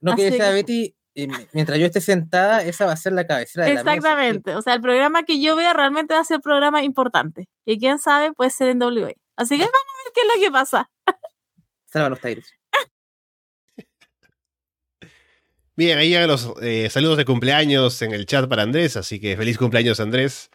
No 0.00 0.14
que 0.16 0.24
decía 0.30 0.50
Betty, 0.50 0.94
mi- 1.16 1.46
mientras 1.52 1.78
yo 1.78 1.86
esté 1.86 2.00
sentada, 2.00 2.62
esa 2.62 2.86
va 2.86 2.92
a 2.92 2.96
ser 2.96 3.12
la 3.12 3.26
cabecera 3.26 3.66
de 3.66 3.74
la 3.74 3.82
mesa, 3.82 3.92
sí. 3.92 3.98
Exactamente. 4.06 4.56
O 4.56 4.62
sea, 4.62 4.74
el 4.74 4.80
programa 4.80 5.24
que 5.24 5.40
yo 5.40 5.56
vea 5.56 5.72
realmente 5.72 6.14
va 6.14 6.20
a 6.20 6.24
ser 6.24 6.36
un 6.36 6.42
programa 6.42 6.82
importante. 6.84 7.48
Y 7.66 7.78
quién 7.78 7.98
sabe, 7.98 8.32
puede 8.32 8.50
ser 8.50 8.68
en 8.68 8.78
WA. 8.82 9.12
Así 9.36 9.56
que 9.56 9.64
vamos 9.64 9.74
a 9.74 10.04
ver 10.04 10.12
qué 10.14 10.20
es 10.20 10.26
lo 10.34 10.40
que 10.42 10.50
pasa. 10.52 10.90
Salva 11.86 12.08
los 12.08 12.20
Tyrus. 12.20 12.52
Bien, 15.76 15.98
ahí 15.98 16.08
llegan 16.08 16.28
los 16.28 16.52
eh, 16.62 16.88
saludos 16.90 17.16
de 17.16 17.24
cumpleaños 17.24 18.00
en 18.02 18.12
el 18.12 18.26
chat 18.26 18.48
para 18.48 18.62
Andrés, 18.62 18.96
así 18.96 19.20
que 19.20 19.36
feliz 19.36 19.58
cumpleaños 19.58 20.00
Andrés. 20.00 20.50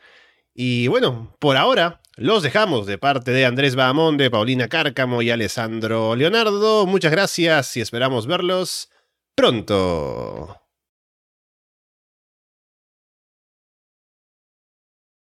Y 0.53 0.87
bueno, 0.87 1.35
por 1.39 1.57
ahora 1.57 2.01
los 2.15 2.43
dejamos 2.43 2.85
de 2.85 2.97
parte 2.97 3.31
de 3.31 3.45
Andrés 3.45 3.75
Bahamonde, 3.75 4.29
Paulina 4.29 4.67
Cárcamo 4.67 5.21
y 5.21 5.29
Alessandro 5.29 6.15
Leonardo. 6.15 6.85
Muchas 6.85 7.11
gracias 7.11 7.77
y 7.77 7.81
esperamos 7.81 8.27
verlos 8.27 8.89
pronto. 9.35 10.58